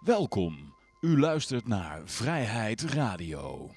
Welkom. 0.00 0.74
U 1.00 1.20
luistert 1.20 1.68
naar 1.68 2.02
Vrijheid 2.04 2.82
Radio. 2.82 3.70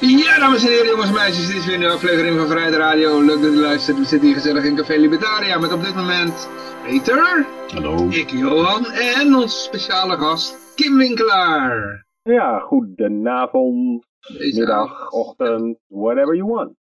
Ja, 0.00 0.38
dames 0.38 0.62
en 0.62 0.68
heren, 0.68 0.86
jongens 0.86 1.08
en 1.08 1.14
meisjes, 1.14 1.46
dit 1.46 1.56
is 1.56 1.64
weer 1.64 1.74
een 1.74 1.80
nieuwe 1.80 1.94
aflevering 1.94 2.38
van 2.38 2.48
Vrijheid 2.48 2.74
Radio. 2.74 3.20
Leuk 3.24 3.42
dat 3.42 3.52
u 3.52 3.60
luistert. 3.60 3.98
We 3.98 4.04
zitten 4.04 4.28
hier 4.28 4.36
gezellig 4.36 4.64
in 4.64 4.76
Café 4.76 4.96
Libertaria 4.96 5.58
met 5.58 5.72
op 5.72 5.82
dit 5.82 5.94
moment 5.94 6.48
Peter, 6.84 7.46
Hallo. 7.72 8.08
ik 8.08 8.30
Johan 8.30 8.86
en 8.86 9.34
onze 9.34 9.58
speciale 9.58 10.16
gast 10.16 10.56
Kim 10.74 10.96
Winkelaar. 10.96 12.08
Ja, 12.22 12.58
goedenavond, 12.58 14.06
Deze 14.38 14.58
middag, 14.58 14.92
avond. 14.92 15.12
ochtend, 15.12 15.78
whatever 15.86 16.36
you 16.36 16.48
want. 16.48 16.78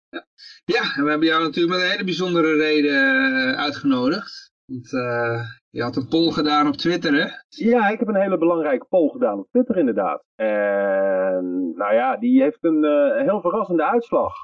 Ja, 0.65 0.83
en 0.97 1.05
we 1.05 1.11
hebben 1.11 1.29
jou 1.29 1.43
natuurlijk 1.43 1.75
met 1.75 1.85
een 1.85 1.91
hele 1.91 2.05
bijzondere 2.05 2.57
reden 2.57 2.95
eh, 2.95 3.59
uitgenodigd. 3.59 4.53
Want 4.65 4.93
eh, 4.93 5.41
je 5.71 5.83
had 5.83 5.97
een 5.97 6.09
poll 6.09 6.31
gedaan 6.31 6.67
op 6.67 6.77
Twitter, 6.77 7.13
hè? 7.15 7.27
Ja, 7.49 7.89
ik 7.89 7.99
heb 7.99 8.09
een 8.09 8.21
hele 8.21 8.39
belangrijke 8.39 8.87
poll 8.89 9.09
gedaan 9.09 9.39
op 9.39 9.49
Twitter 9.51 9.77
inderdaad. 9.77 10.23
En 10.35 11.73
nou 11.77 11.95
ja, 11.95 12.17
die 12.17 12.43
heeft 12.43 12.65
een 12.65 12.85
eh, 12.85 13.23
heel 13.27 13.41
verrassende 13.41 13.85
uitslag. 13.85 14.35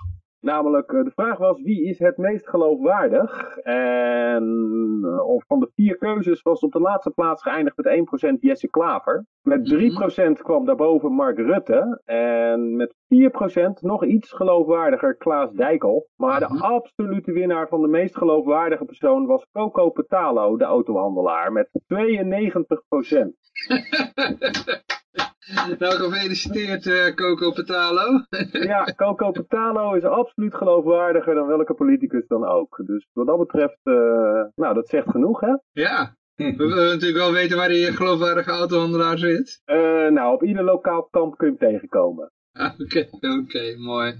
Namelijk, 0.45 0.93
eh, 0.93 1.05
de 1.05 1.11
vraag 1.15 1.39
was 1.39 1.63
wie 1.63 1.85
is 1.89 1.99
het 1.99 2.17
meest 2.17 2.49
geloofwaardig? 2.49 3.57
En 3.59 4.45
eh, 5.05 5.29
of 5.29 5.45
van 5.47 5.61
de 5.61 5.71
vier 5.75 5.97
keuzes 5.99 6.43
was 6.43 6.61
op 6.61 6.73
de 6.73 6.81
laatste 6.81 7.11
plaats 7.11 7.43
geëindigd 7.43 7.77
met 7.77 7.87
1% 7.87 8.41
Jesse 8.41 8.69
Klaver. 8.69 9.25
Met 9.43 9.65
3% 9.67 10.43
kwam 10.43 10.65
daarboven 10.65 11.13
Mark 11.13 11.39
Rutte. 11.39 12.01
En 12.05 12.77
met 12.77 12.95
4% 13.09 13.83
nog 13.83 14.05
iets 14.05 14.33
geloofwaardiger 14.33 15.17
Klaas 15.17 15.53
Dijkel. 15.53 16.09
Maar 16.17 16.41
de 16.41 16.47
Mhm. 16.55 16.63
absolute 16.63 17.33
winnaar 17.33 17.69
van 17.69 17.81
de 17.81 17.89
meest 17.89 18.17
geloofwaardige 18.17 18.85
persoon 18.85 19.27
was 19.27 19.47
Coco 19.53 19.91
Petalo, 19.91 20.57
de 20.57 20.65
autohandelaar, 20.65 21.53
met 21.53 21.69
92%. 21.87 23.35
Nou, 25.79 25.95
gefeliciteerd 25.95 26.87
eh, 26.87 27.15
Coco 27.15 27.51
Petalo. 27.53 28.25
Ja, 28.71 28.85
Coco 28.97 29.31
Petalo 29.31 29.95
is 29.95 30.05
absoluut 30.05 30.55
geloofwaardiger 30.55 31.35
dan 31.35 31.47
welke 31.47 31.75
politicus 31.75 32.27
dan 32.27 32.45
ook. 32.47 32.83
Dus 32.87 33.07
wat 33.13 33.27
dat 33.27 33.39
betreft, 33.39 33.79
eh, 33.83 33.95
nou 34.55 34.75
dat 34.75 34.89
zegt 34.89 35.11
genoeg 35.11 35.41
hè. 35.41 35.55
ja, 35.73 36.17
we 36.37 36.55
willen 36.57 36.89
natuurlijk 36.89 37.19
wel 37.19 37.33
weten 37.33 37.57
waar 37.57 37.69
die 37.69 37.93
geloofwaardige 37.93 38.51
autohandelaar 38.51 39.19
zit. 39.19 39.61
Eh, 39.65 39.77
nou, 40.09 40.35
op 40.35 40.43
ieder 40.43 40.65
lokaal 40.65 41.09
kamp 41.11 41.37
kun 41.37 41.47
je 41.51 41.57
hem 41.59 41.71
tegenkomen. 41.71 42.29
Ah, 42.57 42.73
Oké, 42.81 43.09
oké, 43.21 43.77
mooi. 43.77 44.15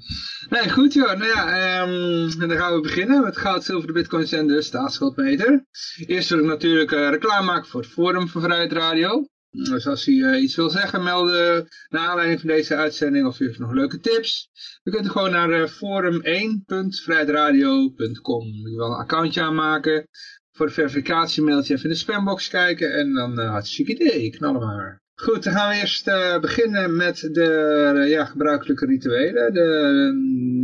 Nee, 0.49 0.71
goed 0.71 0.93
joh. 0.93 1.13
Nou 1.13 1.25
ja, 1.25 1.47
ehm, 1.47 2.41
en 2.43 2.49
dan 2.49 2.57
gaan 2.57 2.75
we 2.75 2.81
beginnen 2.81 3.23
met 3.23 3.37
goud, 3.37 3.65
zilver, 3.65 3.87
de 3.87 3.93
bitcoins 3.93 4.33
en 4.33 4.47
de 4.47 4.63
staatsschuldmeter. 4.63 5.65
Eerst 6.07 6.29
wil 6.31 6.39
ik 6.39 6.45
natuurlijk 6.45 6.91
reclame 6.91 7.47
maken 7.47 7.69
voor 7.69 7.81
het 7.81 7.91
Forum 7.91 8.29
van 8.29 8.43
Vrijheid 8.43 8.73
Radio. 8.73 9.27
Dus 9.55 9.87
als 9.87 10.07
u 10.07 10.25
eh, 10.25 10.43
iets 10.43 10.57
wil 10.57 10.71
zeggen, 10.71 11.03
melden 11.03 11.69
naar 11.89 12.09
aanleiding 12.09 12.41
van 12.41 12.49
deze 12.49 12.77
uitzending 12.77 13.27
of 13.27 13.41
u 13.41 13.47
heeft 13.47 13.59
nog 13.59 13.73
leuke 13.73 14.01
tips. 14.01 14.51
Kunt 14.83 15.07
u 15.07 15.09
gewoon 15.09 15.31
naar 15.31 15.51
uh, 15.51 15.69
forum1.vrijheidradio.com. 15.69 18.45
Je 18.45 18.77
wil 18.77 18.87
een 18.87 18.93
accountje 18.93 19.41
aanmaken. 19.41 20.09
Voor 20.53 20.67
de 20.67 20.73
verificatiemailtje 20.73 21.75
even 21.75 21.85
in 21.85 21.91
de 21.91 21.97
spambox 21.97 22.49
kijken 22.49 22.93
en 22.93 23.13
dan 23.13 23.41
uh, 23.41 23.51
hartstikke 23.51 23.93
idee, 23.93 24.31
knallen 24.31 24.61
maar. 24.61 25.03
Goed, 25.15 25.45
dan 25.45 25.53
gaan 25.53 25.69
we 25.69 25.75
eerst 25.75 26.05
beginnen 26.41 26.97
met 26.97 27.29
de 27.33 28.05
ja, 28.09 28.25
gebruikelijke 28.25 28.87
rituelen, 28.87 29.53
de, 29.53 30.13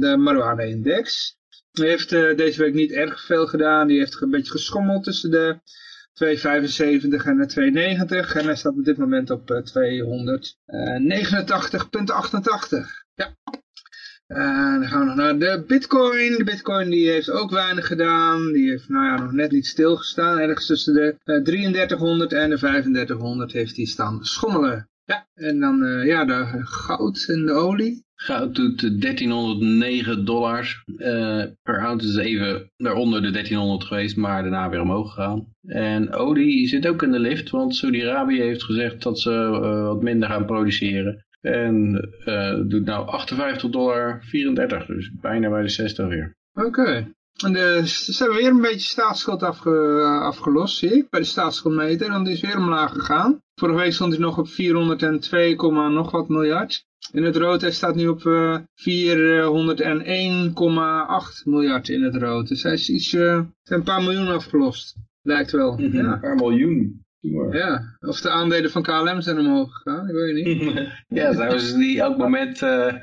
de 0.01 0.17
marijuana-index. 0.17 1.37
Die 1.73 1.85
heeft 1.85 2.11
deze 2.11 2.63
week 2.63 2.75
niet 2.75 2.93
erg 2.93 3.25
veel 3.25 3.47
gedaan, 3.47 3.87
die 3.87 3.99
heeft 3.99 4.23
een 4.23 4.31
beetje 4.31 4.53
geschommeld 4.53 5.05
tussen 5.05 5.31
de 5.31 5.61
2,75 6.25 6.27
en 7.25 7.37
de 7.37 7.99
2,90 8.29 8.37
en 8.37 8.45
hij 8.45 8.57
staat 8.57 8.77
op 8.77 8.85
dit 8.85 8.97
moment 8.97 9.31
op 9.31 9.51
uh, 9.51 9.59
289,88. 9.59 9.63
Ja. 13.15 13.37
En 14.27 14.81
dan 14.81 14.89
gaan 14.89 15.01
we 15.01 15.05
nog 15.07 15.15
naar 15.15 15.39
de 15.39 15.65
bitcoin. 15.67 16.37
De 16.37 16.45
bitcoin 16.45 16.91
die 16.91 17.11
heeft 17.11 17.31
ook 17.31 17.51
weinig 17.51 17.87
gedaan. 17.87 18.53
Die 18.53 18.71
heeft 18.71 18.89
nou 18.89 19.05
ja, 19.05 19.23
nog 19.23 19.33
net 19.33 19.51
niet 19.51 19.67
stilgestaan. 19.67 20.39
Ergens 20.39 20.67
tussen 20.67 20.95
de 20.95 21.17
uh, 21.25 21.43
3300 21.43 22.33
en 22.33 22.51
de 22.51 22.59
3500 22.59 23.53
heeft 23.53 23.77
hij 23.77 23.85
staan 23.85 24.25
schommelen. 24.25 24.89
Ja, 25.05 25.27
en 25.35 25.61
dan 25.61 26.05
ja, 26.07 26.25
de 26.25 26.47
goud 26.63 27.25
en 27.29 27.47
de 27.47 27.53
olie. 27.53 28.05
Goud 28.23 28.55
doet 28.55 28.81
1309 28.81 30.25
dollars 30.25 30.85
uh, 30.87 31.45
per 31.63 31.81
ounce. 31.81 32.07
is 32.09 32.17
even 32.17 32.71
daaronder 32.77 33.23
de 33.23 33.31
1300 33.31 33.85
geweest, 33.85 34.17
maar 34.17 34.43
daarna 34.43 34.69
weer 34.69 34.81
omhoog 34.81 35.15
gegaan. 35.15 35.47
En 35.67 36.13
olie 36.13 36.69
zit 36.69 36.87
ook 36.87 37.03
in 37.03 37.11
de 37.11 37.19
lift, 37.19 37.51
want 37.51 37.77
Saudi-Arabië 37.77 38.41
heeft 38.41 38.65
gezegd 38.65 39.03
dat 39.03 39.21
ze 39.21 39.31
uh, 39.31 39.87
wat 39.87 40.03
minder 40.03 40.29
gaan 40.29 40.47
produceren. 40.47 41.27
En 41.41 42.09
uh, 42.25 42.55
doet 42.67 42.85
nou 42.85 43.07
58 43.07 43.71
dollar 43.71 44.23
34, 44.25 44.87
dus 44.87 45.11
bijna 45.21 45.51
bij 45.51 45.63
de 45.63 45.69
60 45.69 46.09
weer. 46.09 46.37
Oké. 46.55 47.13
En 47.45 47.53
de, 47.53 47.83
ze 47.85 48.17
hebben 48.19 48.39
weer 48.39 48.51
een 48.51 48.61
beetje 48.61 48.89
staatsschuld 48.89 49.43
afge, 49.43 49.71
afgelost, 50.23 50.77
zie 50.77 50.97
ik, 50.97 51.11
bij 51.11 51.21
de 51.21 51.27
staatsschuldmeter. 51.27 52.11
Want 52.11 52.25
die 52.25 52.35
is 52.35 52.41
weer 52.41 52.57
omlaag 52.57 52.93
gegaan. 52.93 53.43
Vorige 53.55 53.79
week 53.79 53.93
stond 53.93 54.13
hij 54.13 54.23
nog 54.23 54.39
op 54.39 54.49
402, 54.49 55.57
nog 55.91 56.11
wat 56.11 56.29
miljard. 56.29 56.89
In 57.13 57.25
het 57.25 57.37
rood 57.37 57.61
hij 57.61 57.73
staat 57.73 57.95
nu 57.95 58.09
op 58.09 58.23
uh, 58.23 58.59
401,8 58.59 58.65
miljard 61.45 61.89
in 61.89 62.03
het 62.03 62.15
rood. 62.15 62.49
Dus 62.49 62.63
hij 62.63 62.73
is 62.73 62.91
iets, 62.91 63.13
uh, 63.13 63.45
een 63.65 63.83
paar 63.83 64.03
miljoen 64.03 64.29
afgelost. 64.29 64.97
Lijkt 65.23 65.51
wel. 65.51 65.73
Mm 65.73 65.79
-hmm. 65.79 65.95
ja. 65.95 66.13
Een 66.13 66.21
paar 66.21 66.35
miljoen. 66.35 67.05
Ja, 67.51 67.97
of 68.01 68.21
de 68.21 68.31
aandelen 68.31 68.71
van 68.71 68.83
KLM 68.83 69.21
zijn 69.21 69.39
omhoog 69.39 69.73
gegaan, 69.73 70.09
ik 70.09 70.15
weet 70.15 70.45
niet. 70.45 70.89
ja, 71.21 71.33
zouden 71.33 71.61
ze 71.61 71.79
die 71.79 72.01
elk 72.01 72.19
moment 72.19 72.63
uh, 72.63 72.95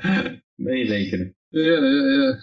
meerekenen. 0.54 1.36
Ja, 1.48 1.62
ja, 1.62 1.80
ja. 1.90 2.38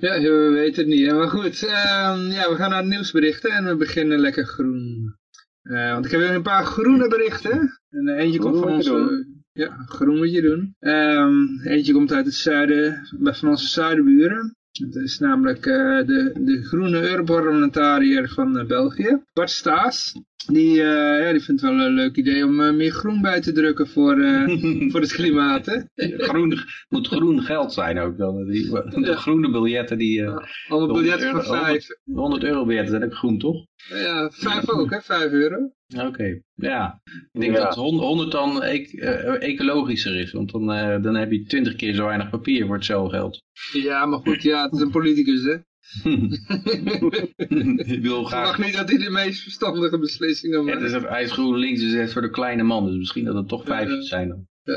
ja, 0.20 0.20
we 0.20 0.50
weten 0.52 0.82
het 0.82 0.94
niet. 0.94 1.12
Maar 1.12 1.28
goed, 1.28 1.62
um, 1.62 2.30
ja, 2.30 2.50
we 2.50 2.54
gaan 2.56 2.70
naar 2.70 2.78
het 2.78 2.88
nieuwsberichten 2.88 3.50
en 3.50 3.64
we 3.64 3.76
beginnen 3.76 4.18
lekker 4.18 4.46
groen. 4.46 5.16
Uh, 5.62 5.92
want 5.92 6.04
ik 6.04 6.10
heb 6.10 6.20
weer 6.20 6.34
een 6.34 6.42
paar 6.42 6.64
groene 6.64 7.08
berichten. 7.08 7.80
En 7.90 8.08
eentje 8.08 8.38
komt 8.38 8.58
van 8.58 8.72
onze... 8.72 9.26
Ja, 9.56 9.84
groen 9.86 10.16
moet 10.16 10.32
je 10.32 10.40
doen. 10.40 10.76
Um, 10.80 11.60
eentje 11.64 11.92
komt 11.92 12.12
uit 12.12 12.24
het 12.24 12.34
zuiden, 12.34 13.08
van 13.20 13.48
onze 13.48 13.66
zuidenburen. 13.66 14.56
Het 14.72 14.94
is 14.94 15.18
namelijk 15.18 15.66
uh, 15.66 16.06
de, 16.06 16.40
de 16.44 16.64
groene 16.64 17.10
Europarlementariër 17.10 18.28
van 18.28 18.58
uh, 18.58 18.66
België, 18.66 19.22
Bart 19.32 19.50
Staes. 19.50 20.20
Die, 20.46 20.70
uh, 20.70 21.20
ja, 21.20 21.32
die 21.32 21.42
vindt 21.42 21.60
het 21.60 21.70
wel 21.70 21.80
een 21.86 21.94
leuk 21.94 22.16
idee 22.16 22.44
om 22.44 22.76
meer 22.76 22.90
groen 22.90 23.20
bij 23.20 23.40
te 23.40 23.52
drukken 23.52 23.88
voor, 23.88 24.16
voor 24.90 25.00
het 25.00 25.12
klimaat. 25.12 25.66
Hè? 25.66 25.80
groen, 26.16 26.58
moet 26.88 27.08
groen 27.08 27.42
geld 27.42 27.72
zijn 27.72 27.98
ook 27.98 28.18
dan. 28.18 28.46
Die, 28.46 28.70
de 29.02 29.16
groene 29.16 29.50
biljetten 29.50 29.98
die... 29.98 30.22
Ja, 30.22 30.48
alle 30.68 30.92
biljetten 30.92 31.30
van 31.30 31.42
5. 31.42 31.64
100, 31.64 32.00
100 32.04 32.44
euro 32.44 32.64
biljetten 32.64 32.92
zijn 32.92 33.04
ook 33.04 33.16
groen, 33.16 33.38
toch? 33.38 33.66
Ja, 33.88 34.30
5 34.30 34.68
ook, 34.68 34.90
hè? 34.90 35.00
5 35.00 35.30
euro. 35.30 35.72
Oké, 35.94 36.06
okay. 36.06 36.42
ja. 36.54 37.00
Ik 37.32 37.40
denk 37.40 37.56
ja. 37.56 37.64
dat 37.64 37.74
100 37.74 38.30
dan 38.30 38.62
e 38.62 38.86
uh, 38.92 39.42
ecologischer 39.42 40.20
is, 40.20 40.32
want 40.32 40.52
dan, 40.52 40.70
uh, 40.70 41.02
dan 41.02 41.14
heb 41.14 41.30
je 41.30 41.44
20 41.44 41.76
keer 41.76 41.94
zo 41.94 42.04
weinig 42.04 42.30
papier 42.30 42.66
voor 42.66 42.74
hetzelfde 42.74 43.16
geld. 43.16 43.42
Ja, 43.72 44.06
maar 44.06 44.18
goed, 44.18 44.42
ja, 44.42 44.64
het 44.64 44.72
is 44.72 44.80
een 44.80 44.90
politicus, 44.90 45.42
hè. 45.42 45.56
ik 47.94 48.02
wil 48.02 48.24
graag... 48.24 48.46
mag 48.46 48.66
niet 48.66 48.76
dat 48.76 48.88
hij 48.88 48.98
de 48.98 49.10
meest 49.10 49.42
verstandige 49.42 49.98
beslissingen 49.98 50.64
maakt. 50.64 50.78
Ja, 50.78 50.84
het 50.84 51.02
is, 51.02 51.08
hij 51.08 51.22
is 51.22 51.32
GroenLinks, 51.32 51.80
dus 51.80 51.92
het 51.92 52.12
voor 52.12 52.22
de 52.22 52.30
kleine 52.30 52.62
man, 52.62 52.86
dus 52.86 52.96
misschien 52.96 53.24
dat 53.24 53.34
het 53.34 53.48
toch 53.48 53.64
vijfjes 53.64 54.02
uh, 54.02 54.08
zijn 54.08 54.28
dan. 54.28 54.46
Uh, 54.64 54.76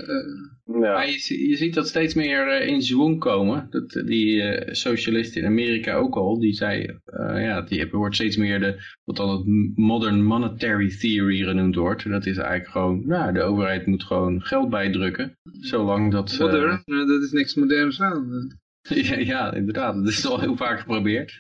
ja. 0.82 0.94
Maar 0.94 1.10
je, 1.10 1.48
je, 1.50 1.56
ziet 1.56 1.74
dat 1.74 1.88
steeds 1.88 2.14
meer 2.14 2.62
uh, 2.62 2.68
in 2.68 2.82
zwang 2.82 3.20
komen. 3.20 3.68
Dat, 3.70 3.92
die 4.06 4.44
socialisten 4.76 5.42
in 5.42 5.48
Amerika 5.48 5.96
ook 5.96 6.16
al, 6.16 6.40
die 6.40 6.54
zei, 6.54 7.00
ja, 7.16 7.62
die 7.62 7.88
wordt 7.92 8.16
steeds 8.16 8.38
meer 8.38 8.60
de, 8.60 8.82
wat 9.04 9.16
dan 9.16 9.30
het 9.30 9.46
modern 9.78 10.24
monetary 10.24 10.98
theory 10.98 11.44
genoemd 11.44 11.76
wordt. 11.76 12.10
Dat 12.10 12.26
is 12.26 12.38
eigenlijk 12.38 12.70
gewoon, 12.70 13.04
nou, 13.06 13.34
de 13.34 13.42
overheid 13.42 13.86
moet 13.86 14.04
gewoon 14.04 14.42
geld 14.42 14.70
bijdrukken. 14.70 15.38
Zolang 15.44 16.12
dat... 16.12 16.38
Modern? 16.40 16.82
dat 16.86 17.24
is 17.24 17.32
niks 17.32 17.56
moderns 17.56 18.02
aan. 18.02 18.60
Ja, 19.10 19.16
ja, 19.18 19.54
inderdaad. 19.54 19.96
Dat 19.96 20.08
is 20.08 20.26
al 20.26 20.40
heel 20.40 20.56
vaak 20.58 20.80
geprobeerd. 20.80 21.40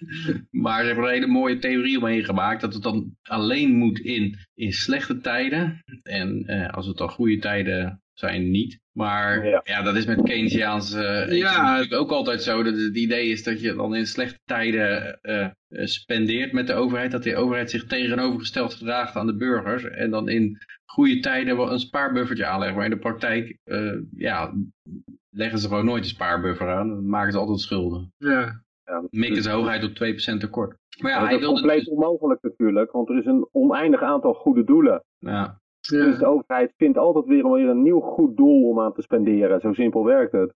Maar 0.51 0.79
ze 0.79 0.85
hebben 0.85 1.03
er 1.03 1.09
een 1.09 1.15
hele 1.15 1.31
mooie 1.31 1.57
theorie 1.57 1.97
omheen 1.97 2.23
gemaakt. 2.23 2.61
Dat 2.61 2.73
het 2.73 2.83
dan 2.83 3.15
alleen 3.23 3.75
moet 3.75 3.99
in, 3.99 4.35
in 4.55 4.73
slechte 4.73 5.17
tijden. 5.17 5.83
En 6.03 6.43
eh, 6.45 6.69
als 6.69 6.87
het 6.87 6.97
dan 6.97 7.09
goede 7.09 7.37
tijden 7.39 8.01
zijn, 8.13 8.51
niet. 8.51 8.79
Maar 8.91 9.45
Ja. 9.47 9.61
ja, 9.63 9.81
dat 9.81 9.95
is 9.95 10.05
met 10.05 10.21
Keynesiaanse 10.23 11.03
eh, 11.05 11.37
Ja. 11.37 11.61
natuurlijk 11.71 12.01
ook 12.01 12.11
altijd 12.11 12.43
zo. 12.43 12.63
Dat 12.63 12.77
het 12.77 12.95
idee 12.97 13.29
is 13.29 13.43
dat 13.43 13.61
je 13.61 13.73
dan 13.73 13.95
in 13.95 14.07
slechte 14.07 14.39
tijden 14.45 15.19
eh, 15.21 15.41
eh, 15.43 15.51
spendeert 15.85 16.51
met 16.51 16.67
de 16.67 16.73
overheid. 16.73 17.11
Dat 17.11 17.23
de 17.23 17.35
overheid 17.35 17.69
zich 17.69 17.85
tegenovergesteld 17.85 18.73
gedraagt 18.73 19.15
aan 19.15 19.27
de 19.27 19.35
burgers. 19.35 19.83
En 19.83 20.09
dan 20.09 20.29
in 20.29 20.57
goede 20.85 21.19
tijden 21.19 21.57
wel 21.57 21.71
een 21.71 21.79
spaarbuffertje 21.79 22.45
aanlegt. 22.45 22.75
Maar 22.75 22.83
in 22.85 22.89
de 22.91 22.97
praktijk 22.97 23.57
eh, 23.63 23.91
ja, 24.15 24.53
leggen 25.37 25.59
ze 25.59 25.67
gewoon 25.67 25.85
nooit 25.85 26.03
een 26.03 26.09
spaarbuffer 26.09 26.69
aan. 26.75 26.87
Dan 26.87 27.09
maken 27.09 27.31
ze 27.31 27.37
altijd 27.37 27.59
schulden. 27.59 28.13
Ja. 28.17 28.65
Ja, 28.85 29.01
dat 29.01 29.11
Mikken 29.11 29.37
is, 29.37 29.43
ze 29.43 29.49
hoogheid 29.49 29.83
op 29.83 29.89
2% 29.95 30.39
tekort. 30.39 30.77
Maar 31.01 31.11
ja, 31.11 31.19
dat 31.19 31.27
hij 31.29 31.37
is 31.37 31.45
compleet 31.45 31.77
dus- 31.79 31.89
onmogelijk 31.89 32.41
natuurlijk, 32.41 32.91
want 32.91 33.09
er 33.09 33.17
is 33.17 33.25
een 33.25 33.47
oneindig 33.51 34.01
aantal 34.01 34.33
goede 34.33 34.63
doelen. 34.63 35.03
ja. 35.19 35.59
Dus 35.89 36.05
Ja. 36.13 36.17
de 36.19 36.25
overheid 36.25 36.73
vindt 36.77 36.97
altijd 36.97 37.25
weer, 37.25 37.51
weer 37.51 37.69
een 37.69 37.81
nieuw 37.83 37.99
goed 37.99 38.37
doel 38.37 38.69
om 38.69 38.79
aan 38.79 38.93
te 38.93 39.01
spenderen. 39.01 39.59
Zo 39.61 39.73
simpel 39.73 40.03
werkt 40.05 40.31
het. 40.31 40.53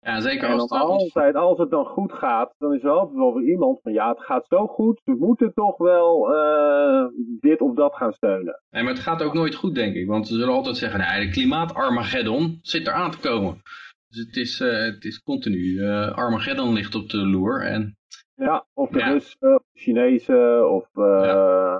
ja, 0.00 0.20
zeker 0.20 0.48
En 0.48 0.58
als 0.58 0.68
dan 0.68 0.78
het 0.80 0.88
altijd, 0.88 1.34
als 1.34 1.58
het 1.58 1.70
dan 1.70 1.84
goed 1.84 2.12
gaat, 2.12 2.54
dan 2.58 2.74
is 2.74 2.82
er 2.82 2.90
altijd 2.90 3.16
wel 3.18 3.34
weer 3.34 3.48
iemand 3.48 3.80
van 3.82 3.92
ja, 3.92 4.08
het 4.08 4.20
gaat 4.20 4.46
zo 4.48 4.66
goed, 4.66 5.00
we 5.04 5.16
moeten 5.18 5.52
toch 5.54 5.76
wel 5.76 6.34
eh, 6.34 7.04
dit 7.40 7.60
of 7.60 7.74
dat 7.74 7.94
gaan 7.94 8.12
steunen. 8.12 8.62
Nee, 8.70 8.82
maar 8.82 8.92
het 8.92 9.02
gaat 9.02 9.22
ook 9.22 9.34
nooit 9.34 9.54
goed, 9.54 9.74
denk 9.74 9.94
ik. 9.94 10.06
Want 10.06 10.26
ze 10.28 10.34
zullen 10.34 10.54
altijd 10.54 10.76
zeggen, 10.76 11.00
nee, 11.00 11.26
de 11.26 11.32
klimaatarmageddon 11.32 12.58
zit 12.62 12.86
eraan 12.86 13.10
te 13.10 13.18
komen. 13.18 13.62
Dus 14.14 14.24
het 14.26 14.36
is, 14.36 14.60
eh, 14.60 14.82
het 14.84 15.04
is 15.04 15.22
continu. 15.22 15.78
eh, 15.82 16.12
Armageddon 16.12 16.72
ligt 16.72 16.94
op 16.94 17.10
de 17.10 17.16
loer. 17.16 17.66
En 17.66 17.96
Ja, 18.36 18.66
of 18.74 18.90
de 18.90 18.98
Ja. 18.98 19.20
Chinezen, 19.76 20.70
of 20.70 20.86
uh, 20.96 21.76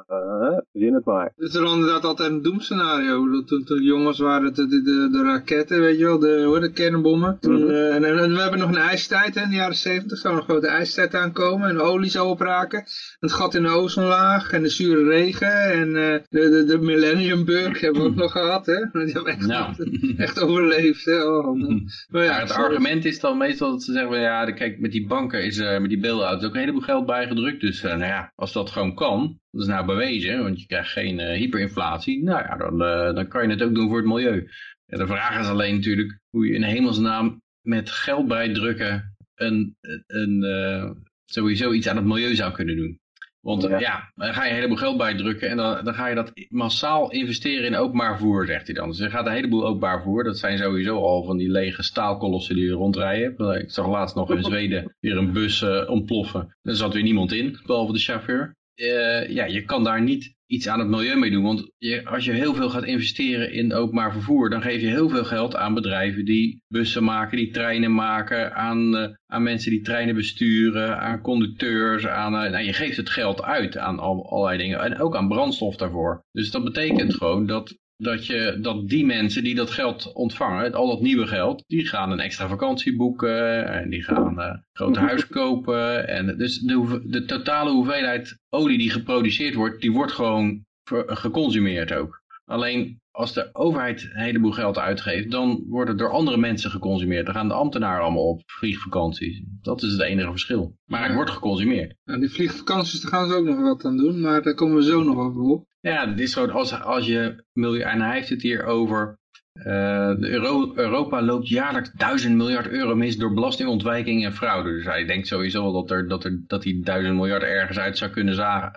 verzin 0.72 0.94
het 0.94 1.04
maar. 1.04 1.32
Het 1.36 1.48
is 1.48 1.54
er 1.54 1.66
inderdaad 1.72 2.04
altijd 2.04 2.30
een 2.30 2.42
doemscenario. 2.42 3.44
Toen, 3.44 3.64
toen 3.64 3.82
jongens 3.82 4.18
waren, 4.18 4.54
de, 4.54 4.66
de, 4.66 4.82
de, 4.82 5.08
de 5.12 5.22
raketten, 5.22 5.80
weet 5.80 5.98
je 5.98 6.04
wel, 6.04 6.18
de, 6.18 6.50
het, 6.52 6.62
de 6.62 6.72
kernbommen. 6.72 7.38
Toen, 7.40 7.52
Mhm. 7.62 7.70
eh, 7.70 7.94
en, 7.94 8.04
en 8.04 8.34
we 8.34 8.40
hebben 8.40 8.58
nog 8.60 8.68
een 8.68 8.76
ijstijd, 8.76 9.34
hè, 9.34 9.42
in 9.42 9.48
de 9.48 9.54
jaren 9.56 9.74
70 9.76 10.18
zou 10.18 10.34
er 10.34 10.40
een 10.40 10.46
grote 10.46 10.66
ijstijd 10.66 11.14
aankomen. 11.14 11.68
En 11.68 11.74
de 11.76 11.82
olie 11.82 12.10
zou 12.10 12.28
opraken. 12.28 12.84
Het 13.20 13.32
gat 13.32 13.54
in 13.54 13.62
de 13.62 13.68
ozonlaag 13.68 14.52
en 14.52 14.62
de 14.62 14.68
zure 14.68 15.04
regen. 15.04 15.62
En 15.72 15.88
eh, 15.96 16.18
de, 16.30 16.50
de, 16.50 16.64
de 16.64 16.78
Millennium 16.78 17.44
Bug 17.44 17.80
hebben 17.80 18.02
we 18.02 18.08
ook 18.08 18.14
nog 18.14 18.32
gehad, 18.32 18.66
hè. 18.66 18.76
Die 19.04 19.12
hebben 19.12 19.32
echt, 19.32 19.46
nou, 19.46 19.74
echt 20.16 20.40
overleefd, 20.42 21.04
hè. 21.04 21.22
Oh, 21.24 21.58
maar 22.10 22.22
ja, 22.24 22.30
Maar 22.30 22.40
het 22.40 22.52
argument 22.52 23.04
is 23.04 23.20
dan 23.20 23.38
meestal 23.38 23.70
dat 23.70 23.82
ze 23.82 23.92
zeggen, 23.92 24.10
van, 24.10 24.20
ja, 24.20 24.44
kijk, 24.52 24.80
met 24.80 24.92
die 24.92 25.06
banken 25.06 25.44
is 25.44 25.58
er, 25.58 25.80
met 25.80 25.90
die 25.90 26.00
bail-out 26.00 26.44
ook 26.44 26.54
een 26.54 26.60
heleboel 26.60 26.80
geld 26.80 27.06
bijgedrukt. 27.06 27.60
Dus 27.60 27.82
eh, 27.82 27.83
nou 27.88 28.04
ja, 28.04 28.32
als 28.34 28.52
dat 28.52 28.70
gewoon 28.70 28.94
kan, 28.94 29.40
dat 29.50 29.60
is 29.60 29.66
nou 29.66 29.86
bewezen, 29.86 30.42
want 30.42 30.60
je 30.60 30.66
krijgt 30.66 30.90
geen 30.90 31.18
eh, 31.18 31.38
hyperinflatie. 31.38 32.22
Nou 32.22 32.42
ja, 32.42 32.56
dan, 32.56 32.82
eh, 32.82 33.14
dan 33.14 33.28
kan 33.28 33.42
je 33.42 33.50
het 33.50 33.62
ook 33.62 33.74
doen 33.74 33.88
voor 33.88 33.96
het 33.96 34.06
milieu. 34.06 34.48
Ja, 34.86 34.98
de 34.98 35.06
vraag 35.06 35.40
is 35.40 35.46
alleen 35.46 35.74
natuurlijk 35.74 36.18
hoe 36.30 36.46
je 36.46 36.54
in 36.54 36.62
hemelsnaam 36.62 37.42
met 37.60 37.90
geld 37.90 38.28
bijdrukken 38.28 39.16
een, 39.34 39.76
een, 40.06 40.42
eh, 40.42 40.90
sowieso 41.24 41.72
iets 41.72 41.88
aan 41.88 41.96
het 41.96 42.04
milieu 42.04 42.34
zou 42.34 42.52
kunnen 42.52 42.76
doen. 42.76 42.98
Want 43.44 43.62
Ja. 43.62 43.78
ja. 43.78 44.12
dan 44.14 44.34
ga 44.34 44.44
je 44.44 44.50
een 44.50 44.56
heleboel 44.56 44.76
geld 44.76 44.96
bijdrukken 44.96 45.48
en 45.50 45.56
dan, 45.56 45.84
dan 45.84 45.94
ga 45.94 46.06
je 46.06 46.14
dat 46.14 46.32
massaal 46.48 47.10
investeren 47.10 47.66
in 47.66 47.76
openbaar 47.76 48.18
voer, 48.18 48.46
zegt 48.46 48.66
hij 48.66 48.74
dan. 48.74 48.88
Dus 48.88 49.00
er 49.00 49.10
gaat 49.10 49.26
een 49.26 49.32
heleboel 49.32 49.66
openbaar 49.66 50.02
voer. 50.02 50.24
Dat 50.24 50.38
zijn 50.38 50.58
sowieso 50.58 50.96
al 50.96 51.24
van 51.24 51.36
die 51.36 51.50
lege 51.50 51.82
staalkolossen 51.82 52.54
die 52.54 52.68
er 52.68 52.74
rondrijden. 52.74 53.60
Ik 53.60 53.70
zag 53.70 53.86
laatst 53.88 54.14
nog 54.14 54.30
in 54.30 54.44
Zweden 54.52 54.94
weer 55.00 55.16
een 55.16 55.32
bus 55.32 55.62
eh, 55.62 55.90
ontploffen. 55.90 56.56
Er 56.62 56.76
zat 56.76 56.94
weer 56.94 57.02
niemand 57.02 57.32
in, 57.32 57.58
behalve 57.66 57.92
de 57.92 57.98
chauffeur. 57.98 58.56
Eh, 58.74 59.28
ja, 59.28 59.44
je 59.44 59.64
kan 59.64 59.84
daar 59.84 60.02
niet 60.02 60.33
iets 60.46 60.68
aan 60.68 60.78
het 60.78 60.88
milieu 60.88 61.16
mee 61.16 61.30
doen. 61.30 61.42
Want 61.42 61.70
je, 61.78 62.04
als 62.04 62.24
je 62.24 62.32
heel 62.32 62.54
veel 62.54 62.68
gaat 62.70 62.84
investeren 62.84 63.52
in 63.52 63.74
openbaar 63.74 64.12
vervoer, 64.12 64.50
dan 64.50 64.62
geef 64.62 64.80
je 64.80 64.86
heel 64.86 65.08
veel 65.08 65.24
geld 65.24 65.56
aan 65.56 65.74
bedrijven 65.74 66.24
die 66.24 66.62
bussen 66.68 67.04
maken, 67.04 67.36
die 67.36 67.50
treinen 67.50 67.94
maken, 67.94 68.54
aan, 68.54 68.96
eh, 68.96 69.08
aan 69.26 69.42
mensen 69.42 69.70
die 69.70 69.82
treinen 69.82 70.14
besturen, 70.14 70.98
aan 71.00 71.20
conducteurs. 71.20 72.06
Aan, 72.06 72.34
eh, 72.34 72.50
nou, 72.50 72.64
je 72.64 72.72
geeft 72.72 72.96
het 72.96 73.10
geld 73.10 73.42
uit 73.42 73.76
aan 73.76 73.98
al, 73.98 74.30
allerlei 74.30 74.58
dingen 74.58 74.80
en 74.80 74.98
ook 75.00 75.16
aan 75.16 75.28
brandstof 75.28 75.76
daarvoor. 75.76 76.24
Dus 76.32 76.50
dat 76.50 76.64
betekent 76.64 77.14
gewoon 77.14 77.46
dat 77.46 77.76
dat, 77.96 78.26
je, 78.26 78.58
dat 78.60 78.88
die 78.88 79.06
mensen 79.06 79.44
die 79.44 79.54
dat 79.54 79.70
geld 79.70 80.12
ontvangen, 80.12 80.74
al 80.74 80.88
dat 80.88 81.00
nieuwe 81.00 81.26
geld, 81.26 81.64
die 81.66 81.86
gaan 81.86 82.10
een 82.10 82.20
extra 82.20 82.48
vakantie 82.48 82.96
boeken 82.96 83.66
en 83.68 83.90
die 83.90 84.02
gaan 84.02 84.40
eh, 84.40 84.46
een 84.46 84.64
groot 84.72 84.96
huis 85.08 85.26
kopen. 85.26 86.08
En 86.08 86.38
dus 86.38 86.58
de, 86.58 87.00
de 87.04 87.24
totale 87.24 87.70
hoeveelheid 87.70 88.38
olie 88.48 88.78
die 88.78 88.90
geproduceerd 88.90 89.54
wordt, 89.54 89.80
die 89.80 89.92
wordt 89.92 90.12
gewoon 90.12 90.64
geconsumeerd 91.06 91.92
ook. 91.92 92.22
Alleen 92.44 93.02
als 93.10 93.32
de 93.32 93.50
overheid 93.52 94.02
een 94.02 94.20
heleboel 94.20 94.52
geld 94.52 94.78
uitgeeft, 94.78 95.30
dan 95.30 95.64
wordt 95.66 95.88
het 95.88 95.98
door 95.98 96.10
andere 96.10 96.36
mensen 96.36 96.70
geconsumeerd. 96.70 97.26
Dan 97.26 97.34
gaan 97.34 97.48
de 97.48 97.54
ambtenaren 97.54 98.02
allemaal 98.02 98.28
op 98.28 98.42
vliegvakanties. 98.46 99.42
Dat 99.60 99.82
is 99.82 99.92
het 99.92 100.00
enige 100.00 100.30
verschil. 100.30 100.76
Maar 100.84 101.04
het 101.04 101.14
wordt 101.14 101.30
geconsumeerd. 101.30 101.96
Nou, 102.04 102.20
die 102.20 102.30
vliegvakanties, 102.30 103.00
daar 103.00 103.10
gaan 103.10 103.28
ze 103.28 103.34
ook 103.34 103.44
nog 103.44 103.60
wat 103.60 103.84
aan 103.84 103.96
doen, 103.96 104.20
maar 104.20 104.42
daar 104.42 104.54
komen 104.54 104.76
we 104.76 104.84
zo 104.84 105.02
nog 105.02 105.16
over 105.16 105.42
op. 105.42 105.66
Ja, 105.84 106.08
het 106.08 106.20
is 106.20 106.32
gewoon 106.34 106.50
als, 106.50 106.80
als 106.80 107.06
je 107.06 107.44
miljoen, 107.52 107.82
en 107.82 108.00
hij 108.00 108.14
heeft 108.14 108.28
het 108.28 108.42
hier 108.42 108.64
over, 108.64 109.18
de 109.52 110.16
Euro- 110.20 110.72
Europa 110.74 111.22
loopt 111.22 111.48
jaarlijks 111.48 111.92
duizend 111.92 112.36
miljard 112.36 112.68
euro 112.68 112.94
mis 112.94 113.16
door 113.16 113.34
belastingontwijking 113.34 114.24
en 114.24 114.32
fraude. 114.32 114.70
Dus 114.70 114.84
hij 114.84 115.04
denkt 115.04 115.26
sowieso 115.26 115.72
dat, 115.72 115.90
er, 115.90 116.08
dat, 116.08 116.24
er, 116.24 116.44
dat 116.46 116.62
die 116.62 116.82
duizend 116.84 117.14
miljard 117.14 117.42
ergens 117.42 117.78
uit 117.78 117.98
zou 117.98 118.10
kunnen 118.10 118.34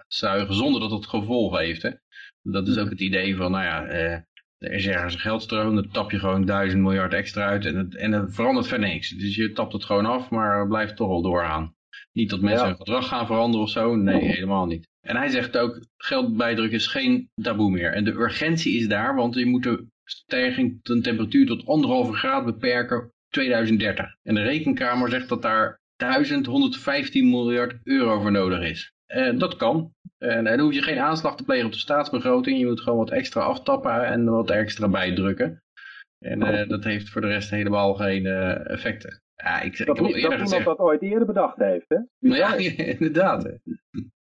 zuigen 0.08 0.54
zonder 0.56 0.82
dat 0.82 0.92
het 0.92 1.08
gevolg 1.08 1.58
heeft. 1.58 1.82
Hè? 1.82 1.90
Dat 2.42 2.68
is 2.68 2.78
ook 2.78 2.90
het 2.90 3.02
idee 3.02 3.36
van, 3.36 3.52
nou 3.52 3.64
ja, 3.64 3.86
eh, 3.86 4.14
er 4.58 4.72
is 4.72 4.88
ergens 4.88 5.14
een 5.14 5.20
geldstroom, 5.20 5.76
dan 5.76 5.90
tap 5.92 6.12
je 6.12 6.20
gewoon 6.20 6.46
duizend 6.46 6.82
miljard 6.82 7.14
extra 7.14 7.46
uit 7.46 7.66
en 7.66 7.76
het, 7.76 7.96
en 7.96 8.12
het 8.12 8.36
verandert 8.36 8.68
verder 8.68 8.88
niks. 8.88 9.10
Dus 9.10 9.36
je 9.36 9.52
tapt 9.52 9.74
het 9.74 9.86
gewoon 9.86 10.06
af, 10.06 10.30
maar 10.30 10.68
blijft 10.68 10.96
toch 10.96 11.08
wel 11.08 11.22
doorgaan. 11.22 11.76
Niet 12.18 12.30
dat 12.30 12.42
mensen 12.42 12.62
Ja. 12.62 12.68
hun 12.68 12.78
gedrag 12.78 13.08
gaan 13.08 13.26
veranderen 13.26 13.66
of 13.66 13.72
zo, 13.72 13.96
nee, 13.96 14.24
helemaal 14.24 14.66
niet. 14.66 14.88
En 15.02 15.16
hij 15.16 15.30
zegt 15.30 15.58
ook, 15.58 15.80
geld 15.98 16.38
bijdrukken 16.38 16.78
is 16.78 16.88
geen 16.88 17.30
taboe 17.42 17.72
meer. 17.72 17.94
En 17.94 18.04
de 18.04 18.12
urgentie 18.12 18.78
is 18.78 18.88
daar, 18.88 19.16
want 19.16 19.36
je 19.36 19.46
moet 19.46 19.64
de 19.64 19.86
stijging 20.04 20.80
van 20.84 21.02
temperatuur 21.02 21.46
tot 21.46 21.66
anderhalve 21.66 22.14
graad 22.14 22.46
beperken 22.46 23.12
2030. 23.30 24.16
En 24.24 24.36
de 24.36 24.42
rekenkamer 24.42 25.10
zegt 25.10 25.30
dat 25.30 25.42
daar 25.42 25.80
1115 25.96 27.30
miljard 27.30 27.80
euro 27.84 28.22
voor 28.22 28.32
nodig 28.32 28.62
is. 28.62 28.92
En 29.06 29.38
dat 29.38 29.56
kan. 29.56 29.92
En 30.18 30.44
dan 30.44 30.60
hoef 30.60 30.74
je 30.74 30.82
geen 30.82 31.00
aanslag 31.00 31.36
te 31.36 31.44
plegen 31.44 31.66
op 31.66 31.72
de 31.72 31.78
staatsbegroting. 31.78 32.60
Je 32.60 32.66
moet 32.66 32.82
gewoon 32.82 33.00
wat 33.00 33.12
extra 33.12 33.42
aftappen 33.42 34.06
en 34.06 34.26
wat 34.26 34.50
extra 34.50 34.88
bijdrukken. 34.88 35.62
En 36.20 36.42
eh, 36.42 36.70
dat 36.70 36.84
heeft 36.84 37.10
voor 37.10 37.22
de 37.22 37.28
rest 37.28 37.50
helemaal 37.50 37.94
geen 37.94 38.26
eh, 38.26 38.70
effecten. 38.70 39.22
Ja, 39.44 39.62
ik, 39.62 39.80
ik 39.80 39.86
Dat, 39.86 39.88
heb 39.88 39.98
al 39.98 40.04
dat 40.04 40.06
eerder 40.16 40.22
iemand 40.32 40.42
gezegd... 40.50 40.66
dat 40.66 40.78
ooit 40.78 41.02
eerder 41.02 41.26
bedacht 41.28 41.58
heeft, 41.58 41.86
hè? 41.88 41.98
Nou 42.20 42.36
ja, 42.38 42.54
inderdaad. 42.98 43.44
hè. 43.44 43.52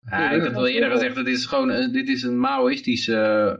Ja, 0.10 0.32
ik 0.32 0.44
heb 0.44 0.54
wel 0.54 0.68
eerder 0.68 0.92
gezegd, 0.92 1.16
het 1.16 1.28
is 1.28 1.46
gewoon, 1.46 1.72
eh, 1.72 1.92
dit 1.92 2.08
is 2.10 2.24
een 2.24 2.40
Maoïstische 2.40 3.16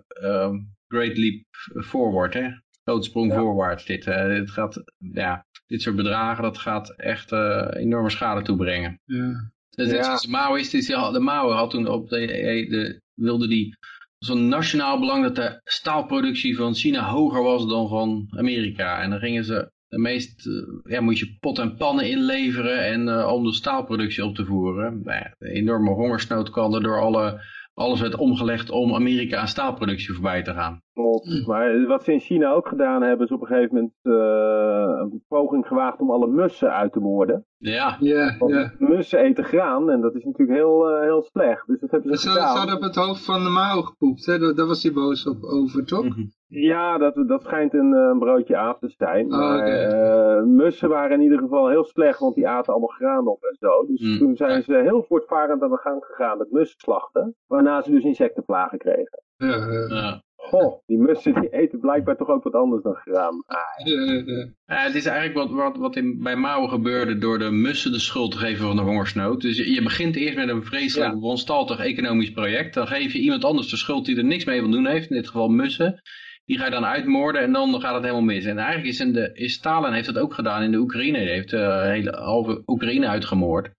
eh, 0.08 0.34
ehm, 0.44 0.56
Great 0.88 1.18
Leap 1.18 1.44
Forward, 1.86 2.34
hè? 2.34 2.50
Grote 2.84 3.06
sprong 3.08 3.32
Ja. 3.32 3.40
voorwaarts. 3.40 3.86
Dit, 3.86 4.08
eh, 4.08 4.26
dit 4.28 4.52
gaat, 4.52 4.84
ja, 4.98 5.46
dit 5.68 5.82
soort 5.82 5.96
bedragen, 5.96 6.44
dat 6.44 6.58
gaat 6.58 6.90
echt 6.90 7.32
eh, 7.32 7.68
enorme 7.74 8.10
schade 8.10 8.42
toebrengen. 8.42 9.00
Ja. 9.06 9.52
Dus 9.70 9.92
Ja. 9.92 10.14
is 10.14 10.28
Maoïstisch, 10.28 10.88
ja, 10.88 11.12
de 11.12 11.20
Mao 11.20 11.50
had 11.52 11.70
toen 11.70 11.88
op 11.88 12.10
de, 12.10 12.20
de, 12.28 12.66
de 12.70 13.02
wilde 13.14 13.48
die 13.48 13.78
zo'n 14.18 14.48
nationaal 14.48 15.00
belang 15.00 15.24
dat 15.24 15.36
de 15.36 15.62
staalproductie 15.64 16.56
van 16.56 16.74
China 16.76 17.10
hoger 17.10 17.44
was 17.44 17.68
dan 17.68 17.90
van 17.90 18.28
Amerika. 18.38 19.02
En 19.02 19.10
dan 19.10 19.20
gingen 19.20 19.44
ze 19.46 19.72
de 19.94 20.00
meest, 20.00 20.48
eh, 20.48 20.92
ja, 20.94 21.02
moet 21.02 21.20
je 21.20 21.38
pot 21.40 21.60
en 21.60 21.76
pannen 21.76 22.10
inleveren 22.10 22.86
en 22.86 23.08
eh, 23.08 23.34
om 23.34 23.44
de 23.44 23.54
staalproductie 23.54 24.26
op 24.26 24.36
te 24.36 24.46
voeren. 24.46 25.02
Nou 25.04 25.18
ja, 25.18 25.36
de 25.38 25.50
enorme 25.50 25.90
hongersnood 25.90 26.50
kwam 26.50 26.74
er 26.74 26.84
door 26.84 27.02
alle, 27.02 27.42
alles 27.74 28.02
werd 28.02 28.16
omgelegd 28.16 28.70
om 28.70 28.96
Amerika 28.96 29.38
aan 29.38 29.48
staalproductie 29.48 30.14
voorbij 30.14 30.44
te 30.44 30.54
gaan. 30.54 30.82
Klopt. 30.94 31.48
Maar 31.48 31.86
wat 31.88 32.04
ze 32.04 32.14
in 32.14 32.20
China 32.20 32.52
ook 32.52 32.68
gedaan 32.68 33.02
hebben, 33.02 33.26
is 33.26 33.32
op 33.32 33.42
een 33.42 33.48
gegeven 33.48 33.76
moment 33.76 33.94
eh, 34.02 35.02
een 35.02 35.24
poging 35.28 35.68
gewaagd 35.68 36.00
om 36.00 36.12
alle 36.12 36.28
mussen 36.28 36.74
uit 36.74 36.94
te 36.94 37.00
moorden. 37.00 37.46
Ja, 37.58 37.98
Ja, 38.00 38.36
Want 38.38 38.80
mussen 38.80 39.20
eten 39.20 39.44
graan 39.44 39.90
en 39.90 40.02
dat 40.02 40.16
is 40.16 40.24
natuurlijk 40.24 40.58
heel, 40.58 41.02
heel 41.02 41.22
slecht. 41.22 41.66
Dus 42.02 42.02
hebben 42.02 42.18
ze 42.20 42.28
Ze, 42.28 42.30
ze 42.34 42.40
gedaan. 42.40 42.58
hadden 42.58 42.76
op 42.76 42.82
het 42.82 42.96
hoofd 42.96 43.26
van 43.26 43.44
de 43.44 43.50
Mao 43.50 43.82
gepoept, 43.82 44.26
hè? 44.26 44.40
Daar, 44.40 44.56
daar 44.56 44.66
was 44.68 44.84
hij 44.84 44.94
boos 44.94 45.28
op 45.28 45.44
over, 45.44 45.86
toch? 45.86 46.04
Mhm. 46.06 46.24
Ja, 46.48 46.98
dat, 46.98 47.28
dat 47.28 47.44
schijnt 47.44 47.74
een, 47.74 47.94
eh, 47.94 48.18
broodje 48.18 48.58
aap 48.58 48.80
te 48.80 48.94
zijn. 48.98 49.26
Oh, 49.26 49.40
maar 49.40 49.60
eh, 49.60 50.44
mussen 50.44 50.90
waren 50.90 51.12
in 51.18 51.22
ieder 51.24 51.40
geval 51.40 51.70
heel 51.70 51.84
slecht, 51.86 52.20
want 52.20 52.36
die 52.36 52.48
aten 52.48 52.72
allemaal 52.74 52.90
graan 52.96 53.28
op 53.28 53.44
en 53.44 53.56
zo. 53.60 53.86
Dus 53.88 54.02
Mm. 54.02 54.18
toen 54.18 54.36
zijn 54.36 54.64
ze 54.64 54.74
heel 54.74 55.06
voortvarend 55.08 55.62
aan 55.62 55.70
de 55.70 55.78
gang 55.78 56.04
gegaan 56.06 56.38
met 56.38 56.52
mussenslachten. 56.52 57.36
Waarna 57.48 57.82
ze 57.82 57.92
dus 57.92 58.04
insectenplagen 58.04 58.78
kregen. 58.78 59.24
Ja, 59.38 59.56
ja. 59.88 60.22
Goh, 60.50 60.82
die 60.86 60.98
mussen 60.98 61.34
die 61.42 61.50
eten 61.50 61.80
blijkbaar 61.80 62.18
toch 62.18 62.28
ook 62.28 62.44
wat 62.44 62.54
anders 62.54 62.84
dan 62.84 62.96
graan. 62.96 63.44
Ah, 63.46 63.58
Eh, 63.88 64.20
eh, 64.20 64.48
Ja, 64.66 64.84
het 64.84 64.96
is 64.96 65.06
eigenlijk 65.06 65.38
wat, 65.38 65.50
wat, 65.58 65.78
wat 65.78 65.96
in, 65.96 66.24
bij 66.24 66.36
Mao 66.36 66.68
gebeurde 66.68 67.18
door 67.18 67.40
de 67.40 67.52
mussen 67.52 67.92
de 67.92 68.00
schuld 68.00 68.32
te 68.32 68.38
geven 68.38 68.66
van 68.68 68.76
de 68.76 68.82
hongersnood. 68.82 69.42
Dus 69.42 69.58
je, 69.58 69.72
je 69.74 69.84
begint 69.84 70.16
eerst 70.16 70.36
met 70.38 70.50
een 70.50 70.64
vreselijk 70.64 71.14
Ja. 71.14 71.20
wanstaltig 71.20 71.80
economisch 71.80 72.32
project. 72.32 72.74
Dan 72.74 72.88
geef 72.88 73.14
je 73.14 73.20
iemand 73.20 73.46
anders 73.46 73.70
de 73.70 73.78
schuld 73.78 74.06
die 74.06 74.18
er 74.18 74.24
niks 74.26 74.46
mee 74.46 74.62
wil 74.62 74.72
doen 74.72 74.88
heeft. 74.88 75.10
In 75.10 75.16
dit 75.16 75.28
geval 75.28 75.48
mussen. 75.50 76.02
Die 76.46 76.58
ga 76.58 76.66
je 76.66 76.72
dan 76.72 76.86
uitmoorden 76.86 77.42
en 77.42 77.52
dan 77.52 77.82
gaat 77.82 77.94
het 77.94 78.02
helemaal 78.04 78.22
mis. 78.24 78.46
En 78.46 78.58
eigenlijk 78.58 78.88
is, 78.88 79.00
in 79.00 79.14
de, 79.14 79.30
is 79.34 79.54
Stalin 79.54 79.94
heeft 79.94 80.14
dat 80.14 80.18
ook 80.24 80.34
gedaan 80.34 80.64
in 80.64 80.72
de 80.72 80.78
Oekraïne. 80.78 81.18
Hij 81.18 81.28
heeft 81.28 81.50
de 81.50 81.82
hele 81.84 82.12
halve 82.12 82.62
Oekraïne 82.66 83.08
uitgemoord. 83.08 83.70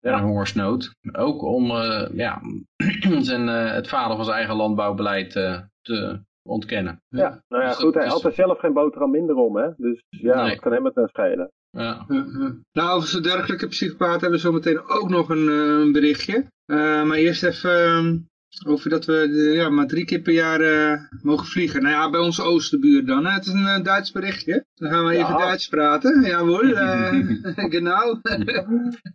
Ja. 0.00 0.12
Een 0.18 0.24
hongersnood. 0.24 0.94
Ook 1.12 1.42
om 1.42 1.70
eh, 1.70 2.08
ja, 2.14 2.40
zijn, 3.20 3.48
eh, 3.48 3.72
het 3.72 3.88
falen 3.88 4.16
van 4.16 4.24
zijn 4.24 4.36
eigen 4.36 4.56
landbouwbeleid 4.56 5.36
eh, 5.36 5.58
te 5.82 6.20
ontkennen. 6.48 7.00
ja, 7.08 7.42
nou 7.48 7.62
ja, 7.62 7.68
Dus 7.68 7.76
goed, 7.76 7.84
dat 7.84 7.94
hij 7.94 8.06
is- 8.06 8.12
had 8.12 8.24
er 8.24 8.32
zelf 8.32 8.58
geen 8.58 8.72
boterham 8.72 9.10
minder 9.10 9.34
om, 9.36 9.56
hè. 9.56 9.68
Dus 9.76 10.02
ja, 10.08 10.42
Nee. 10.42 10.50
wat 10.50 10.60
kan 10.60 10.72
hem 10.72 10.84
het 10.84 10.94
nou 10.94 11.08
schelen? 11.08 11.50
Ja. 11.70 12.04
eh, 12.08 12.16
eh. 12.18 12.50
Nou, 12.72 12.90
over 12.96 13.08
zo'n 13.08 13.22
dergelijke 13.22 13.66
psychopaat 13.68 14.20
hebben 14.20 14.30
we 14.30 14.38
zo 14.46 14.52
meteen 14.52 14.88
ook 14.88 15.08
nog 15.08 15.28
een, 15.28 15.48
eh, 15.48 15.54
een 15.80 15.92
berichtje. 15.92 16.46
Eh, 16.64 17.02
maar 17.04 17.16
eerst 17.16 17.42
even 17.42 17.84
ehm, 17.84 18.18
over 18.66 18.90
dat 18.90 19.04
we 19.04 19.28
ja, 19.54 19.68
maar 19.68 19.86
drie 19.86 20.04
keer 20.04 20.20
per 20.20 20.32
jaar 20.32 20.60
eh, 20.60 20.98
mogen 21.22 21.46
vliegen. 21.46 21.82
Nou 21.82 21.94
ja, 21.94 22.10
bij 22.10 22.20
onze 22.20 22.42
oosterbuur 22.42 23.06
dan. 23.06 23.24
Hè. 23.26 23.32
Het 23.32 23.46
is 23.46 23.52
een 23.52 23.82
Duits 23.82 24.12
berichtje. 24.12 24.64
Dan 24.74 24.90
gaan 24.90 25.06
we 25.06 25.12
Ja. 25.12 25.18
even 25.24 25.38
Duits 25.38 25.68
praten. 25.68 26.22
Jawohl, 26.22 26.64
uh, 26.64 27.12
genau. 27.76 28.20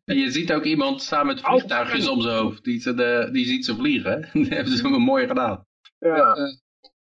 En 0.06 0.18
je 0.18 0.32
ziet 0.32 0.54
ook 0.54 0.64
iemand 0.64 1.02
staan 1.02 1.26
met 1.26 1.42
vliegtuigjes 1.42 2.08
om 2.10 2.22
zijn 2.22 2.38
hoofd. 2.38 2.64
Die, 2.64 2.80
ze 2.80 2.94
de, 2.94 3.30
die 3.32 3.46
ziet 3.46 3.66
ze 3.66 3.76
vliegen. 3.76 4.22
Dat 4.34 4.48
hebben 4.48 4.74
ze 4.78 4.88
mooi 4.88 5.28
gedaan. 5.28 5.66
Ja, 6.00 6.36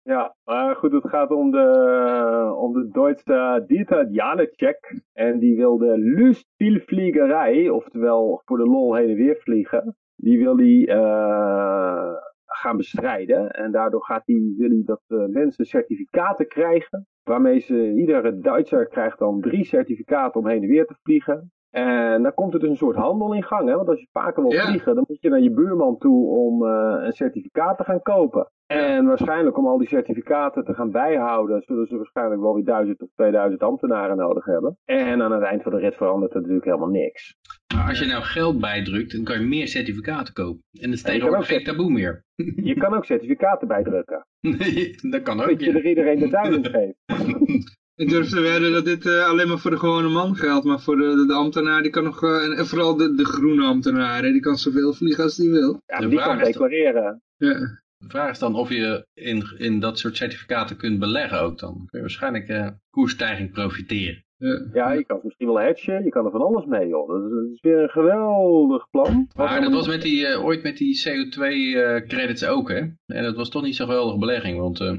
ja, 0.03 0.35
maar 0.43 0.75
goed, 0.75 0.91
het 0.91 1.09
gaat 1.09 1.31
om 1.31 1.51
de, 1.51 2.55
om 2.57 2.73
de 2.73 2.89
Duitse 2.91 3.63
Dieter 3.67 4.09
Janecek. 4.09 5.03
En 5.13 5.39
die 5.39 5.55
wil 5.55 5.77
de 5.77 5.97
Lustspielvliegerij, 5.97 7.69
oftewel 7.69 8.41
voor 8.45 8.57
de 8.57 8.65
lol 8.65 8.95
heen 8.95 9.09
en 9.09 9.15
weer 9.15 9.35
vliegen, 9.35 9.95
die 10.15 10.39
wil 10.39 10.55
die 10.55 10.87
eh, 10.87 12.13
gaan 12.45 12.77
bestrijden. 12.77 13.51
En 13.51 13.71
daardoor 13.71 14.03
gaat 14.03 14.23
hij, 14.25 14.53
wil 14.57 14.69
hij 14.69 14.81
dat 14.85 15.01
eh, 15.07 15.25
mensen 15.25 15.65
certificaten 15.65 16.47
krijgen. 16.47 17.07
Waarmee 17.23 17.59
ze, 17.59 17.93
iedere 17.93 18.39
Duitser 18.39 18.87
krijgt 18.87 19.19
dan 19.19 19.41
drie 19.41 19.65
certificaten 19.65 20.41
om 20.41 20.47
heen 20.47 20.61
en 20.61 20.69
weer 20.69 20.85
te 20.85 20.95
vliegen. 21.03 21.51
En 21.75 22.23
dan 22.23 22.33
komt 22.33 22.53
er 22.53 22.59
dus 22.59 22.69
een 22.69 22.77
soort 22.77 22.95
handel 22.95 23.33
in 23.33 23.43
gang. 23.43 23.67
Hè? 23.69 23.75
Want 23.75 23.87
als 23.87 23.99
je 23.99 24.07
vaker 24.11 24.43
wil 24.43 24.51
Ja. 24.51 24.65
vliegen, 24.67 24.95
dan 24.95 25.03
moet 25.07 25.21
je 25.21 25.29
naar 25.29 25.39
je 25.39 25.51
buurman 25.51 25.97
toe 25.97 26.27
om 26.27 26.65
eh, 26.65 27.05
een 27.05 27.13
certificaat 27.13 27.77
te 27.77 27.83
gaan 27.83 28.01
kopen. 28.01 28.49
En 28.67 29.05
waarschijnlijk 29.05 29.57
om 29.57 29.67
al 29.67 29.77
die 29.77 29.87
certificaten 29.87 30.63
te 30.65 30.73
gaan 30.73 30.91
bijhouden, 30.91 31.61
zullen 31.61 31.87
ze 31.87 31.95
waarschijnlijk 31.95 32.41
wel 32.41 32.53
weer 32.53 32.63
1000 32.63 33.01
of 33.01 33.09
2000 33.15 33.61
ambtenaren 33.63 34.17
nodig 34.17 34.45
hebben. 34.45 34.77
En 34.85 35.21
aan 35.21 35.31
het 35.31 35.43
eind 35.43 35.63
van 35.63 35.71
de 35.71 35.77
rit 35.77 35.95
verandert 35.95 36.33
er 36.33 36.39
natuurlijk 36.39 36.65
helemaal 36.65 36.89
niks. 36.89 37.35
Maar 37.75 37.87
als 37.87 37.99
je 37.99 38.05
nou 38.05 38.21
geld 38.23 38.59
bijdrukt, 38.59 39.11
dan 39.15 39.23
kan 39.23 39.39
je 39.39 39.47
meer 39.47 39.67
certificaten 39.67 40.33
kopen. 40.33 40.61
En 40.71 40.89
dat 40.89 40.93
is 40.93 41.01
tegenwoordig 41.01 41.39
ook 41.39 41.45
geen 41.45 41.63
taboe 41.63 41.91
meer. 41.91 42.23
Je 42.55 42.73
kan 42.77 42.93
ook 42.95 43.05
certificaten 43.05 43.67
bijdrukken. 43.67 44.25
dat 45.11 45.21
kan 45.21 45.39
ook, 45.41 45.47
Dat 45.49 45.59
je 45.63 45.71
ja. 45.71 45.77
er 45.77 45.85
iedereen 45.85 46.19
de 46.19 46.29
duizend 46.29 46.67
geeft. 46.67 46.97
Ik 47.95 48.09
durf 48.09 48.29
te 48.29 48.41
wedden 48.41 48.71
dat 48.71 48.85
dit 48.85 49.05
eh, 49.05 49.27
alleen 49.27 49.47
maar 49.47 49.57
voor 49.59 49.71
de 49.71 49.79
gewone 49.79 50.09
man 50.09 50.35
geldt. 50.35 50.65
Maar 50.65 50.79
voor 50.81 50.95
de, 50.97 51.15
de, 51.15 51.25
de 51.25 51.33
ambtenaar, 51.33 51.81
die 51.81 51.91
kan 51.91 52.03
nog... 52.03 52.23
eh, 52.23 52.59
en, 52.59 52.65
vooral 52.65 52.95
de, 52.95 53.15
de 53.15 53.25
groene 53.25 53.65
ambtenaar, 53.65 54.21
die 54.21 54.39
kan 54.39 54.55
zoveel 54.57 54.93
vliegen 54.93 55.23
als 55.23 55.35
die 55.35 55.49
wil. 55.51 55.81
Ja, 55.85 55.99
maar 55.99 56.09
die 56.09 56.19
kan 56.19 56.37
declareren. 56.37 57.21
Ja. 57.37 57.83
De 57.97 58.09
vraag 58.09 58.31
is 58.31 58.39
dan 58.39 58.55
of 58.55 58.69
je 58.69 59.05
in, 59.13 59.43
in 59.57 59.79
dat 59.79 59.99
soort 59.99 60.17
certificaten 60.17 60.77
kunt 60.77 60.99
beleggen 60.99 61.41
ook 61.41 61.59
dan. 61.59 61.73
Dan 61.73 61.85
kun 61.85 61.99
je 61.99 61.99
waarschijnlijk 61.99 62.47
eh 62.47 62.67
koersstijging 62.89 63.51
profiteren. 63.51 64.23
Ja. 64.37 64.65
Ja, 64.73 64.91
je 64.91 65.05
kan 65.05 65.19
misschien 65.23 65.47
wel 65.47 65.61
hatchen, 65.61 66.03
je 66.03 66.09
kan 66.09 66.25
er 66.25 66.31
van 66.31 66.41
alles 66.41 66.65
mee, 66.65 66.87
joh. 66.87 67.07
Dat 67.07 67.23
is, 67.23 67.29
dat 67.29 67.53
is 67.53 67.61
weer 67.61 67.83
een 67.83 67.89
geweldig 67.89 68.89
plan. 68.89 69.29
Maar 69.35 69.61
dat 69.61 69.71
was 69.71 69.87
met 69.87 70.01
die, 70.01 70.27
eh, 70.27 70.45
ooit 70.45 70.63
met 70.63 70.77
die 70.77 71.03
CO2-credits 71.07 72.45
ook, 72.45 72.69
hè? 72.69 72.81
En 73.05 73.23
dat 73.23 73.35
was 73.35 73.49
toch 73.49 73.63
niet 73.63 73.75
zo'n 73.75 73.87
geweldige 73.87 74.17
belegging, 74.17 74.59
want 74.59 74.79
eh, 74.79 74.97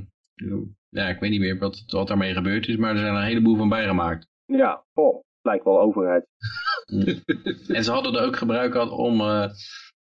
ja, 0.88 1.09
ik 1.09 1.21
weet 1.21 1.31
niet 1.31 1.40
meer 1.40 1.59
wat, 1.59 1.85
wat 1.87 2.09
daarmee 2.09 2.35
gebeurd 2.35 2.69
is, 2.69 2.76
maar 2.76 2.90
er 2.90 2.99
zijn 2.99 3.14
er 3.14 3.21
een 3.21 3.26
heleboel 3.26 3.57
van 3.57 3.69
bijgemaakt. 3.69 4.26
Ja, 4.45 4.85
oh, 4.95 5.25
lijkt 5.43 5.64
wel 5.64 5.81
overheid. 5.81 6.26
En 7.69 7.85
ze 7.85 7.90
hadden 7.90 8.14
er 8.14 8.26
ook 8.26 8.37
gebruik 8.37 8.73
gehad 8.73 8.90
om 8.90 9.21
eh, 9.21 9.50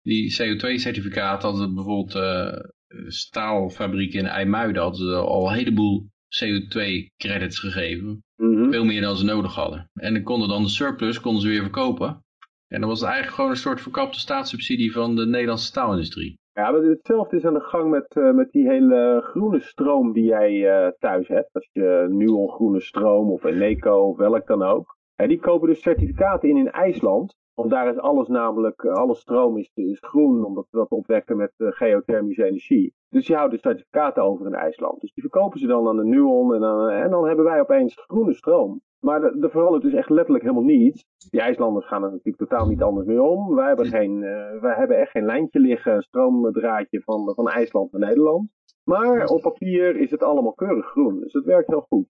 die 0.02 0.33
CO2-certificaten, 0.33 1.49
hadden 1.49 1.68
ze 1.68 1.75
bijvoorbeeld 1.75 2.14
eh 2.14 2.75
staalfabrieken 3.06 4.18
in 4.18 4.26
IJmuiden, 4.26 4.83
hadden 4.83 5.09
ze 5.09 5.14
al 5.14 5.49
een 5.49 5.54
heleboel 5.54 6.06
CO2-credits 6.28 7.59
gegeven. 7.59 8.25
Mhm. 8.37 8.71
Veel 8.71 8.85
meer 8.85 9.00
dan 9.00 9.16
ze 9.16 9.25
nodig 9.25 9.54
hadden. 9.54 9.90
En 9.95 10.14
dan 10.14 10.23
konden 10.23 10.49
dan 10.49 10.62
de 10.62 10.68
surplus 10.68 11.21
konden 11.21 11.42
ze 11.42 11.49
weer 11.49 11.62
verkopen. 11.62 12.25
En 12.68 12.80
dan 12.80 12.88
was 12.88 12.99
het 12.99 13.09
eigenlijk 13.09 13.37
gewoon 13.37 13.50
een 13.50 13.56
soort 13.56 13.80
verkapte 13.80 14.18
staatssubsidie 14.18 14.92
van 14.92 15.16
de 15.16 15.26
Nederlandse 15.26 15.66
staalindustrie. 15.66 16.38
Ja, 16.56 16.75
hetzelfde 16.75 17.36
is 17.36 17.44
aan 17.44 17.54
de 17.54 17.60
gang 17.60 17.90
met, 17.90 18.16
eh, 18.16 18.32
met 18.32 18.50
die 18.50 18.68
hele 18.68 19.20
groene 19.25 19.60
stroom 19.60 20.12
die 20.12 20.25
jij 20.25 20.68
eh, 20.68 20.92
thuis 20.98 21.28
hebt. 21.28 21.54
Als 21.54 21.68
je 21.72 22.06
Nuon 22.08 22.48
groene 22.48 22.80
stroom 22.80 23.30
of 23.30 23.44
Eneco 23.44 24.08
of 24.08 24.16
welk 24.16 24.46
dan 24.46 24.62
ook. 24.62 24.96
En 25.16 25.28
die 25.28 25.40
kopen 25.40 25.68
dus 25.68 25.82
certificaten 25.82 26.48
in 26.48 26.56
in 26.56 26.70
IJsland. 26.70 27.34
Want 27.56 27.70
daar 27.70 27.88
is 27.88 27.98
alles 27.98 28.28
namelijk, 28.28 28.82
eh, 28.82 28.92
alle 28.92 29.14
stroom 29.14 29.58
is, 29.58 29.70
is 29.75 29.98
groen, 30.00 30.44
omdat 30.44 30.66
we 30.70 30.78
dat 30.78 30.90
opwekken 30.90 31.36
met 31.36 31.52
eh, 31.56 31.66
geothermische 31.70 32.44
energie. 32.44 32.94
Dus 33.08 33.26
die 33.26 33.36
houden 33.36 33.58
certificaten 33.58 34.22
over 34.22 34.46
in 34.46 34.54
IJsland. 34.54 35.00
Dus 35.00 35.12
die 35.12 35.22
verkopen 35.22 35.58
ze 35.58 35.66
dan 35.66 35.88
aan 35.88 35.96
de 35.96 36.04
Nuon 36.04 36.54
en 36.54 36.60
dan, 36.60 36.88
en 36.88 37.10
dan 37.10 37.26
hebben 37.26 37.44
wij 37.44 37.60
opeens 37.60 37.94
groene 38.06 38.34
stroom. 38.34 38.80
Maar 39.00 39.23
er 39.23 39.43
er 39.43 39.50
verandert 39.50 39.83
dus 39.83 39.93
echt 39.93 40.11
letterlijk 40.11 40.45
helemaal 40.45 40.65
niets. 40.65 41.05
Die 41.31 41.41
IJslanders 41.41 41.87
gaan 41.87 42.03
er 42.05 42.11
natuurlijk 42.11 42.37
totaal 42.37 42.67
niet 42.67 42.83
anders 42.83 43.07
mee 43.07 43.23
om. 43.23 43.55
Wij 43.55 43.67
hebben, 43.67 43.87
geen, 43.87 44.23
eh, 44.23 44.61
wij 44.61 44.75
hebben 44.75 45.00
echt 45.00 45.11
geen 45.11 45.25
lijntje 45.25 45.61
liggen, 45.61 46.03
stroomdraadje 46.03 47.03
van, 47.03 47.35
van 47.35 47.49
IJsland 47.49 47.93
naar 47.93 48.09
Nederland. 48.09 48.50
Maar 48.85 49.26
op 49.26 49.43
papier 49.43 49.97
is 49.97 50.11
het 50.11 50.23
allemaal 50.23 50.53
keurig 50.53 50.87
groen. 50.87 51.21
Dus 51.21 51.33
het 51.33 51.45
werkt 51.45 51.69
heel 51.69 51.87
goed. 51.88 52.07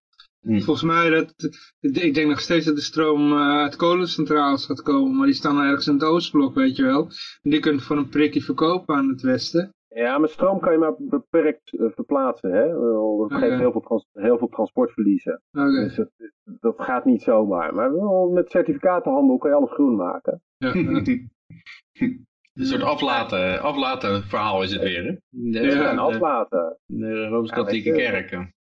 Volgens 0.49 0.83
mij, 0.83 1.11
dat, 1.11 1.35
ik 1.81 2.14
denk 2.14 2.28
nog 2.28 2.40
steeds 2.40 2.66
dat 2.66 2.75
de 2.75 2.81
stroom 2.81 3.33
eh, 3.33 3.38
uit 3.38 3.76
kolencentrales 3.76 4.66
gaat 4.66 4.83
komen. 4.83 5.16
Maar 5.16 5.26
die 5.26 5.35
staan 5.35 5.61
ergens 5.61 5.87
in 5.87 5.93
het 5.93 6.02
oostblok, 6.02 6.55
weet 6.55 6.76
je 6.76 6.83
wel. 6.83 7.02
En 7.43 7.50
die 7.50 7.61
kunt 7.61 7.83
voor 7.83 7.97
een 7.97 8.09
prikje 8.09 8.40
verkopen 8.40 8.95
aan 8.95 9.09
het 9.09 9.23
westen. 9.23 9.75
Ja, 9.96 10.18
maar 10.18 10.28
stroom 10.28 10.60
kan 10.60 10.72
je 10.72 10.78
maar 10.78 10.94
beperkt 10.98 11.78
eh, 11.78 11.86
verplaatsen. 11.90 12.52
Hè? 12.52 12.68
Dat 12.68 12.80
Oké. 13.02 13.34
geeft 13.34 13.58
heel 13.58 13.72
veel, 13.72 13.80
trans- 13.80 14.08
heel 14.12 14.38
veel 14.38 14.48
transportverliezen. 14.48 15.42
Oké. 15.52 15.70
Dus 15.70 15.96
dat, 15.96 16.10
dat 16.60 16.74
gaat 16.80 17.04
niet 17.04 17.22
zomaar. 17.22 17.74
Maar 17.74 17.92
wel 17.92 18.28
met 18.30 18.50
certificatenhandel 18.50 19.38
kan 19.38 19.50
je 19.50 19.56
alles 19.56 19.70
groen 19.72 19.96
maken. 19.96 20.42
Ja, 20.56 20.72
ja. 20.74 21.02
Een 22.54 22.64
soort 22.66 22.82
aflaten, 22.82 23.60
aflaten 23.62 24.22
verhaal 24.22 24.62
is 24.62 24.72
het 24.72 24.82
weer, 24.82 25.04
hè? 25.04 25.16
De, 25.28 25.60
Ja, 25.60 25.94
aflaten. 25.96 26.78
de 26.86 27.26
Rooms-Katholieke 27.28 27.90
Ja. 27.90 27.96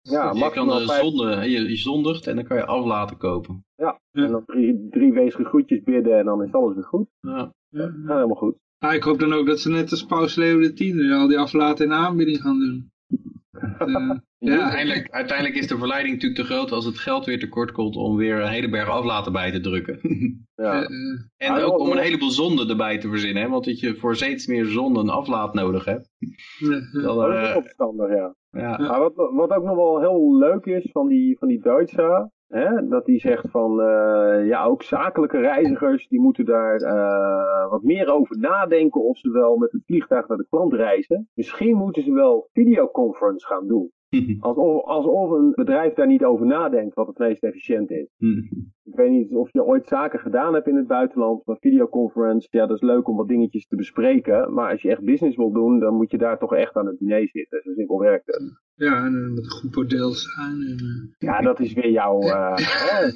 Ja, 0.01 0.31
je 0.33 0.51
kan 0.51 0.67
de 0.67 0.85
vijf- 0.85 1.01
zonde, 1.01 1.49
je, 1.49 1.69
je 1.69 1.75
zondigt 1.75 2.27
en 2.27 2.35
dan 2.35 2.45
kan 2.45 2.57
je 2.57 2.65
aflaten 2.65 3.17
kopen. 3.17 3.65
En 4.11 4.31
dan 4.31 4.45
drie, 4.45 4.87
drie 4.89 5.13
weesige 5.13 5.43
groetjes 5.43 5.83
bidden 5.83 6.17
en 6.17 6.25
dan 6.25 6.43
is 6.43 6.53
alles 6.53 6.73
weer 6.75 6.83
goed. 6.83 7.07
Ja. 7.19 7.51
Ja. 7.69 7.81
Ja, 7.83 8.13
helemaal 8.15 8.35
goed. 8.35 8.55
Ah, 8.83 8.93
ik 8.93 9.03
hoop 9.03 9.19
dan 9.19 9.33
ook 9.33 9.45
dat 9.45 9.59
ze 9.59 9.69
net 9.69 9.91
als 9.91 10.05
Paus 10.05 10.35
Leo 10.35 10.59
X 10.59 10.81
al 11.11 11.27
die 11.27 11.39
aflaten 11.39 11.85
in 11.85 11.93
aanbieding 11.93 12.41
gaan 12.41 12.59
doen. 12.59 12.91
Eh, 14.43 14.49
ja, 14.51 14.61
Uiteindelijk, 14.61 15.11
uiteindelijk 15.11 15.57
is 15.57 15.67
de 15.67 15.77
verleiding 15.77 16.13
natuurlijk 16.13 16.41
te 16.41 16.53
groot 16.53 16.71
als 16.71 16.85
het 16.85 16.97
geld 16.97 17.25
weer 17.25 17.39
tekort 17.39 17.71
komt 17.71 17.95
om 17.95 18.15
weer 18.15 18.41
een 18.41 18.47
hele 18.47 18.69
berg 18.69 18.89
aflaten 18.89 19.31
bij 19.31 19.51
te 19.51 19.59
drukken. 19.59 19.99
Ja. 20.55 20.83
eh, 20.83 20.89
en 21.37 21.53
Ja, 21.53 21.61
ook 21.61 21.79
om 21.79 21.91
een 21.91 21.97
heleboel 21.97 22.29
zonden 22.29 22.69
erbij 22.69 22.97
te 22.97 23.09
verzinnen, 23.09 23.43
hè? 23.43 23.49
want 23.49 23.65
dat 23.65 23.79
je 23.79 23.95
voor 23.95 24.15
steeds 24.15 24.47
meer 24.47 24.65
zonden 24.65 25.09
aflaat 25.09 25.53
nodig 25.53 25.85
hebt. 25.85 26.09
Dat 26.59 26.81
is 26.91 27.05
ook 27.05 27.55
opstandig, 27.55 28.09
ja. 28.09 28.35
ja. 28.49 28.77
Maar 28.77 28.99
wat, 28.99 29.13
wat 29.15 29.49
ook 29.51 29.63
nog 29.63 29.75
wel 29.75 29.99
heel 29.99 30.37
leuk 30.37 30.65
is 30.65 30.89
van 30.91 31.07
die, 31.07 31.37
van 31.37 31.47
die 31.47 31.61
Duitse, 31.61 32.31
dat 32.89 33.05
die 33.05 33.19
zegt 33.19 33.49
van, 33.49 33.81
eh, 33.81 34.47
ja, 34.47 34.63
ook 34.63 34.83
zakelijke 34.83 35.39
reizigers, 35.39 36.07
die 36.07 36.19
moeten 36.19 36.45
daar 36.45 36.75
eh, 36.75 37.69
wat 37.69 37.83
meer 37.83 38.13
over 38.13 38.37
nadenken 38.39 39.01
of 39.01 39.17
ze 39.17 39.31
wel 39.31 39.57
met 39.57 39.71
het 39.71 39.81
vliegtuig 39.85 40.27
naar 40.27 40.37
de 40.37 40.47
klant 40.49 40.73
reizen. 40.73 41.29
Misschien 41.33 41.77
moeten 41.77 42.03
ze 42.03 42.13
wel 42.13 42.49
videoconference 42.51 43.45
gaan 43.45 43.67
doen. 43.67 43.91
Alsof, 44.39 44.83
alsof 44.83 45.31
een 45.31 45.51
bedrijf 45.55 45.93
daar 45.93 46.07
niet 46.07 46.23
over 46.23 46.45
nadenkt 46.45 46.95
wat 46.95 47.07
het 47.07 47.17
meest 47.17 47.43
efficiënt 47.43 47.91
is. 47.91 48.07
Ik 48.83 48.95
weet 48.95 49.11
niet 49.11 49.35
of 49.35 49.49
je 49.51 49.63
ooit 49.63 49.87
zaken 49.87 50.19
gedaan 50.19 50.53
hebt 50.53 50.67
in 50.67 50.75
het 50.75 50.87
buitenland, 50.87 51.45
maar 51.45 51.57
videoconference, 51.59 52.47
ja, 52.51 52.65
dat 52.65 52.75
is 52.75 52.81
leuk 52.81 53.07
om 53.07 53.17
wat 53.17 53.27
dingetjes 53.27 53.67
te 53.67 53.75
bespreken. 53.75 54.53
Maar 54.53 54.71
als 54.71 54.81
je 54.81 54.89
echt 54.89 55.03
business 55.03 55.37
wil 55.37 55.51
doen, 55.51 55.79
dan 55.79 55.93
moet 55.95 56.11
je 56.11 56.17
daar 56.17 56.39
toch 56.39 56.55
echt 56.55 56.75
aan 56.75 56.85
het 56.85 56.99
diner 56.99 57.27
zitten. 57.27 57.61
Zo 57.63 57.71
simpel 57.73 57.99
werkt 57.99 58.25
het. 58.25 58.41
ja, 58.73 59.05
en 59.05 59.11
dan 59.11 59.29
moet 59.29 59.43
een 59.43 59.49
goed 59.49 59.71
bordeel 59.71 60.11
zijn. 60.11 60.61
En, 60.61 60.77
eh. 60.77 61.27
Ja, 61.27 61.41
dat 61.41 61.59
is 61.59 61.73
weer 61.73 61.91
jouw... 61.91 62.19
eh, 62.29 62.55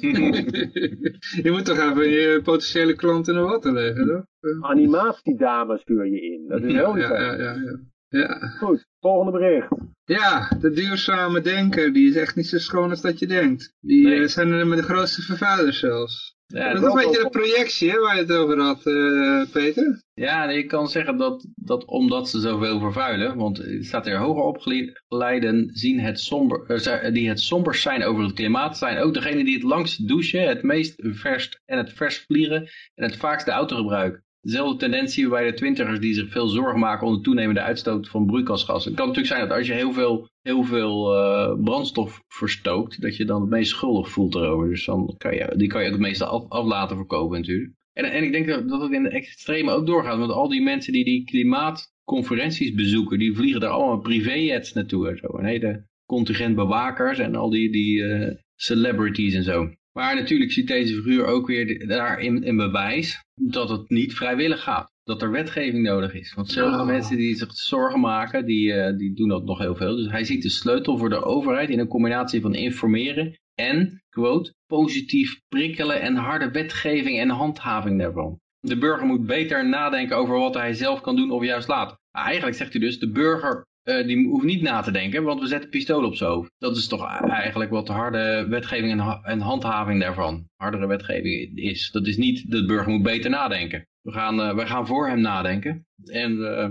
je 1.44 1.50
moet 1.50 1.64
toch 1.64 1.78
even 1.78 2.08
je 2.08 2.40
potentiële 2.44 2.94
klant 2.94 3.28
in 3.28 3.34
de 3.34 3.40
watten 3.40 3.72
leggen, 3.72 4.06
toch? 4.06 4.24
animatiedame 4.60 5.78
stuur 5.78 6.06
je 6.06 6.20
in. 6.20 6.44
Dat 6.48 6.62
is 6.62 6.72
heel 6.72 6.96
ja, 6.96 7.20
ja, 7.20 7.32
ja, 7.32 7.52
ja. 7.52 7.80
Ja. 8.08 8.38
Goed, 8.58 8.86
volgende 9.00 9.32
bericht. 9.38 9.68
Ja, 10.04 10.48
de 10.60 10.70
duurzame 10.70 11.40
denker, 11.40 11.92
die 11.92 12.08
is 12.08 12.16
echt 12.16 12.36
niet 12.36 12.46
zo 12.46 12.58
schoon 12.58 12.90
als 12.90 13.00
dat 13.00 13.18
je 13.18 13.26
denkt. 13.26 13.74
Die 13.80 14.06
Nee. 14.06 14.20
eh, 14.20 14.26
zijn 14.28 14.52
er 14.52 14.66
met 14.66 14.78
de 14.78 14.84
grootste 14.84 15.22
vervuilers 15.22 15.78
zelfs. 15.78 16.36
Ja, 16.46 16.72
dat 16.72 16.82
is 16.82 16.88
een 16.88 16.94
beetje 16.94 17.22
de 17.22 17.28
projectie 17.30 17.90
hè, 17.90 17.98
waar 17.98 18.14
je 18.14 18.20
het 18.20 18.32
over 18.32 18.58
had, 18.60 18.86
eh, 18.86 19.42
Peter. 19.52 20.02
Ja, 20.14 20.50
je 20.50 20.64
kan 20.64 20.88
zeggen 20.88 21.16
dat, 21.16 21.46
dat 21.54 21.84
omdat 21.84 22.28
ze 22.28 22.40
zoveel 22.40 22.80
vervuilen, 22.80 23.36
want 23.36 23.58
het 23.58 23.86
staat 23.86 24.06
er 24.06 24.18
hoger 24.18 24.42
opgeleiden 24.42 25.70
zien 25.72 26.00
het 26.00 26.20
somber, 26.20 26.64
eh, 26.66 27.12
die 27.12 27.28
het 27.28 27.40
sombers 27.40 27.82
zijn 27.82 28.04
over 28.04 28.22
het 28.22 28.32
klimaat, 28.32 28.78
zijn 28.78 28.98
ook 28.98 29.14
degenen 29.14 29.44
die 29.44 29.54
het 29.54 29.62
langst 29.62 30.08
douchen, 30.08 30.48
het 30.48 30.62
meest 30.62 30.94
verst 30.98 31.60
en 31.64 31.78
het 31.78 31.92
vers 31.92 32.18
vliegen 32.18 32.68
en 32.94 33.04
het 33.04 33.16
vaakst 33.16 33.46
de 33.46 33.52
auto 33.52 33.76
gebruiken. 33.76 34.22
Dezelfde 34.48 34.76
tendentie 34.76 35.28
bij 35.28 35.44
de 35.44 35.54
twintigers 35.54 36.00
die 36.00 36.14
zich 36.14 36.30
veel 36.30 36.48
zorgen 36.48 36.78
maken 36.78 37.06
om 37.06 37.14
de 37.14 37.20
toenemende 37.20 37.60
uitstoot 37.60 38.08
van 38.08 38.26
broeikasgassen. 38.26 38.90
Het 38.90 39.00
kan 39.00 39.08
natuurlijk 39.08 39.34
zijn 39.34 39.48
dat 39.48 39.58
als 39.58 39.66
je 39.66 39.72
heel 39.72 39.92
veel, 39.92 40.28
heel 40.42 40.62
veel 40.64 41.14
eh, 41.14 41.62
brandstof 41.62 42.22
verstookt, 42.28 43.00
dat 43.00 43.16
je 43.16 43.24
dan 43.24 43.40
het 43.40 43.50
meest 43.50 43.70
schuldig 43.70 44.08
voelt 44.08 44.34
erover. 44.34 44.68
Dus 44.68 44.84
dan 44.84 45.14
kan 45.18 45.34
je, 45.34 45.52
die 45.56 45.68
kan 45.68 45.84
je 45.84 45.90
het 45.90 46.00
meeste 46.00 46.24
af, 46.24 46.64
laten 46.64 46.96
verkopen 46.96 47.38
natuurlijk. 47.38 47.72
En, 47.92 48.04
en 48.04 48.24
ik 48.24 48.32
denk 48.32 48.46
dat 48.46 48.68
dat 48.68 48.80
het 48.80 48.92
in 48.92 49.02
de 49.02 49.08
extreme 49.08 49.70
ook 49.70 49.86
doorgaat. 49.86 50.18
Want 50.18 50.32
al 50.32 50.48
die 50.48 50.62
mensen 50.62 50.92
die 50.92 51.04
die 51.04 51.24
klimaatconferenties 51.24 52.74
bezoeken, 52.74 53.18
die 53.18 53.34
vliegen 53.34 53.60
daar 53.60 53.70
allemaal 53.70 54.00
privéjets 54.00 54.72
naartoe. 54.72 55.08
En 55.08 55.16
zo. 55.16 55.38
Een 55.38 55.44
hele 55.44 55.86
contingent 56.06 56.54
bewakers 56.54 57.18
en 57.18 57.34
al 57.34 57.50
die, 57.50 57.72
die 57.72 58.04
eh, 58.04 58.36
celebrities 58.56 59.34
en 59.34 59.44
zo. 59.44 59.70
Maar 59.98 60.14
natuurlijk 60.14 60.52
ziet 60.52 60.66
deze 60.66 60.94
figuur 60.94 61.24
ook 61.24 61.46
weer 61.46 61.86
daarin 61.88 62.42
in 62.42 62.56
bewijs 62.56 63.24
dat 63.34 63.68
het 63.68 63.88
niet 63.88 64.14
vrijwillig 64.14 64.62
gaat. 64.62 64.92
Dat 65.04 65.22
er 65.22 65.30
wetgeving 65.30 65.82
nodig 65.82 66.14
is. 66.14 66.34
Want 66.34 66.54
de 66.54 66.64
Oh. 66.64 66.86
mensen 66.86 67.16
die 67.16 67.36
zich 67.36 67.52
zorgen 67.52 68.00
maken, 68.00 68.46
die, 68.46 68.72
eh, 68.72 68.96
die 68.96 69.14
doen 69.14 69.28
dat 69.28 69.44
nog 69.44 69.58
heel 69.58 69.74
veel. 69.74 69.96
Dus 69.96 70.10
hij 70.10 70.24
ziet 70.24 70.42
de 70.42 70.48
sleutel 70.48 70.98
voor 70.98 71.08
de 71.08 71.24
overheid 71.24 71.70
in 71.70 71.78
een 71.78 71.88
combinatie 71.88 72.40
van 72.40 72.54
informeren 72.54 73.38
en, 73.54 74.02
quote, 74.08 74.54
positief 74.66 75.40
prikkelen 75.48 76.00
en 76.00 76.16
harde 76.16 76.50
wetgeving 76.50 77.18
en 77.18 77.28
handhaving 77.28 77.98
daarvan. 77.98 78.40
De 78.60 78.78
burger 78.78 79.06
moet 79.06 79.26
beter 79.26 79.68
nadenken 79.68 80.16
over 80.16 80.38
wat 80.38 80.54
hij 80.54 80.72
zelf 80.74 81.00
kan 81.00 81.16
doen 81.16 81.30
of 81.30 81.44
juist 81.44 81.68
laat. 81.68 81.98
Maar 82.10 82.24
eigenlijk 82.24 82.56
zegt 82.56 82.72
hij 82.72 82.80
dus, 82.80 82.98
de 82.98 83.10
burger 83.10 83.66
eh, 83.88 84.06
die 84.06 84.26
hoeft 84.26 84.44
niet 84.44 84.62
na 84.62 84.80
te 84.80 84.90
denken, 84.90 85.22
want 85.22 85.40
we 85.40 85.46
zetten 85.46 85.70
pistool 85.70 86.04
op 86.04 86.14
zijn 86.14 86.30
hoofd. 86.30 86.50
Dat 86.58 86.76
is 86.76 86.86
toch 86.86 87.04
eigenlijk 87.28 87.70
wat 87.70 87.86
de 87.86 87.92
harde 87.92 88.46
wetgeving 88.48 89.00
en, 89.00 89.20
en 89.22 89.40
handhaving 89.40 90.00
daarvan, 90.00 90.48
hardere 90.56 90.86
wetgeving 90.86 91.56
is. 91.56 91.90
Dat 91.90 92.06
is 92.06 92.16
niet, 92.16 92.50
de 92.50 92.64
burger 92.64 92.92
moet 92.92 93.02
beter 93.02 93.30
nadenken. 93.30 93.86
We 94.00 94.12
gaan, 94.12 94.40
eh, 94.40 94.54
wij 94.54 94.66
gaan 94.66 94.86
voor 94.86 95.08
hem 95.08 95.20
nadenken. 95.20 95.86
En 96.04 96.56
eh, 96.56 96.68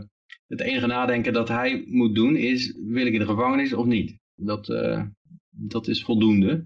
het 0.48 0.62
enige 0.62 0.88
nadenken 0.88 1.34
dat 1.34 1.48
hij 1.48 1.84
moet 1.88 2.16
doen 2.16 2.36
is, 2.36 2.78
wil 2.86 3.06
ik 3.06 3.14
in 3.14 3.20
de 3.20 3.26
gevangenis 3.26 3.74
of 3.74 3.86
niet? 3.86 4.20
Dat, 4.36 4.66
dat 5.50 5.88
is 5.88 6.04
voldoende. 6.04 6.66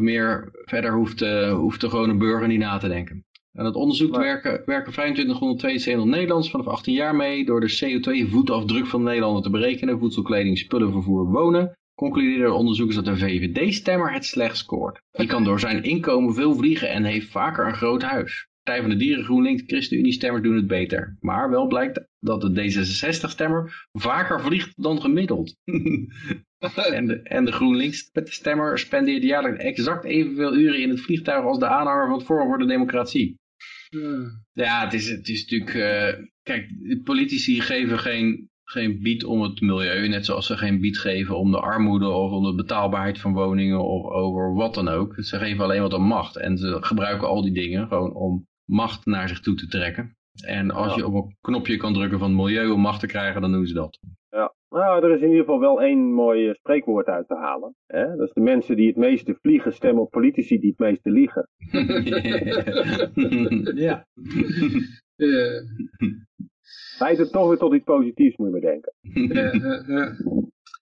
Meer 0.00 0.50
verder 0.52 0.92
hoeft, 0.92 1.20
hoeft 1.50 1.80
de 1.80 1.90
gewone 1.90 2.16
burger 2.16 2.48
niet 2.48 2.58
na 2.58 2.78
te 2.78 2.88
denken. 2.88 3.24
Aan 3.54 3.64
het 3.64 3.74
onderzoek 3.74 4.10
Maar- 4.10 4.20
werken, 4.20 4.62
werken 4.66 4.92
2572 4.92 6.04
Nederlanders 6.04 6.50
vanaf 6.50 6.66
18 6.66 6.94
jaar 6.94 7.16
mee 7.16 7.44
door 7.44 7.60
de 7.60 7.76
CO2-voetafdruk 7.78 8.86
van 8.86 9.02
Nederlander 9.02 9.42
te 9.42 9.50
berekenen, 9.50 9.98
voedselkleding, 9.98 10.58
spullen, 10.58 10.92
vervoer, 10.92 11.30
wonen. 11.30 11.78
Concludeerden 11.94 12.46
de 12.46 12.54
onderzoekers 12.54 12.96
dat 12.96 13.04
de 13.04 13.16
VVD-stemmer 13.16 14.12
het 14.12 14.24
slecht 14.24 14.56
scoort. 14.56 15.00
Die 15.10 15.26
kan 15.26 15.44
door 15.44 15.60
zijn 15.60 15.82
inkomen 15.82 16.34
veel 16.34 16.54
vliegen 16.54 16.90
en 16.90 17.04
heeft 17.04 17.30
vaker 17.30 17.66
een 17.66 17.74
groot 17.74 18.02
huis. 18.02 18.48
Partij 18.70 18.88
van 18.88 18.98
de 18.98 19.04
Dieren, 19.04 19.24
GroenLinks, 19.24 19.62
ChristenUnie-stemmers 19.66 20.42
doen 20.42 20.56
het 20.56 20.66
beter. 20.66 21.16
Maar 21.20 21.50
wel 21.50 21.66
blijkt 21.66 22.08
dat 22.20 22.40
de 22.40 22.50
D66-stemmer 22.50 23.86
vaker 23.92 24.40
vliegt 24.40 24.82
dan 24.82 25.00
gemiddeld. 25.00 25.56
en, 26.98 27.06
de, 27.06 27.20
en 27.22 27.44
de 27.44 27.52
GroenLinks-stemmer 27.52 28.78
spendeert 28.78 29.22
jaarlijks 29.22 29.64
exact 29.64 30.04
evenveel 30.04 30.56
uren 30.56 30.80
in 30.82 30.88
het 30.88 31.00
vliegtuig 31.00 31.44
als 31.44 31.58
de 31.58 31.66
aanhanger 31.66 32.06
van 32.08 32.16
het 32.18 32.26
Forum 32.26 32.46
voor 32.46 32.58
de 32.58 32.66
Democratie. 32.66 33.38
Ja. 33.88 34.42
Ja, 34.52 34.84
het 34.84 34.92
is, 34.92 35.08
het 35.08 35.28
is 35.28 35.40
natuurlijk... 35.40 35.74
eh, 35.74 36.24
kijk, 36.42 36.68
politici 37.04 37.60
geven 37.60 37.98
geen, 37.98 38.50
geen 38.64 39.02
bied 39.02 39.24
om 39.24 39.42
het 39.42 39.60
milieu. 39.60 40.08
Net 40.08 40.24
zoals 40.24 40.46
ze 40.46 40.56
geen 40.56 40.80
bied 40.80 40.98
geven 40.98 41.38
om 41.38 41.50
de 41.50 41.60
armoede 41.60 42.08
of 42.08 42.32
om 42.32 42.44
de 42.44 42.54
betaalbaarheid 42.54 43.18
van 43.18 43.32
woningen 43.32 43.84
of 43.84 44.10
over 44.10 44.54
wat 44.54 44.74
dan 44.74 44.88
ook. 44.88 45.14
Ze 45.18 45.38
geven 45.38 45.64
alleen 45.64 45.82
wat 45.82 45.92
om 45.92 46.04
macht. 46.04 46.36
En 46.36 46.58
ze 46.58 46.76
gebruiken 46.80 47.28
al 47.28 47.42
die 47.42 47.52
dingen 47.52 47.88
gewoon 47.88 48.14
om 48.14 48.48
macht 48.70 49.06
naar 49.06 49.28
zich 49.28 49.40
toe 49.40 49.54
te 49.54 49.66
trekken. 49.68 50.16
En 50.44 50.70
als 50.70 50.90
Ja. 50.90 50.96
je 50.96 51.06
op 51.06 51.14
een 51.14 51.36
knopje 51.40 51.76
kan 51.76 51.94
drukken 51.94 52.18
van 52.18 52.36
milieu 52.36 52.70
om 52.70 52.80
macht 52.80 53.00
te 53.00 53.06
krijgen, 53.06 53.40
dan 53.40 53.52
doen 53.52 53.66
ze 53.66 53.74
dat. 53.74 53.98
Ja, 54.28 54.54
nou, 54.68 55.04
er 55.04 55.10
is 55.14 55.20
in 55.20 55.28
ieder 55.28 55.44
geval 55.44 55.60
wel 55.60 55.82
één 55.82 56.12
mooi 56.12 56.48
eh, 56.48 56.54
spreekwoord 56.54 57.06
uit 57.06 57.28
te 57.28 57.34
halen. 57.36 57.74
Hè? 57.86 58.16
Dat 58.16 58.26
is 58.26 58.32
de 58.32 58.40
mensen 58.40 58.76
die 58.76 58.86
het 58.86 58.96
meeste 58.96 59.38
vliegen 59.40 59.72
stemmen 59.72 60.02
op 60.02 60.10
politici 60.10 60.58
die 60.58 60.74
het 60.76 60.78
meeste 60.78 61.10
liegen. 61.10 61.48
ja. 63.86 64.06
Leidt 66.98 67.18
het 67.18 67.32
toch 67.32 67.48
weer 67.48 67.58
tot 67.58 67.74
iets 67.74 67.84
positiefs, 67.84 68.36
moet 68.36 68.46
je 68.46 68.52
maar 68.52 68.70
denken. 68.70 68.92
ja, 69.34 69.52
ja, 69.68 69.84
ja. 69.86 70.16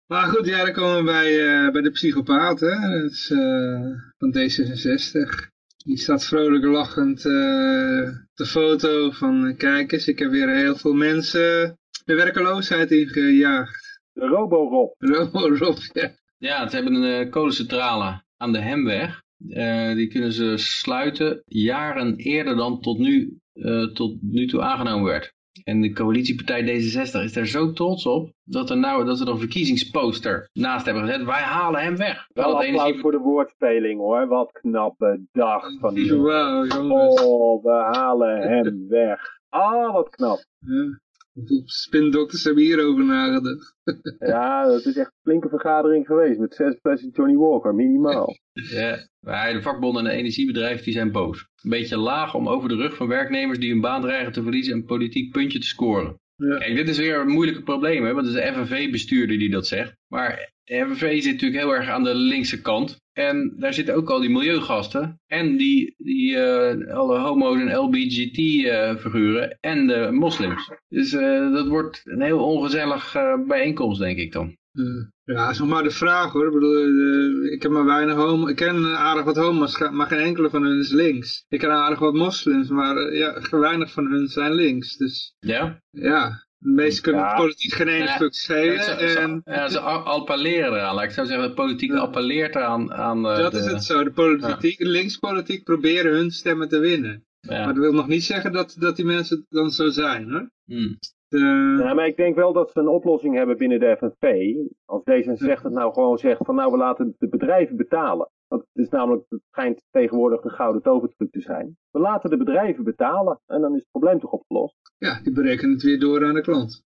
Maar 0.06 0.26
goed, 0.26 0.46
ja, 0.46 0.64
dan 0.64 0.72
komen 0.74 0.96
we 0.96 1.04
bij, 1.04 1.46
eh, 1.46 1.72
bij 1.72 1.82
de 1.82 1.90
psychopaat, 1.90 2.60
hè. 2.60 3.00
Dat 3.00 3.10
is 3.10 3.30
eh, 3.30 3.80
van 4.18 4.34
D66. 4.36 5.48
Die 5.88 5.98
staat 5.98 6.24
vrolijk 6.24 6.64
lachend 6.64 7.24
eh, 7.24 8.08
op 8.08 8.34
de 8.34 8.46
foto 8.46 9.10
van, 9.10 9.46
eh, 9.46 9.56
kijk 9.56 9.92
eens, 9.92 10.08
ik 10.08 10.18
heb 10.18 10.30
weer 10.30 10.56
heel 10.56 10.76
veel 10.76 10.92
mensen 10.92 11.78
de 12.04 12.14
werkeloosheid 12.14 12.90
ingejaagd. 12.90 14.00
De 14.12 14.26
Roborob. 14.26 14.94
Rob, 14.98 15.78
ja. 15.92 16.14
Ja, 16.38 16.68
ze 16.68 16.76
hebben 16.76 16.94
een 16.94 17.24
eh, 17.24 17.30
kolencentrale 17.30 18.22
aan 18.36 18.52
de 18.52 18.58
Hemweg. 18.58 19.22
Eh, 19.48 19.94
die 19.94 20.08
kunnen 20.08 20.32
ze 20.32 20.56
sluiten 20.56 21.42
jaren 21.44 22.16
eerder 22.16 22.56
dan 22.56 22.80
tot 22.80 22.98
nu, 22.98 23.38
eh, 23.52 23.92
tot 23.92 24.22
nu 24.22 24.46
toe 24.46 24.62
aangenomen 24.62 25.04
werd. 25.04 25.32
En 25.64 25.80
de 25.80 25.92
coalitiepartij 25.92 26.62
D66 26.62 27.22
is 27.22 27.32
daar 27.32 27.46
zo 27.46 27.72
trots 27.72 28.06
op 28.06 28.32
dat, 28.44 28.70
er 28.70 28.78
nou, 28.78 29.04
dat 29.04 29.18
ze 29.18 29.24
er 29.24 29.30
een 29.30 29.38
verkiezingsposter 29.38 30.48
naast 30.52 30.84
hebben 30.84 31.04
gezet. 31.04 31.24
Wij 31.24 31.42
halen 31.42 31.80
hem 31.80 31.96
weg. 31.96 32.26
Wel 32.32 32.44
Wel 32.44 32.56
het 32.56 32.66
applaus 32.66 32.82
energie... 32.82 33.00
voor 33.00 33.10
de 33.10 33.18
woordspeling 33.18 34.00
hoor. 34.00 34.26
Wat 34.26 34.52
knap 34.52 34.94
bedacht 34.98 35.78
van 35.80 35.94
die. 35.94 36.14
Wauw, 36.14 36.64
jongens. 36.64 37.22
Oh, 37.22 37.64
we 37.64 37.70
halen 37.70 38.40
hem 38.40 38.88
weg. 38.88 39.20
Ah, 39.48 39.92
wat 39.92 40.08
knap. 40.08 40.44
Ja. 40.58 40.98
Spindokters 41.64 42.44
hebben 42.44 42.62
hierover 42.62 43.04
nagedacht? 43.04 43.76
Ja, 44.18 44.66
dat 44.66 44.84
is 44.84 44.96
echt 44.96 45.06
een 45.06 45.22
flinke 45.22 45.48
vergadering 45.48 46.06
geweest. 46.06 46.38
Met 46.38 46.54
zes 46.54 46.74
flessen 46.80 47.10
Johnny 47.12 47.36
Walker, 47.36 47.74
minimaal. 47.74 48.36
Ja, 48.70 49.08
maar 49.20 49.52
de 49.52 49.62
vakbonden 49.62 50.04
en 50.04 50.10
de 50.10 50.16
energiebedrijven 50.16 50.84
die 50.84 50.92
zijn 50.92 51.12
boos. 51.12 51.46
Een 51.62 51.70
beetje 51.70 51.96
laag 51.96 52.34
om 52.34 52.48
over 52.48 52.68
de 52.68 52.76
rug 52.76 52.96
van 52.96 53.08
werknemers 53.08 53.58
die 53.58 53.70
hun 53.70 53.80
baan 53.80 54.00
dreigen 54.00 54.32
te 54.32 54.42
verliezen 54.42 54.74
een 54.74 54.84
politiek 54.84 55.32
puntje 55.32 55.58
te 55.58 55.66
scoren. 55.66 56.20
Ja. 56.36 56.58
Kijk, 56.58 56.76
dit 56.76 56.88
is 56.88 56.98
weer 56.98 57.20
een 57.20 57.28
moeilijke 57.28 57.62
probleem, 57.62 58.04
hè? 58.04 58.12
want 58.12 58.26
het 58.26 58.36
is 58.36 58.42
de 58.42 58.52
FNV-bestuurder 58.52 59.38
die 59.38 59.50
dat 59.50 59.66
zegt. 59.66 59.96
Maar 60.06 60.52
de 60.64 60.86
FNV 60.86 61.22
zit 61.22 61.32
natuurlijk 61.32 61.60
heel 61.60 61.74
erg 61.74 61.88
aan 61.88 62.04
de 62.04 62.14
linkse 62.14 62.60
kant. 62.60 63.00
En 63.18 63.54
daar 63.56 63.74
zitten 63.74 63.94
ook 63.94 64.10
al 64.10 64.20
die 64.20 64.30
milieugasten. 64.30 65.20
En 65.26 65.56
die, 65.56 65.94
die 65.98 66.36
eh, 66.36 66.94
alle 66.96 67.18
homo's 67.18 67.60
en 67.60 67.76
LBGT-figuren. 67.76 69.58
en 69.60 69.86
de 69.86 70.08
moslims. 70.12 70.70
Dus 70.88 71.12
eh, 71.12 71.52
dat 71.52 71.66
wordt 71.68 72.00
een 72.04 72.22
heel 72.22 72.44
ongezellig 72.44 73.14
eh, 73.14 73.34
bijeenkomst, 73.46 74.00
denk 74.00 74.18
ik 74.18 74.32
dan. 74.32 74.56
Eh, 74.72 75.34
ja, 75.34 75.50
is 75.50 75.58
nog 75.58 75.68
maar 75.68 75.82
de 75.82 75.90
vraag 75.90 76.32
hoor. 76.32 76.46
Ik 76.46 76.52
bedoel, 76.52 76.76
eh, 76.76 77.52
ik 77.52 77.62
heb 77.62 77.70
maar 77.72 77.84
weinig 77.84 78.14
homo. 78.16 78.48
Ik 78.48 78.56
ken 78.56 78.96
aardig 78.98 79.24
wat 79.24 79.36
homo's, 79.36 79.78
maar 79.78 80.06
geen 80.06 80.18
enkele 80.18 80.50
van 80.50 80.62
hun 80.62 80.78
is 80.78 80.92
links. 80.92 81.44
Ik 81.48 81.58
ken 81.58 81.70
aardig 81.70 81.98
wat 81.98 82.14
moslims, 82.14 82.68
maar 82.68 82.96
eh, 82.96 83.18
ja, 83.18 83.40
weinig 83.50 83.92
van 83.92 84.06
hun 84.10 84.28
zijn 84.28 84.54
links. 84.54 84.96
Dus 84.96 85.34
Ja? 85.38 85.82
ja, 85.90 86.46
de 86.58 86.70
meesten 86.70 87.02
kunnen 87.02 87.22
Ja. 87.22 87.36
politiek 87.36 87.72
geen 87.72 87.88
ene 87.88 88.08
stuk 88.08 88.34
schelen. 88.34 88.74
Ja, 88.74 88.82
ze, 88.82 89.08
ze- 89.08 89.18
en 89.18 89.40
ja, 89.44 89.68
ze 89.68 89.80
appelleren 89.80 90.72
eraan. 90.72 90.94
Laat 90.94 91.04
ik 91.04 91.10
zo 91.10 91.24
zeggen, 91.24 91.48
de 91.48 91.54
politiek 91.54 91.90
Ja. 91.92 91.98
appelleert 91.98 92.54
eraan. 92.54 92.92
Aan, 92.92 93.26
eh, 93.26 93.36
dat 93.36 93.52
de, 93.52 93.58
is 93.58 93.66
het 93.66 93.84
zo. 93.84 94.04
De 94.04 94.10
politiek, 94.10 94.80
linkspolitiek 94.80 95.64
proberen 95.64 96.12
hun 96.12 96.30
stemmen 96.30 96.68
te 96.68 96.78
winnen. 96.78 97.26
Maar 97.48 97.66
dat 97.66 97.76
wil 97.76 97.92
nog 97.92 98.06
niet 98.06 98.24
zeggen 98.24 98.52
dat, 98.52 98.76
dat 98.78 98.96
die 98.96 99.04
mensen 99.04 99.46
dan 99.48 99.70
zo 99.70 99.90
zijn 99.90 100.30
hoor. 100.30 100.50
Hm. 100.64 100.94
De, 101.28 101.38
Ja, 101.84 101.94
maar 101.94 102.06
ik 102.06 102.16
denk 102.16 102.34
wel 102.34 102.52
dat 102.52 102.70
ze 102.70 102.78
een 102.78 102.88
oplossing 102.88 103.34
hebben 103.34 103.56
binnen 103.56 103.80
de 103.80 103.96
FNV. 103.98 104.54
Als 104.84 105.02
D66 105.02 105.62
nou 105.70 105.92
gewoon 105.92 106.18
zegt 106.18 106.44
van 106.44 106.54
nou 106.54 106.70
we 106.70 106.76
laten 106.76 107.14
de 107.18 107.28
bedrijven 107.28 107.76
betalen. 107.76 108.30
Want 108.48 108.62
het 108.72 108.84
is 108.84 108.88
namelijk, 108.88 109.24
het 109.28 109.40
schijnt 109.50 109.84
tegenwoordig 109.90 110.40
de 110.40 110.50
gouden 110.50 110.82
tovertruc 110.82 111.30
te 111.30 111.40
zijn. 111.40 111.76
We 111.90 111.98
laten 111.98 112.30
de 112.30 112.36
bedrijven 112.36 112.84
betalen 112.84 113.40
en 113.46 113.60
dan 113.60 113.74
is 113.74 113.80
het 113.80 113.90
probleem 113.90 114.20
toch 114.20 114.30
opgelost. 114.30 114.76
ja, 114.98 115.20
die 115.22 115.32
berekenen 115.32 115.72
het 115.72 115.82
weer 115.82 116.00
door 116.00 116.24
aan 116.24 116.34
de 116.34 116.40
klant. 116.40 116.86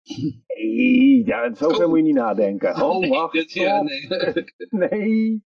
Nee, 0.46 1.24
ja, 1.26 1.54
zover 1.54 1.82
Oh. 1.84 1.88
moet 1.88 1.98
je 1.98 2.04
niet 2.04 2.14
nadenken. 2.14 2.82
Oh, 2.82 2.98
Nee, 2.98 3.10
wacht, 3.10 3.52
ja, 3.52 3.82
nee. 3.82 4.08
Nee. 4.70 5.42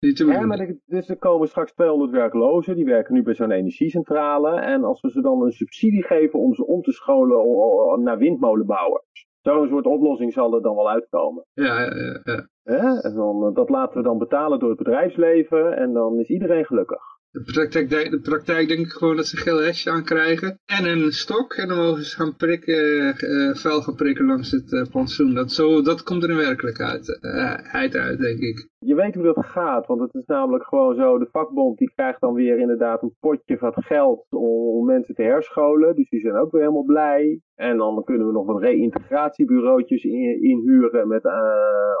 Niet 0.00 0.16
te 0.16 0.26
Ja, 0.26 0.40
maar 0.46 0.58
er, 0.58 0.78
dus 0.86 1.08
er 1.08 1.16
komen 1.18 1.48
straks 1.48 1.72
200 1.72 2.10
werklozen, 2.10 2.74
die 2.76 2.84
werken 2.84 3.14
nu 3.14 3.22
bij 3.22 3.34
zo'n 3.34 3.50
energiecentrale. 3.50 4.60
En 4.60 4.84
als 4.84 5.00
we 5.00 5.10
ze 5.10 5.20
dan 5.20 5.42
een 5.42 5.52
subsidie 5.52 6.02
geven 6.04 6.38
om 6.38 6.54
ze 6.54 6.66
om 6.66 6.82
te 6.82 6.92
scholen 6.92 8.02
naar 8.02 8.18
windmolenbouwers. 8.18 9.26
Zo'n 9.40 9.68
soort 9.68 9.86
oplossing 9.86 10.32
zal 10.32 10.54
er 10.54 10.62
dan 10.62 10.74
wel 10.74 10.90
uitkomen. 10.90 11.44
Ja, 11.52 11.80
ja, 11.80 12.20
ja. 12.24 12.48
Hè? 12.62 13.00
En 13.00 13.14
dan, 13.14 13.46
eh, 13.46 13.54
dat 13.54 13.68
laten 13.70 13.96
we 13.96 14.02
dan 14.02 14.18
betalen 14.18 14.58
door 14.58 14.68
het 14.68 14.78
bedrijfsleven 14.78 15.76
en 15.76 15.92
dan 15.92 16.18
is 16.18 16.28
iedereen 16.28 16.64
gelukkig. 16.64 17.02
De 17.36 17.52
praktijk, 17.52 18.10
de 18.10 18.20
praktijk 18.20 18.68
denk 18.68 18.86
ik 18.86 18.92
gewoon 18.92 19.16
dat 19.16 19.26
ze 19.26 19.36
geel 19.36 19.62
hesje 19.62 19.90
aankrijgen. 19.90 20.60
En 20.66 20.84
een 20.84 21.12
stok. 21.12 21.54
En 21.54 21.68
dan 21.68 21.76
mogen 21.76 22.04
ze 22.04 22.16
gaan 22.16 22.36
prikken, 22.36 23.14
uh, 23.18 23.54
vuil 23.54 23.82
gaan 23.82 23.94
prikken 23.94 24.26
langs 24.26 24.50
het 24.50 24.72
uh. 24.72 25.34
Dat, 25.34 25.52
zo, 25.52 25.82
dat 25.82 26.02
komt 26.02 26.22
er 26.22 26.30
in 26.30 26.36
werkelijkheid 26.36 27.18
uh, 27.20 27.52
uit, 27.52 28.18
denk 28.18 28.40
ik. 28.40 28.68
Je 28.86 28.94
weet 28.94 29.14
hoe 29.14 29.24
dat 29.24 29.46
gaat. 29.46 29.86
Want 29.86 30.00
het 30.00 30.14
is 30.14 30.26
namelijk 30.26 30.64
gewoon 30.64 30.94
zo. 30.94 31.18
De 31.18 31.28
vakbond 31.30 31.78
die 31.78 31.92
krijgt 31.94 32.20
dan 32.20 32.34
weer 32.34 32.58
inderdaad 32.58 33.02
een 33.02 33.16
potje 33.20 33.58
van 33.58 33.72
geld 33.76 34.26
om, 34.30 34.86
mensen 34.86 35.14
te 35.14 35.22
herscholen. 35.22 35.94
Dus 35.94 36.08
die 36.08 36.20
zijn 36.20 36.36
ook 36.36 36.50
weer 36.50 36.60
helemaal 36.60 36.84
blij. 36.84 37.40
En 37.54 37.76
dan 37.76 38.04
kunnen 38.04 38.26
we 38.26 38.32
nog 38.32 38.46
wat 38.46 38.62
reïntegratiebureautjes 38.62 40.04
in, 40.04 40.42
inhuren 40.42 41.08
met 41.08 41.24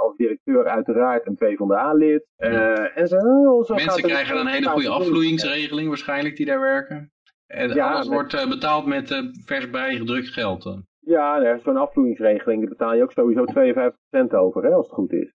als 0.02 0.16
directeur 0.16 0.64
uiteraard 0.64 1.26
een 1.26 1.34
P 1.34 1.56
van 1.56 1.68
de 1.68 1.76
A-lid. 1.76 2.26
en 2.36 3.08
zo, 3.08 3.18
zo 3.62 3.74
Mensen 3.74 4.02
krijgen 4.02 4.40
een 4.40 4.46
hele 4.46 4.68
goede 4.68 4.88
afvloeingsregeling 4.88 5.88
waarschijnlijk 5.88 6.36
die 6.36 6.46
daar 6.46 6.60
werken. 6.60 7.10
En 7.46 7.74
ja, 7.74 7.92
alles 7.92 8.08
wordt 8.08 8.34
uh, 8.34 8.48
betaald 8.48 8.86
met 8.86 9.10
uh, 9.10 9.18
vers 9.44 9.70
bijgedrukt 9.70 10.28
geld 10.28 10.62
dan. 10.62 10.84
Ja, 10.98 11.58
zo'n 11.58 11.76
afvloeingsregeling, 11.76 12.60
daar 12.60 12.68
betaal 12.68 12.94
je 12.94 13.02
ook 13.02 13.12
sowieso 13.12 13.44
52% 13.44 14.34
over, 14.34 14.62
hè, 14.62 14.70
als 14.70 14.86
het 14.86 14.94
goed 14.94 15.12
is. 15.12 15.34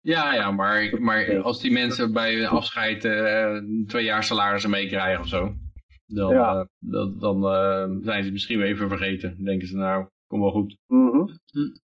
Ja, 0.00 0.34
ja, 0.34 0.50
maar, 0.50 1.00
maar 1.00 1.40
als 1.40 1.60
die 1.60 1.72
mensen 1.72 2.12
bij 2.12 2.48
afscheid 2.48 3.04
uh, 3.04 3.56
twee 3.86 4.04
jaar 4.04 4.24
salarissen 4.24 4.70
meekrijgen 4.70 5.20
of 5.20 5.28
zo, 5.28 5.54
dan, 6.06 6.34
ja. 6.34 6.68
dan, 6.78 7.18
dan 7.18 8.00
zijn 8.02 8.24
ze 8.24 8.32
misschien 8.32 8.58
weer 8.58 8.66
even 8.66 8.88
vergeten. 8.88 9.44
denken 9.44 9.68
ze 9.68 9.76
nou, 9.76 10.06
kom 10.26 10.40
wel 10.40 10.50
goed. 10.50 10.76
Mm 10.86 11.10
-hmm. 11.10 11.30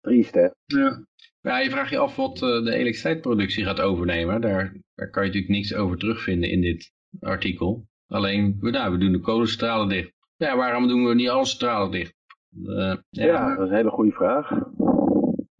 Triest, 0.00 0.34
hè? 0.34 0.48
Ja. 0.64 1.06
Ja, 1.40 1.58
je 1.58 1.70
vraagt 1.70 1.90
je 1.90 1.98
af 1.98 2.16
wat 2.16 2.38
de 2.38 2.72
elektriciteitsproductie 2.72 3.64
gaat 3.64 3.80
overnemen. 3.80 4.40
Daar, 4.40 4.76
daar 4.94 5.10
kan 5.10 5.22
je 5.22 5.28
natuurlijk 5.28 5.54
niks 5.54 5.74
over 5.74 5.98
terugvinden 5.98 6.50
in 6.50 6.60
dit 6.60 6.92
artikel. 7.20 7.86
Alleen, 8.06 8.56
we, 8.60 8.70
nou, 8.70 8.92
we 8.92 8.98
doen 8.98 9.12
de 9.12 9.20
kolencentrale 9.20 9.88
dicht. 9.88 10.12
Ja, 10.36 10.56
waarom 10.56 10.88
doen 10.88 11.04
we 11.06 11.14
niet 11.14 11.28
alle 11.28 11.44
centrales 11.44 11.90
dicht? 11.90 12.14
Uh, 12.62 12.94
ja. 13.10 13.24
ja. 13.24 13.56
dat 13.56 13.64
is 13.64 13.70
een 13.70 13.76
hele 13.76 13.90
goede 13.90 14.12
vraag. 14.12 14.50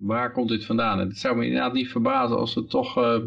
Waar 0.02 0.32
komt 0.32 0.48
dit 0.48 0.64
vandaan? 0.64 0.98
Het 0.98 1.18
zou 1.18 1.36
me 1.36 1.44
inderdaad 1.44 1.72
niet 1.72 1.90
verbazen 1.90 2.36
als 2.36 2.54
het 2.54 2.70
toch 2.70 2.98
uh, 2.98 3.18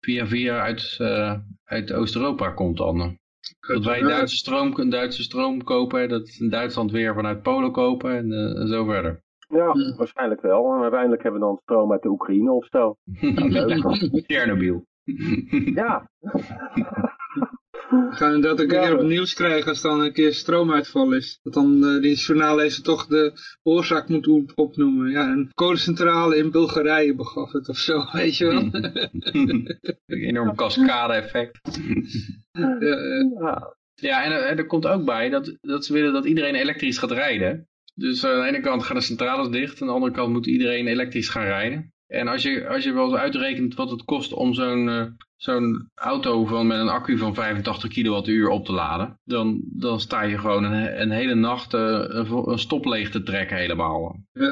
via 0.00 0.26
via 0.26 0.60
uit, 0.60 0.98
uh, 1.00 1.34
uit 1.64 1.92
Oost-Europa 1.92 2.50
komt 2.50 2.76
dan. 2.76 3.18
Dat 3.60 3.84
wij 3.84 4.00
Duitse 4.00 4.36
stroom, 4.36 4.78
een 4.78 4.90
Duitse 4.90 5.22
stroom 5.22 5.64
kopen, 5.64 6.08
dat 6.08 6.36
in 6.38 6.50
Duitsland 6.50 6.90
weer 6.90 7.14
vanuit 7.14 7.42
Polen 7.42 7.72
kopen 7.72 8.16
en, 8.16 8.32
en 8.56 8.68
zo 8.68 8.84
verder. 8.84 9.22
Ja, 9.48 9.94
waarschijnlijk 9.96 10.40
wel. 10.40 10.74
En 10.74 10.82
uiteindelijk 10.82 11.22
hebben 11.22 11.40
we 11.40 11.46
dan 11.46 11.58
stroom 11.62 11.92
uit 11.92 12.02
de 12.02 12.08
Oekraïne 12.08 12.52
of 12.52 12.66
zo. 12.66 12.96
Chernobyl. 14.26 14.86
ja. 15.82 16.08
We 17.92 18.16
gaan 18.16 18.34
inderdaad 18.34 18.60
een 18.60 18.68
keer 18.68 18.92
op 18.92 18.98
het 18.98 19.08
nieuws 19.08 19.34
krijgen 19.34 19.68
als 19.68 19.80
dan 19.80 20.00
een 20.00 20.12
keer 20.12 20.34
stroomuitval 20.34 21.12
is. 21.12 21.38
Dat 21.42 21.52
dan 21.52 21.84
uh, 21.84 22.02
die 22.02 22.16
journaallezer 22.16 22.82
toch 22.82 23.06
de 23.06 23.32
oorzaak 23.62 24.08
moet 24.08 24.54
opnoemen. 24.54 25.10
Ja, 25.10 25.30
een 25.30 25.50
kolencentrale 25.54 26.36
in 26.36 26.50
Bulgarije 26.50 27.14
begaf 27.14 27.52
het 27.52 27.68
of 27.68 27.76
zo, 27.76 28.04
weet 28.12 28.36
je 28.36 28.46
wel. 28.46 28.68
een 29.32 29.78
enorm 30.06 30.54
cascade 30.54 31.12
effect. 31.12 31.60
ja, 33.38 33.76
ja 33.94 34.24
en, 34.24 34.48
en, 34.48 34.58
er 34.58 34.66
komt 34.66 34.86
ook 34.86 35.04
bij 35.04 35.28
dat, 35.28 35.56
dat 35.60 35.84
ze 35.84 35.92
willen 35.92 36.12
dat 36.12 36.24
iedereen 36.24 36.54
elektrisch 36.54 36.98
gaat 36.98 37.10
rijden. 37.10 37.68
Dus 37.94 38.24
aan 38.24 38.40
de 38.40 38.46
ene 38.46 38.60
kant 38.60 38.82
gaan 38.82 38.96
de 38.96 39.02
centrales 39.02 39.48
dicht, 39.48 39.80
aan 39.80 39.86
de 39.86 39.94
andere 39.94 40.12
kant 40.12 40.32
moet 40.32 40.46
iedereen 40.46 40.86
elektrisch 40.86 41.28
gaan 41.28 41.44
rijden. 41.44 41.92
En 42.12 42.28
als 42.28 42.42
je, 42.42 42.68
als 42.68 42.84
je 42.84 42.92
wel 42.92 43.04
eens 43.04 43.20
uitrekent 43.20 43.74
wat 43.74 43.90
het 43.90 44.04
kost 44.04 44.32
om 44.32 44.54
zo'n 44.54 44.88
uh, 44.88 45.04
zo'n 45.36 45.90
auto 45.94 46.44
van, 46.44 46.66
met 46.66 46.78
een 46.78 46.88
accu 46.88 47.16
van 47.16 47.34
85 47.34 47.90
kilowattuur 47.90 48.48
op 48.48 48.64
te 48.64 48.72
laden, 48.72 49.18
dan, 49.24 49.60
dan 49.64 50.00
sta 50.00 50.22
je 50.22 50.38
gewoon 50.38 50.64
een, 50.64 51.00
een 51.00 51.10
hele 51.10 51.34
nacht 51.34 51.74
uh, 51.74 52.04
een, 52.08 52.58
stop 52.58 52.84
leeg 52.84 53.10
te 53.10 53.22
trekken 53.22 53.56
helemaal. 53.56 54.16
Uh, 54.32 54.48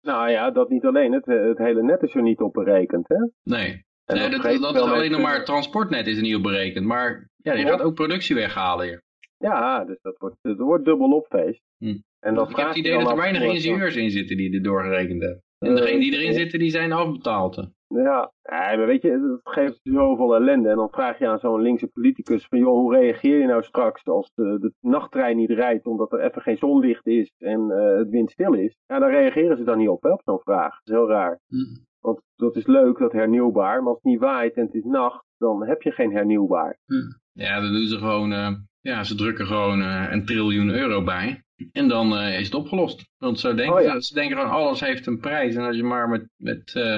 nou 0.00 0.30
ja, 0.30 0.50
dat 0.50 0.68
niet 0.68 0.84
alleen. 0.84 1.12
Het, 1.12 1.26
het 1.26 1.58
hele 1.58 1.82
net 1.82 2.02
is 2.02 2.14
er 2.14 2.22
niet 2.22 2.40
op 2.40 2.52
berekend, 2.52 3.08
hè? 3.08 3.18
Nee. 3.42 3.84
nee 4.06 4.30
dat, 4.30 4.42
dat, 4.42 4.60
dat 4.60 4.74
is 4.74 4.80
alleen 4.80 5.10
nog 5.10 5.20
maar 5.20 5.34
het 5.34 5.46
transportnet 5.46 6.06
is 6.06 6.16
er 6.16 6.22
niet 6.22 6.36
op 6.36 6.42
berekend. 6.42 6.86
Maar 6.86 7.28
ja, 7.36 7.52
je 7.52 7.66
gaat 7.66 7.82
ook 7.82 7.94
productie 7.94 8.34
weghalen 8.34 8.86
hier. 8.86 9.02
Ja, 9.36 9.84
dus 9.84 9.98
dat 10.02 10.18
wordt, 10.18 10.36
het 10.42 10.58
wordt 10.58 10.84
dubbel 10.84 11.10
op 11.10 11.26
feest. 11.28 11.62
Hm. 11.78 11.98
En 12.18 12.34
dat 12.34 12.50
ik 12.50 12.56
heb 12.56 12.66
het 12.66 12.76
idee 12.76 12.98
dat 12.98 13.10
er 13.10 13.16
weinig 13.16 13.42
ingenieurs 13.42 13.96
in 13.96 14.10
zitten 14.10 14.36
die 14.36 14.54
er 14.54 14.62
doorgerekend 14.62 15.20
hebben. 15.20 15.42
En 15.60 15.74
degenen 15.74 16.00
die 16.00 16.12
erin 16.12 16.34
zitten, 16.34 16.58
die 16.58 16.70
zijn 16.70 16.92
afbetaald. 16.92 17.68
Ja, 17.94 18.32
maar 18.42 18.86
weet 18.86 19.02
je, 19.02 19.10
het 19.10 19.54
geeft 19.54 19.80
zoveel 19.82 20.34
ellende. 20.34 20.68
En 20.68 20.76
dan 20.76 20.90
vraag 20.90 21.18
je 21.18 21.28
aan 21.28 21.38
zo'n 21.38 21.62
linkse 21.62 21.86
politicus 21.86 22.46
van, 22.46 22.58
joh, 22.58 22.72
hoe 22.72 22.94
reageer 22.94 23.38
je 23.38 23.46
nou 23.46 23.62
straks 23.62 24.04
als 24.04 24.32
de, 24.34 24.58
de 24.60 24.72
nachttrein 24.80 25.36
niet 25.36 25.50
rijdt 25.50 25.86
omdat 25.86 26.12
er 26.12 26.20
even 26.20 26.42
geen 26.42 26.56
zonlicht 26.56 27.06
is 27.06 27.32
en 27.38 27.60
uh, 27.70 27.98
het 27.98 28.08
windstil 28.08 28.54
is? 28.54 28.76
Ja, 28.86 28.98
dan 28.98 29.10
reageren 29.10 29.56
ze 29.56 29.64
dan 29.64 29.78
niet 29.78 29.88
op, 29.88 30.02
hè, 30.02 30.10
op 30.10 30.22
zo'n 30.24 30.40
vraag. 30.40 30.70
Dat 30.70 30.80
is 30.84 30.92
heel 30.92 31.08
raar. 31.08 31.40
Mm. 31.46 31.86
Want 32.00 32.20
dat 32.36 32.56
is 32.56 32.66
leuk, 32.66 32.98
dat 32.98 33.12
hernieuwbaar, 33.12 33.78
maar 33.78 33.92
als 33.92 34.00
het 34.02 34.12
niet 34.12 34.20
waait 34.20 34.54
en 34.54 34.64
het 34.64 34.74
is 34.74 34.84
nacht, 34.84 35.24
dan 35.38 35.66
heb 35.66 35.82
je 35.82 35.90
geen 35.90 36.12
hernieuwbaar. 36.12 36.78
Mm. 36.86 37.18
Ja, 37.32 37.60
dan 37.60 37.72
doen 37.72 37.86
ze 37.86 37.98
gewoon, 37.98 38.32
uh, 38.32 38.50
ja, 38.80 39.04
ze 39.04 39.14
drukken 39.14 39.46
gewoon 39.46 39.80
uh, 39.80 40.06
een 40.10 40.24
triljoen 40.24 40.70
euro 40.70 41.04
bij. 41.04 41.42
En 41.72 41.88
dan 41.88 42.12
uh, 42.12 42.38
is 42.38 42.44
het 42.44 42.54
opgelost. 42.54 43.08
Want 43.18 43.40
zo 43.40 43.54
denken 43.54 43.76
oh, 43.76 43.82
ja. 43.82 44.00
ze, 44.00 44.14
denken 44.14 44.36
gewoon 44.36 44.52
alles 44.52 44.80
heeft 44.80 45.06
een 45.06 45.20
prijs. 45.20 45.54
En 45.54 45.62
als 45.62 45.76
je 45.76 45.82
maar 45.82 46.08
met, 46.08 46.28
met 46.36 46.74
uh, 46.76 46.96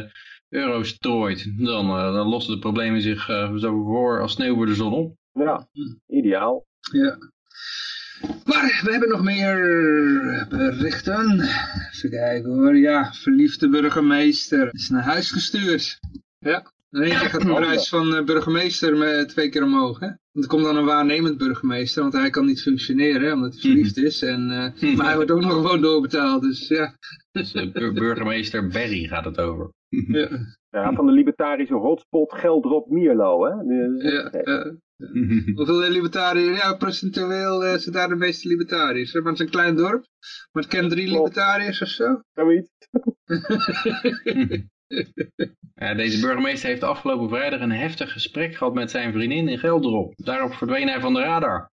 euro's 0.49 0.89
strooit, 0.89 1.53
dan, 1.59 1.87
uh, 1.87 2.13
dan 2.15 2.29
lossen 2.29 2.55
de 2.55 2.59
problemen 2.59 3.03
zich 3.03 3.25
zo 3.57 3.85
voor 3.85 4.21
als 4.21 4.33
sneeuw 4.33 4.55
voor 4.55 4.67
de 4.67 4.75
zon 4.75 4.93
op. 4.93 5.17
Ja, 5.33 5.69
ideaal. 6.07 6.67
Ja. 6.93 7.19
Maar 8.45 8.81
we 8.85 8.91
hebben 8.91 9.09
nog 9.09 9.23
meer 9.23 9.57
berichten. 10.49 11.41
Even 11.93 12.11
kijken 12.11 12.51
hoor. 12.51 12.77
Ja, 12.77 13.13
verliefde 13.13 13.69
burgemeester 13.69 14.69
is 14.73 14.89
naar 14.89 15.03
huis 15.03 15.31
gestuurd. 15.31 15.99
Ja. 16.39 16.73
Dan 16.93 17.07
gaat 17.07 17.41
de 17.41 17.55
prijs 17.55 17.89
van 17.89 18.25
burgemeester 18.25 18.97
met 18.97 19.29
twee 19.29 19.49
keer 19.49 19.63
omhoog. 19.63 20.01
Hè? 20.01 20.07
Want 20.07 20.45
er 20.45 20.47
komt 20.47 20.65
dan 20.65 20.77
een 20.77 20.85
waarnemend 20.85 21.39
burgemeester, 21.39 22.03
want 22.03 22.15
hij 22.15 22.31
kan 22.31 22.47
niet 22.47 22.63
functioneren, 22.63 23.33
omdat 23.33 23.53
hij 23.53 23.61
verliefd 23.61 23.97
is. 23.97 24.23
En, 24.23 24.41
uh, 24.81 24.97
maar 24.97 25.07
hij 25.07 25.15
wordt 25.15 25.31
ook 25.31 25.41
nog 25.41 25.53
gewoon 25.53 25.81
doorbetaald, 25.81 26.43
dus 26.43 26.69
ja. 26.69 26.97
Dus 27.31 27.55
uh, 27.55 27.93
burgemeester 27.93 28.69
Berry 28.69 29.07
gaat 29.07 29.25
het 29.25 29.39
over. 29.39 29.71
ja. 30.19 30.29
ja. 30.71 30.93
van 30.93 31.07
de 31.07 31.13
libertarische 31.13 31.75
hotspot 31.75 32.33
Geldrop 32.33 32.91
Mierlo, 32.91 33.45
hè? 33.45 33.53
Ja, 34.11 34.31
ja. 34.45 34.75
Hoeveel 35.55 35.89
libertariërs, 35.89 36.61
ja, 36.61 36.75
procentueel 36.75 37.65
uh, 37.65 37.75
zijn 37.75 37.95
daar 37.95 38.09
de 38.09 38.17
meeste 38.17 38.49
libertariërs. 38.49 39.13
Maar 39.13 39.23
het 39.23 39.33
is 39.33 39.41
een 39.41 39.51
klein 39.51 39.77
dorp, 39.77 40.05
maar 40.53 40.63
het 40.63 40.73
kent 40.73 40.91
drie 40.91 41.09
libertariërs 41.09 41.83
of 41.83 41.89
zo. 41.89 42.21
Zoiets. 42.33 42.71
Ja, 45.75 45.95
deze 45.95 46.21
burgemeester 46.21 46.69
heeft 46.69 46.83
afgelopen 46.83 47.29
vrijdag 47.29 47.61
een 47.61 47.73
heftig 47.73 48.13
gesprek 48.13 48.55
gehad 48.55 48.75
met 48.75 48.91
zijn 48.91 49.13
vriendin 49.13 49.49
in 49.49 49.59
Gelderop. 49.59 50.15
Daarop 50.17 50.55
verdween 50.55 50.89
hij 50.89 51.01
van 51.01 51.15
de 51.15 51.21
radar. 51.21 51.71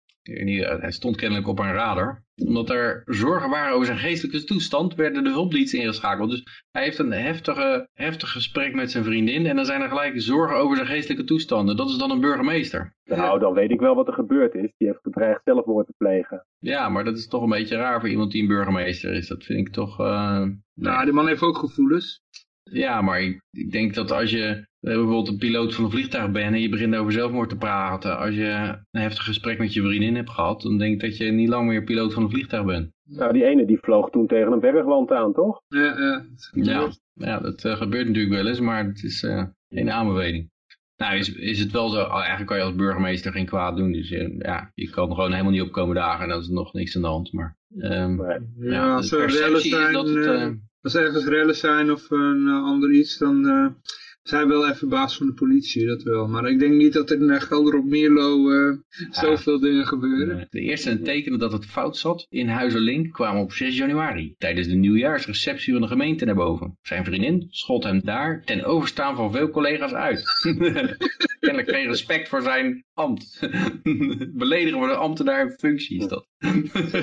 Hij 0.81 0.91
stond 0.91 1.17
kennelijk 1.17 1.49
op 1.49 1.59
een 1.59 1.73
radar. 1.73 2.23
Omdat 2.47 2.71
er 2.71 3.03
zorgen 3.07 3.51
waren 3.51 3.75
over 3.75 3.87
zijn 3.87 3.99
geestelijke 3.99 4.45
toestand, 4.45 4.95
werden 4.95 5.25
de 5.25 5.31
hulpdiensten 5.31 5.81
ingeschakeld. 5.81 6.31
Dus 6.31 6.65
hij 6.71 6.83
heeft 6.83 6.99
een 6.99 7.13
heftige, 7.13 7.89
heftig 7.95 8.33
gesprek 8.33 8.75
met 8.75 8.91
zijn 8.91 9.05
vriendin. 9.05 9.47
En 9.47 9.57
dan 9.57 9.65
zijn 9.65 9.81
er 9.81 9.89
gelijk 9.89 10.21
zorgen 10.21 10.57
over 10.57 10.77
zijn 10.77 10.89
geestelijke 10.89 11.25
toestanden. 11.25 11.77
Dat 11.77 11.89
is 11.89 11.99
dan 11.99 12.11
een 12.11 12.21
burgemeester. 12.21 12.95
Nou, 13.05 13.39
dan 13.39 13.53
weet 13.53 13.71
ik 13.71 13.81
wel 13.81 13.95
wat 13.95 14.07
er 14.09 14.15
gebeurd 14.15 14.55
is. 14.55 14.73
Die 14.77 14.89
heeft 14.89 15.03
gedreigd 15.03 15.41
zelfmoord 15.45 15.87
te 15.87 15.95
plegen. 15.97 16.47
Ja, 16.59 16.89
maar 16.89 17.05
dat 17.05 17.17
is 17.17 17.29
toch 17.29 17.43
een 17.43 17.49
beetje 17.49 17.77
raar 17.77 18.01
voor 18.01 18.09
iemand 18.09 18.33
die 18.33 18.43
een 18.43 18.49
burgemeester 18.49 19.15
is. 19.15 19.29
Dat 19.29 19.45
vind 19.45 19.67
ik 19.67 19.73
toch... 19.73 20.01
Uh, 20.01 20.47
nou, 20.75 21.05
die 21.05 21.13
man 21.13 21.29
heeft 21.29 21.43
ook 21.43 21.59
gevoelens. 21.59 22.23
Ja, 22.71 23.03
maar 23.03 23.23
ik, 23.23 23.41
ik, 23.51 23.71
denk 23.73 23.95
dat 23.95 24.11
als 24.11 24.31
je 24.31 24.67
bijvoorbeeld 24.81 25.29
een 25.29 25.39
piloot 25.39 25.75
van 25.75 25.85
een 25.85 25.91
vliegtuig 25.91 26.31
bent 26.31 26.55
en 26.55 26.61
je 26.61 26.69
begint 26.69 26.97
over 26.97 27.13
zelfmoord 27.13 27.49
te 27.49 27.57
praten, 27.57 28.19
als 28.19 28.35
je 28.35 28.79
een 28.91 29.01
heftig 29.01 29.25
gesprek 29.25 29.59
met 29.59 29.73
je 29.73 29.83
vriendin 29.83 30.15
hebt 30.15 30.31
gehad, 30.31 30.63
dan 30.63 30.79
denk 30.79 30.95
ik 30.95 31.01
dat 31.01 31.17
je 31.17 31.33
niet 31.33 31.49
lang 31.49 31.69
meer 31.69 31.85
piloot 31.85 32.13
van 32.13 32.23
een 32.23 32.31
vliegtuig 32.31 32.65
bent. 32.65 32.91
Nou, 33.05 33.33
die 33.33 33.45
ene 33.45 33.67
die 33.67 33.79
vloog 33.79 34.11
toen 34.11 34.27
tegen 34.27 34.53
een 34.53 34.61
bergwand 34.61 35.11
aan, 35.11 35.33
toch? 35.33 35.61
Ja, 35.69 35.99
ja. 35.99 36.25
ja, 36.53 36.91
ja 37.13 37.39
dat 37.39 37.65
uh, 37.65 37.77
gebeurt 37.77 38.07
natuurlijk 38.07 38.35
wel 38.35 38.47
eens, 38.47 38.61
maar 38.61 38.85
het 38.85 39.03
is 39.03 39.23
uh, 39.23 39.45
geen 39.69 39.91
aanbeveling. 39.91 40.51
Nou, 40.97 41.17
is, 41.17 41.35
is 41.35 41.59
het 41.59 41.73
wel 41.73 41.89
zo, 41.89 42.01
oh, 42.01 42.15
eigenlijk 42.15 42.47
kan 42.47 42.57
je 42.57 42.63
als 42.63 42.75
burgemeester 42.75 43.33
geen 43.33 43.47
kwaad 43.47 43.77
doen, 43.77 43.93
dus 43.93 44.11
uh, 44.11 44.39
ja, 44.39 44.71
je 44.75 44.91
kan 44.91 45.15
gewoon 45.15 45.31
helemaal 45.31 45.53
niet 45.53 45.63
opkomen 45.63 45.95
dagen 45.95 46.23
en 46.23 46.29
dat 46.29 46.43
is 46.43 46.49
nog 46.49 46.73
niks 46.73 46.97
aan 46.97 47.03
de 47.03 47.09
hand, 47.09 47.33
maar... 47.33 47.57
Um, 47.77 48.23
ja, 48.23 48.41
ja, 48.59 49.01
de 49.01 49.17
perceptie 49.17 49.77
is 49.77 49.93
dat 49.93 50.09
het 50.09 50.59
als 50.83 50.95
ergens 50.95 51.25
rellen 51.25 51.57
zijn 51.57 51.93
of 51.93 52.11
een 52.11 52.47
uh, 52.47 52.65
ander 52.65 52.91
iets, 52.91 53.19
dan 53.19 53.45
uh, 53.45 53.67
zij 54.23 54.47
wel 54.47 54.69
even 54.69 54.89
baas 54.89 55.17
van 55.17 55.27
de 55.27 55.33
politie, 55.33 55.87
dat 55.87 56.03
wel. 56.03 56.29
Maar 56.29 56.51
ik 56.51 56.59
denk 56.59 56.75
niet 56.75 56.93
dat 56.93 57.11
er 57.11 57.21
in 57.21 57.41
Gelderop 57.41 57.85
Mierlo 57.85 58.51
uh, 58.51 58.77
zoveel 59.11 59.61
dingen 59.61 59.87
gebeuren. 59.87 60.47
De 60.51 60.61
eerste 60.61 61.03
tekenen 61.03 61.39
dat 61.39 61.53
het 61.53 61.67
fout 61.67 61.97
zat 61.97 62.27
in 62.29 62.49
Huizenlink 62.49 63.13
kwamen 63.13 63.43
op 63.43 63.53
6 63.53 63.77
januari. 63.77 64.35
Tijdens 64.39 64.67
de 64.69 64.75
nieuwjaarsreceptie 64.75 65.73
van 65.73 65.83
de 65.83 65.89
gemeente 65.89 66.25
naar 66.25 66.35
boven. 66.35 66.79
Zijn 66.83 67.05
vriendin 67.05 67.47
schot 67.49 67.85
hem 67.85 68.01
daar 68.05 68.43
ten 68.45 68.65
overstaan 68.65 69.17
van 69.17 69.33
veel 69.33 69.51
collega's 69.51 69.93
uit. 69.93 70.23
Kennelijk 71.41 71.71
geen 71.71 71.87
respect 71.87 72.29
voor 72.29 72.43
zijn 72.43 72.85
ambt. 72.99 73.49
Beledigen 74.43 74.79
voor 74.79 74.89
de 74.89 74.95
ambtenaar 74.95 75.41
in 75.41 75.51
functie 75.51 75.99
is 75.99 76.09
dat. 76.09 76.27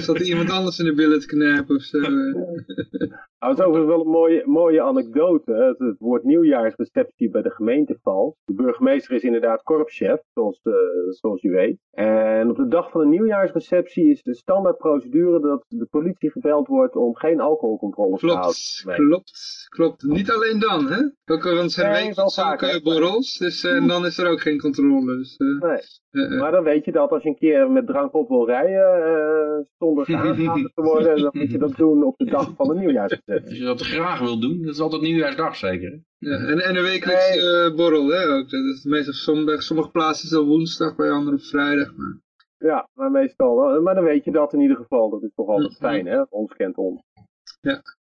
Zat 0.04 0.20
iemand 0.20 0.50
anders 0.50 0.80
in 0.80 0.86
de 0.86 0.94
billen 0.94 1.20
te 1.20 1.28
knijpen 1.28 1.76
of 1.76 1.82
zo? 1.82 2.00
Nou, 2.00 3.58
het 3.58 3.60
is 3.60 3.66
overigens 3.66 3.96
wel 3.96 4.06
een 4.06 4.12
mooie, 4.12 4.44
mooie 4.46 4.82
anekdote. 4.82 5.54
Het, 5.54 5.80
het 5.80 6.00
woord 6.00 6.24
nieuwjaarsreceptie 6.24 7.30
bij 7.30 7.42
de 7.42 7.50
gemeente 7.50 7.98
valt. 8.02 8.36
De 8.46 8.54
burgemeester 8.54 9.16
is 9.16 9.24
inderdaad 9.24 9.64
korpschef, 9.64 10.20
zoals, 10.34 10.60
uh, 10.64 10.74
zoals 11.10 11.42
je 11.42 11.50
weet. 11.50 11.78
En 11.92 12.50
op 12.50 12.56
de 12.56 12.68
dag 12.68 12.92
van 12.92 13.02
de 13.02 13.08
nieuwjaarsreceptie 13.08 14.10
is 14.10 14.22
de 14.22 14.36
standaardprocedure 14.36 15.40
dat 15.40 15.66
de 15.68 15.88
politie 15.90 16.32
gebeld 16.32 16.68
wordt 16.68 16.96
om 16.96 17.16
geen 17.16 17.40
alcoholcontroles 17.40 18.20
klopt, 18.20 18.36
te 18.36 18.84
houden. 18.84 19.08
Klopt, 19.08 19.66
klopt. 19.70 20.04
Niet 20.04 20.32
alleen 20.32 20.60
dan, 20.60 20.88
hè? 20.92 21.34
Ook, 21.34 21.44
want 21.44 21.72
ze 21.72 21.84
Nee, 21.84 21.92
weten 21.92 22.16
wel 22.16 22.30
zulke 22.30 22.80
borrels, 22.84 23.38
dus 23.38 23.64
uh, 23.64 23.88
dan 23.88 24.06
is 24.06 24.18
er 24.18 24.30
ook 24.30 24.42
geen 24.42 24.60
controle. 24.60 25.18
Dus, 25.18 25.38
uh, 25.38 25.62
Nee. 25.62 25.82
Uh, 26.12 26.40
Maar 26.40 26.52
dan 26.52 26.64
weet 26.64 26.86
je 26.86 26.92
dat 26.92 27.12
als 27.12 27.24
je 27.24 27.30
een 27.30 27.36
keer 27.36 27.72
met 27.72 27.88
drank 27.88 28.14
op 28.14 28.30
wil 28.30 28.46
rijden, 28.46 29.00
uh, 29.00 29.66
zonder 29.78 30.16
aangehouden 30.16 30.72
te 30.74 30.82
worden, 30.82 31.22
dan 31.22 31.30
moet 31.34 31.52
je 31.52 31.58
dat 31.58 31.76
doen 31.76 32.04
op 32.04 32.18
de 32.18 32.26
dag 32.36 32.54
van 32.56 32.68
de 32.68 32.76
nieuwjaarsreceptie. 32.76 33.50
Als 33.50 33.58
je 33.58 33.64
dat 33.64 33.82
graag 33.82 34.20
wil 34.20 34.40
doen, 34.40 34.62
dat 34.62 34.74
is 34.74 34.80
altijd 34.80 35.02
nieuwjaarsdag 35.02 35.56
zeker. 35.56 36.04
ja, 36.18 36.38
en, 36.38 36.60
en 36.60 36.76
een 36.76 36.84
wekelijkse 36.84 37.70
uh, 37.70 37.76
borrel, 37.76 38.08
hè? 38.08 38.28
Ook. 38.28 38.50
Dat 38.50 38.64
is 38.64 38.84
meestal 38.84 39.14
sommige, 39.14 39.62
sommige 39.62 39.90
plaatsen 39.90 40.26
is 40.26 40.32
dat 40.32 40.46
woensdag, 40.46 40.96
bij 40.96 41.10
anderen 41.10 41.40
op 41.40 41.46
vrijdag. 41.46 41.96
Maar... 41.96 42.24
Ja, 42.58 42.90
maar 42.94 43.12
meestal 43.12 43.56
wel. 43.56 43.82
Maar 43.82 43.96
dan 43.96 44.04
weet 44.04 44.24
je 44.24 44.32
dat 44.32 44.54
in 44.54 44.60
ieder 44.60 44.78
geval. 44.78 45.10
Dat 45.10 45.24
is 45.24 45.32
toch 45.36 45.48
altijd 45.48 45.78
fijn, 45.78 46.06
hè? 46.06 46.22
Ons 46.30 46.54
kent 46.54 46.78
ons. 46.78 47.02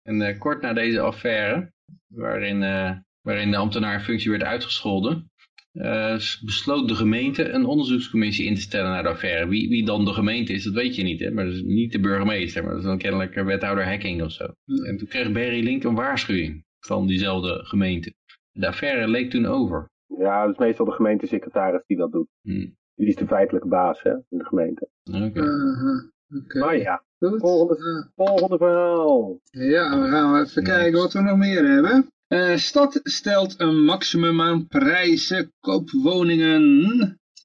En 0.03 0.23
eh, 0.23 0.39
kort 0.39 0.61
na 0.61 0.73
deze 0.73 1.01
affaire, 1.01 1.73
waarin, 2.07 2.63
eh, 2.63 2.97
waarin 3.21 3.51
de 3.51 3.57
ambtenaar 3.57 4.01
functie 4.01 4.31
werd 4.31 4.43
uitgescholden, 4.43 5.31
eh, 5.75 6.17
besloot 6.45 6.89
de 6.89 6.95
gemeente 6.95 7.49
een 7.49 7.65
onderzoekscommissie 7.65 8.47
in 8.47 8.55
te 8.55 8.61
stellen 8.61 8.91
naar 8.91 9.03
de 9.03 9.09
affaire. 9.09 9.49
Wie, 9.49 9.69
wie 9.69 9.85
dan 9.85 10.05
de 10.05 10.13
gemeente 10.13 10.53
is, 10.53 10.65
dat 10.65 10.75
weet 10.75 10.97
je 10.97 11.03
niet. 11.03 11.21
Hè? 11.21 11.31
Maar 11.31 11.45
dat 11.45 11.55
is 11.55 11.63
niet 11.63 11.93
de 11.93 12.01
burgemeester, 12.01 12.63
maar 12.63 12.71
dat 12.71 12.81
is 12.81 12.87
dan 12.87 12.99
kennelijk 12.99 13.37
een 13.37 13.45
wethouder 13.45 13.87
hacking 13.87 14.23
of 14.23 14.33
zo. 14.33 14.45
En 14.67 14.97
toen 14.97 15.09
kreeg 15.09 15.33
Barry 15.33 15.65
Link 15.65 15.85
een 15.85 15.95
waarschuwing 15.95 16.65
van 16.81 17.07
diezelfde 17.07 17.61
gemeente. 17.65 18.15
De 18.53 18.67
affaire 18.67 19.09
leek 19.09 19.31
toen 19.31 19.47
over. 19.47 19.91
Ja, 20.19 20.45
dat 20.45 20.53
is 20.53 20.59
meestal 20.59 20.85
de 20.87 20.93
gemeentesecretaris 20.93 21.83
die 21.87 21.97
dat 21.97 22.13
doet. 22.13 22.29
Hm. 22.43 22.67
Die 22.95 23.07
is 23.07 23.17
de 23.17 23.27
feitelijke 23.27 23.69
baas, 23.69 24.03
hè? 24.03 24.11
In 24.11 24.39
de 24.39 24.45
gemeente. 24.45 24.89
Oké. 25.05 25.41
Uh, 25.41 26.43
Oké. 26.43 26.59
Maar 26.59 26.79
ja, 26.79 27.05
Goed. 27.19 27.41
volgende, 27.41 28.11
volgende 28.17 28.57
verhaal. 28.57 29.39
Ja, 29.51 30.01
we 30.01 30.09
gaan 30.09 30.41
even 30.41 30.63
kijken 30.63 31.01
wat 31.01 31.13
we 31.13 31.21
nog 31.21 31.37
meer 31.37 31.65
hebben. 31.65 32.13
Eh, 32.27 32.57
stad 32.57 33.01
stelt 33.03 33.61
een 33.61 33.85
maximum 33.85 34.41
aan 34.41 34.67
prijzen 34.67 35.53
koopwoningen 35.61 36.63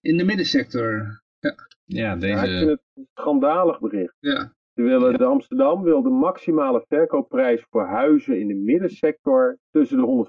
in 0.02 0.18
de 0.18 0.24
middensector. 0.24 1.22
Ja, 1.40 1.56
Ja, 1.86 2.14
ik 2.14 2.20
deze... 2.20 2.58
vind 2.58 2.70
het 2.70 2.82
een 2.94 3.08
schandalig 3.14 3.80
bericht. 3.80 4.16
Ja, 4.20 4.56
Ze 4.80 4.86
willen, 4.86 5.18
de 5.18 5.24
Amsterdam 5.24 5.84
wil 5.84 6.02
de 6.02 6.10
maximale 6.10 6.86
verkoopprijs 6.88 7.66
voor 7.70 7.86
huizen 7.86 8.40
in 8.40 8.48
de 8.48 8.56
middensector 8.56 9.58
tussen 9.72 9.98
de 9.98 10.28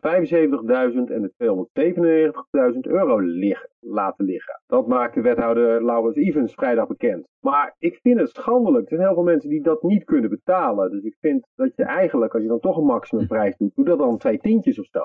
175.000 0.94 1.14
en 1.14 1.22
de 1.22 2.72
297.000 2.74 2.80
euro 2.80 3.18
liggen, 3.18 3.68
laten 3.80 4.24
liggen. 4.24 4.62
Dat 4.66 4.86
maakte 4.86 5.20
wethouder 5.20 5.84
Laurens 5.84 6.16
Evans 6.16 6.54
vrijdag 6.54 6.86
bekend. 6.86 7.26
Maar 7.40 7.74
ik 7.78 7.98
vind 8.02 8.20
het 8.20 8.30
schandelijk. 8.30 8.90
Er 8.90 8.96
zijn 8.96 9.06
heel 9.06 9.14
veel 9.14 9.32
mensen 9.32 9.50
die 9.50 9.62
dat 9.62 9.82
niet 9.82 10.04
kunnen 10.04 10.30
betalen. 10.30 10.90
Dus 10.90 11.02
ik 11.02 11.16
vind 11.20 11.46
dat 11.54 11.72
je 11.76 11.84
eigenlijk, 11.84 12.34
als 12.34 12.42
je 12.42 12.48
dan 12.48 12.60
toch 12.60 12.76
een 12.76 12.84
maximumprijs 12.84 13.56
doet, 13.56 13.74
doe 13.74 13.84
dat 13.84 13.98
dan 13.98 14.18
twee 14.18 14.38
tientjes 14.38 14.80
of 14.80 14.86
zo. 14.90 15.00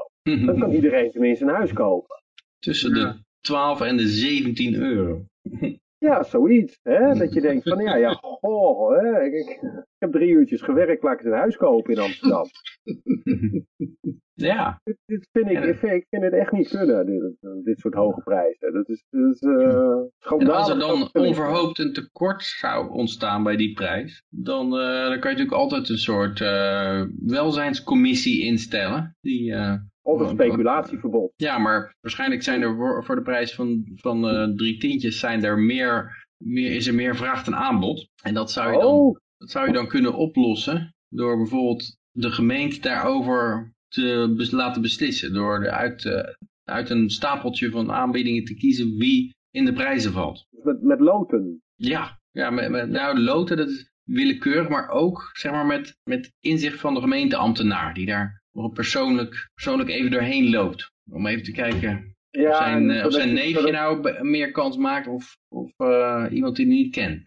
Dan 0.45 0.59
kan 0.59 0.71
iedereen 0.71 1.11
tenminste 1.11 1.45
een 1.45 1.53
huis 1.53 1.73
kopen. 1.73 2.23
Tussen 2.59 2.93
de 2.93 3.13
12 3.41 3.81
en 3.81 3.97
de 3.97 4.07
17 4.07 4.75
euro. 4.75 5.25
Ja, 6.05 6.23
zoiets. 6.23 6.79
Hè? 6.83 7.13
Dat 7.13 7.33
je 7.33 7.41
denkt 7.41 7.69
van 7.69 7.83
ja, 7.83 7.95
ja, 7.95 8.13
goh, 8.41 8.97
hè? 8.99 9.23
Ik, 9.23 9.59
heb 10.05 10.21
drie 10.21 10.29
uurtjes 10.29 10.61
gewerkt, 10.61 11.03
laat 11.03 11.19
ik 11.19 11.25
een 11.25 11.31
huis 11.31 11.57
kopen 11.57 11.93
in 11.93 11.99
Amsterdam. 11.99 12.45
Ja, 14.35 14.81
dit, 14.83 14.97
dit 15.05 15.29
vind 15.31 15.49
ik, 15.49 15.63
ik, 15.63 15.77
vind, 15.77 15.93
ik 15.93 16.05
vind 16.09 16.23
het 16.23 16.33
echt 16.33 16.51
niet 16.51 16.67
kunnen, 16.67 17.05
dit, 17.05 17.35
dit 17.63 17.79
soort 17.79 17.93
hoge 17.93 18.21
prijzen. 18.21 18.73
Dat 18.73 18.89
is, 18.89 19.05
dat 19.09 19.33
is 19.33 19.41
eh 19.41 20.39
en 20.39 20.49
als 20.49 20.69
er 20.69 20.79
dan 20.79 20.99
het 20.99 21.13
onverhoopt 21.13 21.79
een 21.79 21.93
tekort 21.93 22.43
zou 22.43 22.89
ontstaan 22.89 23.43
bij 23.43 23.55
die 23.55 23.73
prijs, 23.73 24.23
dan, 24.29 24.65
eh, 24.65 25.07
dan 25.07 25.19
kan 25.19 25.31
je 25.31 25.37
natuurlijk 25.37 25.51
altijd 25.51 25.89
een 25.89 25.97
soort 25.97 26.41
eh, 26.41 27.03
welzijnscommissie 27.25 28.43
instellen. 28.43 29.15
Die, 29.21 29.55
Of 30.01 30.19
een 30.19 30.29
speculatieverbod. 30.29 31.33
ja, 31.35 31.57
maar 31.57 31.95
waarschijnlijk 32.01 32.43
zijn 32.43 32.61
er 32.61 32.75
voor, 33.03 33.15
de 33.15 33.21
prijs 33.21 33.55
van, 33.55 33.91
van 33.95 34.21
drie 34.55 34.77
tientjes 34.77 35.19
zijn 35.19 35.43
er 35.43 35.57
meer, 35.57 36.25
meer, 36.37 36.71
is 36.71 36.87
er 36.87 36.95
meer 36.95 37.15
vraag 37.15 37.43
dan 37.43 37.55
aanbod. 37.55 38.09
En 38.23 38.33
dat 38.33 38.51
zou 38.51 38.71
je 38.71 38.79
dan 38.79 38.91
Oh, 38.91 39.17
Dat 39.45 39.53
zou 39.53 39.67
je 39.67 39.73
dan 39.73 39.87
kunnen 39.87 40.13
oplossen 40.15 40.95
door 41.09 41.37
bijvoorbeeld 41.37 41.97
de 42.11 42.31
gemeente 42.31 42.79
daarover 42.79 43.73
te 43.87 44.33
bes- 44.37 44.51
laten 44.51 44.81
beslissen. 44.81 45.33
Door 45.33 45.59
de 45.59 45.71
uit, 45.71 46.05
eh, 46.05 46.33
uit 46.63 46.89
een 46.89 47.09
stapeltje 47.09 47.69
van 47.69 47.91
aanbiedingen 47.91 48.43
te 48.43 48.55
kiezen 48.55 48.97
wie 48.97 49.35
in 49.51 49.65
de 49.65 49.73
prijzen 49.73 50.11
valt. 50.11 50.45
met, 50.63 50.81
met 50.81 50.99
loten. 50.99 51.61
Ja, 51.75 52.19
ja 52.31 52.49
met, 52.49 52.69
met, 52.69 52.89
nou 52.89 53.19
loten 53.19 53.57
dat 53.57 53.69
is 53.69 53.91
willekeurig, 54.03 54.69
maar 54.69 54.89
ook 54.89 55.29
zeg 55.33 55.51
maar, 55.51 55.65
met, 55.65 55.97
met 56.09 56.31
inzicht 56.39 56.79
van 56.79 56.93
de 56.93 56.99
gemeenteambtenaar. 56.99 57.93
Die 57.93 58.05
daar 58.05 58.43
persoonlijk, 58.73 59.49
persoonlijk 59.53 59.89
even 59.89 60.11
doorheen 60.11 60.49
loopt. 60.49 60.91
Om 61.11 61.27
even 61.27 61.43
te 61.43 61.51
kijken 61.51 62.15
Ja, 62.29 62.49
of 62.49 62.57
zijn, 62.57 62.91
eh, 62.91 63.05
of 63.05 63.13
zijn 63.13 63.27
je- 63.27 63.33
neefje 63.33 63.71
nou 63.71 64.23
meer 64.23 64.51
kans 64.51 64.77
maakt 64.77 65.07
of, 65.07 65.37
of 65.47 65.71
eh, 65.77 66.25
iemand 66.31 66.55
die 66.55 66.65
hij 66.65 66.75
niet 66.75 66.91
kent. 66.93 67.23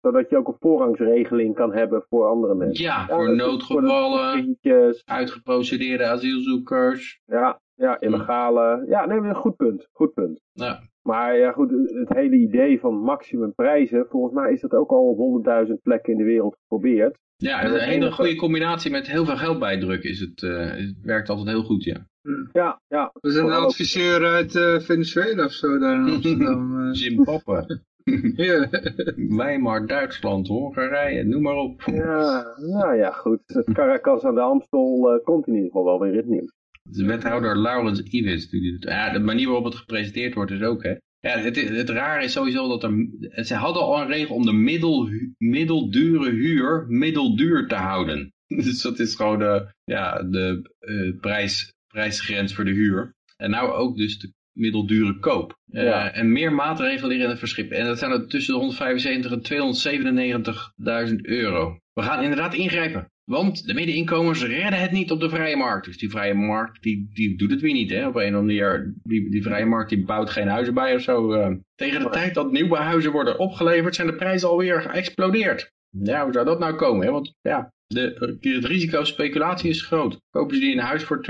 Zodat 0.00 0.30
je 0.30 0.36
ook 0.36 0.48
een 0.48 0.56
voorrangsregeling 0.60 1.54
kan 1.54 1.72
hebben 1.72 2.04
voor 2.08 2.26
andere 2.26 2.54
mensen. 2.54 2.84
Ja, 2.84 3.04
Ja, 3.08 3.14
voor 3.16 3.36
noodgevallen. 3.36 4.56
Voor 4.62 5.00
uitgeprocedeerde 5.04 6.04
asielzoekers. 6.06 7.20
Ja, 7.24 7.60
ja, 7.74 8.00
illegale. 8.00 8.84
Ja, 8.88 9.06
nee, 9.06 9.18
een 9.18 9.34
goed 9.34 9.56
punt. 9.56 9.88
Goed 9.92 10.14
punt. 10.14 10.40
Ja, 10.52 10.80
Maar 11.02 11.38
ja, 11.38 11.52
goed, 11.52 11.70
het 11.70 12.08
hele 12.14 12.36
idee 12.36 12.80
van 12.80 12.94
maximumprijzen, 12.94 14.06
volgens 14.08 14.34
mij 14.34 14.52
is 14.52 14.60
dat 14.60 14.72
ook 14.72 14.90
al 14.90 15.08
op 15.08 15.18
100.000 15.66 15.72
plekken 15.82 16.12
in 16.12 16.18
de 16.18 16.24
wereld 16.24 16.56
geprobeerd. 16.60 17.18
ja 17.36 17.64
een 17.64 17.70
hele 17.70 17.80
enige- 17.92 18.12
goede 18.12 18.36
combinatie 18.36 18.90
met 18.90 19.06
heel 19.06 19.24
veel 19.24 19.36
geld 19.36 19.58
bijdrukken 19.58 20.10
is 20.10 20.20
het, 20.20 20.42
eh, 20.42 20.70
het 20.70 20.94
werkt 21.02 21.28
altijd 21.28 21.48
heel 21.48 21.62
goed, 21.62 21.84
ja. 21.84 22.06
Ja, 22.52 22.80
ja. 22.88 23.10
we 23.20 23.30
zijn 23.30 23.46
een 23.46 23.52
adviseur 23.52 24.26
uit 24.26 24.56
eh, 24.56 24.78
Venezuela 24.78 25.44
of 25.44 25.52
zo 25.52 25.78
daar 25.78 25.94
in 25.96 26.08
Amsterdam. 26.14 26.80
eh. 26.86 26.92
Zimbabwe, 26.92 27.80
ja. 28.36 28.68
Weimar, 29.38 29.86
Duitsland, 29.86 30.48
Hongarije, 30.48 31.24
noem 31.24 31.42
maar 31.42 31.56
op. 31.56 31.82
Ja, 31.82 32.54
nou 32.56 32.96
ja, 32.96 33.10
goed. 33.10 33.40
Het 33.46 33.72
Caracas 33.78 34.22
aan 34.22 34.34
de 34.34 34.40
Amstel 34.40 35.12
eh, 35.12 35.24
komt 35.24 35.46
in 35.46 35.54
ieder 35.54 35.66
geval 35.66 35.84
wel 35.84 36.00
weer 36.00 36.12
in 36.12 36.16
het 36.16 36.26
nieuws. 36.26 36.52
De 36.82 37.04
wethouder 37.04 37.58
Laurens 37.58 38.02
Iwis. 38.02 38.48
Ja, 38.78 39.12
de 39.12 39.18
manier 39.18 39.46
waarop 39.46 39.64
het 39.64 39.74
gepresenteerd 39.74 40.34
wordt 40.34 40.50
is 40.50 40.62
ook, 40.62 40.82
hè. 40.82 40.94
Ja, 41.20 41.38
het, 41.38 41.56
het, 41.56 41.88
rare 41.88 42.24
is 42.24 42.32
sowieso 42.32 42.68
dat 42.68 42.82
er... 42.82 43.08
Ze 43.44 43.54
hadden 43.54 43.82
al 43.82 44.00
een 44.00 44.06
regel 44.06 44.34
om 44.34 44.44
de 44.44 44.52
middel, 44.52 45.08
middeldure 45.38 46.30
huur 46.30 46.84
middelduur 46.88 47.66
te 47.66 47.74
houden. 47.74 48.32
Dus 48.48 48.82
dat 48.82 48.98
is 48.98 49.14
gewoon 49.14 49.38
de, 49.38 49.72
ja, 49.84 50.22
de 50.22 50.70
eh, 50.78 51.20
prijs, 51.20 51.74
prijsgrens 51.86 52.54
voor 52.54 52.64
de 52.64 52.70
huur. 52.70 53.14
En 53.36 53.50
nou 53.50 53.72
ook 53.72 53.96
dus 53.96 54.18
de 54.18 54.32
middeldure 54.52 55.18
koop. 55.18 55.58
Eh, 55.70 55.82
Ja. 55.82 56.12
En 56.12 56.32
meer 56.32 56.52
maatregelen 56.52 57.10
hierin 57.10 57.28
het 57.30 57.38
verschippen. 57.38 57.76
En 57.76 57.84
dat 57.84 57.98
zijn 57.98 58.10
er 58.10 58.26
tussen 58.28 58.52
de 58.54 58.60
175 58.60 59.32
en 59.32 59.42
297.000 61.10 61.26
euro. 61.26 61.78
We 61.92 62.02
gaan 62.02 62.22
inderdaad 62.22 62.54
ingrijpen. 62.54 63.10
Want 63.24 63.66
de 63.66 63.74
middeninkomens 63.74 64.44
redden 64.44 64.80
het 64.80 64.90
niet 64.90 65.10
op 65.10 65.20
de 65.20 65.28
vrije 65.28 65.56
markt. 65.56 65.86
Dus 65.86 65.98
die 65.98 66.10
vrije 66.10 66.34
markt, 66.34 66.82
die, 66.82 67.10
die 67.12 67.36
doet 67.38 67.50
het 67.50 67.60
weer 67.60 67.72
niet. 67.72 67.90
Hè? 67.90 68.06
Op 68.06 68.14
een 68.14 68.20
of 68.34 68.40
andere 68.40 68.42
manier, 68.42 68.94
die, 69.02 69.30
die 69.30 69.42
vrije 69.42 69.64
markt 69.66 69.88
die 69.90 70.04
bouwt 70.04 70.30
geen 70.30 70.48
huizen 70.48 70.74
bij 70.74 70.94
of 70.94 71.00
zo. 71.02 71.32
eh. 71.32 71.50
Tegen 71.74 72.00
de 72.02 72.08
tijd 72.10 72.34
dat 72.34 72.52
nieuwe 72.52 72.76
huizen 72.76 73.12
worden 73.12 73.38
opgeleverd, 73.38 73.94
zijn 73.94 74.06
de 74.06 74.14
prijzen 74.14 74.48
alweer 74.48 74.82
geëxplodeerd. 74.82 75.72
Ja, 75.90 76.24
hoe 76.24 76.32
zou 76.32 76.44
dat 76.44 76.58
nou 76.58 76.74
komen? 76.74 77.06
Hè? 77.06 77.12
Want 77.12 77.34
ja, 77.40 77.72
de, 77.86 78.36
het 78.40 78.64
risico 78.64 79.04
speculatie 79.04 79.70
is 79.70 79.82
groot. 79.82 80.20
Kopen 80.30 80.54
ze 80.54 80.60
die 80.60 80.72
een 80.72 80.78
huis 80.78 81.04
voor 81.04 81.26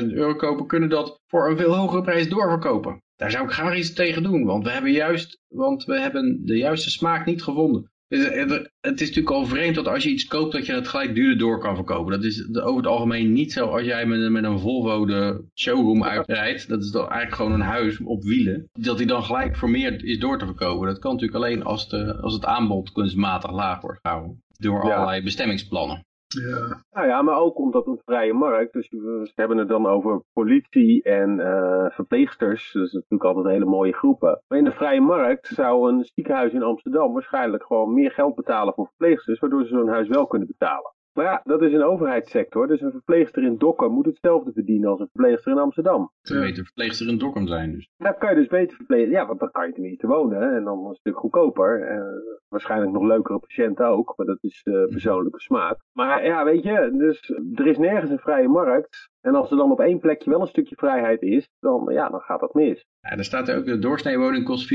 297.000 0.00 0.06
euro 0.06 0.34
kopen, 0.34 0.66
kunnen 0.66 0.88
dat 0.88 1.20
voor 1.26 1.50
een 1.50 1.56
veel 1.56 1.74
hogere 1.74 2.02
prijs 2.02 2.28
doorverkopen. 2.28 3.02
Daar 3.16 3.30
zou 3.30 3.44
ik 3.44 3.50
graag 3.50 3.76
iets 3.76 3.92
tegen 3.92 4.22
doen, 4.22 4.44
want 4.44 4.64
we 4.64 4.70
hebben 4.70 4.92
juist, 4.92 5.40
want 5.48 5.84
we 5.84 6.00
hebben 6.00 6.40
de 6.44 6.56
juiste 6.56 6.90
smaak 6.90 7.26
niet 7.26 7.42
gevonden. 7.42 7.92
Het, 8.22 9.00
is 9.00 9.08
natuurlijk 9.08 9.30
al 9.36 9.46
vreemd 9.46 9.74
dat 9.74 9.88
als 9.88 10.02
je 10.04 10.10
iets 10.10 10.24
koopt 10.26 10.52
dat 10.52 10.66
je 10.66 10.72
het 10.72 10.88
gelijk 10.88 11.14
duurder 11.14 11.38
door 11.38 11.58
kan 11.58 11.74
verkopen. 11.74 12.12
Dat 12.12 12.24
is 12.24 12.48
over 12.56 12.76
het 12.76 12.86
algemeen 12.86 13.32
niet 13.32 13.52
zo 13.52 13.66
als 13.66 13.82
jij 13.82 14.06
met, 14.06 14.20
een- 14.20 14.32
met 14.32 14.44
een 14.44 14.58
Volvo 14.58 15.06
de 15.06 15.44
showroom 15.54 16.04
uitrijdt. 16.04 16.68
Dat 16.68 16.82
is 16.82 16.90
dan 16.90 17.02
eigenlijk 17.02 17.34
gewoon 17.34 17.52
een 17.52 17.60
huis 17.60 18.00
op 18.00 18.22
wielen. 18.22 18.68
Dat 18.72 18.98
die 18.98 19.06
dan 19.06 19.22
gelijk 19.24 19.56
voor 19.56 19.70
meer 19.70 20.04
is 20.04 20.18
door 20.18 20.38
te 20.38 20.46
verkopen. 20.46 20.86
Dat 20.86 20.98
kan 20.98 21.12
natuurlijk 21.12 21.44
alleen 21.44 21.62
als, 21.64 21.88
de, 21.88 22.16
als 22.20 22.32
het 22.34 22.44
aanbod 22.44 22.92
kunstmatig 22.92 23.52
laag 23.52 23.80
wordt 23.80 23.98
gehouden. 24.02 24.42
Door 24.56 24.86
Ja. 24.86 24.94
allerlei 24.94 25.22
bestemmingsplannen. 25.22 26.04
Ja. 26.34 26.82
Nou 26.92 27.06
ja, 27.06 27.22
maar 27.22 27.36
ook 27.36 27.58
omdat 27.58 27.86
een 27.86 28.00
vrije 28.04 28.32
markt, 28.32 28.72
dus 28.72 28.88
we 28.90 29.32
hebben 29.34 29.56
het 29.56 29.68
dan 29.68 29.86
over 29.86 30.22
politie 30.32 31.02
en 31.02 31.40
eh, 31.40 31.90
verpleegsters, 31.90 32.72
dus 32.72 32.92
natuurlijk 32.92 33.24
altijd 33.24 33.54
hele 33.54 33.64
mooie 33.64 33.92
groepen. 33.92 34.42
Maar 34.48 34.58
in 34.58 34.64
de 34.64 34.72
vrije 34.72 35.00
markt 35.00 35.46
zou 35.46 35.92
een 35.92 36.04
ziekenhuis 36.14 36.52
in 36.52 36.62
Amsterdam 36.62 37.12
waarschijnlijk 37.12 37.64
gewoon 37.64 37.94
meer 37.94 38.10
geld 38.10 38.34
betalen 38.34 38.74
voor 38.74 38.86
verpleegsters, 38.86 39.38
waardoor 39.38 39.62
ze 39.62 39.68
zo'n 39.68 39.88
huis 39.88 40.08
wel 40.08 40.26
kunnen 40.26 40.48
betalen. 40.48 40.93
Maar 41.14 41.24
ja, 41.24 41.40
dat 41.44 41.62
is 41.62 41.72
een 41.72 41.82
overheidssector, 41.82 42.66
dus 42.66 42.80
een 42.80 42.90
verpleegster 42.90 43.42
in 43.42 43.58
Dokkum 43.58 43.90
moet 43.92 44.06
hetzelfde 44.06 44.52
verdienen 44.52 44.90
als 44.90 45.00
een 45.00 45.08
verpleegster 45.12 45.52
in 45.52 45.58
Amsterdam. 45.58 46.12
Ze 46.22 46.40
beter 46.40 46.64
verpleegster 46.64 47.08
in 47.08 47.18
Dokkum 47.18 47.46
zijn 47.46 47.72
dus. 47.72 47.88
Dan 47.96 48.18
kan 48.18 48.30
je 48.30 48.36
dus 48.36 48.46
beter 48.46 48.76
verplegen. 48.76 49.10
Ja, 49.10 49.26
want 49.26 49.40
dan 49.40 49.50
kan 49.50 49.66
je 49.66 49.72
tenminste 49.72 50.06
wonen 50.06 50.54
en 50.54 50.64
dan 50.64 50.86
een 50.86 50.94
stuk 50.94 51.16
goedkoper. 51.16 51.82
Eh, 51.82 52.02
waarschijnlijk 52.48 52.92
nog 52.92 53.02
leukere 53.02 53.38
patiënten 53.38 53.86
ook, 53.86 54.12
maar 54.16 54.26
dat 54.26 54.38
is 54.40 54.60
eh, 54.62 54.84
persoonlijke 54.84 55.40
smaak. 55.40 55.78
Maar 55.92 56.24
ja, 56.24 56.44
weet 56.44 56.62
je, 56.62 56.94
dus 56.98 57.30
er 57.54 57.66
is 57.66 57.78
nergens 57.78 58.10
een 58.10 58.18
vrije 58.18 58.48
markt. 58.48 59.12
En 59.20 59.34
als 59.34 59.50
er 59.50 59.56
dan 59.56 59.70
op 59.70 59.80
één 59.80 59.98
plekje 59.98 60.30
wel 60.30 60.40
een 60.40 60.46
stukje 60.46 60.76
vrijheid 60.76 61.22
is, 61.22 61.48
dan, 61.60 61.88
ja, 61.92 62.08
dan 62.08 62.20
gaat 62.20 62.40
dat 62.40 62.54
mis. 62.54 62.84
Ja, 63.00 63.10
er 63.10 63.24
staat 63.24 63.48
er 63.48 63.56
ook, 63.56 63.64
de 63.64 63.78
doorsneewoning 63.78 64.44
kost 64.44 64.72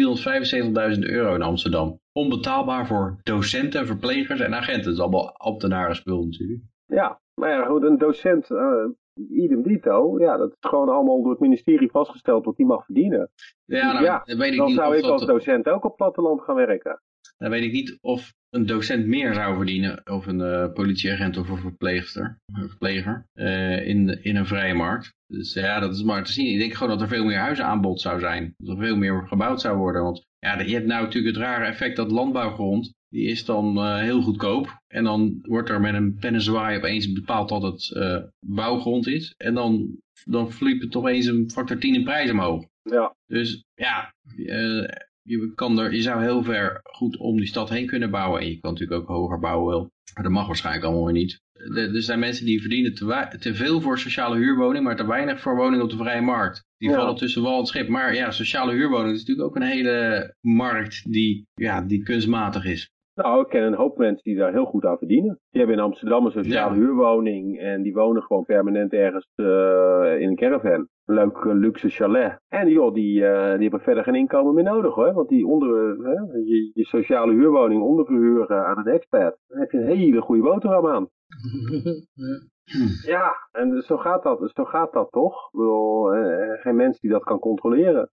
475.000 0.95 0.99
euro 0.99 1.35
in 1.35 1.41
Amsterdam. 1.41 1.99
Onbetaalbaar 2.19 2.87
voor 2.87 3.19
docenten, 3.23 3.85
verplegers 3.85 4.39
en 4.39 4.55
agenten. 4.55 4.83
Dat 4.83 4.93
is 4.93 4.99
allemaal 4.99 5.37
ambtenarenspul 5.37 6.23
natuurlijk. 6.25 6.61
Ja, 6.85 7.19
maar 7.33 7.49
ja, 7.49 7.65
goed, 7.65 7.83
een 7.83 7.97
docent, 7.97 8.51
eh 8.51 8.85
idem 9.29 9.63
dito, 9.63 10.19
ja, 10.19 10.37
dat 10.37 10.49
is 10.49 10.57
gewoon 10.59 10.89
allemaal 10.89 11.21
door 11.21 11.31
het 11.31 11.39
ministerie 11.39 11.89
vastgesteld 11.91 12.45
wat 12.45 12.55
die 12.55 12.65
mag 12.65 12.85
verdienen. 12.85 13.29
Ja, 13.65 13.91
nou, 13.93 14.05
Ja, 14.05 14.21
dan 14.25 14.37
weet 14.37 14.51
ik 14.51 14.57
Dan 14.57 14.67
niet 14.67 14.75
zou 14.75 14.93
of 14.93 14.99
ik 14.99 15.09
als 15.09 15.25
docent 15.25 15.67
ook 15.67 15.85
op 15.85 15.95
platteland 15.95 16.41
gaan 16.41 16.55
werken. 16.55 17.01
Dan 17.37 17.49
weet 17.49 17.63
ik 17.63 17.71
niet 17.71 17.97
of 18.01 18.33
een 18.49 18.65
docent 18.65 19.05
meer 19.07 19.33
zou 19.33 19.55
verdienen, 19.55 20.01
of 20.05 20.27
een 20.27 20.41
eh, 20.41 20.73
politieagent 20.73 21.37
of 21.37 21.49
een 21.49 21.57
verpleegster, 21.57 22.39
een 22.45 22.69
verpleger, 22.69 23.27
eh, 23.33 23.87
in, 23.87 24.23
in 24.23 24.35
een 24.35 24.45
vrije 24.45 24.73
markt. 24.73 25.13
Dus 25.27 25.53
ja, 25.53 25.79
dat 25.79 25.93
is 25.93 26.03
maar 26.03 26.23
te 26.23 26.31
zien. 26.31 26.53
Ik 26.53 26.59
denk 26.59 26.73
gewoon 26.73 26.89
dat 26.89 27.01
er 27.01 27.07
veel 27.07 27.25
meer 27.25 27.37
huizenaanbod 27.37 28.01
zou 28.01 28.19
zijn. 28.19 28.53
Dat 28.57 28.77
er 28.77 28.83
veel 28.83 28.95
meer 28.95 29.27
gebouwd 29.27 29.61
zou 29.61 29.77
worden. 29.77 30.03
Want 30.03 30.27
ja, 30.39 30.61
je 30.61 30.73
hebt 30.73 30.85
nou 30.85 31.03
natuurlijk 31.03 31.35
het 31.35 31.45
rare 31.45 31.65
effect 31.65 31.95
dat 31.95 32.11
landbouwgrond, 32.11 32.93
die 33.09 33.27
is 33.27 33.45
dan 33.45 33.77
eh, 33.77 33.97
heel 33.97 34.21
goedkoop. 34.21 34.81
En 34.87 35.03
dan 35.03 35.39
wordt 35.41 35.69
er 35.69 35.81
met 35.81 35.93
een 35.93 36.15
pennenzwaai 36.19 36.77
opeens 36.77 37.11
bepaald 37.11 37.49
dat 37.49 37.61
het 37.61 37.91
eh, 37.95 38.23
bouwgrond 38.39 39.07
is. 39.07 39.33
En 39.37 39.53
dan, 39.53 39.97
dan 40.25 40.51
vliegt 40.51 40.81
het 40.81 40.91
toch 40.91 41.07
eens 41.07 41.25
een 41.25 41.49
factor 41.51 41.77
10 41.77 41.95
in 41.95 42.03
prijs 42.03 42.31
omhoog. 42.31 42.65
Ja, 42.81 43.15
Dus 43.27 43.63
ja, 43.75 44.13
eh, 44.37 44.87
je, 45.21 45.51
kan 45.55 45.79
er, 45.79 45.93
je 45.93 46.01
zou 46.01 46.21
heel 46.21 46.43
ver 46.43 46.79
goed 46.83 47.17
om 47.17 47.37
die 47.37 47.47
stad 47.47 47.69
heen 47.69 47.87
kunnen 47.87 48.11
bouwen. 48.11 48.41
En 48.41 48.49
je 48.49 48.59
kan 48.59 48.71
natuurlijk 48.71 49.01
ook 49.01 49.07
hoger 49.07 49.39
bouwen 49.39 49.69
wel. 49.69 49.91
Maar 50.13 50.23
dat 50.23 50.31
mag 50.31 50.47
waarschijnlijk 50.47 50.85
allemaal 50.85 51.05
weer 51.05 51.13
niet. 51.13 51.41
Er, 51.59 51.95
er 51.95 52.01
zijn 52.01 52.19
mensen 52.19 52.45
die 52.45 52.61
verdienen 52.61 52.93
te, 52.95 53.35
te 53.39 53.53
veel 53.53 53.81
voor 53.81 53.97
sociale 53.97 54.35
huurwoning, 54.37 54.83
maar 54.83 54.95
te 54.95 55.07
weinig 55.07 55.39
voor 55.39 55.55
woningen 55.55 55.83
op 55.83 55.89
de 55.89 55.97
vrije 55.97 56.21
markt. 56.21 56.67
Die 56.77 56.89
Ja. 56.89 56.95
vallen 56.95 57.15
tussen 57.15 57.41
wal 57.43 57.59
en 57.59 57.65
schip. 57.65 57.87
Maar 57.87 58.15
ja, 58.15 58.31
sociale 58.31 58.71
huurwoning 58.71 59.13
is 59.13 59.19
natuurlijk 59.19 59.47
ook 59.47 59.55
een 59.55 59.61
hele 59.69 60.33
markt 60.41 61.11
die, 61.11 61.47
ja, 61.53 61.81
die 61.81 62.03
kunstmatig 62.03 62.65
is. 62.65 62.91
Nou, 63.15 63.41
ik 63.41 63.47
ken 63.47 63.63
een 63.63 63.73
hoop 63.73 63.97
mensen 63.97 64.23
die 64.23 64.35
daar 64.37 64.51
heel 64.51 64.65
goed 64.65 64.85
aan 64.85 64.97
verdienen. 64.97 65.39
Die 65.49 65.59
hebben 65.61 65.77
in 65.77 65.83
Amsterdam 65.83 66.25
een 66.25 66.31
sociale 66.31 66.73
Ja. 66.75 66.79
huurwoning 66.81 67.59
en 67.59 67.81
die 67.81 67.93
wonen 67.93 68.21
gewoon 68.23 68.45
permanent 68.45 68.93
ergens 68.93 69.27
eh, 69.35 70.21
in 70.21 70.27
een 70.29 70.35
caravan. 70.35 70.87
Een 71.05 71.15
leuk 71.15 71.37
eh, 71.37 71.53
luxe 71.53 71.89
chalet. 71.89 72.39
En 72.47 72.69
joh, 72.69 72.93
die, 72.93 73.25
eh, 73.25 73.51
die 73.53 73.61
hebben 73.61 73.81
verder 73.81 74.03
geen 74.03 74.15
inkomen 74.15 74.53
meer 74.53 74.63
nodig 74.63 74.93
hoor. 74.95 75.13
Want 75.13 75.29
die 75.29 75.47
onder, 75.47 75.97
je, 76.45 76.71
je 76.73 76.85
sociale 76.85 77.31
huurwoning 77.33 77.81
onderverhuren 77.81 78.65
aan 78.65 78.77
een 78.77 78.93
expat, 78.93 79.37
dan 79.47 79.59
heb 79.59 79.71
je 79.71 79.77
een 79.77 79.97
hele 79.97 80.21
goede 80.21 80.41
boterham 80.41 80.87
aan. 80.87 81.07
Ja. 83.05 83.33
En 83.51 83.83
zo 83.87 83.97
gaat 83.97 84.23
dat, 84.23 84.51
zo 84.53 84.65
gaat 84.65 84.93
dat 84.93 85.11
toch? 85.11 85.33
Ik 85.33 85.59
bedoel, 85.59 86.13
eh, 86.13 86.61
geen 86.61 86.75
mens 86.75 86.99
die 86.99 87.09
dat 87.09 87.23
kan 87.23 87.39
controleren. 87.39 88.11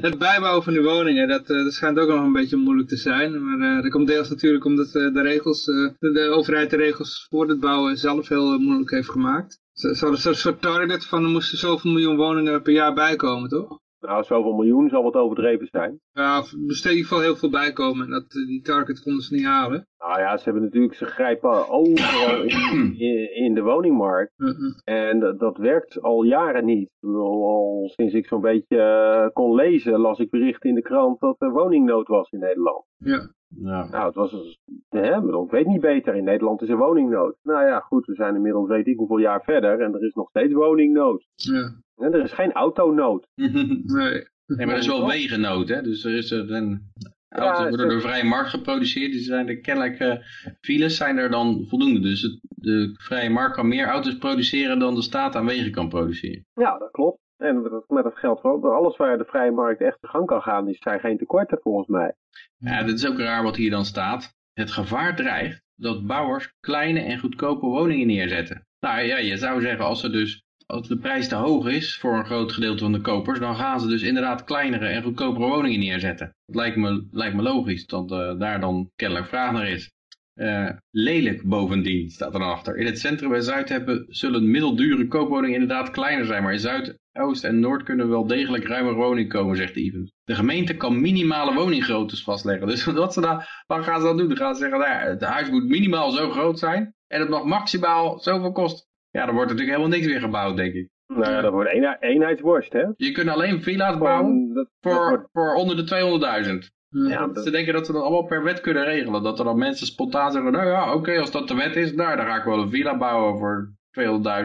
Het 0.00 0.18
bijbouwen 0.18 0.62
van 0.62 0.72
die 0.72 0.82
woningen, 0.82 1.28
dat, 1.28 1.50
eh, 1.50 1.64
dat 1.64 1.72
schijnt 1.72 1.98
ook 1.98 2.08
nog 2.08 2.20
een 2.20 2.32
beetje 2.32 2.56
moeilijk 2.56 2.88
te 2.88 2.96
zijn. 2.96 3.44
Maar 3.44 3.76
eh, 3.76 3.82
dat 3.82 3.90
komt 3.90 4.06
deels 4.06 4.28
natuurlijk 4.28 4.64
omdat 4.64 4.86
eh, 4.86 5.12
de 5.12 5.22
regels, 5.22 5.64
de, 5.64 5.94
de 5.98 6.28
overheid 6.28 6.70
de 6.70 6.76
regels 6.76 7.26
voor 7.30 7.48
het 7.48 7.60
bouwen 7.60 7.96
zelf 7.96 8.28
heel 8.28 8.58
moeilijk 8.58 8.90
heeft 8.90 9.10
gemaakt. 9.10 9.60
Ze 9.72 9.94
ze 9.94 10.00
hadden 10.00 10.20
zo'n 10.20 10.34
soort 10.34 10.62
target 10.62 11.06
van 11.06 11.24
er 11.24 11.30
moesten 11.30 11.58
zoveel 11.58 11.90
miljoen 11.90 12.16
woningen 12.16 12.62
per 12.62 12.72
jaar 12.72 12.94
bijkomen, 12.94 13.48
toch? 13.48 13.80
Nou, 14.00 14.24
zoveel 14.24 14.52
miljoen 14.52 14.88
zal 14.88 15.02
wat 15.02 15.14
overdreven 15.14 15.66
zijn. 15.66 16.00
Ja, 16.12 16.36
er 16.36 16.68
ieder 16.68 16.90
geval 16.90 17.20
heel 17.20 17.36
veel 17.36 17.50
bijkomen 17.50 18.04
en 18.04 18.10
dat, 18.10 18.24
eh, 18.28 18.46
die 18.46 18.62
target 18.62 19.02
konden 19.02 19.22
ze 19.22 19.34
niet 19.34 19.44
halen. 19.44 19.86
Nou 19.98 20.20
ja, 20.20 20.36
ze 20.36 20.44
hebben 20.44 20.62
natuurlijk, 20.62 20.94
ze 20.94 21.04
grijpen 21.04 21.68
overal 21.68 22.42
in, 22.42 22.94
in, 22.98 23.34
in 23.34 23.54
de 23.54 23.62
woningmarkt. 23.62 24.32
Uh, 24.36 24.48
uh. 24.48 25.08
En 25.08 25.20
dat, 25.20 25.38
dat 25.38 25.56
werkt 25.56 26.02
al 26.02 26.22
jaren 26.22 26.64
niet. 26.64 26.92
Al 27.02 27.92
sinds 27.96 28.14
ik 28.14 28.26
zo'n 28.26 28.40
beetje 28.40 28.80
eh, 28.80 29.32
kon 29.32 29.54
lezen, 29.54 30.00
las 30.00 30.18
ik 30.18 30.30
berichten 30.30 30.68
in 30.68 30.74
de 30.74 30.82
krant 30.82 31.20
dat 31.20 31.36
er 31.38 31.50
woningnood 31.50 32.08
was 32.08 32.30
in 32.30 32.38
Nederland. 32.38 32.84
Ja. 32.96 33.32
Ja. 33.48 33.88
Nou, 33.88 34.06
het 34.06 34.14
was, 34.14 34.58
hè, 34.88 35.42
ik 35.42 35.50
weet 35.50 35.66
niet 35.66 35.80
beter. 35.80 36.14
In 36.14 36.24
Nederland 36.24 36.62
is 36.62 36.68
er 36.68 36.76
woningnood. 36.76 37.36
Nou 37.42 37.66
ja, 37.66 37.80
goed, 37.80 38.06
we 38.06 38.14
zijn 38.14 38.34
inmiddels 38.34 38.68
weet 38.68 38.86
ik 38.86 38.96
hoeveel 38.96 39.18
jaar 39.18 39.42
verder 39.42 39.80
en 39.80 39.94
er 39.94 40.04
is 40.04 40.14
nog 40.14 40.28
steeds 40.28 40.52
woningnood. 40.52 41.26
Ja, 41.34 41.72
En 41.98 42.14
er 42.14 42.22
is 42.22 42.32
geen 42.32 42.52
autonood. 42.52 43.28
nee. 43.34 44.26
Nee, 44.56 44.66
maar 44.66 44.74
er 44.74 44.80
is 44.80 44.86
wel 44.86 45.06
wegennood, 45.06 45.68
hè? 45.68 45.82
Dus 45.82 46.04
er 46.04 46.14
is 46.14 46.30
er 46.30 46.52
een 46.52 46.92
Ja, 47.28 47.38
auto's 47.38 47.68
worden 47.68 47.88
door 47.88 47.96
de 47.96 48.08
vrije 48.08 48.24
markt 48.24 48.50
geproduceerd. 48.50 49.12
Dus 49.12 49.24
zijn 49.24 49.48
er 49.48 49.60
kennelijk 49.60 49.98
eh, 49.98 50.16
files 50.60 50.96
zijn 50.96 51.16
er 51.16 51.30
dan 51.30 51.64
voldoende. 51.68 52.00
Dus 52.00 52.22
het, 52.22 52.38
de 52.48 52.94
vrije 52.98 53.30
markt 53.30 53.54
kan 53.54 53.68
meer 53.68 53.86
auto's 53.86 54.18
produceren 54.18 54.78
dan 54.78 54.94
de 54.94 55.02
staat 55.02 55.34
aan 55.34 55.46
wegen 55.46 55.72
kan 55.72 55.88
produceren. 55.88 56.46
Ja, 56.54 56.78
dat 56.78 56.90
klopt. 56.90 57.20
En 57.36 57.62
dat, 57.62 57.84
met 57.88 58.04
dat 58.04 58.18
geldt 58.18 58.40
voor 58.40 58.74
alles 58.74 58.96
waar 58.96 59.18
de 59.18 59.24
vrije 59.24 59.50
markt 59.50 59.80
echt 59.80 60.00
de 60.00 60.08
gang 60.08 60.26
kan 60.26 60.42
gaan, 60.42 60.68
is, 60.68 60.78
zijn 60.80 61.00
geen 61.00 61.18
tekorten 61.18 61.58
volgens 61.62 61.88
mij. 61.88 62.14
Ja, 62.56 62.82
dit 62.82 62.94
is 62.94 63.08
ook 63.08 63.18
raar 63.18 63.42
wat 63.42 63.56
hier 63.56 63.70
dan 63.70 63.84
staat. 63.84 64.36
Het 64.52 64.70
gevaar 64.70 65.16
dreigt 65.16 65.62
dat 65.74 66.06
bouwers 66.06 66.54
kleine 66.60 67.00
en 67.00 67.18
goedkope 67.18 67.66
woningen 67.66 68.06
neerzetten. 68.06 68.66
Nou 68.80 69.00
ja, 69.00 69.18
je 69.18 69.36
zou 69.36 69.60
zeggen 69.60 69.84
als 69.84 70.02
er 70.02 70.12
dus 70.12 70.44
als 70.72 70.88
de 70.88 70.98
prijs 70.98 71.28
te 71.28 71.34
hoog 71.34 71.66
is 71.66 71.96
voor 71.96 72.16
een 72.16 72.24
groot 72.24 72.52
gedeelte 72.52 72.82
van 72.82 72.92
de 72.92 73.00
kopers, 73.00 73.38
dan 73.38 73.56
gaan 73.56 73.80
ze 73.80 73.86
dus 73.86 74.02
inderdaad 74.02 74.44
kleinere 74.44 74.86
en 74.86 75.02
goedkopere 75.02 75.46
woningen 75.46 75.80
neerzetten. 75.80 76.34
Dat 76.46 76.56
lijkt 76.56 76.76
me, 76.76 77.06
lijkt 77.10 77.34
me 77.34 77.42
logisch, 77.42 77.86
dat 77.86 78.12
eh, 78.12 78.38
daar 78.38 78.60
dan 78.60 78.90
kennelijk 78.96 79.26
vraag 79.26 79.52
naar 79.52 79.68
is. 79.68 79.90
Eh, 80.34 80.70
lelijk 80.90 81.42
bovendien, 81.42 82.10
staat 82.10 82.34
er 82.34 82.42
achter. 82.42 82.76
In 82.76 82.86
het 82.86 82.98
centrum 82.98 83.34
en 83.34 83.42
zuid 83.42 83.68
hebben, 83.68 84.06
zullen 84.08 84.50
middeldure 84.50 85.08
koopwoningen 85.08 85.60
inderdaad 85.60 85.90
kleiner 85.90 86.26
zijn, 86.26 86.42
maar 86.42 86.52
in 86.52 86.58
zuid, 86.58 86.98
oost 87.12 87.44
en 87.44 87.60
noord 87.60 87.82
kunnen 87.82 88.08
wel 88.08 88.26
degelijk 88.26 88.64
ruimere 88.64 88.94
woningen 88.94 89.30
komen, 89.30 89.56
zegt 89.56 89.76
Evans. 89.76 90.12
De 90.24 90.34
gemeente 90.34 90.76
kan 90.76 91.00
minimale 91.00 91.54
woninggroottes 91.54 92.22
vastleggen. 92.22 92.66
Dus 92.66 92.84
wat, 93.04 93.12
ze 93.12 93.20
dan, 93.20 93.42
wat 93.66 93.84
gaan 93.84 94.00
ze 94.00 94.06
dan 94.06 94.16
doen? 94.16 94.28
Dan 94.28 94.36
gaan 94.36 94.54
ze 94.54 94.60
zeggen, 94.60 94.78
nou, 94.78 95.08
het 95.08 95.22
huis 95.22 95.50
moet 95.50 95.68
minimaal 95.68 96.10
zo 96.10 96.30
groot 96.30 96.58
zijn 96.58 96.94
en 97.06 97.20
het 97.20 97.28
mag 97.28 97.44
maximaal 97.44 98.18
zoveel 98.18 98.52
kosten. 98.52 98.87
Ja, 99.18 99.26
dan 99.26 99.34
wordt 99.34 99.50
natuurlijk 99.50 99.76
helemaal 99.76 99.98
niks 99.98 100.10
meer 100.12 100.20
gebouwd, 100.20 100.56
denk 100.56 100.74
ik. 100.74 100.88
Nou 101.06 101.30
ja, 101.32 101.40
dat 101.40 101.52
wordt 101.52 101.72
een, 101.72 101.96
eenheidsworst, 102.00 102.72
hè? 102.72 102.84
Je 102.96 103.12
kunt 103.12 103.28
alleen 103.28 103.62
villa's 103.62 103.98
bouwen 103.98 104.24
Gewoon, 104.26 104.54
dat, 104.54 104.68
dat 104.80 104.92
voor, 104.94 105.08
wordt- 105.08 105.28
voor 105.32 105.54
onder 105.54 105.76
de 105.76 105.84
200.000. 105.84 106.70
ja, 106.88 107.28
Ze 107.42 107.50
denken 107.50 107.72
dat 107.72 107.86
ze 107.86 107.92
dat 107.92 108.02
allemaal 108.02 108.24
per 108.24 108.42
wet 108.42 108.60
kunnen 108.60 108.84
regelen. 108.84 109.22
Dat 109.22 109.38
er 109.38 109.44
dan 109.44 109.58
mensen 109.58 109.86
spontaan 109.86 110.32
zeggen, 110.32 110.52
nou 110.52 110.66
ja, 110.66 110.94
oké, 110.94 111.18
als 111.18 111.30
dat 111.30 111.48
de 111.48 111.54
wet 111.54 111.76
is, 111.76 111.92
nou, 111.94 112.16
dan 112.16 112.26
ga 112.26 112.36
ik 112.36 112.44
wel 112.44 112.58
een 112.62 112.70
villa 112.70 112.96
bouwen 112.98 113.38
voor 113.38 113.72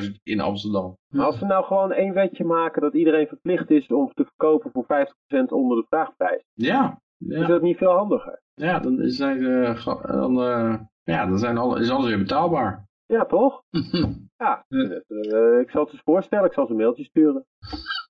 200.000 0.05 0.11
in 0.23 0.39
Amsterdam. 0.39 0.97
Als 1.17 1.39
we 1.39 1.45
nou 1.45 1.65
gewoon 1.65 1.91
één 1.91 2.13
wetje 2.13 2.43
maken 2.43 2.81
dat 2.81 2.93
iedereen 2.93 3.27
verplicht 3.27 3.69
is 3.71 3.87
om 3.87 4.11
te 4.13 4.23
verkopen 4.25 4.71
voor 4.73 4.85
50% 4.85 5.51
onder 5.51 5.77
de 5.77 5.85
vraagprijs, 5.89 6.41
Ja, 6.53 7.01
is 7.27 7.47
dat 7.47 7.61
niet 7.61 7.77
veel 7.77 7.91
handiger? 7.91 8.41
ja 8.53 8.79
dan, 8.79 8.97
zijn, 9.01 9.39
ze 9.41 9.71
ga- 9.75 10.07
dan, 10.11 10.41
eh, 10.41 10.75
ja, 11.03 11.25
dan 11.25 11.37
zijn 11.39 11.57
alle, 11.57 11.79
is 11.79 11.89
alles 11.89 12.07
weer 12.07 12.17
betaalbaar. 12.17 12.85
Ja, 13.13 13.25
toch? 13.25 13.63
Ja, 14.37 14.65
eh, 14.69 15.59
ik 15.59 15.69
zal 15.69 15.83
het 15.83 15.93
eens 15.93 16.01
voorstellen, 16.03 16.45
ik 16.45 16.53
zal 16.53 16.65
ze 16.65 16.71
een 16.71 16.77
mailtje 16.77 17.03
sturen. 17.03 17.45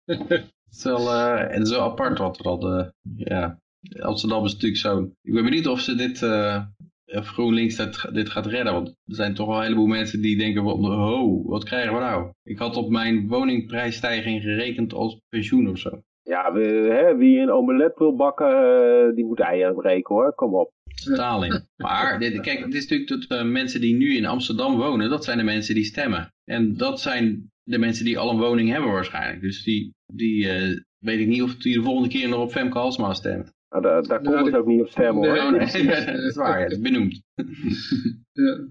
Het 0.06 0.54
is 0.70 0.84
wel, 0.84 1.10
eh, 1.10 1.42
en 1.42 1.58
het 1.58 1.68
is 1.68 1.70
wel 1.70 1.82
apart 1.82 2.18
wat 2.18 2.39
er 2.39 2.46
al, 2.46 2.74
eh, 2.74 2.88
ja, 3.16 3.60
Amsterdam 4.00 4.46
is 4.46 4.54
natuurlijk 4.54 4.82
zo. 4.82 5.12
Ik 5.22 5.34
ben 5.34 5.44
benieuwd 5.44 5.68
of 5.68 5.80
ze 5.80 5.96
dit, 5.96 6.22
eh, 6.22 6.63
of 7.06 7.28
GroenLinks 7.28 7.76
dit, 7.76 8.13
dit 8.13 8.30
gaat 8.30 8.46
redden, 8.46 8.74
want 8.74 8.88
er 8.88 9.16
zijn 9.16 9.34
toch 9.34 9.48
wel 9.48 9.58
een 9.58 9.63
heleboel 9.63 9.86
mensen 9.86 10.22
die 10.22 10.38
denken 10.38 10.63
van, 10.63 10.86
oh, 10.86 11.50
wat 11.50 11.63
krijgen 11.63 11.94
we 11.94 12.00
nou? 12.00 12.32
Ik 12.44 12.58
had 12.58 12.76
op 12.76 12.89
mijn 12.89 13.28
woningprijsstijging 13.28 14.42
gerekend 14.42 14.94
als 14.94 15.20
pensioen 15.30 15.70
of 15.70 15.78
zo. 15.78 16.02
Ja, 16.22 16.54
we, 16.54 16.62
hè, 16.89 17.16
wie 17.16 17.39
een 17.39 17.52
omelet 17.52 17.98
wil 17.98 18.16
bakken, 18.16 19.16
die 19.16 19.26
moet 19.26 19.39
eieren 19.39 19.76
breken 19.76 20.16
hoor, 20.16 20.34
kom 20.34 20.56
op. 20.56 20.72
totaal 21.03 21.43
in. 21.43 21.67
Maar 21.84 22.19
dit, 22.19 22.41
kijk, 22.41 22.60
het 22.60 22.73
is 22.73 22.88
natuurlijk 22.88 23.27
dat 23.27 23.39
uh, 23.39 23.51
mensen 23.51 23.82
die 23.82 23.95
nu 23.95 24.15
in 24.15 24.25
Amsterdam 24.25 24.75
wonen, 24.75 25.10
dat 25.10 25.23
zijn 25.23 25.38
de 25.38 25.43
mensen 25.43 25.75
die 25.75 25.84
stemmen. 25.84 26.34
En 26.43 26.78
dat 26.78 27.01
zijn 27.01 27.51
de 27.63 27.78
mensen 27.78 28.05
die 28.05 28.18
al 28.18 28.30
een 28.30 28.39
woning 28.39 28.70
hebben 28.70 28.91
waarschijnlijk. 28.91 29.41
Dus 29.41 29.63
die, 29.63 29.93
die 30.05 30.45
uh, 30.45 30.80
weet 30.99 31.20
ik 31.20 31.28
niet 31.28 31.41
of 31.41 31.55
die 31.55 31.74
de 31.74 31.84
volgende 31.84 32.09
keer 32.09 32.30
nog 32.30 32.39
op 32.39 32.51
Femke 32.51 32.78
Halsma 32.78 33.13
stemt. 33.13 33.53
Nou, 33.70 33.86
daar, 33.86 34.03
daar 34.03 34.22
komt 34.22 34.45
het 34.45 34.55
ook 34.55 34.65
niet 34.65 34.82
op 34.82 34.89
stemmen 34.89 35.30
hoor. 35.30 35.51
Nee, 35.51 35.84
nee, 35.84 36.05
dat 36.05 36.24
is 36.24 36.36
waar, 36.36 36.57
ja, 36.57 36.63
dat 36.63 36.72
is 36.72 36.80
benoemd. 36.80 37.22
ja. 38.32 38.68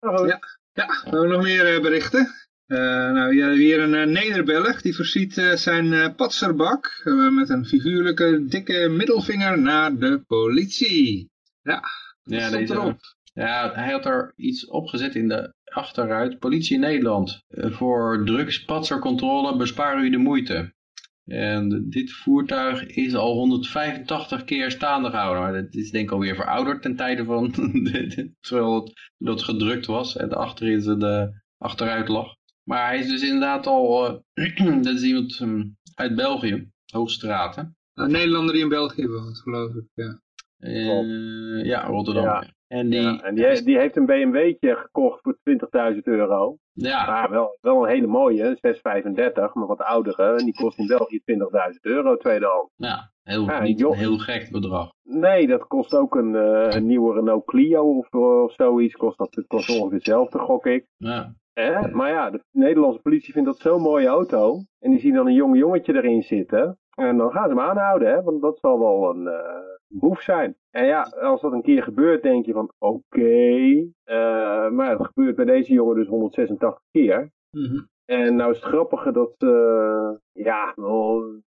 ja. 0.00 0.40
ja, 0.72 0.86
we 0.86 1.10
hebben 1.10 1.28
nog 1.28 1.42
meer 1.42 1.76
uh, 1.76 1.82
berichten. 1.82 2.28
Uh, 2.66 2.78
nou, 3.12 3.54
hier 3.54 3.80
een 3.80 4.08
uh, 4.08 4.14
Nederbelg, 4.14 4.82
die 4.82 4.94
voorziet 4.94 5.36
uh, 5.36 5.52
zijn 5.52 6.14
patserbak 6.14 7.02
met 7.30 7.48
een 7.48 7.66
figuurlijke 7.66 8.44
dikke 8.46 8.88
middelvinger 8.88 9.58
naar 9.58 9.96
de 9.96 10.22
politie. 10.26 11.30
Ja, 11.66 11.82
ja, 12.22 12.50
deze, 12.50 12.96
ja, 13.34 13.72
hij 13.74 13.92
had 13.92 14.06
er 14.06 14.32
iets 14.36 14.66
opgezet 14.66 15.14
in 15.14 15.28
de 15.28 15.54
achteruit. 15.64 16.38
Politie 16.38 16.78
Nederland, 16.78 17.44
voor 17.48 18.22
drugspatsercontrole 18.24 19.56
bespaar 19.56 20.04
u 20.04 20.10
de 20.10 20.16
moeite. 20.16 20.74
En 21.24 21.90
dit 21.90 22.12
voertuig 22.12 22.86
is 22.86 23.14
al 23.14 23.34
185 23.34 24.44
keer 24.44 24.70
staande 24.70 25.10
gehouden. 25.10 25.42
Maar 25.42 25.62
dat 25.62 25.74
is 25.74 25.90
denk 25.90 26.04
ik 26.04 26.12
alweer 26.12 26.34
verouderd 26.34 26.82
ten 26.82 26.96
tijde 26.96 27.24
van 27.24 27.54
zodat 28.40 28.92
dat 29.18 29.42
gedrukt 29.42 29.86
was 29.86 30.16
en 30.16 30.32
achterin 30.32 30.98
de 30.98 31.42
achteruit 31.58 32.08
lag. 32.08 32.34
Maar 32.62 32.86
hij 32.86 32.98
is 32.98 33.08
dus 33.08 33.22
inderdaad 33.22 33.66
al, 33.66 34.20
uh, 34.34 34.56
dat 34.82 34.94
is 34.94 35.02
iemand 35.02 35.40
um, 35.40 35.76
uit 35.94 36.14
België, 36.14 36.70
Hoogstraten. 36.92 37.76
Een 37.94 38.10
Nederlander 38.10 38.54
die 38.54 38.62
in 38.62 38.68
België 38.68 39.06
woont, 39.06 39.40
geloof 39.40 39.74
ik, 39.74 39.84
ja. 39.94 40.20
Uh, 40.58 41.64
ja, 41.64 41.86
Rotterdam. 41.86 42.24
Ja. 42.24 42.44
En, 42.68 42.88
die, 42.88 43.00
ja, 43.00 43.20
en 43.22 43.34
die, 43.34 43.62
die, 43.62 43.78
heeft 43.78 43.96
een 43.96 44.06
BMW'tje 44.06 44.76
gekocht 44.76 45.20
voor 45.22 45.38
20.000 45.94 45.98
euro. 46.02 46.56
Ja. 46.72 47.06
Maar 47.06 47.30
wel, 47.30 47.58
wel 47.60 47.82
een 47.82 47.88
hele 47.88 48.06
mooie, 48.06 48.56
635, 48.60 49.54
maar 49.54 49.66
wat 49.66 49.80
oudere. 49.82 50.36
En 50.36 50.44
die 50.44 50.54
kost 50.54 50.78
in 50.78 50.86
België 50.86 51.20
20.000 51.72 51.80
euro 51.80 52.16
tweedehand. 52.16 52.70
Ja, 52.76 53.10
heel, 53.22 53.44
ja, 53.44 53.62
niet 53.62 53.82
een 53.82 53.92
heel 53.92 54.18
gek 54.18 54.50
bedrag. 54.50 54.90
Nee, 55.02 55.46
dat 55.46 55.66
kost 55.66 55.94
ook 55.94 56.14
een, 56.14 56.34
uh, 56.34 56.66
een 56.70 56.86
nieuwe 56.86 57.14
Renault 57.14 57.44
Clio 57.44 57.98
of, 57.98 58.10
of 58.10 58.52
zoiets. 58.52 58.96
Kost 58.96 59.18
dat 59.18 59.44
kost 59.46 59.70
ongeveer 59.70 59.92
hetzelfde, 59.92 60.38
gok 60.38 60.66
ik. 60.66 60.86
Ja. 60.96 61.34
Eh, 61.52 61.92
maar 61.92 62.10
ja, 62.10 62.30
de 62.30 62.40
Nederlandse 62.50 63.00
politie 63.00 63.32
vindt 63.32 63.48
dat 63.48 63.58
zo'n 63.58 63.82
mooie 63.82 64.06
auto. 64.06 64.62
En 64.78 64.90
die 64.90 65.00
zien 65.00 65.14
dan 65.14 65.26
een 65.26 65.34
jong 65.34 65.58
jongetje 65.58 65.94
erin 65.94 66.22
zitten. 66.22 66.78
En 66.94 67.16
dan 67.16 67.30
gaan 67.30 67.48
ze 67.48 67.54
hem 67.54 67.60
aanhouden, 67.60 68.08
hè, 68.08 68.22
want 68.22 68.42
dat 68.42 68.58
zal 68.58 68.78
wel 68.78 69.10
een 69.10 69.22
uh, 69.22 69.75
boef 69.88 70.20
zijn. 70.22 70.56
En 70.70 70.86
ja, 70.86 71.02
als 71.02 71.40
dat 71.40 71.52
een 71.52 71.62
keer 71.62 71.82
gebeurt, 71.82 72.22
denk 72.22 72.46
je 72.46 72.52
van 72.52 72.72
oké. 72.78 73.90
Uh, 74.04 74.70
maar 74.70 74.90
het 74.90 75.06
gebeurt 75.06 75.36
bij 75.36 75.44
deze 75.44 75.72
jongen 75.72 75.96
dus 75.96 76.08
186 76.08 76.82
keer. 76.90 77.30
-hmm. 77.50 77.88
En 78.06 78.36
nou 78.36 78.50
is 78.50 78.56
het 78.56 78.66
grappige 78.66 79.12
dat, 79.12 79.34
uh, 79.38 80.10
ja, 80.32 80.74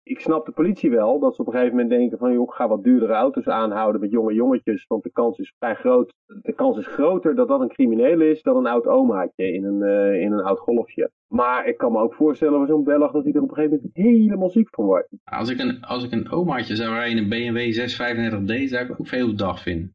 ik 0.02 0.20
snap 0.20 0.46
de 0.46 0.52
politie 0.52 0.90
wel, 0.90 1.18
dat 1.18 1.34
ze 1.34 1.40
op 1.40 1.46
een 1.46 1.52
gegeven 1.52 1.76
moment 1.76 1.90
denken 1.90 2.18
van, 2.18 2.32
joh, 2.32 2.42
ik 2.42 2.54
ga 2.54 2.68
wat 2.68 2.84
duurdere 2.84 3.12
auto's 3.12 3.46
aanhouden 3.46 4.00
met 4.00 4.10
jonge 4.10 4.34
jongetjes, 4.34 4.84
want 4.86 5.02
de 5.02 5.10
kans 5.12 5.38
is 5.38 5.54
vrij 5.58 5.74
groot, 5.74 6.14
de 6.42 6.52
kans 6.52 6.78
is 6.78 6.86
groter 6.86 7.34
dat 7.34 7.48
dat 7.48 7.60
een 7.60 7.68
crimineel 7.68 8.20
is 8.20 8.42
dan 8.42 8.56
een 8.56 8.66
oud 8.66 8.86
omaatje 8.86 9.52
in 9.52 9.64
een, 9.64 9.80
uh, 9.82 10.20
in 10.22 10.32
een 10.32 10.44
oud 10.44 10.58
golfje. 10.58 11.10
Maar 11.28 11.66
ik 11.66 11.76
kan 11.76 11.92
me 11.92 11.98
ook 11.98 12.14
voorstellen 12.14 12.58
voor 12.58 12.66
zo'n 12.66 12.84
Belg 12.84 13.12
dat 13.12 13.24
hij 13.24 13.32
er 13.32 13.42
op 13.42 13.48
een 13.48 13.54
gegeven 13.54 13.76
moment 13.76 13.96
helemaal 13.96 14.50
ziek 14.50 14.68
van 14.70 14.84
wordt. 14.84 15.08
Als 15.24 15.50
ik 15.50 15.58
een, 15.58 15.84
als 15.84 16.04
ik 16.04 16.12
een 16.12 16.30
omaatje 16.30 16.76
zou 16.76 16.94
rijden 16.94 17.16
in 17.16 17.22
een 17.22 17.28
BMW 17.28 17.72
635D, 17.72 18.68
zou 18.68 18.84
ik 18.84 19.00
ook 19.00 19.06
veel 19.06 19.36
dag 19.36 19.62
vinden. 19.62 19.94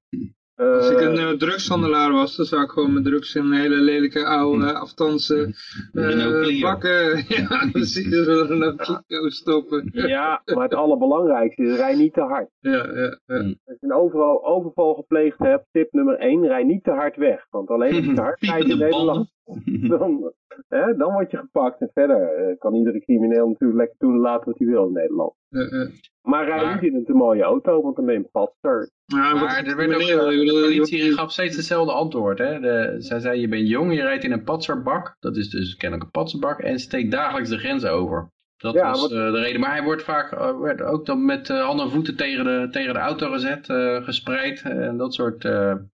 Als 0.60 0.89
ik 0.89 0.99
een 0.99 1.16
uh, 1.16 1.30
drugshandelaar 1.30 2.12
was, 2.12 2.36
dan 2.36 2.45
zou 2.45 2.64
ik 2.64 2.70
gewoon 2.70 2.91
mijn 2.91 3.03
drugs 3.03 3.36
in 3.36 3.43
een 3.43 3.60
hele 3.60 3.76
lelijke 3.76 4.26
oude 4.26 4.66
uh, 4.66 4.74
afstandse 4.74 5.55
uh, 5.93 6.62
bakken. 6.62 7.26
ja, 7.28 7.70
precies, 7.72 8.12
er 8.28 8.51
een 8.51 8.78
Clio 8.78 9.30
stoppen. 9.30 9.89
ja, 9.91 10.41
maar 10.45 10.64
het 10.64 10.74
allerbelangrijkste 10.74 11.64
is, 11.64 11.78
rij 11.78 11.95
niet 11.95 12.14
te 12.14 12.22
hard. 12.22 12.49
Ja, 12.60 12.72
ja, 12.72 13.20
ja. 13.26 13.36
Als 13.66 13.78
je 13.80 13.86
een 13.86 13.93
overal 13.93 14.45
overval 14.45 14.93
gepleegd 14.93 15.38
hebt, 15.38 15.66
tip 15.72 15.91
nummer 15.91 16.18
1, 16.18 16.47
rij 16.47 16.64
niet 16.64 16.84
te 16.84 16.91
hard 16.91 17.16
weg. 17.16 17.47
Want 17.49 17.70
alleen 17.70 17.95
als 17.95 18.05
je 18.05 18.14
te 18.14 18.22
hard 18.22 18.41
rijdt 18.49 18.70
in 18.70 18.78
Nederland, 18.78 19.30
dan, 19.97 20.34
hè, 20.68 20.95
dan 20.95 21.14
word 21.14 21.32
je 21.32 21.38
gepakt. 21.38 21.82
En 21.82 21.89
verder 21.93 22.56
kan 22.58 22.76
iedere 22.76 23.00
crimineel 23.00 23.47
natuurlijk 23.47 23.80
lekker 23.80 23.97
doen 24.00 24.18
laten 24.18 24.45
wat 24.45 24.60
hij 24.60 24.68
wil 24.68 24.88
in 24.88 24.93
Nederland. 24.93 25.34
Maar 26.22 26.45
rij 26.45 26.74
niet 26.74 26.84
in 26.84 26.95
een 26.95 27.06
te 27.06 27.14
mooie 27.14 27.43
auto, 27.43 27.82
want 27.82 27.95
dan 27.95 28.06
ben 28.06 28.14
je 28.14 28.20
een 28.20 28.30
patser. 28.32 28.89
Ja, 29.06 29.34
maar 29.34 29.66
er 29.66 29.76
werd 29.76 29.93
ook, 29.93 30.00
de 30.00 30.60
politie 30.62 31.14
gaf 31.14 31.32
steeds 31.32 31.56
hetzelfde 31.56 31.93
antwoord. 31.93 32.38
Hè? 32.38 32.60
De, 32.60 32.95
zij 32.97 33.20
zei, 33.20 33.39
je 33.39 33.47
bent 33.47 33.68
jong, 33.68 33.93
je 33.93 34.02
rijdt 34.02 34.24
in 34.24 34.32
een 34.32 34.43
patserbak. 34.43 35.16
Dat 35.20 35.38
is 35.38 35.50
dus 35.50 35.76
kennelijk 35.76 36.06
een 36.06 36.22
patserbak. 36.22 36.60
En 36.60 36.80
steekt 36.80 37.12
dagelijks 37.12 37.50
de 37.50 37.58
grens 37.58 37.86
over. 37.86 38.30
Dat 38.58 38.74
ja, 38.74 38.89
was 38.89 39.02
wat... 39.02 39.12
uh, 39.12 39.32
de 39.32 39.39
reden. 39.39 39.62
Maar 39.62 39.72
hij 39.72 39.84
wordt 39.84 40.04
vaak 40.04 40.34
uh, 40.34 40.60
werd 40.60 40.82
ook 40.82 41.06
dan 41.06 41.26
met 41.26 41.50
uh, 41.50 41.66
handen 41.66 41.86
en 41.86 41.91
voeten 41.91 42.18
tegen 42.18 42.43
de, 42.43 42.68
tegen 42.72 42.93
de 42.93 43.00
auto 43.00 43.32
gezet, 43.32 43.66
gespreid. 44.04 44.62
En 44.62 44.97
dat 44.97 45.14
soort 45.14 45.50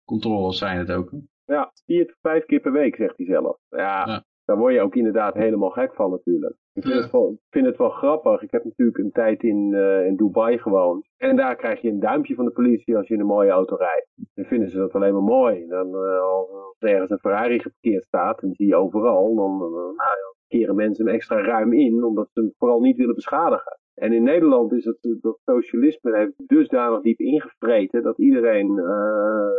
controles 0.05 0.57
zijn 0.57 0.77
het 0.77 0.91
ook. 0.91 1.11
Ja, 1.45 1.71
vier 1.85 2.05
tot 2.05 2.17
vijf 2.21 2.45
keer 2.45 2.59
per 2.59 2.71
week, 2.71 2.95
zegt 2.95 3.17
hij 3.17 3.25
zelf. 3.25 3.57
Ja, 3.69 4.03
ja. 4.07 4.23
daar 4.45 4.57
word 4.57 4.73
je 4.73 4.81
ook 4.81 4.95
inderdaad 4.95 5.33
helemaal 5.33 5.69
gek 5.69 5.93
van 5.93 6.09
natuurlijk. 6.09 6.55
Ik 6.73 6.83
vind, 6.83 6.95
ja. 6.95 7.01
het, 7.01 7.11
wel, 7.11 7.39
vind 7.49 7.65
het 7.65 7.77
wel 7.77 7.89
grappig. 7.89 8.41
Ik 8.41 8.51
heb 8.51 8.63
natuurlijk 8.63 8.97
een 8.97 9.11
tijd 9.11 9.43
in, 9.43 9.71
uh, 9.71 10.05
in 10.05 10.15
Dubai 10.15 10.57
gewoond. 10.57 11.07
En 11.17 11.35
daar 11.35 11.55
krijg 11.55 11.81
je 11.81 11.89
een 11.89 11.99
duimpje 11.99 12.35
van 12.35 12.45
de 12.45 12.51
politie 12.51 12.97
als 12.97 13.07
je 13.07 13.13
in 13.13 13.19
een 13.19 13.25
mooie 13.25 13.49
auto 13.49 13.75
rijdt. 13.75 14.07
Dan 14.33 14.45
vinden 14.45 14.69
ze 14.69 14.77
dat 14.77 14.93
alleen 14.93 15.13
maar 15.13 15.21
mooi. 15.21 15.67
Dan, 15.67 15.87
uh, 15.87 16.19
als 16.19 16.75
er 16.79 16.89
ergens 16.89 17.09
een 17.09 17.19
Ferrari 17.19 17.59
geparkeerd 17.59 18.03
staat, 18.03 18.41
en 18.41 18.53
zie 18.53 18.67
je 18.67 18.75
overal, 18.75 19.35
dan 19.35 19.51
uh, 19.53 19.69
nou, 19.69 19.93
ja, 19.95 20.33
keren 20.47 20.75
mensen 20.75 21.05
hem 21.05 21.15
extra 21.15 21.41
ruim 21.41 21.73
in, 21.73 22.03
omdat 22.03 22.29
ze 22.33 22.39
hem 22.39 22.53
vooral 22.57 22.79
niet 22.79 22.97
willen 22.97 23.15
beschadigen. 23.15 23.79
En 23.93 24.13
in 24.13 24.23
Nederland 24.23 24.73
is 24.73 24.85
het, 24.85 25.17
dat 25.21 25.39
socialisme 25.45 26.17
heeft 26.17 26.47
dusdanig 26.47 27.01
diep 27.01 27.19
ingevreten 27.19 28.03
dat 28.03 28.19
iedereen 28.19 28.75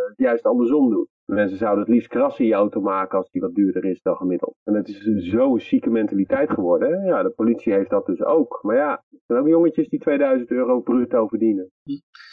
het 0.08 0.16
juist 0.16 0.44
andersom 0.44 0.90
doet. 0.90 1.08
Mensen 1.26 1.58
zouden 1.58 1.84
het 1.84 1.92
liefst 1.92 2.08
krassen 2.08 2.44
in 2.44 2.50
je 2.50 2.56
auto 2.56 2.80
maken 2.80 3.18
als 3.18 3.30
die 3.30 3.40
wat 3.40 3.54
duurder 3.54 3.84
is 3.84 4.02
dan 4.02 4.16
gemiddeld. 4.16 4.56
En 4.64 4.74
het 4.74 4.88
is 4.88 5.02
zo'n 5.30 5.60
zieke 5.60 5.90
mentaliteit 5.90 6.50
geworden. 6.50 6.92
Hè? 6.92 7.06
Ja, 7.06 7.22
de 7.22 7.30
politie 7.30 7.72
heeft 7.72 7.90
dat 7.90 8.06
dus 8.06 8.22
ook. 8.22 8.58
Maar 8.62 8.76
ja, 8.76 8.90
er 9.10 9.18
zijn 9.26 9.38
ook 9.38 9.48
jongetjes 9.48 9.88
die 9.88 9.98
2000 9.98 10.50
euro 10.50 10.80
bruto 10.80 11.26
verdienen. 11.26 11.70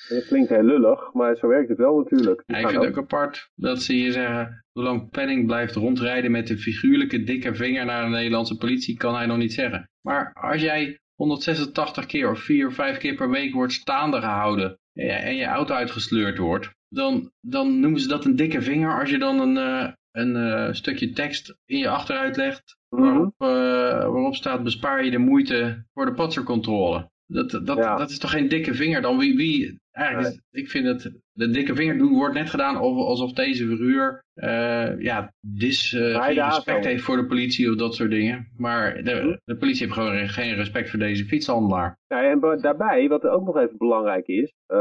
En 0.10 0.16
dat 0.16 0.28
klinkt 0.28 0.50
heel 0.50 0.64
lullig, 0.64 1.14
maar 1.14 1.36
zo 1.36 1.48
werkt 1.48 1.70
het 1.70 1.78
wel 1.78 1.98
natuurlijk. 1.98 2.44
Ja, 2.46 2.58
ik 2.58 2.68
vind 2.68 2.84
het 2.84 2.90
ook 2.90 3.04
apart 3.04 3.50
dat 3.56 3.82
ze 3.82 3.94
hier 3.94 4.12
zeggen, 4.12 4.64
zolang 4.74 5.10
Penning 5.10 5.46
blijft 5.46 5.76
rondrijden 5.76 6.32
met 6.32 6.48
de 6.48 6.58
figuurlijke 6.58 7.24
dikke 7.24 7.56
vinger 7.56 7.86
naar 7.86 8.04
de 8.04 8.10
Nederlandse 8.10 8.58
politie, 8.58 8.98
kan 8.98 9.16
hij 9.16 9.26
nog 9.26 9.38
niet 9.38 9.54
zeggen. 9.54 9.90
Maar 10.02 10.34
als 10.34 10.62
jij 10.62 11.00
186 11.16 12.06
keer 12.06 12.30
of 12.30 12.40
4 12.40 12.68
of 12.68 12.74
5 12.74 12.98
keer 12.98 13.16
per 13.16 13.30
week 13.30 13.54
wordt 13.54 13.74
staande 13.74 14.20
gehouden 14.20 14.78
en 14.94 15.36
je 15.36 15.46
auto 15.46 15.74
uitgesleurd 15.74 16.38
wordt, 16.38 16.72
dan, 16.94 17.32
dan 17.42 17.80
noemen 17.80 18.00
ze 18.00 18.08
dat 18.08 18.26
een 18.26 18.36
dikke 18.36 18.62
vinger 18.62 19.00
als 19.00 19.10
je 19.10 19.18
dan 19.18 19.40
een, 19.40 19.56
uh, 19.56 19.92
een 20.12 20.36
uh, 20.36 20.74
stukje 20.74 21.12
tekst 21.12 21.56
in 21.66 21.78
je 21.78 21.90
achteruit 21.90 22.38
legt 22.38 22.78
waarop, 22.90 23.34
uh, 23.38 23.48
waarop 23.48 24.36
staat 24.36 24.64
bespaar 24.64 25.06
je 25.06 25.12
de 25.12 25.18
moeite 25.18 25.86
voor 25.94 26.06
de 26.06 26.14
patsercontrole. 26.14 27.12
Dat, 27.26 27.50
dat, 27.52 27.78
ja. 27.78 27.98
dat 27.98 28.10
is 28.10 28.18
toch 28.18 28.32
geen 28.32 28.50
dikke 28.50 28.74
vinger 28.74 29.02
dan 29.02 29.18
wie, 29.18 29.36
wie 29.36 29.82
eigenlijk 29.94 30.34
is, 30.34 30.62
ik 30.62 30.70
vind 30.70 30.86
het, 30.86 31.20
de 31.32 31.50
dikke 31.50 31.76
vinger 31.76 31.98
doen 31.98 32.14
wordt 32.14 32.36
net 32.36 32.50
gedaan 32.50 32.76
alsof 32.76 33.34
deze 33.34 33.68
figuur 33.68 34.24
uh, 34.36 35.00
ja, 35.00 35.34
dis, 35.40 35.94
uh, 35.94 36.24
geen 36.24 36.46
respect 36.46 36.86
heeft 36.86 37.04
voor 37.04 37.16
de 37.16 37.26
politie 37.26 37.70
of 37.70 37.76
dat 37.76 37.96
soort 37.96 38.10
dingen. 38.10 38.48
Maar 38.58 39.04
de, 39.04 39.40
de 39.46 39.58
politie 39.58 39.86
heeft 39.86 39.98
gewoon 39.98 40.28
geen 40.28 40.56
respect 40.56 40.90
voor 40.90 41.00
deze 41.00 41.26
fietshandelaar. 41.26 41.98
Ja, 42.08 42.24
en 42.24 42.40
daarbij, 42.62 43.08
wat 43.08 43.28
ook 43.28 43.46
nog 43.46 43.58
even 43.58 43.78
belangrijk 43.78 44.28
is, 44.28 44.54
uh, 44.68 44.78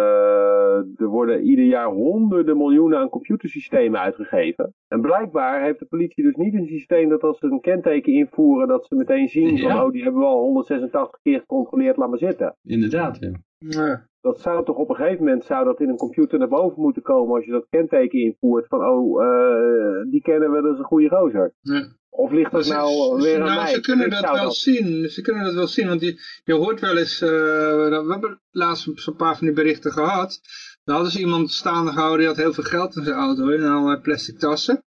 er 0.97 1.07
worden 1.07 1.43
ieder 1.43 1.65
jaar 1.65 1.87
honderden 1.87 2.57
miljoenen 2.57 2.99
aan 2.99 3.09
computersystemen 3.09 4.01
uitgegeven. 4.01 4.75
En 4.89 5.01
blijkbaar 5.01 5.63
heeft 5.63 5.79
de 5.79 5.87
politie 5.87 6.25
dus 6.25 6.35
niet 6.35 6.55
een 6.55 6.67
systeem 6.67 7.09
dat 7.09 7.23
als 7.23 7.39
ze 7.39 7.47
een 7.47 7.61
kenteken 7.61 8.13
invoeren, 8.13 8.69
dat 8.69 8.87
ze 8.87 8.95
meteen 8.95 9.29
zien 9.29 9.59
van, 9.59 9.81
oh, 9.81 9.91
die 9.91 10.03
hebben 10.03 10.21
we 10.21 10.27
al 10.27 10.41
186 10.41 11.21
keer 11.23 11.39
gecontroleerd, 11.39 11.97
laat 11.97 12.09
maar 12.09 12.19
zitten. 12.19 12.57
Inderdaad, 12.63 13.19
ja. 13.21 13.31
ja. 13.59 14.11
Dat 14.23 14.41
zou 14.41 14.65
toch 14.65 14.77
op 14.77 14.89
een 14.89 14.97
gegeven 14.97 15.25
moment 15.25 15.45
zou 15.45 15.65
dat 15.65 15.81
in 15.81 15.89
een 15.89 15.97
computer 15.97 16.39
naar 16.39 16.49
boven 16.49 16.83
moeten 16.83 17.03
komen 17.03 17.35
als 17.35 17.45
je 17.45 17.51
dat 17.51 17.67
kenteken 17.71 18.19
invoert 18.19 18.67
van 18.69 18.85
oh, 18.85 19.23
uh, 19.23 20.11
die 20.11 20.23
kennen 20.23 20.53
we, 20.53 20.63
dat 20.63 20.73
is 20.73 20.79
een 20.79 20.85
goede 20.85 21.09
gozer. 21.09 21.55
Ja. 21.61 22.01
Of 22.11 22.31
ligt 22.31 22.51
dat 22.51 22.67
nou 22.67 23.21
ze, 23.21 23.27
weer 23.27 23.39
nou, 23.39 23.51
aan 23.51 23.57
mij? 23.57 23.73
Ze 23.73 23.81
kunnen 23.81 24.07
Ik 24.07 24.13
dat 24.13 24.31
wel 24.31 24.51
zien. 24.51 25.09
Ze 25.09 25.23
kunnen 25.23 25.45
dat 25.45 25.55
wel 25.55 25.67
zien, 25.67 25.89
want 25.89 26.01
je, 26.01 26.21
je 26.45 26.55
hoort 26.55 26.81
wel 26.81 26.97
eens, 26.97 27.23
uh, 27.23 27.29
we 27.29 28.07
hebben 28.09 28.41
laatst 28.51 28.89
zo'n 28.95 29.17
paar 29.17 29.37
van 29.37 29.47
die 29.47 29.57
berichten 29.57 29.93
gehad. 29.93 30.41
Daar 30.85 30.95
hadden 30.95 31.13
ze 31.13 31.21
iemand 31.21 31.51
staande 31.51 31.91
gehouden, 31.91 32.19
die 32.19 32.29
had 32.29 32.37
heel 32.37 32.53
veel 32.53 32.65
geld 32.65 32.97
in 32.97 33.05
zijn 33.05 33.17
auto, 33.17 33.49
in 33.49 33.63
allerlei 33.63 34.01
plastic 34.01 34.39
tassen. 34.39 34.85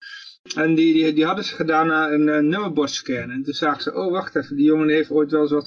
En 0.56 0.74
die, 0.74 0.92
die, 0.92 1.12
die 1.12 1.26
hadden 1.26 1.44
ze 1.44 1.54
gedaan 1.54 1.86
naar 1.86 2.12
een, 2.12 2.28
een 2.28 2.48
nummerbordscan. 2.48 3.30
En 3.30 3.42
toen 3.42 3.54
zagen 3.54 3.82
ze, 3.82 3.94
oh 3.94 4.12
wacht 4.12 4.36
even, 4.36 4.56
die 4.56 4.66
jongen 4.66 4.88
heeft 4.88 5.10
ooit 5.10 5.30
wel 5.30 5.40
eens 5.40 5.50
wat 5.50 5.66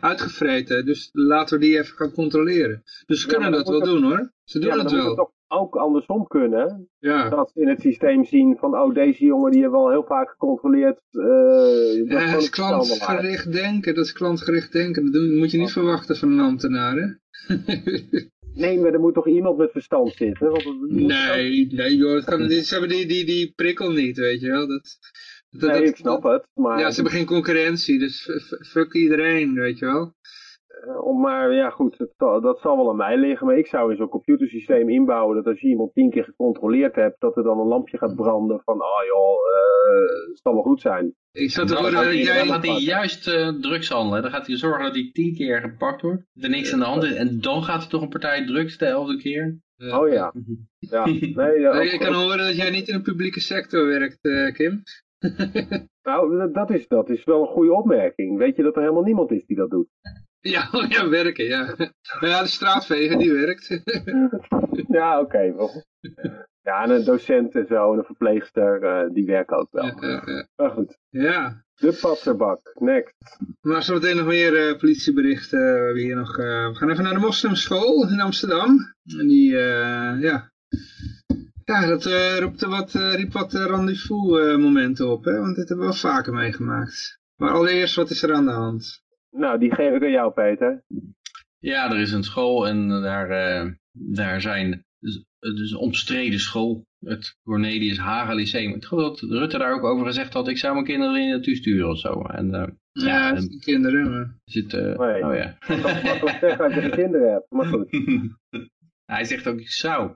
uitgevreten. 0.00 0.86
Dus 0.86 1.08
laten 1.12 1.58
we 1.58 1.64
die 1.64 1.78
even 1.78 1.96
gaan 1.96 2.12
controleren. 2.12 2.82
Dus 3.06 3.20
ze 3.20 3.26
kunnen 3.26 3.50
ja, 3.50 3.56
dat 3.56 3.68
wel 3.68 3.80
doen 3.84 4.02
hoor. 4.02 4.32
Ze 4.44 4.58
doen 4.58 4.70
ja, 4.70 4.78
het 4.82 4.90
wel. 4.90 5.14
Toch, 5.14 5.30
ook 5.48 5.76
andersom 5.76 6.26
kunnen. 6.26 6.88
Ja. 6.98 7.28
Dat 7.28 7.50
ze 7.54 7.60
in 7.60 7.68
het 7.68 7.80
systeem 7.80 8.24
zien 8.24 8.56
van, 8.56 8.78
oh, 8.78 8.94
deze 8.94 9.24
jongen 9.24 9.50
die 9.50 9.60
hebben 9.60 9.78
we 9.80 9.84
al 9.86 9.92
heel 9.92 10.04
vaak 10.06 10.30
gecontroleerd. 10.30 11.00
eh, 11.10 11.20
dat 11.20 12.20
Ja, 12.20 12.24
is 12.24 12.32
dat 12.32 12.48
klantgericht 12.48 13.52
denken, 13.52 13.94
dat 13.94 14.04
is 14.04 14.12
klantgericht 14.12 14.72
denken. 14.72 15.12
Dat 15.12 15.22
moet 15.22 15.50
je 15.50 15.58
niet 15.58 15.72
verwachten 15.72 16.16
van 16.16 16.30
een 16.32 16.40
ambtenaar, 16.40 16.96
hè? 16.96 17.06
Nee, 18.54 18.78
maar 18.78 18.92
er 18.92 19.00
moet 19.00 19.14
toch 19.14 19.28
iemand 19.28 19.56
met 19.58 19.70
verstand 19.70 20.12
zitten? 20.14 20.50
Want 20.50 20.90
nee, 20.90 21.66
nee 21.66 21.96
joh, 21.96 22.24
kan, 22.24 22.50
ze 22.50 22.66
hebben 22.68 22.88
die, 22.88 23.06
die, 23.06 23.24
die 23.24 23.52
prikkel 23.56 23.90
niet, 23.92 24.16
weet 24.16 24.40
je 24.40 24.48
wel. 24.48 24.66
Dat, 24.68 24.98
dat, 25.50 25.70
nee, 25.70 25.78
dat- 25.80 25.88
ik 25.88 25.96
snap 25.96 26.22
het. 26.22 26.46
Maar, 26.54 26.78
Ja, 26.80 26.88
ze 26.90 26.94
hebben 26.94 27.12
geen 27.12 27.26
concurrentie, 27.26 27.98
dus 27.98 28.28
fuck 28.66 28.92
iedereen, 28.94 29.54
weet 29.54 29.78
je 29.78 29.84
wel. 29.84 30.12
eh, 30.86 31.04
om- 31.04 31.20
maar 31.20 31.52
ja, 31.54 31.70
goed, 31.70 31.98
het 31.98 32.12
zal- 32.16 32.40
dat 32.40 32.60
zal 32.60 32.76
wel 32.76 32.88
aan 32.90 32.96
mij 32.96 33.16
liggen. 33.18 33.46
Maar 33.46 33.58
ik 33.58 33.66
zou 33.66 33.90
in 33.90 33.96
zo'n 33.96 34.08
computersysteem 34.08 34.88
inbouwen 34.90 35.36
dat 35.36 35.46
als 35.46 35.60
je 35.60 35.68
iemand 35.68 35.94
tien 35.94 36.10
keer 36.10 36.24
gecontroleerd 36.24 36.94
hebt, 36.94 37.20
dat 37.20 37.36
er 37.36 37.42
dan 37.42 37.58
een 37.60 37.66
lampje 37.66 37.98
gaat 37.98 38.16
branden 38.16 38.60
van, 38.64 38.74
oh 38.74 39.04
joh, 39.06 39.34
eh, 39.54 40.28
het 40.28 40.40
zal 40.42 40.52
wel 40.52 40.62
goed 40.62 40.80
zijn. 40.80 41.14
Ik 41.32 41.50
zat 41.50 41.68
Dan 41.68 41.76
gaat, 41.76 41.92
dat 41.92 42.02
hij, 42.02 42.12
dan 42.12 42.22
jij... 42.22 42.46
gaat 42.46 42.66
hij 42.66 42.76
juist 42.78 43.26
eh, 43.28 43.48
drugs 43.48 43.88
handelen. 43.88 44.22
Dan 44.22 44.30
gaat 44.30 44.46
hij 44.46 44.56
zorgen 44.56 44.84
dat 44.84 44.94
hij 44.94 45.10
tien 45.12 45.34
keer 45.34 45.60
gepakt 45.60 46.02
wordt. 46.02 46.22
Dat 46.34 46.44
er 46.44 46.50
niks 46.50 46.72
aan 46.72 46.78
de 46.78 46.84
hand 46.84 47.02
is. 47.02 47.14
En 47.14 47.40
dan 47.40 47.62
gaat 47.62 47.80
hij 47.80 47.88
toch 47.90 48.02
een 48.02 48.08
partij 48.08 48.46
drugs 48.46 48.78
de 48.78 48.86
elfde 48.86 49.16
keer. 49.16 49.58
Oh 49.78 50.08
ja, 50.12 50.32
ja. 50.78 51.04
Nee, 51.40 51.58
ja, 51.60 51.70
ook- 51.70 51.82
Ik 51.84 52.00
kan 52.00 52.14
horen 52.14 52.38
dat 52.38 52.56
jij 52.56 52.70
niet 52.70 52.88
in 52.88 52.96
de 52.96 53.02
publieke 53.02 53.40
sector 53.40 53.86
werkt, 53.86 54.18
eh, 54.20 54.52
Kim. 54.52 54.82
Nou, 56.02 56.52
dat- 56.52 56.70
is, 56.70 56.88
dat 56.88 57.10
is 57.10 57.24
wel 57.24 57.40
een 57.40 57.46
goede 57.52 57.72
opmerking. 57.72 58.38
Weet 58.38 58.56
je 58.56 58.62
dat 58.62 58.76
er 58.76 58.82
helemaal 58.82 59.02
niemand 59.02 59.30
is 59.30 59.46
die 59.46 59.56
dat 59.56 59.70
doet? 59.70 59.88
Ja, 60.40 60.68
oh 60.72 60.88
ja, 60.88 61.08
werken, 61.08 61.44
ja. 61.44 61.74
Maar 62.20 62.28
ja, 62.30 62.42
de 62.42 62.48
straatveger, 62.48 63.18
die 63.18 63.32
werkt. 63.32 63.68
Ja, 64.88 65.20
oké. 65.20 65.54
Ja, 66.62 66.82
en 66.82 66.90
een 66.90 67.04
docent 67.04 67.54
en 67.54 67.66
zo, 67.66 67.92
en 67.92 67.98
een 67.98 68.04
verpleegster, 68.04 68.82
eh, 68.82 69.10
die 69.12 69.26
werken 69.26 69.56
ook 69.56 69.68
wel. 69.70 69.84
Ja, 69.84 69.94
ja, 70.00 70.22
ja. 70.26 70.46
Maar 70.56 70.70
goed, 70.70 70.98
ja. 71.08 71.64
de 71.74 71.98
patserbak, 72.00 72.60
next. 72.74 73.14
Maar 73.60 73.82
zometeen 73.82 74.16
nog 74.16 74.26
meer 74.26 74.68
eh, 74.68 74.78
politieberichten. 74.78 75.58
We, 75.58 75.84
hebben 75.84 76.02
hier 76.02 76.16
nog, 76.16 76.38
eh, 76.38 76.68
we 76.68 76.74
gaan 76.74 76.90
even 76.90 77.04
naar 77.04 77.14
de 77.14 77.20
moslimschool 77.20 78.08
in 78.08 78.20
Amsterdam. 78.20 78.94
En 79.18 79.26
die, 79.28 79.56
eh, 79.58 80.20
ja... 80.20 80.50
Ja, 81.68 81.86
dat 81.86 82.06
eh, 82.06 82.38
roept 82.38 82.62
er 82.62 82.68
wat, 82.68 82.94
eh, 82.94 83.14
riep 83.14 83.32
wat 83.32 83.52
rendezvous 83.52 84.38
eh, 84.40 84.56
momenten 84.56 85.08
op, 85.08 85.24
hè? 85.24 85.38
Want 85.38 85.56
dit 85.56 85.68
hebben 85.68 85.86
we 85.86 85.92
wel 85.92 86.12
vaker 86.12 86.32
meegemaakt. 86.32 87.18
Maar 87.36 87.50
allereerst, 87.50 87.94
wat 87.94 88.10
is 88.10 88.22
er 88.22 88.34
aan 88.34 88.44
de 88.44 88.50
hand? 88.50 89.02
Nou, 89.30 89.58
die 89.58 89.74
geef 89.74 89.94
ik 89.94 90.02
aan 90.02 90.10
jou, 90.10 90.32
Peter. 90.32 90.84
Ja, 91.58 91.90
er 91.90 91.98
is 91.98 92.12
een 92.12 92.24
school 92.24 92.68
en 92.68 92.88
daar, 92.88 93.30
eh, 93.30 93.70
daar 93.92 94.40
zijn... 94.40 94.84
Dus, 94.98 95.24
het 95.38 95.58
is 95.58 95.70
een 95.70 95.78
omstreden 95.78 96.38
school. 96.38 96.86
Het 96.98 97.36
Cornelius 97.42 97.98
Haga 97.98 98.34
Lyceum. 98.34 98.74
Ik 98.74 98.84
geloof 98.84 99.18
dat 99.18 99.30
Rutte 99.30 99.58
daar 99.58 99.72
ook 99.72 99.84
over 99.84 100.06
gezegd 100.06 100.32
had. 100.32 100.48
Ik 100.48 100.58
zou 100.58 100.72
mijn 100.72 100.86
kinderen 100.86 101.14
er 101.14 101.20
niet 101.20 101.30
naartoe 101.30 101.56
sturen 101.56 101.88
of 101.88 101.98
zo. 101.98 102.22
En 102.22 102.54
eh, 102.54 102.68
Ja, 102.92 103.28
ja, 103.28 103.34
er 103.34 103.58
kinderen. 103.58 104.10
Maar... 104.10 104.36
zit... 104.44 104.72
Nee. 104.72 105.24
Oh 105.24 105.34
ja. 105.34 105.56
Dat 105.66 105.76
is 105.76 106.02
makkelijk 106.02 106.38
zeggen 106.38 106.64
als 106.64 106.74
je 106.74 106.80
geen 106.80 106.90
kinderen 106.90 107.32
hebt, 107.32 107.50
maar 107.50 107.66
goed. 107.66 107.88
Hij 109.12 109.24
zegt 109.24 109.48
ook 109.48 109.58
ik 109.58 109.70
zou. 109.70 110.14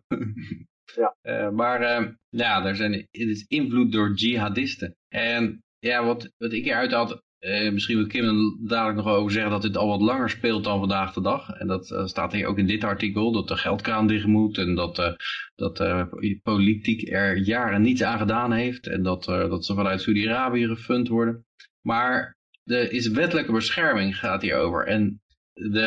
Ja. 0.94 1.16
Eh, 1.22 1.50
maar 1.50 1.80
eh, 1.80 2.08
ja, 2.28 2.64
er 2.64 2.76
zijn, 2.76 2.92
het 2.92 3.08
is 3.10 3.44
invloed 3.48 3.92
door 3.92 4.14
jihadisten. 4.14 4.96
En 5.08 5.62
ja, 5.78 6.04
wat, 6.04 6.32
wat 6.38 6.52
ik 6.52 6.66
eruit 6.66 6.92
had, 6.92 7.22
eh, 7.42 7.72
misschien 7.72 7.96
wil 7.96 8.06
Kim 8.06 8.24
er 8.24 8.68
dadelijk 8.68 8.96
nog 8.96 9.14
over 9.14 9.32
zeggen 9.32 9.50
dat 9.50 9.62
dit 9.62 9.76
al 9.76 9.88
wat 9.88 10.00
langer 10.00 10.30
speelt 10.30 10.64
dan 10.64 10.78
vandaag 10.78 11.12
de 11.12 11.20
dag. 11.20 11.50
En 11.50 11.66
dat 11.66 11.90
eh, 11.90 12.06
staat 12.06 12.32
hier 12.32 12.46
ook 12.46 12.58
in 12.58 12.66
dit 12.66 12.84
artikel, 12.84 13.32
dat 13.32 13.48
de 13.48 13.56
geldkraan 13.56 14.06
dicht 14.06 14.26
moet 14.26 14.58
en 14.58 14.74
dat, 14.74 15.16
dat 15.54 15.80
eh, 15.80 16.04
politiek 16.42 17.10
er 17.10 17.36
jaren 17.36 17.82
niets 17.82 18.02
aan 18.02 18.18
gedaan 18.18 18.52
heeft. 18.52 18.86
En 18.86 19.02
dat, 19.02 19.24
dat 19.24 19.64
ze 19.64 19.74
vanuit 19.74 20.00
Saudi-Arabië 20.00 20.66
gefund 20.66 21.08
worden. 21.08 21.46
Maar 21.80 22.36
er 22.64 22.92
is 22.92 23.08
wettelijke 23.08 23.52
bescherming 23.52 24.18
gaat 24.18 24.42
hier 24.42 24.56
over. 24.56 24.86
En 24.86 25.22
de, 25.54 25.80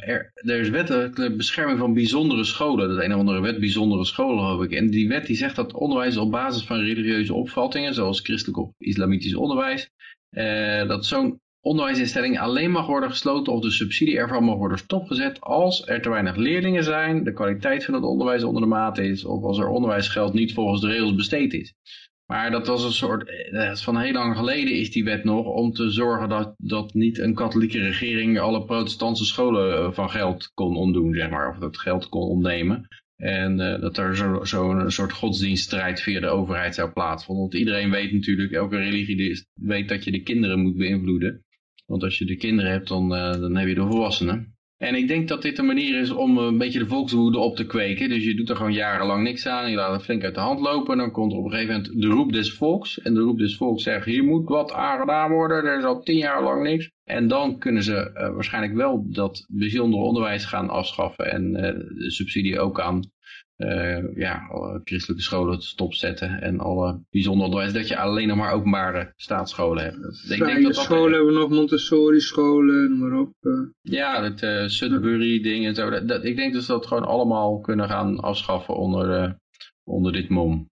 er, 0.00 0.60
is 0.60 0.68
wettelijke 0.68 1.34
bescherming 1.36 1.78
van 1.78 1.94
bijzondere 1.94 2.44
scholen. 2.44 2.88
Dat 2.88 3.04
een 3.04 3.12
of 3.12 3.18
andere 3.18 3.40
wet 3.40 3.60
bijzondere 3.60 4.04
scholen, 4.04 4.44
geloof 4.44 4.64
ik. 4.64 4.72
En 4.72 4.90
die 4.90 5.08
wet 5.08 5.26
die 5.26 5.36
zegt 5.36 5.56
dat 5.56 5.72
onderwijs 5.72 6.16
op 6.16 6.30
basis 6.30 6.64
van 6.64 6.78
religieuze 6.78 7.34
opvattingen, 7.34 7.94
zoals 7.94 8.20
christelijk 8.20 8.58
of 8.58 8.70
islamitisch 8.78 9.34
onderwijs, 9.34 9.90
eh, 10.30 10.88
dat 10.88 11.06
zo'n 11.06 11.40
onderwijsinstelling 11.60 12.38
alleen 12.38 12.70
mag 12.70 12.86
worden 12.86 13.10
gesloten 13.10 13.52
of 13.52 13.62
de 13.62 13.70
subsidie 13.70 14.16
ervan 14.16 14.44
mag 14.44 14.56
worden 14.56 14.78
stopgezet 14.78 15.40
als 15.40 15.86
er 15.86 16.02
te 16.02 16.10
weinig 16.10 16.36
leerlingen 16.36 16.84
zijn, 16.84 17.24
de 17.24 17.32
kwaliteit 17.32 17.84
van 17.84 17.94
het 17.94 18.02
onderwijs 18.02 18.42
onder 18.42 18.62
de 18.62 18.68
maat 18.68 18.98
is, 18.98 19.24
of 19.24 19.42
als 19.42 19.58
er 19.58 19.68
onderwijsgeld 19.68 20.32
niet 20.32 20.54
volgens 20.54 20.80
de 20.80 20.88
regels 20.88 21.14
besteed 21.14 21.52
is. 21.52 21.74
Maar 22.32 22.50
dat 22.50 22.66
was 22.66 22.84
een 22.84 22.92
soort, 22.92 23.50
eh, 23.50 23.74
van 23.74 23.98
heel 23.98 24.12
lang 24.12 24.36
geleden 24.36 24.74
is 24.74 24.90
die 24.90 25.04
wet 25.04 25.24
nog, 25.24 25.46
om 25.46 25.72
te 25.72 25.90
zorgen 25.90 26.28
dat, 26.28 26.54
dat 26.58 26.94
niet 26.94 27.18
een 27.18 27.34
katholieke 27.34 27.78
regering 27.78 28.40
alle 28.40 28.64
protestantse 28.64 29.24
scholen 29.24 29.76
eh, 29.76 29.92
van 29.92 30.10
geld 30.10 30.50
kon 30.54 30.76
ontdoen, 30.76 31.14
zeg 31.14 31.30
maar, 31.30 31.50
of 31.50 31.58
dat 31.58 31.78
geld 31.78 32.08
kon 32.08 32.22
ontnemen. 32.22 32.88
En 33.16 33.60
eh, 33.60 33.80
dat 33.80 33.96
er 33.96 34.16
zo'n 34.16 34.46
zo 34.46 34.88
soort 34.88 35.12
godsdienststrijd 35.12 36.00
via 36.00 36.20
de 36.20 36.26
overheid 36.26 36.74
zou 36.74 36.90
plaatsvinden. 36.90 37.42
Want 37.42 37.54
iedereen 37.54 37.90
weet 37.90 38.12
natuurlijk, 38.12 38.52
elke 38.52 38.76
religie 38.76 39.46
weet 39.54 39.88
dat 39.88 40.04
je 40.04 40.10
de 40.10 40.22
kinderen 40.22 40.60
moet 40.60 40.76
beïnvloeden. 40.76 41.44
Want 41.86 42.02
als 42.02 42.18
je 42.18 42.24
de 42.24 42.36
kinderen 42.36 42.70
hebt, 42.70 42.88
dan, 42.88 43.08
dan 43.08 43.56
heb 43.56 43.68
je 43.68 43.74
de 43.74 43.86
volwassenen. 43.86 44.56
En 44.82 44.94
ik 44.94 45.08
denk 45.08 45.28
dat 45.28 45.42
dit 45.42 45.58
een 45.58 45.66
manier 45.66 46.00
is 46.00 46.10
om 46.10 46.38
een 46.38 46.58
beetje 46.58 46.78
de 46.78 46.86
volkswoede 46.86 47.38
op 47.38 47.56
te 47.56 47.66
kweken. 47.66 48.08
Dus 48.08 48.24
je 48.24 48.34
doet 48.34 48.50
er 48.50 48.56
gewoon 48.56 48.72
jarenlang 48.72 49.22
niks 49.22 49.46
aan. 49.46 49.70
Je 49.70 49.76
laat 49.76 49.92
het 49.92 50.02
flink 50.02 50.24
uit 50.24 50.34
de 50.34 50.40
hand 50.40 50.60
lopen. 50.60 50.92
En 50.92 50.98
dan 50.98 51.10
komt 51.10 51.32
er 51.32 51.38
op 51.38 51.44
een 51.44 51.50
gegeven 51.50 51.74
moment 51.74 52.00
de 52.02 52.06
roep 52.06 52.32
des 52.32 52.52
volks. 52.52 53.00
En 53.00 53.14
de 53.14 53.20
roep 53.20 53.38
des 53.38 53.56
volks 53.56 53.82
zegt, 53.82 54.04
hier 54.04 54.24
moet 54.24 54.48
wat 54.48 54.72
aan 54.72 55.00
gedaan 55.00 55.30
worden. 55.30 55.64
Er 55.64 55.78
is 55.78 55.84
al 55.84 56.02
tien 56.02 56.16
jaar 56.16 56.42
lang 56.42 56.62
niks. 56.62 56.90
En 57.04 57.28
dan 57.28 57.58
kunnen 57.58 57.82
ze 57.82 57.94
eh, 57.94 58.34
waarschijnlijk 58.34 58.74
wel 58.74 59.06
dat 59.10 59.46
bijzondere 59.48 60.02
onderwijs 60.02 60.44
gaan 60.44 60.68
afschaffen. 60.68 61.32
En 61.32 61.56
eh, 61.56 61.74
de 61.98 62.10
subsidie 62.10 62.60
ook 62.60 62.80
aan 62.80 63.00
eh, 63.62 64.16
ja, 64.16 64.46
alle 64.50 64.80
christelijke 64.84 65.22
scholen 65.24 65.60
stopzetten. 65.62 66.40
En 66.42 66.60
alle 66.60 67.00
bijzonder 67.10 67.44
onderwijs. 67.44 67.72
Dat 67.72 67.88
je 67.88 67.96
alleen 67.96 68.28
nog 68.28 68.36
maar 68.36 68.52
openbare 68.52 69.12
staatsscholen 69.16 69.84
hebt. 69.84 69.96
Ik 69.96 70.28
denk 70.28 70.42
Vrije 70.42 70.62
dat 70.62 70.74
dat 70.74 70.84
scholen 70.84 71.12
hebben 71.12 71.32
we 71.32 71.38
nog, 71.40 71.48
Montessori 71.50 72.20
scholen, 72.20 72.88
noem 72.98 72.98
maar 73.08 73.20
op. 73.20 73.32
eh. 73.40 73.52
ja, 73.82 74.22
het 74.22 74.42
eh 74.42 74.66
Sudbury 74.66 75.42
ding 75.42 75.66
en 75.66 75.74
zo. 75.74 75.90
Dat, 75.90 76.08
dat- 76.08 76.24
ik 76.24 76.36
denk 76.36 76.52
dus 76.52 76.66
dat 76.66 76.76
we 76.76 76.80
dat 76.82 76.86
gewoon 76.86 77.04
allemaal 77.12 77.60
kunnen 77.60 77.88
gaan 77.88 78.20
afschaffen 78.20 78.74
onder, 78.76 79.10
eh, 79.10 79.30
onder 79.84 80.12
dit 80.12 80.28
mom. 80.28 80.70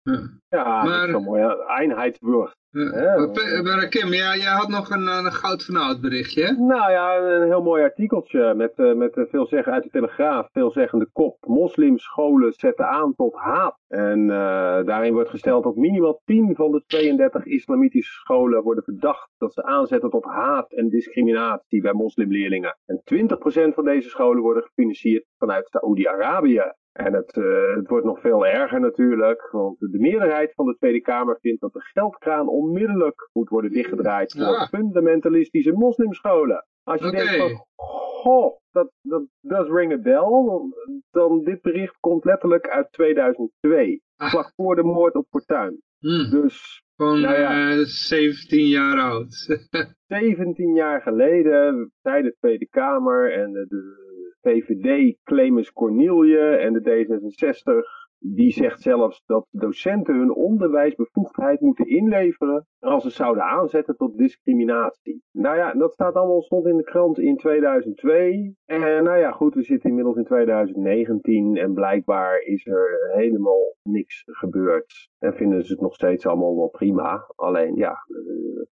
Ja, 0.49 0.83
Maar- 0.83 0.85
dat 0.99 1.07
is 1.07 1.11
zo 1.13 1.21
mooi. 1.21 1.41
ja. 1.41 1.57
Einheidsburg. 1.57 2.55
Ja. 2.71 3.31
Maar 3.63 3.89
Kim, 3.89 4.13
ja, 4.13 4.37
jij 4.37 4.53
had 4.53 4.69
nog 4.69 4.91
een, 4.91 5.07
een 5.07 5.33
goud 5.33 5.65
van 5.65 5.77
oud 5.77 6.01
berichtje, 6.01 6.43
hè? 6.45 6.53
Nou 6.53 6.91
ja, 6.91 7.17
een 7.19 7.47
heel 7.49 7.63
mooi 7.63 7.83
artikeltje 7.83 8.55
met, 8.55 8.73
eh, 8.77 8.93
met 8.95 9.17
eh, 9.17 9.25
veel 9.31 9.47
zeggen 9.47 9.73
uit 9.73 9.83
de 9.83 9.91
Telegraaf, 9.91 10.49
veelzeggende 10.53 11.09
kop. 11.13 11.37
Moslimscholen 11.47 12.53
zetten 12.53 12.89
aan 12.89 13.15
tot 13.15 13.35
haat. 13.35 13.77
En 13.89 14.21
eh, 14.31 14.85
daarin 14.85 15.13
wordt 15.13 15.31
gesteld 15.31 15.65
dat 15.65 15.77
minimaal 15.77 16.21
10 16.25 16.55
van 16.55 16.71
de 16.71 16.83
32 16.87 17.45
islamitische 17.45 18.13
scholen 18.13 18.63
worden 18.63 18.85
verdacht 18.85 19.29
dat 19.39 19.53
ze 19.55 19.63
aanzetten 19.63 20.11
tot 20.11 20.25
haat 20.25 20.73
en 20.73 20.89
discriminatie 20.89 21.81
bij 21.83 21.93
moslimleerlingen. 21.93 22.79
En 22.87 23.03
20% 23.05 23.75
van 23.75 23.85
deze 23.85 24.09
scholen 24.09 24.43
worden 24.43 24.63
gefinancierd 24.63 25.25
vanuit 25.39 25.69
Saoedi-Arabië. 25.69 26.73
En 26.93 27.13
het, 27.15 27.37
eh, 27.37 27.75
het 27.77 27.89
wordt 27.89 28.05
nog 28.07 28.21
veel 28.21 28.47
erger 28.47 28.81
natuurlijk, 28.81 29.49
want 29.51 29.79
de 29.79 29.99
meerderheid 29.99 30.53
van 30.55 30.67
de 30.67 30.77
Tweede 30.79 31.01
Kamer 31.01 31.39
vindt 31.41 31.61
dat 31.61 31.73
de 31.73 31.81
geldkraan 31.81 32.49
onmiddellijk 32.49 33.29
moet 33.33 33.49
worden 33.49 33.71
dichtgedraaid 33.73 34.33
voor 34.33 34.43
Ja. 34.43 34.67
fundamentalistische 34.67 35.73
moslimscholen. 35.73 36.67
Als 36.85 37.01
je 37.01 37.11
denkt 37.11 37.37
van, 37.37 37.65
goh, 37.77 38.57
dat, 38.71 38.93
dat 39.03 39.23
does 39.41 39.69
ring 39.69 39.93
a 39.93 39.99
bell, 39.99 40.71
dan 41.11 41.45
dit 41.45 41.61
bericht 41.63 41.97
komt 42.01 42.25
letterlijk 42.25 42.69
uit 42.69 42.93
2002. 42.93 44.03
Ah. 44.17 44.31
Vlak 44.31 44.53
voor 44.57 44.75
de 44.77 44.83
moord 44.83 45.15
op 45.15 45.27
Fortuyn. 45.31 45.83
Hm. 45.99 46.31
Dus 46.31 46.83
Gewoon 46.97 47.21
Nou 47.21 47.39
ja. 47.41 47.71
eh, 47.71 47.79
17 47.85 48.67
jaar 48.67 48.99
oud. 48.99 49.59
17 50.07 50.75
jaar 50.75 51.03
geleden 51.03 51.93
zei 52.03 52.23
de 52.23 52.37
Tweede 52.39 52.69
Kamer 52.69 53.33
en 53.33 53.53
de, 53.53 53.67
de 53.69 54.11
VVD 54.43 55.17
Clemens 55.23 55.73
Cornelie 55.73 56.39
en 56.39 56.73
de 56.73 56.81
D66 56.81 58.03
die 58.25 58.53
zegt 58.53 58.81
zelfs 58.81 59.23
dat 59.27 59.47
docenten 59.51 60.15
hun 60.15 60.35
onderwijsbevoegdheid 60.35 61.61
moeten 61.61 61.87
inleveren 61.87 62.67
als 62.79 63.03
ze 63.03 63.11
zouden 63.11 63.43
aanzetten 63.43 63.97
tot 63.97 64.19
discriminatie. 64.19 65.23
Nou 65.33 65.57
ja, 65.57 65.73
dat 65.73 65.93
staat 65.93 66.15
allemaal 66.15 66.43
stond 66.43 66.67
in 66.67 66.77
de 66.77 66.83
krant 66.83 67.19
in 67.19 67.37
2002. 67.37 68.57
En 68.65 68.81
nou 68.81 69.19
ja, 69.19 69.31
goed, 69.31 69.55
we 69.55 69.63
zitten 69.63 69.89
inmiddels 69.89 70.17
in 70.17 70.25
2019 70.25 71.57
en 71.57 71.75
blijkbaar 71.75 72.41
is 72.41 72.67
er 72.67 73.11
helemaal 73.13 73.77
niks 73.83 74.23
gebeurd. 74.27 75.09
En 75.19 75.35
vinden 75.35 75.65
ze 75.65 75.73
het 75.73 75.81
nog 75.81 75.95
steeds 75.95 76.27
allemaal 76.27 76.57
wel 76.57 76.69
prima. 76.69 77.25
Alleen 77.35 77.75
ja, 77.75 77.91
eh, 77.91 78.67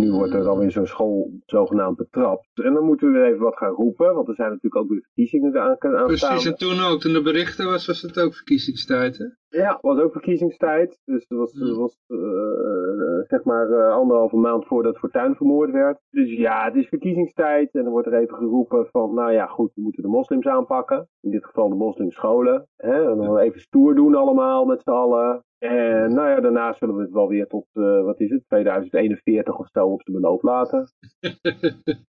Nu 0.00 0.12
wordt 0.12 0.34
er 0.34 0.42
dan 0.42 0.58
weer 0.58 0.70
zo'n 0.70 0.86
school 0.86 1.30
zogenaamd 1.46 1.96
betrapt. 1.96 2.48
En 2.54 2.74
dan 2.74 2.84
moeten 2.84 3.06
we 3.06 3.18
weer 3.18 3.26
even 3.26 3.42
wat 3.42 3.56
gaan 3.56 3.72
roepen, 3.74 4.14
want 4.14 4.28
er 4.28 4.34
zijn 4.34 4.48
natuurlijk 4.48 4.82
ook 4.82 4.88
weer 4.88 5.02
verkiezingen 5.02 5.60
aan, 5.60 5.76
aan 5.80 6.06
Precies, 6.06 6.46
en 6.46 6.56
toen 6.56 6.80
ook, 6.80 7.00
toen 7.00 7.12
de 7.12 7.22
berichten 7.22 7.66
was, 7.66 7.86
was 7.86 8.02
het 8.02 8.20
ook 8.20 8.34
verkiezingstijd, 8.34 9.18
hè? 9.18 9.24
Ja, 9.48 9.78
was 9.80 9.98
ook 9.98 10.12
verkiezingstijd. 10.12 11.00
Dus 11.04 11.24
het 11.28 11.38
was, 11.38 11.52
Hmm. 11.52 11.76
was 11.76 11.98
eh, 12.06 13.28
zeg 13.28 13.44
maar 13.44 13.70
eh, 13.70 13.92
anderhalve 13.92 14.36
maand 14.36 14.66
voordat 14.66 14.98
Fortuyn 14.98 15.34
vermoord 15.34 15.70
werd. 15.70 15.98
Dus 16.10 16.30
ja, 16.30 16.64
het 16.64 16.74
is 16.74 16.88
verkiezingstijd 16.88 17.74
en 17.74 17.82
dan 17.82 17.92
wordt 17.92 18.06
er 18.06 18.20
even 18.20 18.36
geroepen 18.36 18.86
van, 18.90 19.14
nou 19.14 19.32
ja 19.32 19.46
goed, 19.46 19.72
we 19.74 19.82
moeten 19.82 20.02
de 20.02 20.08
moslims 20.08 20.46
aanpakken. 20.46 21.08
In 21.20 21.30
dit 21.30 21.44
geval 21.44 21.68
de 21.68 21.74
moslimscholen. 21.74 22.68
Hè? 22.76 23.10
En 23.10 23.16
dan 23.16 23.38
even 23.38 23.60
stoer 23.60 23.94
doen 23.94 24.14
allemaal 24.14 24.64
met 24.64 24.82
z'n 24.82 24.90
allen. 24.90 25.44
En 25.58 26.14
nou 26.14 26.28
ja, 26.28 26.40
daarna 26.40 26.74
zullen 26.78 26.96
we 26.96 27.02
het 27.02 27.12
wel 27.12 27.28
weer 27.28 27.46
tot, 27.46 27.66
eh, 27.72 28.02
wat 28.02 28.20
is 28.20 28.30
het, 28.30 28.42
2041 28.48 29.58
of 29.58 29.68
zo 29.72 29.86
op 29.86 30.04
de 30.04 30.12
beloop 30.12 30.42
laten. 30.42 30.88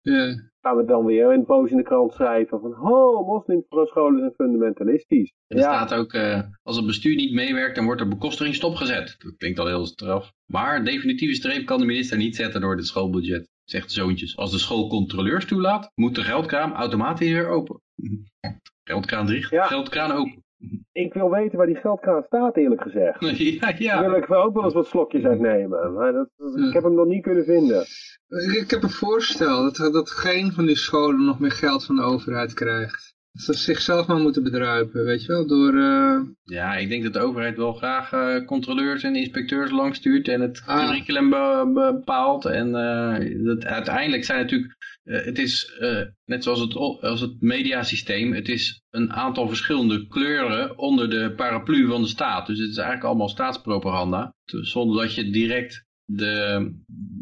Ja. 0.00 0.34
Gaan 0.60 0.76
we 0.76 0.84
dan 0.84 1.04
weer 1.04 1.30
een 1.32 1.44
poos 1.44 1.70
in 1.70 1.76
de 1.76 1.82
krant 1.82 2.12
schrijven 2.12 2.60
van, 2.60 2.90
oh, 2.90 3.26
moslimscholen 3.26 4.18
zijn 4.18 4.32
fundamentalistisch. 4.32 5.32
Er 5.46 5.58
staat 5.58 5.94
ook, 5.94 6.12
eh, 6.12 6.40
als 6.62 6.76
het 6.76 6.86
bestuur 6.86 7.16
niet 7.16 7.32
meewerkt, 7.32 7.76
dan 7.76 7.84
wordt 7.84 8.00
er 8.00 8.08
bekostiging 8.08 8.54
stopgezet. 8.54 9.14
Dat 9.18 9.36
klinkt 9.36 9.58
al 9.58 9.66
heel 9.66 9.86
straf. 9.86 10.32
Maar 10.52 10.84
definitieve 10.84 11.34
streep 11.34 11.66
kan 11.66 11.78
de 11.78 11.86
minister 11.86 12.16
niet 12.16 12.36
zetten 12.36 12.60
door 12.60 12.76
het 12.76 12.86
schoolbudget. 12.86 13.48
Zegt 13.64 13.88
de 13.88 13.94
zoontjes. 13.94 14.36
Als 14.36 14.50
de 14.50 14.58
school 14.58 14.88
controleurs 14.88 15.46
toelaat, 15.46 15.90
moet 15.94 16.14
de 16.14 16.22
geldkraan 16.22 16.72
automatisch 16.72 17.30
weer 17.30 17.48
open. 17.48 17.80
Geldkraan 18.84 19.26
dicht, 19.26 19.50
Ja. 19.50 19.64
geldkraan 19.64 20.12
open. 20.12 20.44
Ik 20.92 21.12
wil 21.12 21.30
weten 21.30 21.58
waar 21.58 21.66
die 21.66 21.76
geldkraan 21.76 22.22
staat, 22.26 22.56
eerlijk 22.56 22.82
gezegd. 22.82 23.20
ja, 23.38 23.60
Daar 23.60 23.82
ja. 23.82 24.10
wil 24.10 24.18
ik 24.18 24.26
wel 24.26 24.42
ook 24.42 24.54
wel 24.54 24.64
eens 24.64 24.74
wat 24.74 24.86
slokjes 24.86 25.24
uitnemen. 25.24 25.92
Maar 25.92 26.12
dat, 26.12 26.28
ik 26.66 26.72
heb 26.72 26.82
hem 26.82 26.94
nog 26.94 27.06
niet 27.06 27.22
kunnen 27.22 27.44
vinden. 27.44 27.80
Ik, 28.28 28.52
ik 28.62 28.70
heb 28.70 28.82
een 28.82 28.90
voorstel 28.90 29.62
dat, 29.62 29.92
dat 29.92 30.10
geen 30.10 30.52
van 30.52 30.66
die 30.66 30.76
scholen 30.76 31.24
nog 31.24 31.40
meer 31.40 31.52
geld 31.52 31.84
van 31.84 31.96
de 31.96 32.02
overheid 32.02 32.54
krijgt. 32.54 33.15
Ze 33.36 33.52
zichzelf 33.54 34.06
maar 34.06 34.20
moeten 34.20 34.42
bedruipen, 34.42 35.04
weet 35.04 35.20
je 35.22 35.26
wel, 35.28 35.46
door... 35.46 35.74
eh, 35.76 36.20
Ja, 36.44 36.76
ik 36.76 36.88
denk 36.88 37.02
dat 37.02 37.12
de 37.12 37.18
overheid 37.18 37.56
wel 37.56 37.72
graag 37.72 38.12
eh, 38.12 38.44
controleurs 38.46 39.02
en 39.02 39.16
inspecteurs 39.16 39.70
langstuurt 39.70 40.28
en 40.28 40.40
het 40.40 40.62
Ah. 40.66 40.84
curriculum 40.86 41.30
be- 41.30 41.70
bepaalt. 41.74 42.44
En 42.44 42.74
eh, 42.74 43.44
dat, 43.44 43.64
uiteindelijk 43.64 44.24
zijn 44.24 44.40
natuurlijk, 44.40 44.76
het 45.02 45.38
is 45.38 45.80
net 46.24 46.42
zoals 46.44 46.60
het, 46.60 46.74
als 47.00 47.20
het 47.20 47.40
mediasysteem, 47.40 48.32
het 48.32 48.48
is 48.48 48.82
een 48.90 49.12
aantal 49.12 49.48
verschillende 49.48 50.06
kleuren 50.06 50.78
onder 50.78 51.10
de 51.10 51.32
paraplu 51.36 51.86
van 51.88 52.02
de 52.02 52.08
staat. 52.08 52.46
Dus 52.46 52.58
het 52.58 52.68
is 52.70 52.76
eigenlijk 52.76 53.06
allemaal 53.06 53.28
staatspropaganda, 53.28 54.34
zonder 54.44 55.02
dat 55.02 55.14
je 55.14 55.30
direct 55.30 55.84
de, 56.04 56.70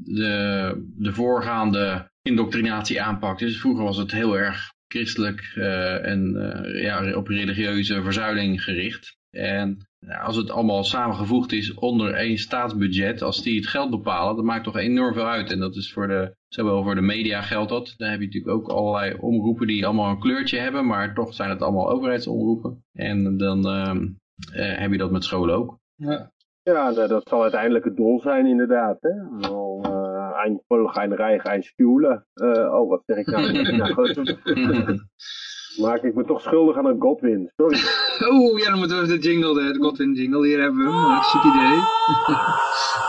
de, 0.04 0.84
de 0.96 1.12
voorgaande 1.12 2.10
indoctrinatie 2.22 3.02
aanpakt. 3.02 3.38
Dus 3.38 3.60
vroeger 3.60 3.84
was 3.84 3.96
het 3.96 4.12
heel 4.12 4.38
erg 4.38 4.72
christelijk 4.94 5.52
eh, 5.54 6.06
en 6.06 6.36
eh, 6.36 6.82
ja, 6.82 7.16
op 7.16 7.26
religieuze 7.26 8.02
verzuiling 8.02 8.62
gericht. 8.62 9.16
En 9.30 9.88
ja, 9.98 10.20
als 10.20 10.36
het 10.36 10.50
allemaal 10.50 10.84
samengevoegd 10.84 11.52
is 11.52 11.74
onder 11.74 12.14
één 12.14 12.38
staatsbudget, 12.38 13.22
als 13.22 13.42
die 13.42 13.56
het 13.56 13.68
geld 13.68 13.90
bepalen, 13.90 14.36
dat 14.36 14.44
maakt 14.44 14.64
toch 14.64 14.76
enorm 14.76 15.14
veel 15.14 15.28
uit. 15.28 15.50
En 15.50 15.58
dat 15.58 15.76
is 15.76 15.92
voor 15.92 16.06
de, 16.06 16.34
zowel 16.48 16.82
voor 16.82 16.94
de 16.94 17.00
media 17.00 17.42
geldt 17.42 17.70
dat. 17.70 17.94
Dan 17.96 18.08
heb 18.08 18.20
je 18.20 18.26
natuurlijk 18.26 18.54
ook 18.54 18.68
allerlei 18.68 19.14
omroepen 19.20 19.66
die 19.66 19.84
allemaal 19.84 20.10
een 20.10 20.20
kleurtje 20.20 20.58
hebben, 20.58 20.86
maar 20.86 21.14
toch 21.14 21.34
zijn 21.34 21.50
het 21.50 21.62
allemaal 21.62 21.90
overheidsomroepen. 21.90 22.84
En 22.92 23.36
dan 23.36 23.66
ehm, 23.66 24.08
eh, 24.52 24.78
heb 24.78 24.90
je 24.90 24.98
dat 24.98 25.10
met 25.10 25.24
scholen 25.24 25.54
ook. 25.54 25.78
ja. 25.96 26.32
Ja, 26.64 26.90
nou, 26.90 27.08
dat 27.08 27.28
zal 27.28 27.42
uiteindelijk 27.42 27.84
het 27.84 27.96
doel 27.96 28.20
zijn 28.20 28.46
inderdaad. 28.46 28.96
Hè? 29.00 29.38
Wel, 29.40 29.80
eh, 30.44 30.50
een 30.50 30.62
Volk, 30.66 30.96
een 30.96 31.16
Reich. 31.16 31.44
Eh, 31.44 32.74
oh, 32.74 32.88
wat 32.88 33.02
zeg 33.06 33.16
ik 33.16 33.26
nou? 33.26 33.52
nou 33.76 33.92
goed. 33.92 34.36
Maak 35.76 36.02
ik 36.02 36.14
me 36.14 36.24
toch 36.24 36.40
schuldig 36.40 36.76
aan 36.76 36.86
een 36.86 37.00
Godwin. 37.00 37.52
Sorry. 37.56 37.78
Oh, 38.28 38.58
ja, 38.58 38.70
dan 38.70 38.78
moeten 38.78 38.96
we 38.96 39.02
even 39.02 39.20
de 39.20 39.28
jingle, 39.28 39.54
de, 39.54 39.78
Godwin 39.80 40.12
jingle, 40.12 40.46
hier 40.46 40.60
hebben 40.60 40.84
we 40.84 40.90
hem, 40.90 40.92
hartstikke 40.92 41.46
idee. 41.46 41.78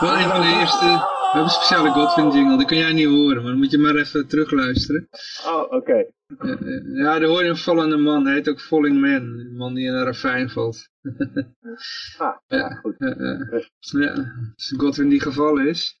Wel 0.00 0.18
een 0.18 0.30
van 0.30 0.40
de 0.40 0.56
eerste, 0.60 0.84
we 0.84 1.32
hebben 1.32 1.42
een 1.42 1.48
speciale 1.48 1.90
Godwin 1.90 2.30
jingle, 2.30 2.56
die 2.56 2.66
kun 2.66 2.76
jij 2.76 2.92
niet 2.92 3.06
horen, 3.06 3.42
maar 3.42 3.50
dan 3.50 3.58
moet 3.58 3.70
je 3.70 3.78
maar 3.78 3.94
even 3.94 4.26
terugluisteren. 4.26 5.08
Oh, 5.46 5.72
oké. 5.72 5.94
Ja, 5.94 6.04
eh, 6.38 6.96
Ja, 6.96 7.18
daar 7.18 7.28
hoor 7.28 7.42
je 7.42 7.48
een 7.48 7.56
vallende 7.56 7.96
man, 7.96 8.24
hij 8.24 8.34
heet 8.34 8.48
ook 8.48 8.60
Falling 8.60 9.00
Man, 9.00 9.38
een 9.38 9.56
man 9.56 9.74
die 9.74 9.86
in 9.86 9.92
een 9.92 10.04
ravijn 10.04 10.50
valt. 10.50 10.88
Ah, 12.18 12.36
ja, 12.46 12.68
goed. 12.70 12.94
Ja, 12.98 13.14
ja. 13.18 13.60
ja, 14.00 14.34
als 14.54 14.74
Godwin 14.76 15.08
die 15.08 15.20
gevallen 15.20 15.66
is. 15.66 15.96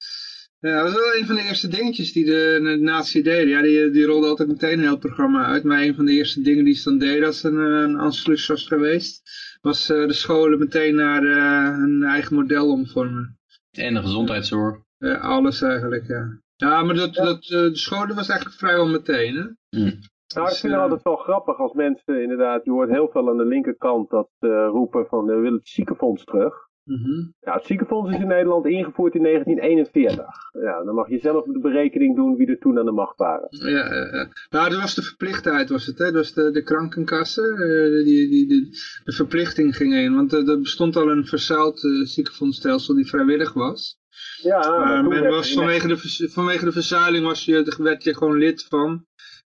Ja, 0.58 0.82
dat 0.82 0.82
was 0.82 0.92
wel 0.94 1.14
een 1.20 1.26
van 1.26 1.34
de 1.34 1.42
eerste 1.42 1.68
dingetjes 1.68 2.12
die 2.12 2.24
de, 2.24 2.60
de 2.62 2.76
nazi 2.80 3.22
deden. 3.22 3.48
Ja, 3.48 3.62
die, 3.62 3.90
die 3.90 4.04
rolde 4.04 4.26
altijd 4.26 4.48
meteen 4.48 4.72
een 4.72 4.84
heel 4.84 4.98
programma 4.98 5.44
uit. 5.46 5.62
Maar 5.64 5.82
een 5.82 5.94
van 5.94 6.04
de 6.04 6.12
eerste 6.12 6.40
dingen 6.42 6.64
die 6.64 6.74
ze 6.74 6.88
dan 6.88 6.98
deden 6.98 7.26
als 7.26 7.42
een, 7.42 7.56
een 7.56 7.96
Anschluss 7.96 8.46
was 8.46 8.66
geweest, 8.66 9.22
was 9.60 9.90
eh, 9.90 10.06
de 10.06 10.12
scholen 10.12 10.58
meteen 10.58 10.94
naar 10.94 11.22
eh, 11.24 11.78
een 11.78 12.02
eigen 12.02 12.34
model 12.34 12.70
omvormen. 12.70 13.38
en 13.70 13.94
de 13.94 14.00
gezondheidszorg. 14.00 14.76
Ja, 14.98 15.14
alles 15.14 15.62
eigenlijk, 15.62 16.06
ja. 16.06 16.40
Ja, 16.56 16.82
maar 16.82 16.94
dat, 16.94 17.14
dat, 17.14 17.42
eh, 17.44 17.50
de 17.50 17.76
scholen 17.76 18.14
was 18.14 18.28
eigenlijk 18.28 18.58
vrijwel 18.58 18.86
meteen, 18.88 19.34
hè. 19.34 19.42
Hm. 19.80 19.94
Nou, 20.34 20.46
ik 20.48 20.52
Dus, 20.52 20.60
vind 20.60 20.72
het 20.72 20.82
eh, 20.82 20.88
altijd 20.88 21.02
wel 21.02 21.16
grappig 21.16 21.58
als 21.58 21.72
mensen 21.72 22.22
inderdaad, 22.22 22.64
je 22.64 22.70
hoort 22.70 22.90
heel 22.90 23.08
veel 23.12 23.28
aan 23.28 23.36
de 23.36 23.44
linkerkant 23.44 24.10
dat 24.10 24.30
eh, 24.38 24.66
roepen 24.70 25.06
van 25.06 25.24
we 25.24 25.34
willen 25.34 25.58
het 25.58 25.68
ziekenfonds 25.68 26.24
terug. 26.24 26.65
Mhm. 26.86 27.30
Ja, 27.40 27.54
het 27.54 27.64
ziekenfonds 27.64 28.10
is 28.10 28.20
in 28.20 28.26
Nederland 28.26 28.66
ingevoerd 28.66 29.14
in 29.14 29.22
1941. 29.22 30.24
Ja, 30.52 30.84
dan 30.84 30.94
mag 30.94 31.08
je 31.08 31.18
zelf 31.18 31.44
de 31.44 31.58
berekening 31.58 32.16
doen 32.16 32.36
wie 32.36 32.46
er 32.46 32.58
toen 32.58 32.78
aan 32.78 32.84
de 32.84 32.92
macht 32.92 33.16
waren. 33.16 33.46
Ja, 33.50 33.68
ja, 33.68 34.16
ja. 34.16 34.28
nou, 34.50 34.70
dat 34.70 34.80
was 34.80 34.94
de 34.94 35.02
verplichtheid, 35.02 35.68
was 35.68 35.86
het, 35.86 35.98
hè? 35.98 36.04
Dat 36.04 36.14
was 36.14 36.32
de, 36.32 36.50
de 36.50 36.62
krankenkassen, 36.62 37.52
eh, 37.52 38.04
die, 38.04 38.28
die, 38.28 38.48
die, 38.48 38.70
de 39.04 39.12
verplichting 39.12 39.76
ging 39.76 39.94
in. 39.94 40.14
Want 40.14 40.32
eh, 40.32 40.48
er 40.48 40.60
bestond 40.60 40.96
al 40.96 41.10
een 41.10 41.26
verzuild 41.26 41.84
eh, 41.84 41.90
ziekenfondsstelsel 42.04 42.94
die 42.94 43.08
vrijwillig 43.08 43.52
was. 43.52 43.98
Ja, 44.42 44.78
maar 44.78 45.04
men 45.04 45.28
was 45.28 45.52
vanwege, 45.52 45.88
de, 45.88 46.28
vanwege 46.30 46.64
de 46.64 46.72
verzuiling 46.72 47.24
was 47.24 47.44
je, 47.44 47.74
werd 47.78 48.04
je 48.04 48.14
gewoon 48.14 48.38
lid 48.38 48.66
van. 48.68 49.04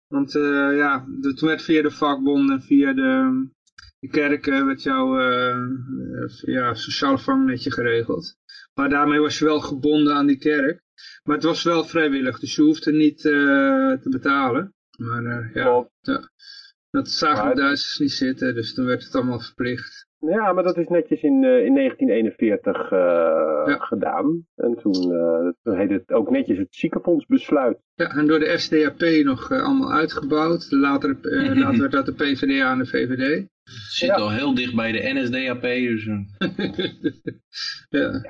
Want 0.08 0.32
ja, 0.32 1.06
de, 1.20 1.34
toen 1.34 1.48
werd 1.48 1.62
via 1.62 1.82
de 1.82 1.92
vakbonden 1.92 2.56
en 2.56 2.62
via 2.62 2.94
de, 2.94 3.48
de 4.00 4.08
kerken 4.08 4.66
werd 4.66 4.84
jouw 4.84 5.20
eh, 5.20 5.50
eh, 5.50 6.30
ja, 6.42 6.74
sociale 6.74 7.18
vangnetje 7.18 7.72
geregeld. 7.72 8.38
Maar 8.74 8.90
daarmee 8.90 9.20
was 9.20 9.40
je 9.40 9.46
wel 9.46 9.60
gebonden 9.60 10.14
aan 10.14 10.28
die 10.28 10.38
kerk. 10.38 10.82
Maar 11.24 11.36
het 11.36 11.46
was 11.46 11.64
wel 11.64 11.84
vrijwillig, 11.84 12.40
dus 12.40 12.56
je 12.56 12.62
hoefde 12.62 12.92
niet 12.92 13.26
eh, 13.26 13.32
te 13.92 14.10
betalen. 14.10 14.74
Maar 14.98 15.26
eh, 15.26 15.54
ja, 15.54 15.88
ja, 16.02 16.30
dat 16.90 17.10
zagen 17.10 17.50
de 17.50 17.62
Duitsers 17.62 18.00
niet 18.00 18.12
zitten, 18.12 18.56
dus 18.56 18.74
toen 18.74 18.86
werd 18.86 19.04
het 19.04 19.16
allemaal 19.16 19.40
verplicht. 19.40 20.08
Ja, 20.20 20.54
maar 20.54 20.64
dat 20.64 20.78
is 20.78 20.88
netjes 20.88 21.22
in, 21.22 21.44
eh, 21.44 21.66
in 21.66 21.74
1941 21.74 22.92
eh, 22.92 23.82
gedaan. 23.82 24.46
En 24.56 24.76
toen, 24.82 25.14
eh, 25.14 25.52
toen 25.64 25.78
heette 25.78 25.94
het 25.94 26.12
ook 26.12 26.30
netjes 26.30 26.58
het 26.58 26.76
ziekenfondsbesluit. 26.76 27.78
Ja, 27.94 28.10
en 28.10 28.28
door 28.28 28.40
de 28.40 28.58
SDAP 28.58 29.24
nog 29.24 29.52
eh, 29.52 29.64
allemaal 29.64 29.92
uitgebouwd. 29.92 30.68
Later, 30.72 31.18
eh, 31.22 31.56
later 31.64 31.80
werd 31.80 31.92
dat 31.92 32.06
de 32.06 32.14
PvdA 32.14 32.72
en 32.72 32.78
de 32.78 32.86
VVD. 32.86 33.48
Zit 33.90 34.08
Ja. 34.10 34.16
al 34.16 34.32
heel 34.32 34.54
dicht 34.56 34.76
bij 34.76 34.92
de 34.92 35.10
NSDAP, 35.14 35.62
dus 35.62 36.06
eh, 36.08 36.20
ja, 38.00 38.22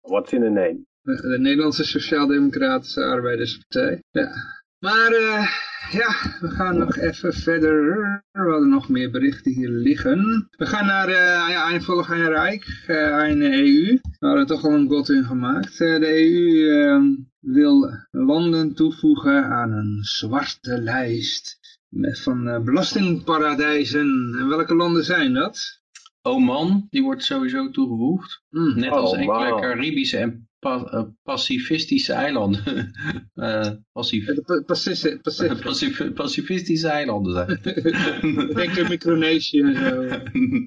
What's 0.00 0.32
in 0.32 0.42
a 0.42 0.48
name? 0.48 0.84
de 1.02 1.36
Nederlandse 1.40 1.84
Sociaal-Democratische 1.84 3.04
Arbeiderspartij. 3.04 4.02
Ja. 4.10 4.30
Maar 4.78 5.12
eh, 5.12 5.46
ja, 5.90 6.08
we 6.40 6.48
gaan 6.48 6.78
nog 6.78 6.96
even 6.96 7.32
verder. 7.32 7.84
We 8.32 8.40
hadden 8.50 8.68
nog 8.68 8.88
meer 8.88 9.10
berichten 9.10 9.52
hier 9.52 9.68
liggen. 9.68 10.48
We 10.56 10.66
gaan 10.66 10.86
naar 10.86 11.08
eh 11.08 11.48
ja, 11.50 11.68
Eindvolg 11.70 12.10
en 12.10 12.28
Rijk, 12.28 12.82
eh 12.86 13.28
een 13.28 13.42
EU. 13.42 13.98
We 14.18 14.26
hadden 14.26 14.46
toch 14.46 14.64
al 14.64 14.72
een 14.72 14.88
god 14.88 15.08
in 15.08 15.24
gemaakt. 15.24 15.78
De 15.78 16.08
EU 16.22 17.24
wil 17.40 17.90
landen 18.10 18.74
toevoegen 18.74 19.44
aan 19.44 19.72
een 19.72 19.98
zwarte 20.02 20.82
lijst 20.82 21.58
van 22.00 22.48
eh, 22.48 22.60
belastingparadijzen. 22.60 24.36
En 24.38 24.48
welke 24.48 24.74
landen 24.74 25.04
zijn 25.04 25.32
dat? 25.32 25.80
Oman, 26.22 26.86
die 26.90 27.02
wordt 27.02 27.24
sowieso 27.24 27.70
toegevoegd. 27.70 28.42
Hm. 28.50 28.78
Net 28.78 28.90
als 28.90 29.10
Oh, 29.12 29.18
enkele 29.18 29.38
wauw. 29.38 29.60
Caribische 29.60 30.16
en 30.16 30.48
pa- 30.62 30.84
eh, 30.90 31.02
pacifistische 31.22 32.12
eilanden. 32.12 32.62
Eh, 33.34 33.70
pacif 33.92 34.26
De 34.26 34.42
Pa- 34.46 34.62
Pacific. 34.66 35.22
Pacific. 35.22 35.60
pacif- 35.62 36.12
pacifistische 36.14 36.88
eilanden 36.88 37.32
zijn. 37.32 37.60
Denk 38.54 38.78
aan 38.80 38.88
Micronesië 38.88 39.60
en 39.60 39.74
zo. 39.74 40.02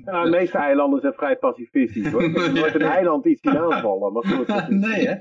Ja, 0.05 0.23
de 0.23 0.29
meeste 0.29 0.57
eilanden 0.57 0.99
zijn 1.01 1.13
vrij 1.13 1.35
pacifistisch 1.35 2.11
hoor. 2.11 2.23
Er 2.23 2.53
wordt 2.53 2.75
een 2.75 2.81
eiland 2.81 3.25
iets 3.25 3.41
zien 3.41 3.57
aanvallen, 3.57 4.13
maar 4.13 4.23
goed. 4.25 4.47
is- 4.47 4.63
nee, 4.67 5.07
hè? 5.07 5.15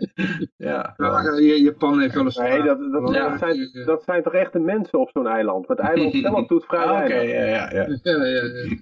Ja. 0.57 0.95
Ja, 0.97 1.23
Ja, 1.39 1.55
Japan 1.55 2.01
heeft 2.01 2.15
wel 2.15 2.25
eens... 2.25 2.37
Nee, 2.37 2.63
dat, 2.63 2.79
dat, 2.93 3.15
Ja. 3.15 3.29
dat, 3.29 3.39
zijn, 3.39 3.71
dat 3.87 4.03
zijn 4.05 4.23
toch 4.23 4.35
echte 4.35 4.59
mensen 4.59 4.99
op 4.99 5.11
zo'n 5.13 5.27
eiland? 5.27 5.69
Het 5.69 5.79
eiland 5.79 6.15
zelf 6.15 6.47
doet 6.47 6.65
vrij 6.65 6.81
Ah, 6.85 7.05
Oké, 7.05 7.15
ja, 7.15 7.45
ja, 7.45 7.71
ja. 7.73 7.99
Ja, 8.03 8.25
ja, 8.25 8.25
ja. 8.27 8.77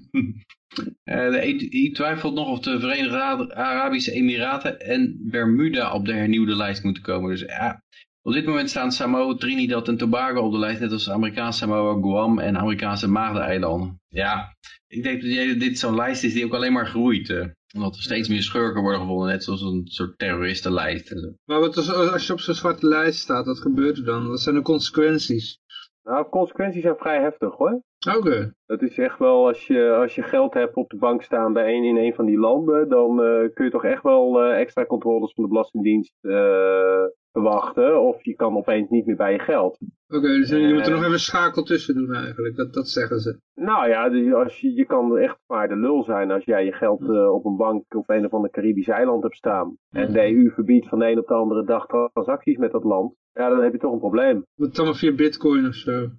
Uh, 0.78 1.30
de 1.30 1.68
EU 1.74 1.92
twijfelt 1.92 2.34
nog 2.34 2.48
of 2.48 2.60
de 2.60 2.80
Verenigde 2.80 3.54
Arabische 3.54 4.12
Emiraten 4.12 4.80
en 4.80 5.18
Bermuda 5.20 5.94
op 5.94 6.06
de 6.06 6.12
hernieuwde 6.12 6.56
lijst 6.56 6.82
moeten 6.82 7.02
komen. 7.02 7.30
Dus 7.30 7.40
ja, 7.40 7.82
op 8.22 8.32
dit 8.32 8.46
moment 8.46 8.70
staan 8.70 8.92
Samoa, 8.92 9.34
Trinidad 9.34 9.88
en 9.88 9.96
Tobago 9.96 10.40
op 10.40 10.52
de 10.52 10.58
lijst, 10.58 10.80
net 10.80 10.92
als 10.92 11.10
Amerikaanse 11.10 11.58
Samoa, 11.58 12.00
Guam 12.00 12.38
en 12.38 12.58
Amerikaanse 12.58 13.08
Maagdeneilanden. 13.08 14.00
Ja, 14.08 14.56
ik 14.86 15.02
denk 15.02 15.22
dat 15.22 15.60
dit 15.60 15.78
zo'n 15.78 15.94
lijst 15.94 16.24
is 16.24 16.32
die 16.32 16.44
ook 16.44 16.54
alleen 16.54 16.72
maar 16.72 16.86
groeit. 16.86 17.28
Uh, 17.28 17.46
omdat 17.74 17.96
er 17.96 18.02
steeds 18.02 18.28
meer 18.28 18.42
schurken 18.42 18.82
worden 18.82 19.00
gevonden, 19.00 19.28
net 19.28 19.44
zoals 19.44 19.62
een 19.62 19.82
soort 19.84 20.18
terroristenlijst. 20.18 21.14
Maar 21.44 21.60
wat 21.60 21.76
als, 21.76 21.92
als 21.92 22.26
je 22.26 22.32
op 22.32 22.40
zo'n 22.40 22.54
zwarte 22.54 22.86
lijst 22.86 23.20
staat, 23.20 23.46
wat 23.46 23.60
gebeurt 23.60 23.98
er 23.98 24.04
dan? 24.04 24.28
Wat 24.28 24.40
zijn 24.40 24.54
de 24.54 24.62
consequenties? 24.62 25.58
Nou, 26.04 26.28
consequenties 26.28 26.82
zijn 26.82 26.96
vrij 26.96 27.20
heftig 27.20 27.54
hoor. 27.54 27.82
Oké. 28.08 28.16
Okay. 28.16 28.52
Dat 28.66 28.82
is 28.82 28.98
echt 28.98 29.18
wel, 29.18 29.46
als 29.46 29.66
je, 29.66 29.94
als 29.94 30.14
je 30.14 30.22
geld 30.22 30.54
hebt 30.54 30.74
op 30.74 30.90
de 30.90 30.96
bank 30.96 31.22
staan 31.22 31.52
bij 31.52 31.74
een 31.74 31.84
in 31.84 31.96
een 31.96 32.14
van 32.14 32.26
die 32.26 32.38
landen, 32.38 32.88
dan 32.88 33.10
uh, 33.10 33.48
kun 33.54 33.64
je 33.64 33.70
toch 33.70 33.84
echt 33.84 34.02
wel 34.02 34.44
uh, 34.44 34.60
extra 34.60 34.84
controles 34.84 35.32
van 35.32 35.44
de 35.44 35.50
Belastingdienst 35.50 36.14
uh, 36.20 37.04
verwachten. 37.32 38.00
Of 38.00 38.24
je 38.24 38.34
kan 38.34 38.56
opeens 38.56 38.88
niet 38.88 39.06
meer 39.06 39.16
bij 39.16 39.32
je 39.32 39.38
geld. 39.38 39.78
Oké, 40.12 40.20
okay, 40.20 40.38
dus 40.38 40.48
je 40.48 40.74
moet 40.74 40.86
er 40.86 40.90
nog 40.90 41.00
even 41.00 41.12
een 41.12 41.18
schakel 41.18 41.62
tussen 41.62 41.94
doen 41.94 42.14
eigenlijk, 42.14 42.56
dat, 42.56 42.72
dat 42.72 42.88
zeggen 42.88 43.20
ze. 43.20 43.40
Nou 43.54 43.88
ja, 43.88 44.02
als 44.34 44.60
je, 44.60 44.72
je 44.72 44.86
kan 44.86 45.18
echt 45.18 45.38
maar 45.46 45.68
de 45.68 45.76
lul 45.76 46.02
zijn 46.02 46.30
als 46.30 46.44
jij 46.44 46.64
je 46.64 46.72
geld 46.72 47.08
op 47.08 47.44
een 47.44 47.56
bank 47.56 47.94
op 47.94 48.08
een 48.08 48.24
of 48.24 48.32
ander 48.32 48.50
Caribisch 48.50 48.88
eiland 48.88 49.22
hebt 49.22 49.36
staan. 49.36 49.76
En 49.90 50.12
de 50.12 50.20
EU 50.20 50.50
verbiedt 50.50 50.88
van 50.88 50.98
de 50.98 51.10
een 51.10 51.18
op 51.18 51.26
de 51.26 51.34
andere 51.34 51.64
dag 51.64 51.86
transacties 51.86 52.56
met 52.56 52.72
dat 52.72 52.84
land. 52.84 53.14
Ja, 53.32 53.48
dan 53.48 53.62
heb 53.62 53.72
je 53.72 53.78
toch 53.78 53.92
een 53.92 53.98
probleem. 53.98 54.46
Moet 54.54 54.78
allemaal 54.78 54.94
via 54.94 55.14
bitcoin 55.14 55.66
of 55.66 55.74
zo. 55.74 56.10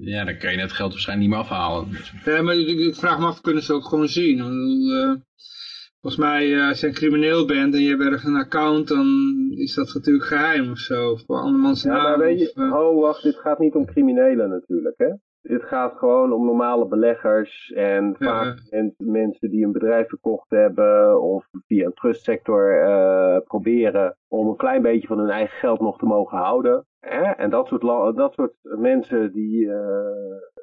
Ja, 0.00 0.24
dan 0.24 0.38
kan 0.38 0.52
je 0.52 0.60
het 0.60 0.72
geld 0.72 0.92
waarschijnlijk 0.92 1.28
niet 1.28 1.38
meer 1.38 1.46
afhalen. 1.46 1.88
Ja, 2.24 2.42
maar 2.42 2.56
ik, 2.56 2.94
vraag 2.94 3.18
me 3.18 3.26
af, 3.26 3.40
kunnen 3.40 3.62
ze 3.62 3.72
ook 3.72 3.84
gewoon 3.84 4.08
zien? 4.08 4.38
Uh, 4.38 5.14
volgens 6.06 6.26
mij, 6.26 6.46
uh, 6.46 6.68
als 6.68 6.80
je 6.80 6.86
een 6.86 6.92
crimineel 6.92 7.46
bent 7.46 7.74
en 7.74 7.80
je 7.80 7.88
hebt 7.88 8.02
ergens 8.02 8.24
een 8.24 8.36
account, 8.36 8.88
dan 8.88 9.06
is 9.50 9.74
dat 9.74 9.94
natuurlijk 9.94 10.24
geheim 10.24 10.70
of 10.70 10.78
zo. 10.78 11.16
voor 11.16 11.36
andermans 11.36 11.82
ja, 11.82 12.02
maar 12.02 12.18
weet 12.18 12.40
je, 12.40 12.52
oh 12.54 13.00
wacht, 13.00 13.22
dit 13.22 13.36
gaat 13.36 13.58
niet 13.58 13.74
om 13.74 13.86
criminelen 13.86 14.48
natuurlijk, 14.48 14.94
hè? 14.98 15.12
Dit 15.42 15.62
gaat 15.62 15.96
gewoon 15.96 16.32
om 16.32 16.44
normale 16.44 16.88
beleggers 16.88 17.72
en 17.74 18.16
ja. 18.18 18.26
vaak 18.26 18.62
mensen 18.96 19.50
die 19.50 19.64
een 19.64 19.72
bedrijf 19.72 20.08
verkocht 20.08 20.50
hebben 20.50 21.22
of 21.22 21.48
via 21.66 21.86
een 21.86 21.94
trustsector 21.94 22.88
uh, 22.88 23.38
proberen 23.44 24.16
om 24.28 24.48
een 24.48 24.56
klein 24.56 24.82
beetje 24.82 25.06
van 25.06 25.18
hun 25.18 25.30
eigen 25.30 25.58
geld 25.58 25.80
nog 25.80 25.98
te 25.98 26.06
mogen 26.06 26.38
houden. 26.38 26.86
En 27.36 27.50
dat 27.50 27.66
soort, 27.66 28.16
dat 28.16 28.32
soort 28.32 28.54
mensen 28.62 29.32
die, 29.32 29.64
uh, 29.66 29.76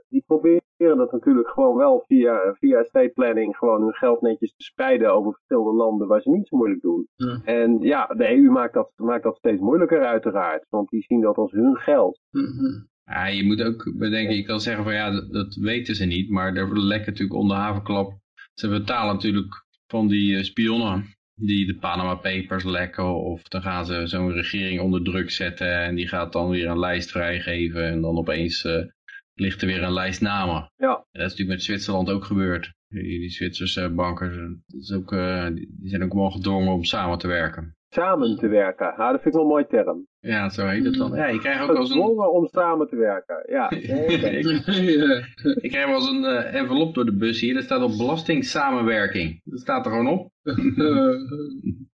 die 0.09 0.23
proberen 0.27 0.62
dat 0.87 1.11
natuurlijk 1.11 1.49
gewoon 1.49 1.77
wel 1.77 2.03
via, 2.07 2.55
via 2.59 2.79
estate 2.79 3.11
planning 3.13 3.57
gewoon 3.57 3.81
hun 3.81 3.93
geld 3.93 4.21
netjes 4.21 4.53
te 4.55 4.63
spreiden 4.63 5.13
over 5.13 5.33
verschillende 5.33 5.73
landen 5.73 6.07
waar 6.07 6.21
ze 6.21 6.29
niet 6.29 6.47
zo 6.47 6.57
moeilijk 6.57 6.81
doen. 6.81 7.07
Ja. 7.15 7.41
En 7.43 7.79
ja, 7.79 8.05
de 8.05 8.29
EU 8.29 8.51
maakt 8.51 8.73
dat, 8.73 8.91
maakt 8.95 9.23
dat 9.23 9.37
steeds 9.37 9.61
moeilijker 9.61 10.05
uiteraard, 10.05 10.65
want 10.69 10.89
die 10.89 11.03
zien 11.07 11.21
dat 11.21 11.37
als 11.37 11.51
hun 11.51 11.75
geld. 11.75 12.19
Mm 12.31 12.45
-hmm. 12.45 12.91
Ja, 13.05 13.27
je 13.27 13.43
moet 13.43 13.63
ook 13.63 13.93
bedenken, 13.97 14.35
je 14.35 14.43
kan 14.43 14.59
zeggen 14.59 14.83
van 14.83 14.93
ja, 14.93 15.11
dat, 15.11 15.31
dat 15.31 15.55
weten 15.55 15.95
ze 15.95 16.05
niet, 16.05 16.29
maar 16.29 16.55
er 16.55 16.79
lekker 16.79 17.11
natuurlijk 17.11 17.39
onder 17.39 17.57
havenklap. 17.57 18.13
Ze 18.53 18.69
betalen 18.69 19.13
natuurlijk 19.13 19.65
van 19.87 20.07
die 20.07 20.37
uh, 20.37 20.43
spionnen 20.43 21.15
die 21.35 21.65
de 21.65 21.75
Panama 21.75 22.15
Papers 22.15 22.63
lekken 22.63 23.15
of 23.15 23.43
dan 23.43 23.61
gaan 23.61 23.85
ze 23.85 24.07
zo'n 24.07 24.31
regering 24.31 24.81
onder 24.81 25.03
druk 25.03 25.31
zetten 25.31 25.83
en 25.83 25.95
die 25.95 26.07
gaat 26.07 26.33
dan 26.33 26.49
weer 26.49 26.67
een 26.67 26.79
lijst 26.79 27.11
vrijgeven 27.11 27.83
en 27.83 28.01
dan 28.01 28.17
opeens 28.17 28.63
uh, 28.63 28.85
ligt 29.33 29.61
er 29.61 29.67
weer 29.67 29.83
een 29.83 29.93
lijst 29.93 30.21
namen. 30.21 30.71
Ja. 30.75 30.95
En 30.95 31.19
dat 31.19 31.21
is 31.21 31.29
natuurlijk 31.29 31.49
met 31.49 31.63
Zwitserland 31.63 32.09
ook 32.09 32.23
gebeurd. 32.23 32.73
Die, 32.87 33.19
die 33.19 33.29
Zwitserse 33.29 33.89
banken 33.89 34.63
dat 34.67 34.81
is 34.81 34.93
ook, 34.93 35.11
uh, 35.11 35.47
die 35.53 35.89
zijn 35.89 36.03
ook 36.03 36.13
wel 36.13 36.31
gedwongen 36.31 36.73
om 36.73 36.83
samen 36.83 37.17
te 37.17 37.27
werken. 37.27 37.75
Samen 37.89 38.37
te 38.37 38.47
werken, 38.47 38.93
ja, 38.97 39.11
dat 39.11 39.21
vind 39.21 39.25
ik 39.25 39.33
wel 39.33 39.41
een 39.41 39.47
mooi 39.47 39.65
term. 39.67 40.07
Ja, 40.19 40.49
zo 40.49 40.67
heet 40.67 40.85
het 40.85 40.93
dan. 40.93 41.13
Ja, 41.13 41.27
je 41.27 41.39
krijgt 41.39 41.61
ook 41.61 41.75
als 41.75 41.89
een... 41.89 41.95
Gedwongen 41.95 42.31
om 42.31 42.47
samen 42.47 42.87
te 42.87 42.95
werken, 42.95 43.43
ja. 43.47 43.69
ik 45.61 45.69
krijg 45.71 45.85
wel 45.85 45.95
eens 45.95 46.09
een 46.09 46.23
uh, 46.23 46.55
envelop 46.55 46.93
door 46.93 47.05
de 47.05 47.15
bus 47.15 47.41
hier, 47.41 47.53
dat 47.53 47.63
staat 47.63 47.81
op 47.81 47.97
belasting-samenwerking. 47.97 49.41
Dat 49.43 49.59
staat 49.59 49.85
er 49.85 49.91
gewoon 49.91 50.07
op. 50.07 50.31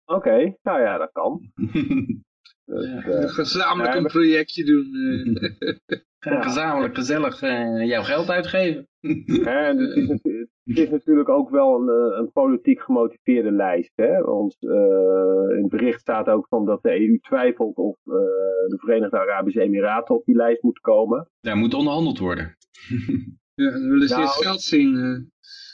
Oké, 0.06 0.16
okay, 0.16 0.58
nou 0.64 0.82
ja, 0.82 0.98
dat 0.98 1.12
kan. 1.12 1.52
Dus, 2.68 2.86
uh, 2.86 3.30
gezamenlijk 3.30 3.96
een 3.96 4.06
projectje 4.06 4.64
doen. 4.66 4.90
ja. 6.20 6.42
Gezamenlijk 6.42 6.96
gezellig 6.96 7.42
uh, 7.42 7.88
jouw 7.88 8.04
geld 8.04 8.30
uitgeven. 8.30 8.88
En 9.44 9.78
het, 9.78 9.96
is, 9.96 10.08
het 10.64 10.78
is 10.78 10.90
natuurlijk 10.90 11.30
ook 11.30 11.50
wel 11.50 11.76
een, 11.76 12.18
een 12.18 12.32
politiek 12.32 12.82
gemotiveerde 12.82 13.52
lijst. 13.52 13.92
Hè? 13.96 14.22
Want 14.22 14.56
uh, 14.60 15.56
in 15.56 15.62
het 15.62 15.70
bericht 15.70 16.00
staat 16.00 16.28
ook 16.28 16.48
van 16.48 16.66
dat 16.66 16.82
de 16.82 17.00
EU 17.00 17.20
twijfelt 17.20 17.76
of 17.76 17.98
uh, 18.06 18.14
de 18.68 18.78
Verenigde 18.78 19.20
Arabische 19.20 19.62
Emiraten 19.62 20.16
op 20.16 20.26
die 20.26 20.36
lijst 20.36 20.62
moeten 20.62 20.84
komen. 20.84 21.30
Daar 21.40 21.58
moet 21.58 21.74
onderhandeld 21.74 22.20
worden. 22.20 22.58
ja, 23.56 23.72
dan 23.72 23.90
willen 23.90 24.08
ze 24.08 24.14
nou, 24.14 24.26
eerst 24.26 24.44
geld 24.44 24.62
zien. 24.62 24.96
Uh, 24.96 25.20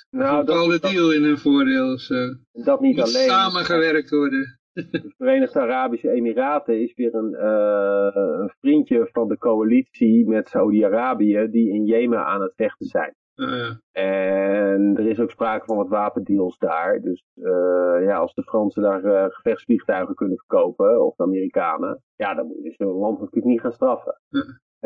nou, 0.10 0.40
een 0.40 0.46
bepaalde 0.46 0.80
deal 0.80 1.14
in 1.14 1.24
hun 1.24 1.38
voordeel. 1.38 1.94
Of 1.94 2.08
Dat 2.52 2.82
niet 2.82 2.96
moet 2.96 3.06
alleen. 3.06 3.28
samengewerkt 3.28 4.10
worden. 4.10 4.60
De 4.74 5.14
Verenigde 5.18 5.60
Arabische 5.60 6.10
Emiraten 6.10 6.82
is 6.82 6.94
weer 6.94 7.16
een, 7.16 7.32
uh, 7.32 8.10
een 8.14 8.54
vriendje 8.60 9.10
van 9.12 9.28
de 9.28 9.38
coalitie 9.38 10.28
met 10.28 10.50
Saudi-Arabië 10.50 11.48
die 11.52 11.70
in 11.74 11.86
Jemen 11.86 12.26
aan 12.26 12.42
het 12.42 12.54
vechten 12.56 12.86
zijn. 12.86 13.16
Uh, 13.36 13.70
en 13.92 14.98
er 14.98 15.08
is 15.08 15.20
ook 15.20 15.32
sprake 15.32 15.66
van 15.66 15.78
wat 15.78 15.88
wapendeals 15.88 16.58
daar. 16.58 17.02
Dus 17.02 17.24
uh, 17.36 18.06
ja, 18.06 18.18
als 18.18 18.34
de 18.34 18.44
Fransen 18.44 18.82
daar 18.82 19.04
uh, 19.04 19.26
gevechtsvliegtuigen 19.28 20.16
kunnen 20.16 20.38
verkopen, 20.38 21.06
of 21.06 21.16
de 21.16 21.24
Amerikanen, 21.24 22.02
ja, 22.16 22.34
dan 22.34 22.48
moet 22.48 22.64
je 22.64 22.74
zo'n 22.78 22.98
land 22.98 23.20
natuurlijk 23.20 23.46
niet 23.46 23.62
gaan 23.62 23.72
straffen. 23.72 24.20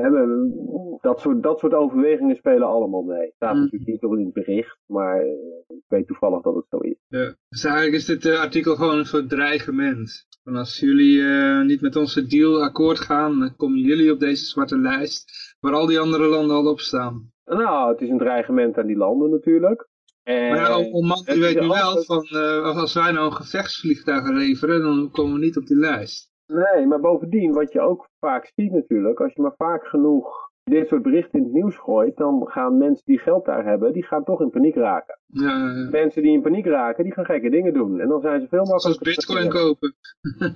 Hebben, 0.03 0.53
dat, 1.01 1.19
soort, 1.19 1.43
dat 1.43 1.59
soort 1.59 1.73
overwegingen 1.73 2.35
spelen 2.35 2.67
allemaal 2.67 3.01
mee. 3.01 3.21
Het 3.21 3.33
staat 3.35 3.55
natuurlijk 3.55 3.85
niet 3.85 4.01
in 4.01 4.25
het 4.25 4.33
bericht, 4.33 4.77
maar 4.85 5.25
ik 5.67 5.83
weet 5.87 6.07
toevallig 6.07 6.41
dat 6.41 6.55
het 6.55 6.65
zo 6.69 6.77
is. 6.77 6.95
Ja. 7.07 7.35
Dus 7.49 7.63
eigenlijk 7.63 7.95
is 7.95 8.05
dit 8.05 8.25
artikel 8.25 8.75
gewoon 8.75 8.97
een 8.97 9.05
soort 9.05 9.29
dreigement. 9.29 10.25
Van 10.43 10.55
als 10.55 10.79
jullie 10.79 11.23
niet 11.63 11.81
met 11.81 11.95
onze 11.95 12.27
deal 12.27 12.63
akkoord 12.63 12.99
gaan, 12.99 13.39
dan 13.39 13.55
komen 13.55 13.79
jullie 13.79 14.11
op 14.11 14.19
deze 14.19 14.45
zwarte 14.45 14.77
lijst, 14.77 15.55
waar 15.59 15.73
al 15.73 15.85
die 15.85 15.99
andere 15.99 16.27
landen 16.27 16.55
al 16.55 16.71
op 16.71 16.79
staan. 16.79 17.31
Nou, 17.45 17.91
het 17.91 18.01
is 18.01 18.09
een 18.09 18.17
dreigement 18.17 18.77
aan 18.77 18.87
die 18.87 18.97
landen 18.97 19.29
natuurlijk. 19.29 19.87
En 20.23 20.49
maar 20.49 20.57
ja, 20.57 20.99
man 21.07 21.23
die 21.25 21.39
weet 21.39 21.59
nu 21.59 21.67
wel 21.67 22.03
van, 22.03 22.27
uh, 22.31 22.75
als 22.75 22.93
wij 22.93 23.11
nou 23.11 23.25
een 23.25 23.33
gevechtsvliegtuig 23.33 24.29
leveren, 24.29 24.81
dan 24.81 25.11
komen 25.11 25.33
we 25.33 25.39
niet 25.39 25.57
op 25.57 25.65
die 25.65 25.77
lijst. 25.77 26.31
Nee, 26.47 26.85
maar 26.85 26.99
bovendien, 26.99 27.53
wat 27.53 27.71
je 27.71 27.81
ook 27.81 28.07
vaak 28.19 28.51
ziet 28.55 28.71
natuurlijk, 28.71 29.19
als 29.21 29.33
je 29.33 29.41
maar 29.41 29.55
vaak 29.57 29.85
genoeg 29.85 30.51
dit 30.63 30.87
soort 30.87 31.01
berichten 31.01 31.39
in 31.39 31.43
het 31.43 31.53
nieuws 31.53 31.77
gooit, 31.77 32.17
dan 32.17 32.47
gaan 32.47 32.77
mensen 32.77 33.05
die 33.05 33.19
geld 33.19 33.45
daar 33.45 33.65
hebben, 33.65 33.93
die 33.93 34.05
gaan 34.05 34.23
toch 34.23 34.41
in 34.41 34.49
paniek 34.49 34.75
raken. 34.75 35.19
Ja. 35.29 35.87
Mensen 35.91 36.21
die 36.21 36.31
in 36.31 36.41
paniek 36.41 36.65
raken, 36.65 37.03
die 37.03 37.13
gaan 37.13 37.25
gekke 37.25 37.49
dingen 37.49 37.73
doen. 37.73 37.99
En 37.99 38.07
dan 38.07 38.21
zijn 38.21 38.41
ze 38.41 38.47
veel 38.47 38.65
makkelijker... 38.65 39.11
Zoals 39.11 39.25
bitcoin 39.25 39.49
kopen. 39.49 39.95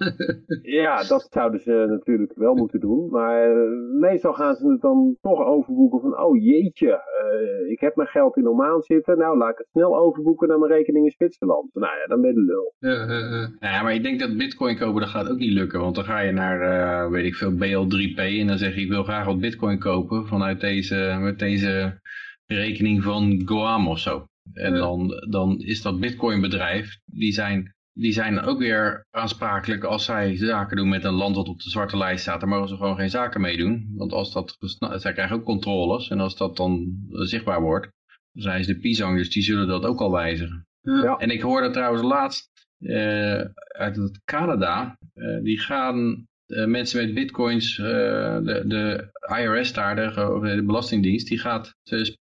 ja, 0.81 1.03
dat 1.03 1.27
zouden 1.29 1.59
ze 1.59 1.85
natuurlijk 1.89 2.33
wel 2.35 2.55
moeten 2.55 2.79
doen. 2.79 3.09
Maar 3.09 3.55
uh, 3.55 3.99
meestal 3.99 4.33
gaan 4.33 4.55
ze 4.55 4.71
het 4.71 4.81
dan 4.81 5.17
toch 5.21 5.45
overboeken 5.45 5.99
van, 5.99 6.19
oh 6.19 6.43
jeetje, 6.43 6.87
uh, 6.87 7.71
ik 7.71 7.79
heb 7.79 7.95
mijn 7.95 8.07
geld 8.07 8.37
in 8.37 8.47
Oman 8.47 8.81
zitten. 8.81 9.17
Nou, 9.17 9.37
laat 9.37 9.51
ik 9.51 9.57
het 9.57 9.67
snel 9.71 9.97
overboeken 9.97 10.47
naar 10.47 10.59
mijn 10.59 10.71
rekening 10.71 11.05
in 11.05 11.11
Zwitserland. 11.11 11.73
Nou 11.73 11.97
ja, 11.97 12.05
dan 12.07 12.21
ben 12.21 12.29
je 12.29 12.35
de 12.35 12.41
lul. 12.41 12.73
Ja, 12.79 13.69
ja, 13.71 13.83
maar 13.83 13.93
ik 13.93 14.03
denk 14.03 14.19
dat 14.19 14.37
bitcoin 14.37 14.77
kopen, 14.77 15.01
dat 15.01 15.09
gaat 15.09 15.29
ook 15.29 15.37
niet 15.37 15.53
lukken. 15.53 15.79
Want 15.79 15.95
dan 15.95 16.03
ga 16.03 16.19
je 16.19 16.31
naar, 16.31 16.61
uh, 16.61 17.11
weet 17.11 17.25
ik 17.25 17.35
veel, 17.35 17.51
BL3P 17.51 18.39
en 18.39 18.47
dan 18.47 18.57
zeg 18.57 18.75
je, 18.75 18.81
ik 18.81 18.89
wil 18.89 19.03
graag 19.03 19.25
wat 19.25 19.39
bitcoin 19.39 19.79
kopen 19.79 20.27
vanuit 20.27 20.59
deze, 20.59 21.17
met 21.21 21.39
deze 21.39 21.99
rekening 22.45 23.03
van 23.03 23.41
Guam 23.45 23.87
of 23.87 23.99
zo. 23.99 24.25
En 24.53 24.73
dan, 24.73 25.25
dan 25.29 25.59
is 25.59 25.81
dat 25.81 25.99
bitcoin 25.99 26.41
bedrijf, 26.41 26.99
die 27.05 27.31
zijn, 27.31 27.75
die 27.93 28.11
zijn 28.11 28.39
ook 28.39 28.59
weer 28.59 29.05
aansprakelijk 29.09 29.83
als 29.83 30.05
zij 30.05 30.37
zaken 30.37 30.77
doen 30.77 30.89
met 30.89 31.03
een 31.03 31.13
land 31.13 31.35
dat 31.35 31.47
op 31.47 31.59
de 31.59 31.69
zwarte 31.69 31.97
lijst 31.97 32.21
staat. 32.21 32.39
Daar 32.39 32.49
mogen 32.49 32.67
ze 32.67 32.75
gewoon 32.75 32.95
geen 32.95 33.09
zaken 33.09 33.41
mee 33.41 33.57
doen. 33.57 33.93
Want 33.95 34.11
als 34.11 34.33
dat, 34.33 34.57
zij 34.95 35.13
krijgen 35.13 35.35
ook 35.35 35.43
controles 35.43 36.09
en 36.09 36.19
als 36.19 36.37
dat 36.37 36.57
dan 36.57 36.97
zichtbaar 37.09 37.61
wordt, 37.61 37.89
dan 38.31 38.43
zijn 38.43 38.63
ze 38.63 38.73
de 38.73 38.79
pisang, 38.79 39.17
dus 39.17 39.29
die 39.29 39.43
zullen 39.43 39.67
dat 39.67 39.85
ook 39.85 39.99
al 39.99 40.11
wijzigen. 40.11 40.65
Ja. 40.81 41.17
En 41.17 41.29
ik 41.29 41.41
hoorde 41.41 41.69
trouwens 41.69 42.03
laatst 42.03 42.49
uh, 42.79 43.41
uit 43.67 44.19
Canada, 44.25 44.97
uh, 45.13 45.43
die 45.43 45.59
gaan 45.59 46.27
uh, 46.47 46.65
mensen 46.65 47.05
met 47.05 47.13
bitcoins, 47.13 47.75
de, 47.75 48.63
de 48.65 49.09
IRS 49.37 49.73
daar, 49.73 49.95
de, 49.95 50.39
de 50.55 50.63
Belastingdienst, 50.63 51.27
die 51.27 51.39
gaat 51.39 51.75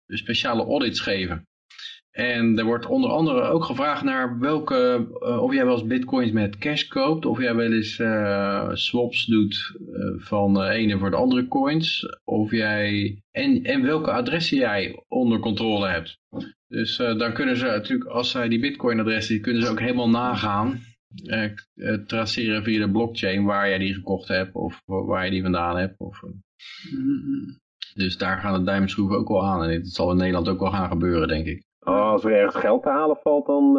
speciale 0.08 0.64
audits 0.64 1.00
geven. 1.00 1.48
En 2.14 2.58
er 2.58 2.66
wordt 2.66 2.86
onder 2.86 3.10
andere 3.10 3.42
ook 3.42 3.64
gevraagd 3.64 4.04
naar 4.04 4.40
welke, 4.40 5.08
uh, 5.20 5.42
of 5.42 5.54
jij 5.54 5.66
wel 5.66 5.74
eens 5.74 5.88
bitcoins 5.88 6.32
met 6.32 6.58
cash 6.58 6.88
koopt, 6.88 7.26
of 7.26 7.40
jij 7.40 7.56
wel 7.56 7.72
eens 7.72 8.00
uh, 8.00 8.70
swaps 8.74 9.26
doet 9.26 9.78
uh, 9.80 10.14
van 10.18 10.54
de 10.54 10.68
ene 10.70 10.98
voor 10.98 11.10
de 11.10 11.16
andere 11.16 11.48
coins, 11.48 12.06
of 12.24 12.52
jij, 12.52 13.18
en, 13.32 13.64
en 13.64 13.82
welke 13.82 14.12
adressen 14.12 14.58
jij 14.58 15.04
onder 15.08 15.40
controle 15.40 15.88
hebt. 15.88 16.20
Dus 16.68 16.98
dan 16.98 17.34
kunnen 17.34 17.58
ze 17.58 17.66
natuurlijk, 17.66 18.10
als 18.10 18.32
zij 18.32 18.48
die 18.50 18.60
bitcoin 18.60 19.00
adressen, 19.00 19.42
kunnen 19.42 19.62
ze 19.62 19.70
ook 19.70 19.80
helemaal 19.80 20.10
nagaan. 20.10 20.80
Traceren 22.06 22.64
via 22.64 22.86
de 22.86 22.92
blockchain 22.92 23.44
waar 23.44 23.70
jij 23.70 23.78
die 23.78 23.94
gekocht 23.94 24.28
hebt 24.28 24.56
of 24.56 24.82
waar 24.86 25.26
je 25.26 25.32
die 25.32 25.42
vandaan 25.42 25.78
hebt. 25.78 26.00
Of, 26.00 26.22
Mm. 26.92 27.60
dus 27.94 28.18
daar 28.18 28.38
gaan 28.38 28.60
de 28.60 28.66
duimschroeven 28.66 29.18
ook 29.18 29.28
wel 29.28 29.46
aan. 29.46 29.64
En 29.64 29.82
dat 29.82 29.88
zal 29.88 30.12
in 30.12 30.18
Nederland 30.18 30.48
ook 30.48 30.60
wel 30.60 30.72
gaan 30.72 30.90
gebeuren, 30.90 31.28
denk 31.28 31.46
ik. 31.46 31.64
Oh, 31.84 32.12
als 32.12 32.24
er 32.24 32.32
ergens 32.32 32.56
geld 32.56 32.84
te 32.84 32.90
halen 32.90 33.18
valt, 33.22 33.46
dan, 33.46 33.74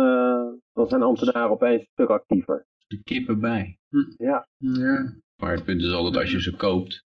dan 0.72 0.88
zijn 0.88 1.02
ambtenaren 1.02 1.50
opeens 1.50 1.80
een 1.80 1.88
stuk 1.92 2.09
actiever. 2.09 2.66
De 2.86 3.02
kippen 3.02 3.40
bij. 3.40 3.78
Ja. 4.16 4.48
ja. 4.57 5.14
Maar 5.36 5.52
het 5.52 5.64
punt 5.64 5.82
is 5.82 5.92
altijd, 5.92 6.16
als 6.16 6.32
je 6.32 6.42
ze 6.42 6.57
koopt, 6.57 7.05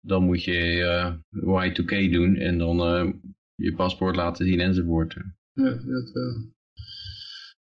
dan 0.00 0.24
moet 0.24 0.44
je 0.44 1.18
Y2K 1.34 2.12
doen 2.12 2.36
en 2.36 2.58
dan 2.58 2.76
je 3.54 3.74
paspoort 3.74 4.16
laten 4.16 4.46
zien 4.46 4.60
enzovoort. 4.60 5.16
Ja, 5.52 5.64
dat 5.64 6.10
wel. 6.12 6.56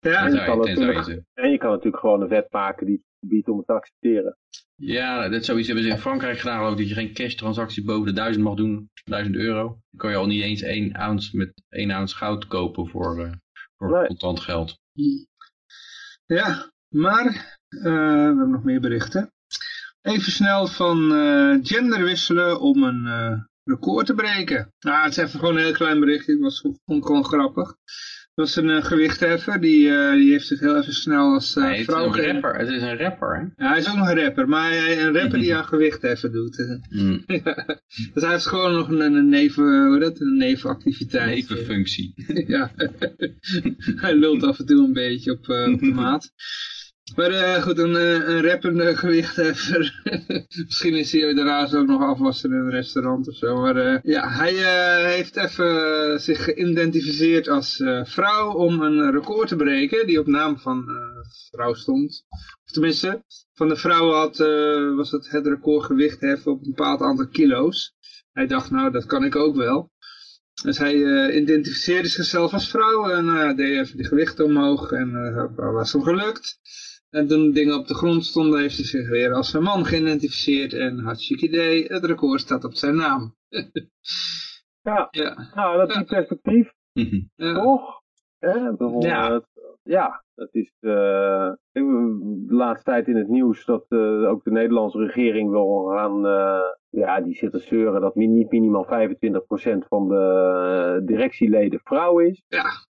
Ja, 0.00 0.26
En 0.26 0.32
je, 0.32 0.44
kan 0.44 0.58
natuurlijk, 0.58 1.24
en 1.34 1.50
je 1.50 1.58
kan 1.58 1.70
natuurlijk 1.70 1.98
gewoon 1.98 2.22
een 2.22 2.28
wet 2.28 2.52
maken 2.52 2.86
die 2.86 3.04
het 3.20 3.28
biedt 3.30 3.48
om 3.48 3.56
het 3.56 3.66
te 3.66 3.72
accepteren. 3.72 4.36
Ja, 4.74 5.28
dat 5.28 5.44
zoiets 5.44 5.66
hebben 5.66 5.84
ze 5.84 5.90
in 5.90 5.98
Frankrijk 5.98 6.38
gedaan, 6.38 6.56
geloof 6.56 6.72
ik, 6.72 6.78
dat 6.78 6.88
je 6.88 6.94
geen 6.94 7.12
cash 7.14 7.34
transactie 7.34 7.84
boven 7.84 8.06
de 8.06 8.12
1000 8.12 8.44
mag 8.44 8.54
doen, 8.54 8.90
1000 9.04 9.36
euro. 9.36 9.62
Dan 9.68 9.80
kan 9.96 10.10
je 10.10 10.16
al 10.16 10.26
niet 10.26 10.42
eens 10.42 10.62
1 10.62 10.92
ounce 10.92 11.36
met 11.36 11.62
1 11.68 11.90
ounce 11.90 12.16
goud 12.16 12.46
kopen 12.46 12.88
voor, 12.88 13.24
eh, 13.24 13.32
voor 13.76 13.90
Nee. 13.90 14.06
contant 14.06 14.40
geld. 14.40 14.78
Ja, 16.26 16.70
maar 16.88 17.26
eh, 17.68 17.82
we 17.82 17.88
hebben 18.26 18.50
nog 18.50 18.64
meer 18.64 18.80
berichten. 18.80 19.30
Even 20.02 20.32
snel 20.32 20.66
van 20.66 21.12
eh, 21.14 21.58
gender 21.62 22.04
wisselen 22.04 22.60
om 22.60 22.82
een 22.82 23.06
eh, 23.06 23.40
record 23.64 24.06
te 24.06 24.14
breken. 24.14 24.72
Nou, 24.80 25.02
het 25.04 25.10
is 25.16 25.16
even 25.24 25.38
gewoon 25.38 25.56
een 25.56 25.62
heel 25.62 25.72
klein 25.72 26.00
berichtje. 26.00 26.32
Het 26.32 26.40
was 26.40 26.60
vond 26.60 26.78
ik 26.86 27.04
gewoon 27.04 27.24
grappig. 27.24 27.76
Het 28.36 28.44
was 28.44 28.56
een 28.56 28.70
eh, 28.70 28.84
gewichtheffer. 28.84 29.60
Die, 29.60 29.90
eh, 29.90 30.12
die 30.12 30.30
heeft 30.30 30.46
zich 30.46 30.60
heel 30.60 30.76
even 30.76 30.94
snel 30.94 31.32
als 31.32 31.56
eh, 31.56 31.62
Nee, 31.62 31.70
het, 31.70 31.80
is 31.80 31.84
vrouw... 31.84 32.04
een 32.04 32.32
rapper, 32.32 32.54
het 32.54 32.68
is 32.68 32.82
een 32.82 32.96
rapper, 32.98 33.36
hè? 33.36 33.64
Ja, 33.64 33.70
hij 33.70 33.78
is 33.78 33.88
ook 33.88 33.96
nog 33.96 34.08
een 34.08 34.20
rapper. 34.22 34.48
Maar 34.48 34.70
hij, 34.70 35.02
een 35.02 35.14
rapper 35.18 35.38
die 35.38 35.54
aan 35.56 35.64
gewichtheffen 35.64 36.32
doet. 36.32 36.56
Mm, 36.90 37.24
dus 38.14 38.22
hij 38.22 38.30
heeft 38.30 38.46
gewoon 38.46 38.72
nog 38.72 38.88
een, 38.88 39.00
een 39.00 39.28
neven... 39.28 39.86
Hoe 39.86 39.98
dat? 39.98 40.20
Een 40.20 40.36
nevenactiviteit. 40.36 41.34
nevenfunctie. 41.34 42.14
ja, 42.56 42.72
hij 43.96 44.14
lult 44.14 44.42
af 44.42 44.58
en 44.58 44.66
toe 44.66 44.84
een 44.84 44.92
beetje 44.92 45.32
op, 45.32 45.48
eh, 45.48 45.72
op 45.72 45.80
de 45.80 45.92
maat. 45.92 46.32
Maar 47.14 47.30
eh, 47.30 47.62
goed, 47.62 47.78
een, 47.78 47.96
eh, 47.96 48.28
een 48.28 48.42
rappende 48.42 48.96
gewichtheffer. 48.96 50.00
Misschien 50.66 50.94
is 50.94 51.12
hij 51.12 51.34
daarnaast 51.34 51.74
ook 51.74 51.86
nog 51.86 52.02
afwasser 52.02 52.50
in 52.50 52.56
een 52.56 52.70
restaurant 52.70 53.28
of 53.28 53.34
zo. 53.34 53.60
Maar 53.60 53.76
eh, 53.76 53.98
ja, 54.02 54.28
hij 54.28 54.54
heeft 55.14 55.36
even 55.36 56.20
zich 56.20 56.44
geïdentificeerd 56.44 57.48
als 57.48 57.82
vrouw 58.02 58.52
om 58.52 58.82
een 58.82 59.10
record 59.10 59.48
te 59.48 59.56
breken. 59.56 60.06
Die 60.06 60.18
op 60.18 60.26
naam 60.26 60.58
van 60.58 60.84
vrouw 61.50 61.74
stond. 61.74 62.24
Of 62.64 62.72
tenminste, 62.72 63.24
van 63.54 63.68
de 63.68 63.76
vrouw 63.76 64.10
had, 64.12 64.36
was 64.96 65.10
het 65.10 65.30
het 65.30 65.46
record 65.46 65.84
gewicht 65.84 66.20
heffen 66.20 66.52
op 66.52 66.58
een 66.58 66.74
bepaald 66.74 67.00
aantal 67.00 67.28
kilo's. 67.28 67.94
Hij 68.32 68.46
dacht, 68.46 68.70
nou 68.70 68.90
dat 68.90 69.06
kan 69.06 69.24
ik 69.24 69.36
ook 69.36 69.56
wel. 69.56 69.90
Dus 70.62 70.78
hij 70.78 71.30
identificeerde 71.30 72.08
zichzelf 72.08 72.52
als 72.52 72.70
vrouw 72.70 73.10
en 73.10 73.28
eh, 73.28 73.56
deed 73.56 73.78
even 73.78 73.96
de 73.96 74.04
gewichten 74.04 74.44
omhoog 74.44 74.90
en 74.90 75.14
eh 75.14 75.72
was 75.72 75.92
hem 75.92 76.02
gelukt. 76.02 76.58
En 77.16 77.26
toen 77.26 77.42
de 77.46 77.52
dingen 77.52 77.78
op 77.78 77.86
de 77.86 77.94
grond 77.94 78.24
stonden, 78.24 78.60
heeft 78.60 78.76
hij 78.76 78.84
zich 78.86 79.08
weer 79.08 79.32
als 79.32 79.52
een 79.52 79.62
man 79.62 79.84
geïdentificeerd 79.84 80.72
en 80.72 80.98
hartstikke 80.98 81.46
idee, 81.46 81.84
het 81.84 82.04
record 82.04 82.40
staat 82.40 82.64
op 82.64 82.74
zijn 82.74 82.96
naam. 82.96 83.34
Ja, 84.82 85.08
Ja, 85.10 85.50
nou, 85.54 85.76
dat 85.78 85.88
is 85.90 85.94
Ja. 85.96 86.02
perspectief, 86.02 86.72
ja. 87.34 87.54
toch? 87.62 88.00
Hè, 88.38 88.50
Ja. 88.98 89.32
het- 89.32 89.46
ja, 89.82 90.24
dat 90.34 90.48
is 90.52 90.72
eh, 90.80 91.50
de 91.72 92.44
laatste 92.48 92.90
tijd 92.90 93.06
in 93.08 93.16
het 93.16 93.28
nieuws 93.28 93.64
dat 93.64 93.84
eh, 93.88 94.28
ook 94.30 94.44
de 94.44 94.50
Nederlandse 94.50 94.98
regering 94.98 95.50
wil 95.50 95.84
gaan, 95.84 96.26
eh, 96.26 96.60
ja, 96.90 97.20
die 97.20 97.34
zit 97.34 97.50
te 97.50 97.58
zeuren 97.58 98.00
dat 98.00 98.14
niet 98.14 98.50
minimaal 98.50 98.84
25% 98.84 99.86
van 99.88 100.08
de 100.08 101.02
directieleden 101.04 101.80
vrouw 101.84 102.18
is. 102.18 102.42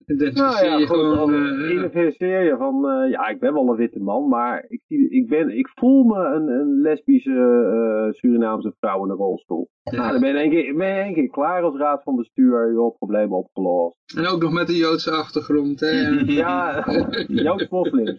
Identificeer 0.08 0.68
Nou 0.68 0.72
ja, 0.72 0.78
je 0.78 0.86
gewoon. 0.86 1.16
dan 1.16 1.34
eh, 1.34 1.68
ja. 1.68 1.70
identificeer 1.72 2.44
je 2.44 2.56
van, 2.56 2.88
eh, 2.90 3.10
ja, 3.10 3.28
ik 3.28 3.40
ben 3.40 3.52
wel 3.52 3.68
een 3.68 3.76
witte 3.76 3.98
man, 4.00 4.28
maar 4.28 4.64
ik, 4.68 4.80
zie- 4.88 5.10
ik, 5.10 5.28
ben, 5.28 5.58
ik 5.58 5.68
voel 5.74 6.04
me 6.04 6.24
een, 6.24 6.48
een 6.48 6.80
lesbische 6.80 7.30
eh, 7.32 8.12
Surinaamse 8.14 8.74
vrouw 8.80 9.04
in 9.04 9.10
een 9.10 9.16
rolstoel. 9.16 9.68
Nou, 9.90 10.10
dan 10.10 10.20
ben 10.20 10.28
je 10.28 10.34
in 10.34 10.40
één 10.40 10.50
keer, 10.50 10.74
ben 10.76 10.86
je 10.88 10.94
in 10.98 11.04
één 11.04 11.14
keer 11.14 11.28
klaar 11.30 11.62
als 11.62 11.76
raad 11.76 12.02
van 12.02 12.16
bestuur, 12.16 12.72
joh, 12.72 12.96
probleem 12.96 13.32
opgelost. 13.32 13.96
En 14.16 14.26
ook 14.26 14.42
nog 14.42 14.52
met 14.52 14.68
een 14.68 14.74
Joodse 14.74 15.10
achtergrond. 15.10 15.80
Hè? 15.80 16.10
Ja, 16.42 16.84
Joods 17.46 17.68
moslim. 17.68 18.16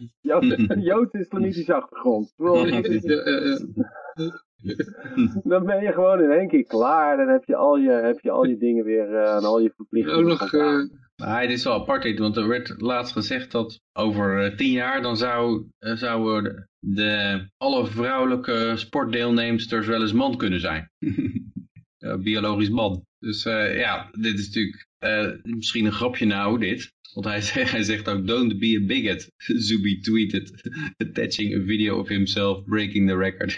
Joods 0.82 1.12
islamitische 1.14 1.74
achtergrond. 1.74 2.34
Ja, 2.38 2.54
ja, 2.54 2.82
ja. 2.82 3.58
Dan 5.44 5.66
ben 5.66 5.84
je 5.84 5.92
gewoon 5.92 6.22
in 6.22 6.32
één 6.32 6.48
keer 6.48 6.64
klaar. 6.66 7.18
Dan 7.18 7.28
heb 7.28 7.44
je 7.46 7.56
al 7.56 7.78
je, 7.78 7.90
heb 7.92 8.20
je, 8.20 8.32
al 8.32 8.46
je 8.46 8.58
dingen 8.58 8.84
weer 8.86 9.16
eh, 9.16 9.36
en 9.36 9.44
al 9.44 9.60
je 9.60 9.72
verplichtingen. 9.76 10.20
Ook 10.20 10.28
nog. 10.28 10.52
Maar 11.20 11.48
dit 11.48 11.58
is 11.58 11.64
wel 11.64 11.74
apart, 11.74 12.20
want 12.20 12.38
er 12.38 12.48
werd 12.48 12.74
laatst 12.78 13.14
gezegd 13.14 13.52
dat 13.52 13.82
over 13.94 14.44
eh, 14.44 14.56
tien 14.56 14.72
jaar 14.72 15.02
dan 15.02 15.18
zou, 15.18 15.68
eh, 15.78 15.96
zouden 15.96 16.70
de, 16.80 17.46
alle 17.58 17.88
vrouwelijke 17.88 18.74
sportdeelnemsters 18.76 19.88
wel 19.88 20.02
eens 20.02 20.14
man 20.14 20.38
kunnen 20.38 20.60
zijn. 20.60 20.90
Biologisch 22.24 22.70
man. 22.70 23.06
Dus 23.20 23.46
eh, 23.46 23.78
ja, 23.78 24.10
dit 24.12 24.40
is 24.40 24.46
natuurlijk 24.46 24.88
misschien 25.44 25.86
een 25.86 25.92
grapje 25.92 26.26
nou, 26.26 26.60
dit. 26.60 26.92
Want 27.14 27.26
hij 27.26 27.42
zegt, 27.52 27.72
hij 27.72 27.84
zegt 27.84 28.08
ook, 28.08 28.28
don't 28.28 28.60
be 28.60 28.80
a 28.82 28.86
bigot. 28.86 29.32
Zubi 29.66 30.00
tweeted, 30.00 30.70
attaching 30.98 31.56
a 31.56 31.66
video 31.66 32.00
of 32.00 32.08
himself 32.08 32.64
breaking 32.64 33.08
the 33.08 33.18
record. 33.18 33.58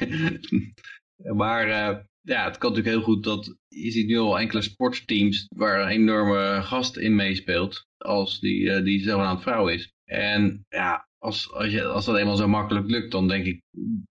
maar 1.36 2.06
ja, 2.22 2.46
het 2.46 2.58
kan 2.58 2.70
natuurlijk 2.70 2.96
heel 2.96 3.14
goed 3.14 3.24
dat, 3.24 3.56
je 3.68 3.92
ziet 3.92 4.08
nu 4.08 4.18
al 4.18 4.40
enkele 4.40 4.62
sportteams 4.62 5.46
waar 5.56 5.82
een 5.82 5.88
enorme 5.88 6.62
gast 6.62 6.98
in 6.98 7.16
meespeelt, 7.16 7.86
als 7.98 8.40
die, 8.40 8.72
eh, 8.72 8.84
die 8.84 9.04
zogenaamd 9.04 9.42
vrouw 9.42 9.68
is. 9.68 9.94
En 10.06 10.66
ja, 10.70 11.08
als, 11.18 11.52
als, 11.52 11.72
je, 11.72 11.84
als 11.84 12.06
dat 12.06 12.18
eenmaal 12.18 12.36
zo 12.36 12.48
makkelijk 12.48 12.90
lukt, 12.90 13.12
dan 13.12 13.28
denk 13.28 13.46
ik 13.46 13.62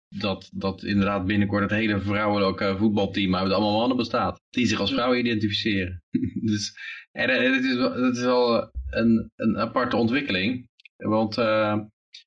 dat, 0.08 0.50
dat 0.52 0.82
inderdaad 0.82 1.26
binnenkort 1.26 1.62
het 1.62 1.80
hele 1.80 2.00
vrouwelijke 2.00 2.76
voetbalteam 2.78 3.36
uit 3.36 3.52
allemaal 3.52 3.78
mannen 3.78 3.96
bestaat. 3.96 4.40
Die 4.50 4.66
zich 4.66 4.80
als 4.80 4.92
vrouw 4.92 5.14
identificeren. 5.14 6.02
dus, 6.50 6.72
en 7.12 7.52
het 7.52 7.64
is, 7.64 7.76
het 7.76 8.16
is 8.16 8.22
wel 8.22 8.70
een, 8.90 9.30
een 9.36 9.58
aparte 9.58 9.96
ontwikkeling. 9.96 10.68
Want 10.96 11.38
eh, 11.38 11.80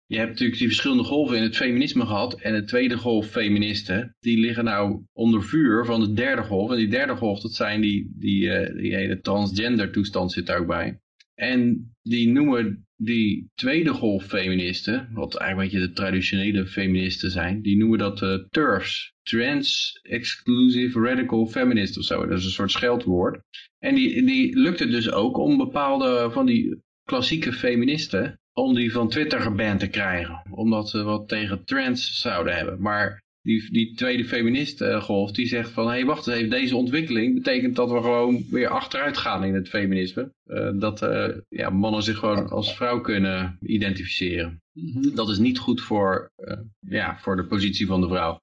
je 0.06 0.18
hebt 0.18 0.30
natuurlijk 0.30 0.60
die 0.60 0.68
verschillende 0.68 1.04
golven 1.04 1.38
in 1.38 1.44
het 1.44 1.56
feminisme 1.56 2.06
gehad. 2.06 2.42
En 2.42 2.54
de 2.54 2.64
tweede 2.64 2.98
golf 2.98 3.28
feministen, 3.28 4.16
die 4.20 4.40
liggen 4.40 4.64
nou 4.64 5.04
onder 5.14 5.44
vuur 5.44 5.86
van 5.86 6.00
de 6.00 6.14
derde 6.14 6.44
golf. 6.44 6.72
En 6.72 6.78
die 6.78 6.88
derde 6.88 7.16
golf, 7.16 7.40
dat 7.40 7.54
zijn 7.54 7.82
die, 7.82 8.12
die, 8.16 8.50
eh, 8.50 8.76
die 8.82 8.96
hele 8.96 9.20
transgender 9.20 9.92
toestand 9.92 10.32
zit 10.32 10.46
daar 10.46 10.60
ook 10.60 10.68
bij. 10.68 11.00
En 11.36 11.92
die 12.02 12.28
noemen 12.28 12.88
die 12.96 13.50
tweede 13.56 13.94
golf 13.94 14.26
feministen, 14.26 15.10
wat 15.14 15.36
eigenlijk 15.36 15.74
een 15.74 15.80
beetje 15.80 15.88
de 15.88 15.96
traditionele 15.96 16.66
feministen 16.68 17.32
zijn, 17.32 17.62
die 17.62 17.78
noemen 17.78 18.00
dat 18.00 18.22
eh 18.22 18.36
TERFs. 18.50 19.14
Trans 19.24 20.00
Exclusive 20.02 21.00
Radical 21.00 21.48
Feminist 21.48 21.98
of 21.98 22.04
zo. 22.04 22.26
Dat 22.26 22.38
is 22.38 22.46
een 22.46 22.52
soort 22.52 22.72
scheldwoord. 22.72 23.42
En 23.80 23.96
die, 23.96 24.26
die 24.26 24.58
lukt 24.60 24.80
het 24.80 24.92
dus 24.92 25.12
ook 25.12 25.38
om 25.38 25.58
bepaalde 25.58 26.30
van 26.32 26.46
die 26.46 26.82
klassieke 27.04 27.54
feministen, 27.54 28.40
om 28.54 28.74
die 28.74 28.92
van 28.92 29.10
Twitter 29.10 29.42
geband 29.42 29.80
te 29.80 29.88
krijgen. 29.88 30.42
Omdat 30.50 30.90
ze 30.90 31.04
wat 31.04 31.28
tegen 31.28 31.66
trans 31.66 32.20
zouden 32.22 32.56
hebben. 32.56 32.82
Maar 32.82 33.22
die, 33.42 33.72
die 33.72 33.96
tweede 33.96 34.26
feministgolf 34.26 35.32
die 35.32 35.48
zegt 35.48 35.70
van, 35.70 35.86
hé 35.86 35.92
hey, 35.92 36.06
wacht 36.06 36.28
eens 36.28 36.38
even, 36.38 36.50
deze 36.50 36.76
ontwikkeling 36.76 37.34
betekent 37.34 37.76
dat 37.76 37.92
we 37.92 38.02
gewoon 38.02 38.46
weer 38.50 38.68
achteruit 38.68 39.18
gaan 39.18 39.44
in 39.44 39.54
het 39.54 39.70
feminisme. 39.70 40.32
Eh, 40.46 40.70
dat 40.74 41.02
eh, 41.02 41.30
ja, 41.50 41.70
mannen 41.70 42.04
zich 42.04 42.18
gewoon 42.18 42.50
als 42.50 42.76
vrouw 42.76 43.02
kunnen 43.02 43.58
identificeren. 43.62 44.62
mhm. 44.74 45.16
Dat 45.16 45.30
is 45.30 45.38
niet 45.38 45.60
goed 45.60 45.82
voor, 45.82 46.32
eh, 46.36 46.58
ja, 46.80 47.18
voor 47.22 47.36
de 47.36 47.46
positie 47.46 47.88
van 47.88 48.02
de 48.02 48.08
vrouw. 48.08 48.42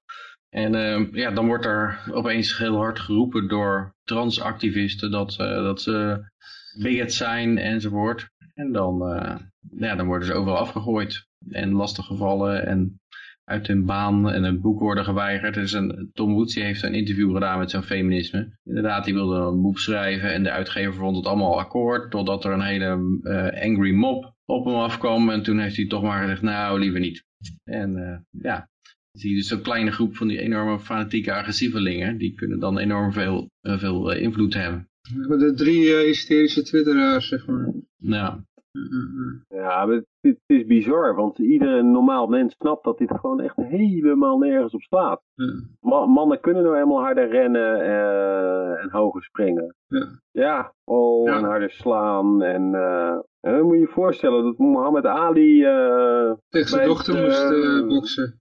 En 0.51 0.75
eh, 0.75 1.11
ja, 1.11 1.31
dan 1.31 1.45
wordt 1.45 1.65
er 1.65 1.99
opeens 2.11 2.57
heel 2.57 2.75
hard 2.75 2.99
geroepen 2.99 3.47
door 3.47 3.95
transactivisten 4.03 5.11
dat, 5.11 5.35
eh, 5.39 5.63
dat 5.63 5.81
ze 5.81 6.23
bigot 6.77 7.13
zijn 7.13 7.57
enzovoort. 7.57 8.29
En 8.61 8.71
dan, 8.71 9.07
eh, 9.07 9.35
ja, 9.77 9.95
dan 9.95 10.05
worden 10.05 10.27
ze 10.27 10.33
overal 10.33 10.57
afgegooid 10.57 11.27
en 11.49 11.71
lastiggevallen 11.71 12.65
en 12.65 12.99
uit 13.43 13.67
hun 13.67 13.85
baan 13.85 14.31
en 14.31 14.43
een 14.43 14.61
boek 14.61 14.79
worden 14.79 15.03
geweigerd. 15.03 15.53
Dus 15.53 15.71
een, 15.71 16.09
Tom 16.13 16.33
Woods 16.33 16.53
die 16.53 16.63
heeft 16.63 16.83
een 16.83 16.93
interview 16.93 17.33
gedaan 17.33 17.59
met 17.59 17.69
zijn 17.69 17.83
feminisme. 17.83 18.57
Inderdaad, 18.63 19.05
die 19.05 19.13
wilde 19.13 19.35
een 19.35 19.61
boek 19.61 19.79
schrijven 19.79 20.33
en 20.33 20.43
de 20.43 20.51
uitgever 20.51 20.93
vond 20.93 21.15
het 21.15 21.25
allemaal 21.25 21.59
akkoord. 21.59 22.11
Totdat 22.11 22.45
er 22.45 22.51
een 22.51 22.61
hele 22.61 23.19
eh, 23.23 23.69
angry 23.69 23.93
mob 23.93 24.33
op 24.45 24.65
hem 24.65 24.75
afkwam. 24.75 25.29
En 25.29 25.43
toen 25.43 25.59
heeft 25.59 25.75
hij 25.75 25.87
toch 25.87 26.03
maar 26.03 26.21
gezegd, 26.21 26.41
nou 26.41 26.79
liever 26.79 26.99
niet. 26.99 27.23
En 27.63 27.97
eh, 27.97 28.41
ja, 28.41 28.69
zie 29.11 29.29
je 29.29 29.35
dus 29.35 29.47
zo'n 29.47 29.61
kleine 29.61 29.91
groep 29.91 30.15
van 30.15 30.27
die 30.27 30.39
enorme 30.39 30.79
fanatieke 30.79 31.33
agressievelingen. 31.33 32.17
Die 32.17 32.33
kunnen 32.33 32.59
dan 32.59 32.77
enorm 32.77 33.13
veel, 33.13 33.49
veel 33.61 34.11
invloed 34.11 34.53
hebben. 34.53 34.89
De 35.27 35.53
drie 35.55 35.95
hysterische 35.95 36.63
twitteraars, 36.63 37.27
zeg 37.27 37.45
maar. 37.47 37.73
Ja. 37.97 38.43
Ja, 39.47 39.85
maar 39.85 39.95
het, 39.95 40.05
het 40.21 40.39
is 40.45 40.65
bizar, 40.65 41.15
want 41.15 41.37
iedere 41.39 41.81
normaal 41.83 42.27
mens 42.27 42.53
snapt 42.57 42.83
dat 42.83 42.97
dit 42.97 43.11
gewoon 43.19 43.39
echt 43.41 43.55
helemaal 43.55 44.37
nergens 44.37 44.73
op 44.73 44.81
slaat. 44.81 45.21
Ja. 45.33 45.45
Ma- 45.79 46.05
mannen 46.05 46.39
kunnen 46.39 46.63
nou 46.63 46.75
helemaal 46.75 47.01
harder 47.01 47.29
rennen 47.29 47.81
eh, 47.81 48.83
en 48.83 48.89
hoger 48.91 49.23
springen. 49.23 49.75
Ja. 49.87 50.07
Ja, 50.31 50.73
oh, 50.83 51.27
Ja. 51.27 51.37
en 51.37 51.43
harder 51.43 51.71
slaan. 51.71 52.41
En 52.41 52.73
eh, 52.75 53.17
en 53.39 53.51
dan 53.53 53.61
moet 53.65 53.73
je 53.73 53.79
je 53.79 53.87
voorstellen 53.87 54.43
dat 54.43 54.57
Muhammad 54.57 55.05
Ali... 55.05 55.63
eh, 55.65 56.31
Tegen 56.49 56.69
zijn 56.69 56.87
dochter 56.87 57.23
moest 57.23 57.51
eh, 57.51 57.77
eh, 57.79 57.87
boksen. 57.87 58.40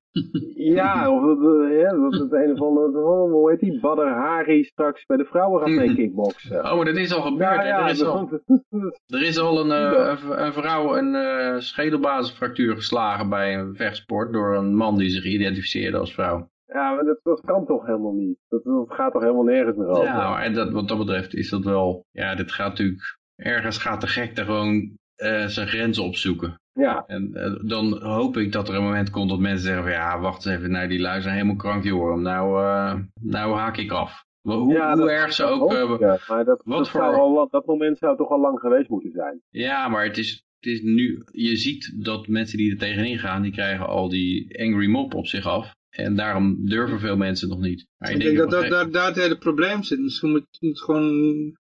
Ja, 0.54 1.10
of 1.14 1.22
dat, 1.22 1.38
eh, 1.38 1.80
ja, 1.80 1.90
dat 1.90 2.12
het 2.12 2.32
een 2.32 2.52
of 2.52 2.60
andere... 2.60 2.98
hoe 3.30 3.50
heet 3.50 3.60
die? 3.60 3.80
Badr 3.80 4.02
Hari 4.02 4.64
straks 4.64 5.06
bij 5.06 5.16
de 5.16 5.24
vrouwen 5.24 5.60
gaat 5.60 5.70
mee 5.70 5.94
kickboksen. 5.94 6.64
Oh, 6.64 6.76
maar 6.76 6.84
dat 6.84 6.96
is 6.96 7.14
al 7.14 7.22
gebeurd. 7.22 7.54
Ja, 7.54 7.64
ja, 7.64 7.84
er, 7.84 7.90
is 7.90 8.02
al, 8.02 8.28
er 9.06 9.22
is 9.22 9.38
al 9.38 9.60
een, 9.60 9.70
eh, 9.70 10.46
een 10.46 10.52
vrouw 10.52 10.96
een 10.96 11.14
eh 11.14 11.58
schedelbasisfractuur 11.58 12.74
geslagen 12.74 13.28
bij 13.28 13.58
een 13.58 13.76
vechtsport 13.76 14.32
door 14.32 14.56
een 14.56 14.74
man 14.74 14.98
die 14.98 15.10
zich 15.10 15.24
identificeerde 15.24 15.98
als 15.98 16.14
vrouw. 16.14 16.50
ja, 16.66 16.94
maar 16.94 17.04
dat, 17.04 17.20
dat 17.22 17.40
kan 17.44 17.66
toch 17.66 17.86
helemaal 17.86 18.14
niet? 18.14 18.38
Dat, 18.48 18.64
dat 18.64 18.86
gaat 18.88 19.12
toch 19.12 19.22
helemaal 19.22 19.44
nergens 19.44 19.76
meer 19.76 19.88
over? 19.88 20.04
Ja, 20.04 20.30
maar 20.30 20.52
dat, 20.52 20.70
wat 20.70 20.88
dat 20.88 20.98
betreft 20.98 21.34
is 21.34 21.50
dat 21.50 21.64
wel... 21.64 22.04
Ja, 22.10 22.34
dit 22.34 22.52
gaat 22.52 22.68
natuurlijk... 22.68 23.18
Ergens 23.36 23.78
gaat 23.78 24.00
de 24.00 24.06
gek 24.06 24.38
er 24.38 24.44
gewoon 24.44 24.98
eh, 25.20 25.46
zijn 25.46 25.68
grenzen 25.68 26.04
opzoeken. 26.04 26.60
Ja, 26.72 27.04
En 27.06 27.34
eh, 27.34 27.52
dan 27.68 28.02
hoop 28.02 28.36
ik 28.36 28.52
dat 28.52 28.68
er 28.68 28.74
een 28.74 28.82
moment 28.82 29.10
komt 29.10 29.28
dat 29.30 29.38
mensen 29.38 29.64
zeggen 29.64 29.82
van... 29.82 29.92
Ja, 29.92 30.20
wacht 30.20 30.46
eens 30.46 30.54
even, 30.56 30.70
nou 30.70 30.88
die 30.88 31.00
lui 31.00 31.20
zijn 31.20 31.34
helemaal 31.34 31.56
krank, 31.56 31.84
joh. 31.84 32.16
Nou, 32.20 32.62
eh, 32.64 32.94
nou 33.20 33.54
haak 33.56 33.76
ik 33.76 33.90
af. 33.92 34.24
Hoe, 34.40 34.72
ja, 34.72 34.88
hoe 34.92 35.00
dat- 35.00 35.08
erg 35.08 35.32
ze 35.32 35.44
ook... 35.44 35.72
hoop 35.72 36.00
ja. 36.00 36.18
Maar 36.28 36.44
dat, 36.44 36.62
wat 36.64 36.78
dat, 36.78 36.88
voor- 36.88 37.02
al, 37.02 37.48
dat 37.50 37.66
moment 37.66 37.98
zou 37.98 38.16
toch 38.16 38.30
al 38.30 38.40
lang 38.40 38.58
geweest 38.60 38.88
moeten 38.88 39.10
zijn. 39.10 39.40
Ja, 39.50 39.88
maar 39.88 40.04
het 40.04 40.18
is, 40.18 40.44
het 40.60 40.72
is 40.72 40.80
nu, 40.82 41.22
je 41.32 41.56
ziet 41.56 41.94
dat 42.04 42.28
mensen 42.28 42.58
die 42.58 42.70
er 42.72 42.78
tegenin 42.78 43.18
gaan, 43.18 43.42
die 43.42 43.52
krijgen 43.52 43.86
al 43.86 44.08
die 44.08 44.58
angry 44.62 44.86
mob 44.86 45.14
op 45.14 45.26
zich 45.26 45.46
af. 45.46 45.74
En 45.90 46.16
daarom 46.16 46.66
durven 46.68 47.00
veel 47.00 47.16
mensen 47.16 47.48
nog 47.48 47.60
niet. 47.60 47.86
Maar 47.98 48.10
Ik 48.10 48.20
denk 48.20 48.36
dat, 48.36 48.50
dat 48.50 48.68
daar, 48.68 48.90
daar 48.90 49.06
het 49.06 49.16
hele 49.16 49.38
probleem 49.38 49.82
zit. 49.82 50.00
Misschien 50.00 50.30
moet 50.30 50.46
moet 50.60 50.80
gewoon, 50.80 51.12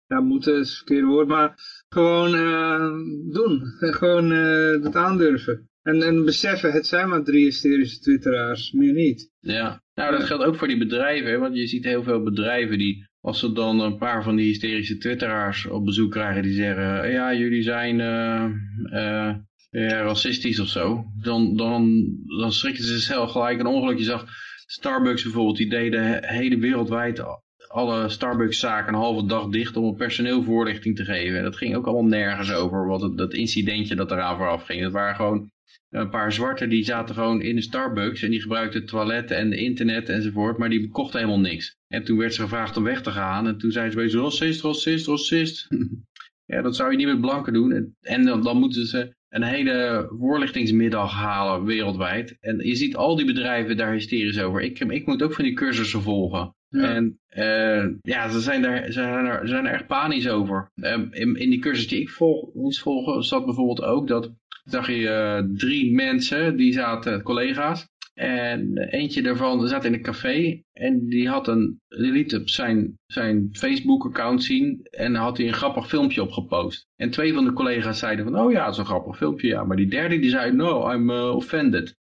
ja, 0.07 0.19
moeten 0.19 0.59
is 0.59 0.67
het 0.67 0.77
verkeerde 0.77 1.07
woord, 1.07 1.27
maar 1.27 1.53
gewoon 1.89 2.35
eh, 2.35 2.89
doen. 3.33 3.63
En 3.79 3.93
gewoon 3.93 4.31
eh, 4.31 4.81
dat 4.81 4.95
aandurven. 4.95 5.69
En, 5.81 6.01
en 6.01 6.25
beseffen, 6.25 6.71
het 6.71 6.87
zijn 6.87 7.09
maar 7.09 7.23
drie 7.23 7.43
hysterische 7.43 7.99
twitteraars, 7.99 8.71
meer 8.71 8.93
niet. 8.93 9.31
Ja, 9.39 9.83
nou 9.93 10.11
dat 10.11 10.23
geldt 10.23 10.43
ook 10.43 10.55
voor 10.55 10.67
die 10.67 10.77
bedrijven, 10.77 11.39
want 11.39 11.55
je 11.55 11.67
ziet 11.67 11.83
heel 11.83 12.03
veel 12.03 12.23
bedrijven 12.23 12.77
die, 12.77 13.07
als 13.21 13.39
ze 13.39 13.51
dan 13.53 13.79
een 13.79 13.97
paar 13.97 14.23
van 14.23 14.35
die 14.35 14.45
hysterische 14.45 14.97
twitteraars 14.97 15.65
op 15.65 15.85
bezoek 15.85 16.11
krijgen, 16.11 16.41
die 16.41 16.53
zeggen, 16.53 17.11
ja 17.11 17.33
jullie 17.33 17.63
zijn 17.63 17.99
eh, 17.99 19.35
ja, 19.69 20.01
racistisch 20.01 20.59
of 20.59 20.67
zo, 20.67 21.05
dan, 21.21 21.55
dan, 21.57 22.05
dan 22.39 22.51
schrikken 22.51 22.83
ze 22.83 22.99
zelf 22.99 23.31
gelijk 23.31 23.59
een 23.59 23.65
ongeluk. 23.65 23.97
Je 23.97 24.03
zag 24.03 24.25
Starbucks 24.65 25.23
bijvoorbeeld, 25.23 25.57
die 25.57 25.69
deden 25.69 26.03
he- 26.03 26.35
hele 26.37 26.57
wereldwijd 26.57 27.23
alle 27.69 28.09
Starbucks 28.09 28.59
zaken 28.59 28.93
een 28.93 28.99
halve 28.99 29.25
dag 29.25 29.47
dicht 29.47 29.77
om 29.77 29.85
het 29.85 29.97
personeel 29.97 30.43
voorlichting 30.43 30.95
te 30.95 31.05
geven. 31.05 31.37
En 31.37 31.43
dat 31.43 31.57
ging 31.57 31.75
ook 31.75 31.85
allemaal 31.85 32.09
nergens 32.09 32.53
over, 32.53 32.87
wat 32.87 33.01
het, 33.01 33.17
dat 33.17 33.33
incidentje 33.33 33.95
dat 33.95 34.11
eraan 34.11 34.37
vooraf 34.37 34.63
ging. 34.63 34.81
Het 34.81 34.91
waren 34.91 35.15
gewoon 35.15 35.51
een 35.89 36.09
paar 36.09 36.33
zwarten 36.33 36.69
die 36.69 36.83
zaten 36.83 37.15
gewoon 37.15 37.41
in 37.41 37.55
de 37.55 37.61
Starbucks 37.61 38.21
en 38.21 38.31
die 38.31 38.41
gebruikten 38.41 38.79
het 38.79 38.89
toilet 38.89 39.31
en 39.31 39.53
internet 39.53 40.09
enzovoort, 40.09 40.57
maar 40.57 40.69
die 40.69 40.89
kochten 40.89 41.19
helemaal 41.19 41.41
niks. 41.41 41.77
En 41.87 42.03
toen 42.03 42.17
werd 42.17 42.33
ze 42.33 42.41
gevraagd 42.41 42.77
om 42.77 42.83
weg 42.83 43.01
te 43.01 43.11
gaan 43.11 43.47
en 43.47 43.57
toen 43.57 43.71
zei 43.71 43.89
ze 43.89 43.95
bij 43.95 44.07
racist, 44.07 44.61
racist, 44.61 45.07
racist. 45.07 45.67
ja, 46.51 46.61
dat 46.61 46.75
zou 46.75 46.91
je 46.91 46.97
niet 46.97 47.07
met 47.07 47.21
blanken 47.21 47.53
doen. 47.53 47.71
En, 47.71 47.95
en 48.01 48.25
dan, 48.25 48.43
dan 48.43 48.57
moeten 48.57 48.85
ze 48.85 49.17
een 49.29 49.43
hele 49.43 50.07
voorlichtingsmiddag 50.19 51.13
halen 51.13 51.65
wereldwijd. 51.65 52.37
En 52.39 52.67
je 52.67 52.75
ziet 52.75 52.95
al 52.95 53.15
die 53.15 53.25
bedrijven 53.25 53.77
daar 53.77 53.93
hysterisch 53.93 54.39
over. 54.39 54.61
Ik, 54.61 54.79
ik 54.79 55.05
moet 55.05 55.23
ook 55.23 55.33
van 55.33 55.43
die 55.43 55.53
cursussen 55.53 56.01
volgen. 56.01 56.55
Ja. 56.69 56.93
En 56.93 57.19
eh, 57.27 57.87
ja, 58.01 58.29
ze 58.29 58.39
zijn, 58.39 58.61
daar, 58.61 58.85
ze, 58.85 58.91
zijn 58.91 59.25
er, 59.25 59.39
ze 59.41 59.47
zijn 59.47 59.65
er 59.65 59.73
echt 59.73 59.87
panisch 59.87 60.29
over. 60.29 60.71
Eh, 60.75 61.01
in, 61.11 61.35
in 61.35 61.49
die 61.49 61.59
cursus 61.59 61.87
die 61.87 62.01
ik 62.01 62.09
volg, 62.09 62.53
moest 62.53 62.79
volgen, 62.79 63.23
zat 63.23 63.45
bijvoorbeeld 63.45 63.81
ook 63.81 64.07
dat 64.07 64.33
zag 64.63 64.87
je 64.87 65.09
eh, 65.09 65.43
drie 65.57 65.93
mensen, 65.93 66.57
die 66.57 66.73
zaten 66.73 67.21
collega's. 67.21 67.87
En 68.19 68.77
eentje 68.77 69.21
daarvan 69.21 69.67
zat 69.67 69.85
in 69.85 69.93
een 69.93 70.01
café 70.01 70.61
en 70.73 71.05
die, 71.05 71.29
had 71.29 71.47
een, 71.47 71.79
die 71.87 72.11
liet 72.11 72.35
op 72.35 72.49
zijn, 72.49 72.97
zijn 73.05 73.49
Facebook-account 73.51 74.43
zien 74.43 74.79
en 74.89 75.13
daar 75.13 75.21
had 75.21 75.37
hij 75.37 75.47
een 75.47 75.53
grappig 75.53 75.87
filmpje 75.87 76.21
op 76.21 76.31
gepost. 76.31 76.87
En 76.95 77.09
twee 77.09 77.33
van 77.33 77.45
de 77.45 77.53
collega's 77.53 77.99
zeiden 77.99 78.25
van, 78.25 78.39
oh 78.39 78.51
ja, 78.51 78.67
een 78.67 78.85
grappig 78.85 79.17
filmpje, 79.17 79.47
ja. 79.47 79.63
Maar 79.63 79.77
die 79.77 79.87
derde 79.87 80.19
die 80.19 80.29
zei, 80.29 80.51
no, 80.51 80.91
I'm 80.91 81.09
uh, 81.09 81.35
offended. 81.35 81.97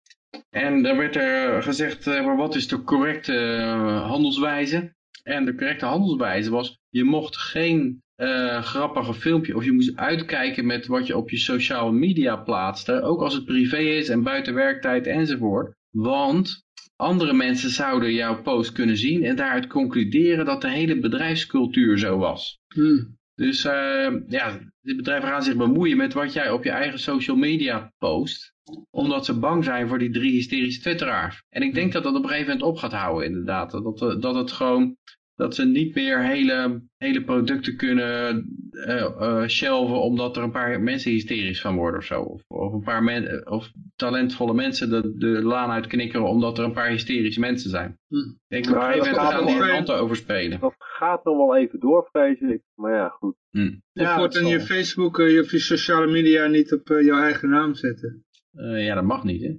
En 0.49 0.83
dan 0.83 0.97
werd 0.97 1.15
er 1.15 1.63
gezegd, 1.63 2.07
eh, 2.07 2.25
maar 2.25 2.37
wat 2.37 2.55
is 2.55 2.67
de 2.67 2.83
correcte 2.83 3.37
eh, 3.37 4.07
handelswijze? 4.07 4.95
En 5.23 5.45
de 5.45 5.55
correcte 5.55 5.85
handelswijze 5.85 6.49
was, 6.49 6.79
je 6.89 7.03
mocht 7.03 7.37
geen 7.37 8.01
eh, 8.15 8.63
grappige 8.63 9.13
filmpje, 9.13 9.55
of 9.55 9.65
je 9.65 9.71
moest 9.71 9.97
uitkijken 9.97 10.65
met 10.65 10.87
wat 10.87 11.07
je 11.07 11.17
op 11.17 11.29
je 11.29 11.37
sociale 11.37 11.91
media 11.91 12.35
plaatste, 12.35 13.01
ook 13.01 13.21
als 13.21 13.33
het 13.33 13.45
privé 13.45 13.77
is 13.77 14.09
en 14.09 14.23
buiten 14.23 14.53
werktijd 14.53 15.07
enzovoort. 15.07 15.75
Want 15.91 16.65
andere 16.95 17.33
mensen 17.33 17.69
zouden 17.69 18.13
jouw 18.13 18.41
post 18.41 18.71
kunnen 18.71 18.97
zien 18.97 19.23
en 19.23 19.35
daaruit 19.35 19.67
concluderen 19.67 20.45
dat 20.45 20.61
de 20.61 20.69
hele 20.69 20.99
bedrijfscultuur 20.99 21.97
zo 21.97 22.17
was. 22.17 22.59
Hm. 22.67 23.03
Dus 23.35 23.65
eh, 23.65 24.11
ja, 24.27 24.59
die 24.81 24.95
bedrijven 24.95 25.29
gaan 25.29 25.43
zich 25.43 25.55
bemoeien 25.55 25.97
met 25.97 26.13
wat 26.13 26.33
jij 26.33 26.51
op 26.51 26.63
je 26.63 26.69
eigen 26.69 26.99
social 26.99 27.37
media 27.37 27.93
post. 27.97 28.53
Omdat 28.89 29.25
ze 29.25 29.39
bang 29.39 29.63
zijn 29.63 29.87
voor 29.87 29.99
die 29.99 30.11
drie 30.11 30.31
hysterische 30.31 30.81
twitteraars. 30.81 31.43
En 31.49 31.61
ik 31.61 31.73
denk 31.73 31.93
dat 31.93 32.03
dat 32.03 32.15
op 32.15 32.23
een 32.23 32.29
gegeven 32.29 32.51
moment 32.51 32.69
op 32.69 32.77
gaat 32.77 32.93
houden 32.93 33.27
inderdaad. 33.27 33.71
Dat, 33.71 34.21
dat 34.21 34.35
het 34.35 34.51
gewoon, 34.51 34.97
dat 35.37 35.55
ze 35.55 35.65
niet 35.65 35.95
meer 35.95 36.23
hele, 36.23 36.81
hele 36.97 37.23
producten 37.23 37.75
kunnen 37.75 38.45
eh 38.71 39.01
eh, 39.01 39.47
shelven 39.47 40.01
omdat 40.01 40.37
er 40.37 40.43
een 40.43 40.51
paar 40.51 40.81
mensen 40.81 41.11
hysterisch 41.11 41.61
van 41.61 41.75
worden 41.75 41.99
of 41.99 42.05
zo. 42.05 42.21
Of, 42.21 42.41
of 42.47 42.73
een 42.73 42.83
paar 42.83 43.03
men, 43.03 43.51
of 43.51 43.71
talentvolle 43.95 44.53
mensen 44.53 44.89
de, 44.89 45.13
de 45.17 45.27
laan 45.43 45.69
uitknikkeren 45.69 46.27
omdat 46.27 46.57
er 46.57 46.63
een 46.63 46.73
paar 46.73 46.89
hysterische 46.89 47.39
mensen 47.39 47.69
zijn. 47.69 47.97
Hm. 48.07 48.15
Ik 48.15 48.35
denk 48.47 48.65
op 48.69 48.75
een 48.75 48.81
gegeven 48.81 49.11
moment 49.11 49.33
gaan 49.33 49.45
die 49.45 49.55
handen 49.55 49.95
overspelen. 49.99 50.59
Dat 50.59 50.75
gaat 50.77 51.23
nog 51.23 51.37
wel 51.37 51.57
even 51.57 51.79
door, 51.79 52.07
vrees 52.11 52.39
ik. 52.39 52.61
Maar 52.75 52.93
ja, 52.93 53.07
goed. 53.09 53.35
Hm. 53.51 53.65
Of 53.67 53.73
Ja, 53.91 54.17
wordt 54.17 54.33
dat 54.33 54.43
in 54.43 54.47
je. 54.49 54.59
Facebook, 54.61 55.19
eh, 55.19 55.31
je 55.33 55.41
op 55.41 55.49
je 55.49 55.59
sociale 55.59 56.07
media 56.11 56.47
niet 56.47 56.73
op 56.73 56.87
jouw 56.87 57.21
eigen 57.21 57.49
naam 57.49 57.73
zetten. 57.75 58.25
Eh, 58.53 58.85
ja, 58.85 58.95
dat 58.95 59.03
mag 59.03 59.23
niet 59.23 59.41
hè. 59.41 59.55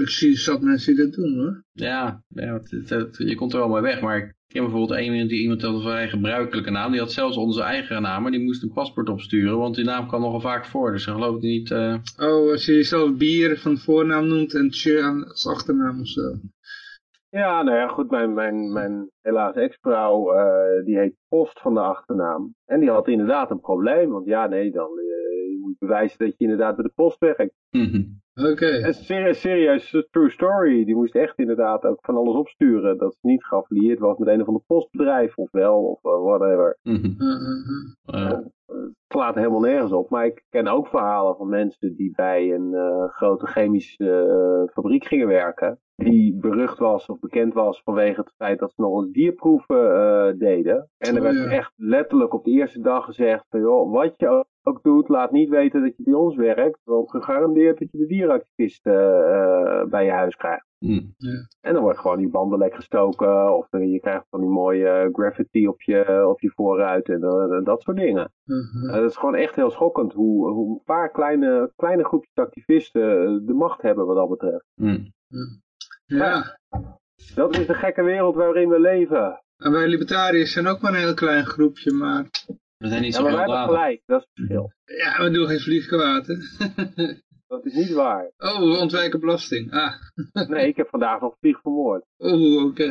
Ik 0.00 0.08
zie 0.08 0.36
zat 0.36 0.60
mensen 0.62 0.94
die 0.94 1.04
dat 1.04 1.14
doen 1.14 1.38
hoor. 1.38 1.64
Ja, 1.72 2.24
ja 2.28 2.52
het- 2.52 2.70
het- 2.70 2.88
het- 2.90 3.16
je 3.16 3.34
komt 3.34 3.52
er 3.52 3.58
wel 3.58 3.68
mee 3.68 3.80
weg, 3.82 4.00
maar 4.00 4.36
ik 4.52 4.58
ken 4.60 4.70
bijvoorbeeld 4.70 4.98
een, 5.00 5.28
die 5.28 5.40
iemand 5.42 5.62
had 5.62 5.74
een 5.74 5.80
vrij 5.80 6.08
gebruikelijke 6.08 6.70
naam, 6.70 6.90
die 6.90 7.00
had 7.00 7.12
zelfs 7.12 7.36
onze 7.36 7.62
eigen 7.62 8.02
naam, 8.02 8.22
maar 8.22 8.30
die 8.30 8.44
moest 8.44 8.62
een 8.62 8.72
paspoort 8.72 9.08
opsturen, 9.08 9.58
want 9.58 9.74
die 9.74 9.84
naam 9.84 10.06
kwam 10.08 10.20
nogal 10.20 10.40
vaak 10.40 10.66
voor, 10.66 10.92
dus 10.92 11.02
ze 11.04 11.10
geloofde 11.10 11.46
niet... 11.46 11.70
eh, 11.70 11.94
Oh, 12.18 12.50
als 12.50 12.66
je 12.66 12.72
jezelf 12.74 13.16
bier 13.16 13.58
van 13.58 13.78
voornaam 13.78 14.26
noemt 14.26 14.54
en 14.54 14.70
tje 14.70 15.02
aan- 15.02 15.28
als 15.28 15.46
achternaam 15.46 16.00
of 16.00 16.06
zo. 16.06 16.22
Ja, 17.28 17.62
nou 17.62 17.76
ja, 17.76 17.88
goed. 17.88 18.10
Mijn, 18.10 18.34
mijn, 18.34 18.72
mijn 18.72 19.10
helaas 19.22 19.54
ex-vrouw, 19.54 20.32
eh, 20.32 20.84
die 20.84 20.98
heet 20.98 21.14
Post 21.28 21.60
van 21.60 21.74
de 21.74 21.80
achternaam. 21.80 22.54
En 22.64 22.80
die 22.80 22.90
had 22.90 23.08
inderdaad 23.08 23.50
een 23.50 23.60
probleem. 23.60 24.10
Want 24.10 24.26
ja, 24.26 24.46
nee, 24.46 24.70
dan 24.70 24.88
eh, 24.98 25.50
je 25.50 25.58
moet 25.60 25.78
bewijzen 25.78 26.18
dat 26.18 26.28
je 26.28 26.44
inderdaad 26.44 26.74
bij 26.76 26.84
de 26.84 26.92
post 26.94 27.18
werkt. 27.18 27.54
Oké. 28.34 28.66
En 28.66 28.94
serieus, 28.94 29.40
serieus, 29.40 30.06
true 30.10 30.30
story. 30.30 30.84
Die 30.84 30.94
moest 30.94 31.14
echt 31.14 31.38
inderdaad 31.38 31.84
ook 31.84 31.98
van 32.00 32.16
alles 32.16 32.36
opsturen. 32.36 32.98
Dat 32.98 33.12
ze 33.12 33.26
niet 33.26 33.44
geaffilieerd 33.44 33.98
was 33.98 34.18
met 34.18 34.28
een 34.28 34.40
of 34.40 34.46
ander 34.46 34.62
postbedrijf. 34.66 35.36
Of 35.36 35.50
wel, 35.50 35.84
of 35.84 36.04
eh, 36.04 36.22
whatever. 36.22 36.78
Uh, 36.82 36.94
uh, 36.94 37.10
uh. 38.06 38.30
eh, 38.30 38.38
Het 38.66 38.94
slaat 39.08 39.34
helemaal 39.34 39.60
nergens 39.60 39.92
op. 39.92 40.10
Maar 40.10 40.26
ik 40.26 40.44
ken 40.48 40.66
ook 40.68 40.88
verhalen 40.88 41.36
van 41.36 41.48
mensen 41.48 41.94
die 41.96 42.12
bij 42.16 42.52
een 42.52 42.74
eh, 42.74 43.08
grote 43.08 43.46
chemische 43.46 44.10
eh, 44.66 44.72
fabriek 44.72 45.04
gingen 45.04 45.26
werken. 45.28 45.80
Die 46.04 46.34
berucht 46.40 46.78
was 46.78 47.06
of 47.06 47.18
bekend 47.20 47.54
was 47.54 47.82
vanwege 47.82 48.20
het 48.20 48.32
feit 48.36 48.58
dat 48.58 48.72
ze 48.74 48.80
nog 48.80 49.00
eens 49.02 49.12
dierproeven 49.12 49.94
eh, 49.94 50.38
deden. 50.38 50.88
En 50.98 51.10
er 51.16 51.16
Oh, 51.16 51.22
werd 51.22 51.36
ja. 51.36 51.50
echt 51.50 51.72
letterlijk 51.76 52.34
op 52.34 52.44
de 52.44 52.50
eerste 52.50 52.80
dag 52.80 53.04
gezegd 53.04 53.44
van 53.48 53.60
joh, 53.60 53.92
wat 53.92 54.14
je 54.16 54.28
ook- 54.28 54.46
doet, 54.82 55.08
laat 55.08 55.30
niet 55.32 55.48
weten 55.48 55.82
dat 55.82 55.96
je 55.96 56.02
bij 56.02 56.12
ons 56.14 56.36
werkt. 56.36 56.78
Want 56.84 57.10
gegarandeerd 57.10 57.78
dat 57.78 57.88
je 57.90 57.98
de 57.98 58.06
dierenactivisten 58.06 58.92
eh, 59.32 59.84
bij 59.90 60.04
je 60.04 60.10
huis 60.10 60.36
krijgt. 60.36 60.66
hm. 60.78 61.00
En 61.60 61.72
dan 61.74 61.82
wordt 61.82 61.98
gewoon 61.98 62.18
die 62.18 62.28
banden 62.30 62.58
lek 62.58 62.74
gestoken. 62.74 63.56
Of 63.56 63.66
eh, 63.70 63.92
je 63.92 64.00
krijgt 64.00 64.26
van 64.30 64.40
die 64.40 64.48
mooie 64.48 64.88
eh, 64.88 65.08
graffiti 65.12 65.68
op 65.68 65.82
je, 65.82 66.26
op 66.28 66.40
je 66.40 66.50
voorruit 66.54 67.08
en 67.08 67.22
eh, 67.22 67.64
dat 67.64 67.82
soort 67.82 67.96
dingen. 67.96 68.32
Uh, 68.84 68.94
het 68.94 69.10
is 69.10 69.16
gewoon 69.16 69.34
echt 69.34 69.54
heel 69.56 69.70
schokkend 69.70 70.12
hoe, 70.12 70.50
hoe 70.50 70.70
een 70.74 70.82
paar 70.84 71.10
kleine, 71.10 71.72
kleine 71.76 72.04
groepjes 72.04 72.34
activisten 72.34 73.02
eh, 73.22 73.46
de 73.46 73.54
macht 73.54 73.82
hebben 73.82 74.06
wat 74.06 74.16
dat 74.16 74.28
betreft. 74.28 74.64
Hm. 74.74 74.98
Ja. 76.18 76.58
Dat 77.34 77.56
is 77.58 77.66
de 77.66 77.74
gekke 77.74 78.02
wereld 78.02 78.34
waarin 78.34 78.68
we 78.68 78.80
leven. 78.80 79.42
En 79.56 79.72
wij 79.72 79.88
libertariërs 79.88 80.52
zijn 80.52 80.66
ook 80.66 80.80
maar 80.80 80.92
een 80.92 80.98
heel 80.98 81.14
klein 81.14 81.46
groepje, 81.46 81.92
maar 81.92 82.26
We 82.78 82.88
zijn 82.88 83.02
niet 83.02 83.12
Ja, 83.14 83.18
zo 83.18 83.22
maar 83.22 83.30
wij 83.32 83.40
hebben 83.40 83.56
later. 83.58 83.74
gelijk, 83.76 84.02
dat 84.06 84.20
is 84.20 84.26
het 84.32 84.34
verschil. 84.46 84.72
Ja, 84.84 85.24
we 85.24 85.30
doen 85.30 85.46
geen 85.46 85.60
vliegkwaad, 85.60 86.26
hè. 86.26 86.34
Dat 87.46 87.64
is 87.66 87.74
niet 87.74 87.92
waar. 87.92 88.30
Oh, 88.48 88.58
we 88.58 88.76
ontwijken 88.80 89.20
belasting. 89.20 89.72
Ah, 89.72 89.94
Nee, 90.48 90.68
ik 90.68 90.76
heb 90.76 90.88
vandaag 90.88 91.20
nog 91.20 91.36
vlieg 91.40 91.60
vermoord. 91.60 92.04
oh, 92.16 92.64
oké. 92.64 92.84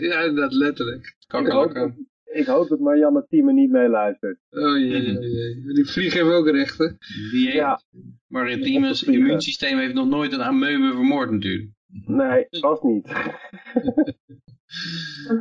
ja, 0.00 0.18
inderdaad, 0.20 0.52
letterlijk. 0.52 1.16
Kakkerlakken. 1.26 1.86
Ik 1.88 2.06
hoop 2.46 2.68
dat 2.68 2.78
Marianne 2.78 3.26
Thieme 3.28 3.52
niet 3.52 3.70
meeluistert. 3.70 4.38
Oh 4.50 4.78
jee, 4.78 5.16
oh 5.16 5.22
jee. 5.22 5.74
Die 5.74 5.86
vlieg 5.86 6.14
hebben 6.14 6.34
ook 6.34 6.48
rechten. 6.48 6.98
Die 7.30 7.44
heeft, 7.44 7.56
Ja. 7.56 7.80
Maritieme's 8.26 9.02
immuunsysteem 9.02 9.78
heeft 9.78 9.94
nog 9.94 10.08
nooit 10.08 10.32
een 10.32 10.42
ameuben 10.42 10.92
vermoord 10.92 11.30
natuurlijk. 11.30 11.70
Nee, 12.06 12.46
vast 12.60 12.82
niet. 12.82 13.08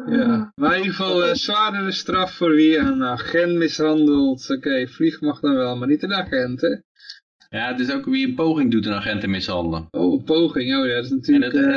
Ja. 0.06 0.52
Maar 0.56 0.72
in 0.72 0.78
ieder 0.78 0.94
geval 0.96 1.26
eh, 1.26 1.34
zwaardere 1.34 1.92
straf 1.92 2.34
voor 2.34 2.52
wie 2.52 2.78
een 2.78 3.04
agent 3.04 3.54
mishandelt. 3.54 4.50
Oké, 4.50 4.88
vlieg 4.88 5.22
mag 5.22 5.40
dan 5.40 5.56
wel, 5.56 5.78
maar 5.78 5.88
niet 5.88 6.04
een 6.04 6.14
agent, 6.14 6.62
hè. 6.62 6.76
Ja, 7.50 7.68
het 7.68 7.80
is 7.80 7.92
ook 7.92 8.06
wie 8.06 8.28
een 8.28 8.36
poging 8.36 8.72
doet 8.72 8.86
een 8.86 8.94
agent 8.94 9.22
te 9.22 9.28
mishandelen. 9.28 9.88
Oh, 9.92 10.24
poging. 10.24 10.76
Oh 10.76 10.88
ja, 10.88 10.96
dat 10.96 11.04
is 11.04 11.10
En, 11.10 11.16
natuurlijk... 11.16 11.54
het, 11.54 11.62
eh, 11.62 11.76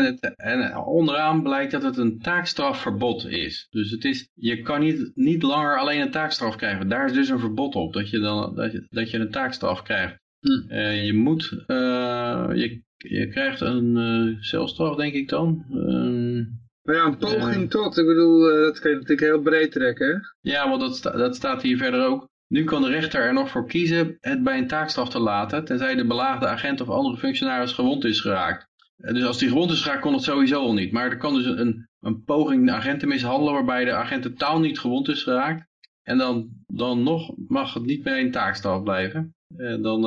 en, 0.53 0.61
het, 0.61 0.71
en 0.73 0.77
onderaan 0.77 1.43
blijkt 1.43 1.73
dat 1.73 1.83
het 1.83 1.97
een 1.97 2.19
taakstrafverbod 2.19 3.27
is. 3.29 3.67
Dus 3.71 3.91
het 3.91 4.05
is, 4.05 4.29
je 4.35 4.63
kan 4.63 4.81
niet, 4.81 5.11
niet 5.15 5.43
langer 5.43 5.79
alleen 5.79 6.01
een 6.01 6.11
taakstraf 6.11 6.57
krijgen. 6.57 6.89
Daar 6.89 7.07
is 7.07 7.13
dus 7.13 7.29
een 7.29 7.39
verbod 7.39 7.75
op, 7.75 7.93
dat 7.93 8.11
je, 8.11 8.19
dan, 8.19 8.55
dat 8.55 8.73
je, 8.73 8.87
dat 8.89 9.11
je 9.11 9.19
een 9.19 9.31
taakstraf 9.31 9.83
krijgt. 9.83 10.19
Hm. 10.41 10.71
Eh, 10.73 11.05
je 11.07 11.15
moet, 11.15 11.65
eh, 11.67 12.49
je, 12.55 12.83
je 12.97 13.29
krijgt 13.29 13.61
een 13.61 14.37
celstraf 14.41 14.97
denk 14.97 15.15
ik 15.15 15.29
dan. 15.29 15.65
Ehm, 15.71 16.37
maar 16.83 16.95
ja, 16.95 17.05
een 17.05 17.17
poging 17.17 17.71
tot. 17.71 17.99
Ik 17.99 18.07
bedoel, 18.07 18.41
dat 18.41 18.79
kan 18.79 18.91
je 18.91 18.97
natuurlijk 18.97 19.27
heel 19.27 19.41
breed 19.41 19.73
trekken, 19.73 20.07
hè. 20.09 20.51
Ja, 20.51 20.69
want 20.69 20.81
dat, 20.81 20.97
sta- 20.97 21.17
dat 21.17 21.37
staat 21.37 21.63
hier 21.63 21.77
verder 21.77 22.07
ook. 22.07 22.29
Nu 22.53 22.65
kan 22.65 22.83
de 22.83 22.89
rechter 22.89 23.21
er 23.21 23.33
nog 23.33 23.51
voor 23.51 23.67
kiezen 23.67 24.17
het 24.21 24.43
bij 24.43 24.59
een 24.59 24.67
taakstraf 24.67 25.09
te 25.09 25.19
laten, 25.19 25.65
tenzij 25.65 25.95
de 25.95 26.07
belaagde 26.07 26.47
agent 26.47 26.81
of 26.81 26.89
andere 26.89 27.17
functionaris 27.17 27.73
gewond 27.73 28.05
is 28.05 28.21
geraakt. 28.21 28.69
Eh, 28.97 29.15
Dus 29.15 29.25
als 29.25 29.39
die 29.39 29.49
gewond 29.49 29.71
is 29.71 29.83
geraakt, 29.83 30.01
kon 30.01 30.13
het 30.13 30.23
sowieso 30.23 30.61
al 30.61 30.73
niet. 30.73 30.93
Maar 30.93 31.11
er 31.11 31.17
kan 31.17 31.35
dus 31.35 31.45
een, 31.45 31.89
een 32.01 32.25
poging 32.25 32.67
de 32.67 32.73
agent 32.73 33.01
te 33.01 33.07
mishandelen, 33.07 33.53
waarbij 33.53 33.85
de 33.85 33.93
agent 33.93 34.23
totaal 34.23 34.61
niet 34.61 34.79
gewond 34.79 35.09
is 35.09 35.23
geraakt. 35.23 35.67
En 36.03 36.19
dan, 36.19 36.49
dan 36.67 37.03
nog 37.03 37.33
mag 37.49 37.75
het 37.75 37.85
niet 37.85 38.03
bij 38.03 38.21
een 38.21 38.31
taakstraf 38.31 38.83
blijven. 38.83 39.35
Eh, 39.57 39.83
dan, 39.83 40.05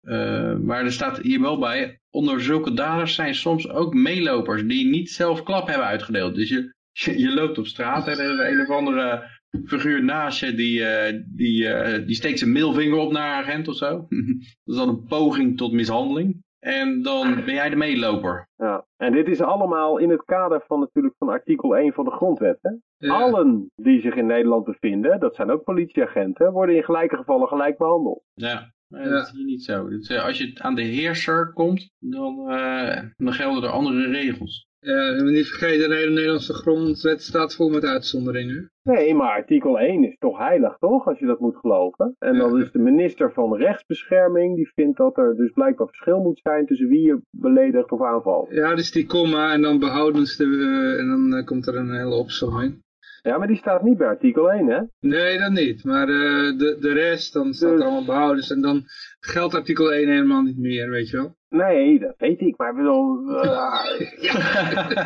eh, 0.00 0.56
maar 0.56 0.84
er 0.84 0.92
staat 0.92 1.18
hier 1.18 1.40
wel 1.40 1.58
bij, 1.58 2.00
onder 2.10 2.42
zulke 2.42 2.74
daders 2.74 3.14
zijn 3.14 3.34
soms 3.34 3.68
ook 3.68 3.94
meelopers 3.94 4.66
die 4.66 4.86
niet 4.86 5.10
zelf 5.10 5.42
klap 5.42 5.66
hebben 5.66 5.86
uitgedeeld. 5.86 6.34
Dus 6.34 6.48
je, 6.48 6.74
je, 6.92 7.18
je 7.24 7.34
loopt 7.34 7.58
op 7.58 7.66
straat 7.66 8.06
en 8.06 8.18
er 8.18 8.32
is 8.32 8.52
een 8.52 8.60
of 8.60 8.76
andere 8.76 9.39
figuur 9.64 10.04
naast 10.04 10.40
je, 10.40 10.54
die, 10.54 10.84
eh, 10.84 11.22
die, 11.26 11.68
eh, 11.68 12.06
die 12.06 12.14
steekt 12.14 12.38
zijn 12.38 12.52
middelvinger 12.52 12.98
op 12.98 13.12
naar 13.12 13.38
een 13.38 13.44
agent 13.44 13.68
of 13.68 13.76
zo. 13.76 14.06
dat 14.64 14.74
is 14.74 14.76
dan 14.76 14.88
een 14.88 15.04
poging 15.04 15.56
tot 15.56 15.72
mishandeling. 15.72 16.42
En 16.58 17.02
dan 17.02 17.34
ben 17.34 17.54
jij 17.54 17.70
de 17.70 17.76
meeloper. 17.76 18.48
Ja. 18.56 18.86
En 18.96 19.12
dit 19.12 19.28
is 19.28 19.40
allemaal 19.40 19.98
in 19.98 20.10
het 20.10 20.24
kader 20.24 20.62
van 20.66 20.80
natuurlijk 20.80 21.14
van 21.18 21.28
artikel 21.28 21.76
1 21.76 21.92
van 21.92 22.04
de 22.04 22.10
grondwet. 22.10 22.58
Hè? 22.62 22.70
Ja. 22.96 23.14
Allen 23.14 23.70
die 23.76 24.00
zich 24.00 24.14
in 24.14 24.26
Nederland 24.26 24.64
bevinden, 24.64 25.20
dat 25.20 25.34
zijn 25.34 25.50
ook 25.50 25.64
politieagenten, 25.64 26.52
worden 26.52 26.76
in 26.76 26.84
gelijke 26.84 27.16
gevallen 27.16 27.48
gelijk 27.48 27.78
behandeld. 27.78 28.22
Ja, 28.34 28.72
dat 28.88 29.26
is 29.26 29.30
hier 29.30 29.44
niet 29.44 29.64
zo. 29.64 29.88
Dus, 29.88 30.10
als 30.10 30.38
je 30.38 30.52
aan 30.54 30.74
de 30.74 30.82
heerser 30.82 31.52
komt, 31.52 31.90
dan, 31.98 32.50
eh, 32.50 33.02
dan 33.16 33.32
gelden 33.32 33.62
er 33.62 33.70
andere 33.70 34.06
regels. 34.06 34.68
Ja, 34.80 35.22
niet 35.22 35.48
vergeten, 35.48 35.88
de 35.88 35.94
hele 35.94 36.14
Nederlandse 36.14 36.54
grondwet 36.54 37.22
staat 37.22 37.54
vol 37.54 37.68
met 37.68 37.84
uitzonderingen. 37.84 38.70
Nee, 38.82 39.14
maar 39.14 39.30
artikel 39.30 39.78
1 39.78 40.04
is 40.04 40.16
toch 40.18 40.38
heilig, 40.38 40.76
toch? 40.78 41.06
Als 41.06 41.18
je 41.18 41.26
dat 41.26 41.40
moet 41.40 41.56
geloven. 41.56 42.16
En 42.18 42.38
dan 42.38 42.60
is 42.60 42.72
de 42.72 42.78
minister 42.78 43.32
van 43.32 43.56
Rechtsbescherming, 43.56 44.56
die 44.56 44.72
vindt 44.74 44.96
dat 44.96 45.18
er 45.18 45.36
dus 45.36 45.52
blijkbaar 45.52 45.86
verschil 45.86 46.20
moet 46.20 46.40
zijn 46.42 46.66
tussen 46.66 46.88
wie 46.88 47.06
je 47.06 47.20
beledigt 47.30 47.92
of 47.92 48.02
aanvalt. 48.02 48.50
Ja, 48.50 48.74
dus 48.74 48.92
die 48.92 49.06
komma 49.06 49.52
en 49.52 49.62
dan 49.62 49.78
behoudens 49.78 50.36
de, 50.36 50.44
eh, 50.44 51.00
en 51.00 51.08
dan 51.08 51.34
eh, 51.34 51.44
komt 51.44 51.66
er 51.66 51.76
een 51.76 51.94
hele 51.94 52.14
opzomming. 52.14 52.82
Ja, 53.22 53.38
maar 53.38 53.46
die 53.46 53.56
staat 53.56 53.82
niet 53.82 53.98
bij 53.98 54.06
artikel 54.06 54.50
1, 54.52 54.66
hè? 54.66 54.80
Nee, 55.00 55.38
dat 55.38 55.50
niet. 55.52 55.84
Maar 55.84 56.08
eh, 56.08 56.58
de, 56.58 56.76
de 56.80 56.92
rest, 56.92 57.32
dan 57.32 57.52
staat 57.54 57.70
er 57.70 57.76
Dus- 57.76 57.84
allemaal 57.84 58.04
behoudens. 58.04 58.50
En 58.50 58.60
dan 58.60 58.82
geldt 59.20 59.54
artikel 59.54 59.92
1 59.92 60.08
helemaal 60.08 60.42
niet 60.42 60.58
meer, 60.58 60.90
weet 60.90 61.10
je 61.10 61.16
wel. 61.16 61.36
Nee, 61.48 61.98
dat 61.98 62.14
weet 62.16 62.40
ik, 62.40 62.56
maar 62.56 62.70
ik 62.70 62.76
bedoel... 62.76 63.30
eh, 63.42 63.84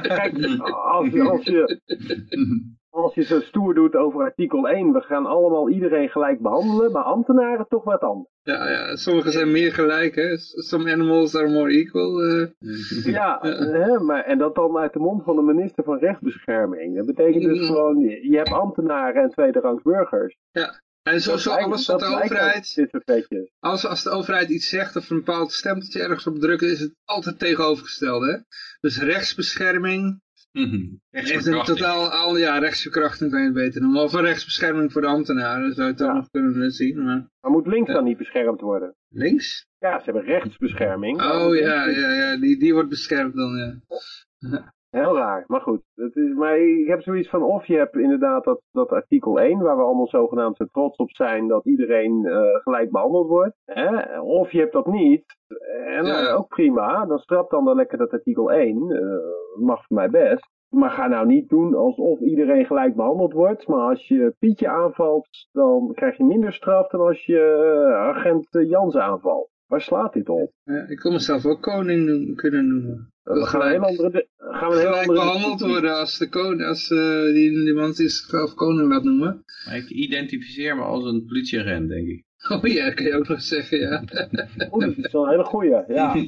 kijk, 0.17 0.35
als, 0.71 1.09
je- 1.11 1.23
als, 1.23 1.45
je, 1.45 1.81
als 2.95 3.15
je 3.15 3.23
zo 3.23 3.41
stoer 3.41 3.75
doet 3.75 3.95
over 3.95 4.21
artikel 4.21 4.69
1, 4.69 4.93
we 4.93 5.01
gaan 5.01 5.27
allemaal 5.27 5.71
iedereen 5.71 6.09
gelijk 6.09 6.41
behandelen, 6.41 6.93
maar 6.93 7.03
ambtenaren 7.03 7.67
toch 7.69 7.85
wat 7.85 8.01
anders. 8.01 8.33
Ja, 8.43 8.71
ja, 8.71 8.97
sommigen 8.97 9.33
zijn 9.33 9.51
meer 9.51 9.73
gelijk, 9.73 10.15
hè. 10.15 10.37
Some 10.39 10.93
animals 10.93 11.35
are 11.37 11.49
more 11.49 11.71
equal. 11.71 12.23
eh. 12.23 12.47
Ja, 13.15 13.39
hè, 13.43 13.99
maar, 14.01 14.25
en 14.25 14.39
dat 14.39 14.55
dan 14.55 14.77
uit 14.77 14.93
de 14.93 14.99
mond 14.99 15.25
van 15.25 15.37
de 15.37 15.43
minister 15.43 15.85
van 15.85 15.99
Rechtsbescherming. 15.99 16.97
Dat 16.97 17.07
betekent 17.07 17.45
dus 17.45 17.67
gewoon, 17.67 17.99
je 18.01 18.37
hebt 18.37 18.53
ambtenaren 18.53 19.23
en 19.23 19.31
tweederangs 19.31 19.83
burgers. 19.83 20.37
En 21.03 21.21
zo, 21.21 21.51
alles 21.51 21.87
wat 21.87 22.01
de 22.01 22.07
overheid, 22.07 22.89
als, 23.61 23.87
als 23.87 24.03
de 24.03 24.11
overheid 24.11 24.49
iets 24.49 24.69
zegt 24.69 24.97
of 24.97 25.11
een 25.11 25.17
bepaald 25.17 25.53
stempeltje 25.53 26.03
ergens 26.03 26.27
op 26.27 26.39
drukken, 26.39 26.71
is 26.71 26.81
het 26.81 26.95
altijd 27.05 27.39
tegenovergesteld, 27.39 28.23
hè. 28.23 28.37
Dus 28.81 29.01
rechtsbescherming, 29.03 30.21
Echt 30.55 30.73
een 30.73 31.01
Rechtsverkrachting. 31.11 31.79
totaal, 31.79 32.09
al, 32.11 32.37
ja, 32.37 32.59
rechtsverkrachting 32.59 33.31
kan 33.31 33.41
je 33.41 33.45
het 33.47 33.55
beter 33.55 33.81
noemen. 33.81 34.03
Of 34.03 34.13
een 34.13 34.21
rechtsbescherming 34.25 34.93
voor 34.93 35.01
de 35.01 35.07
ambtenaren, 35.07 35.73
zou 35.73 35.87
je 35.87 35.93
het 35.93 36.01
Ja. 36.03 36.13
nog 36.13 36.31
kunnen 36.31 36.71
zien. 36.71 37.05
Maar 37.05 37.29
Maar 37.41 37.51
moet 37.51 37.67
links 37.67 37.93
dan 37.93 38.05
niet 38.05 38.19
beschermd 38.19 38.61
worden? 38.61 38.95
links? 39.09 39.67
Ja, 39.79 39.99
ze 39.99 40.05
hebben 40.05 40.23
rechtsbescherming. 40.23 41.23
Oh 41.23 41.57
ja, 41.57 41.87
ja, 41.89 42.11
ja 42.11 42.37
die, 42.37 42.59
die 42.59 42.73
wordt 42.75 42.89
beschermd 42.89 43.35
dan, 43.35 43.57
ja. 43.57 43.75
Heel 44.91 45.17
raar, 45.17 45.45
maar 45.47 45.61
goed. 45.61 45.83
Het 45.95 46.17
is, 46.17 46.33
maar 46.35 46.59
ik 46.59 46.87
heb 46.87 47.03
zoiets 47.03 47.29
van, 47.29 47.43
of 47.43 47.67
je 47.67 47.77
hebt 47.77 47.97
inderdaad 47.97 48.45
dat, 48.45 48.63
dat 48.73 48.91
artikel 48.91 49.41
1, 49.41 49.59
waar 49.59 49.77
we 49.77 49.83
allemaal 49.83 50.07
zogenaamd 50.09 50.57
zo 50.57 50.65
trots 50.73 50.97
op 50.97 51.11
zijn 51.11 51.49
dat 51.49 51.67
iedereen 51.67 52.25
eh, 52.27 52.41
gelijk 52.63 52.91
behandeld 52.91 53.29
wordt. 53.29 53.57
Hè? 53.65 54.21
Of 54.21 54.51
je 54.53 54.59
hebt 54.59 54.73
dat 54.73 54.87
niet. 54.87 55.25
En 55.87 56.05
Ja. 56.07 56.27
eh, 56.29 56.37
ook 56.37 56.49
prima, 56.49 57.07
dan 57.07 57.19
strap 57.19 57.51
dan 57.51 57.65
dan 57.65 57.77
lekker 57.77 57.99
dat 57.99 58.11
artikel 58.13 58.53
1. 58.53 58.91
eh, 58.91 59.63
mag 59.65 59.87
voor 59.87 59.97
mij 59.97 60.11
best. 60.11 60.53
Maar 60.69 60.91
ga 60.91 61.07
nou 61.07 61.27
niet 61.27 61.49
doen 61.49 61.75
alsof 61.75 62.21
iedereen 62.21 62.65
gelijk 62.67 62.95
behandeld 62.97 63.33
wordt. 63.33 63.67
Maar 63.69 63.89
als 63.89 64.09
je 64.09 64.35
Pietje 64.39 64.69
aanvalt, 64.69 65.29
dan 65.53 65.93
krijg 65.95 66.17
je 66.17 66.25
minder 66.25 66.53
straf 66.53 66.89
dan 66.89 67.01
als 67.01 67.25
je 67.27 67.39
eh, 67.39 67.95
agent 68.17 68.47
Jans 68.51 68.97
aanvalt. 68.97 69.53
Waar 69.67 69.81
slaat 69.81 70.13
dit 70.13 70.29
op? 70.29 70.53
ja 70.65 70.87
ik 70.89 70.99
kon 70.99 71.13
mezelf 71.13 71.47
ook 71.47 71.63
koning 71.63 72.07
noemen- 72.07 72.35
kunnen 72.37 72.69
noemen. 72.69 73.13
Dan 73.23 73.47
gaan 73.47 73.61
we 73.61 73.67
een 73.67 73.73
heel 73.73 73.83
andere... 74.05 74.27
Gaan 74.37 74.69
we 74.71 74.75
een 74.75 74.81
heel 74.81 74.89
andere 74.95 75.13
behandeld 75.19 75.61
worden 75.61 75.97
als, 75.99 76.19
de 76.19 76.29
koning, 76.29 76.65
als 76.65 76.91
eh, 76.91 77.23
die, 77.23 77.51
die 77.65 77.75
man 77.75 77.85
die 77.93 78.09
zichzelf 78.09 78.55
koning 78.55 78.89
laat 78.89 79.03
noemen. 79.05 79.43
Maar 79.67 79.77
ik 79.77 79.89
identificeer 79.89 80.77
me 80.77 80.83
als 80.83 81.05
een 81.05 81.25
politieagent, 81.27 81.89
denk 81.89 82.09
ik. 82.09 82.25
Oh 82.53 82.63
ja, 82.63 82.85
dat 82.85 82.95
kan 82.95 83.07
je 83.07 83.15
ook 83.15 83.29
nog 83.29 83.41
zeggen, 83.41 83.79
ja. 83.79 84.03
Oh, 84.71 84.81
dat 84.81 84.97
is 84.97 85.13
wel 85.13 85.25
een 85.25 85.31
hele 85.31 85.45
goeie, 85.45 85.83
ja. 85.87 86.15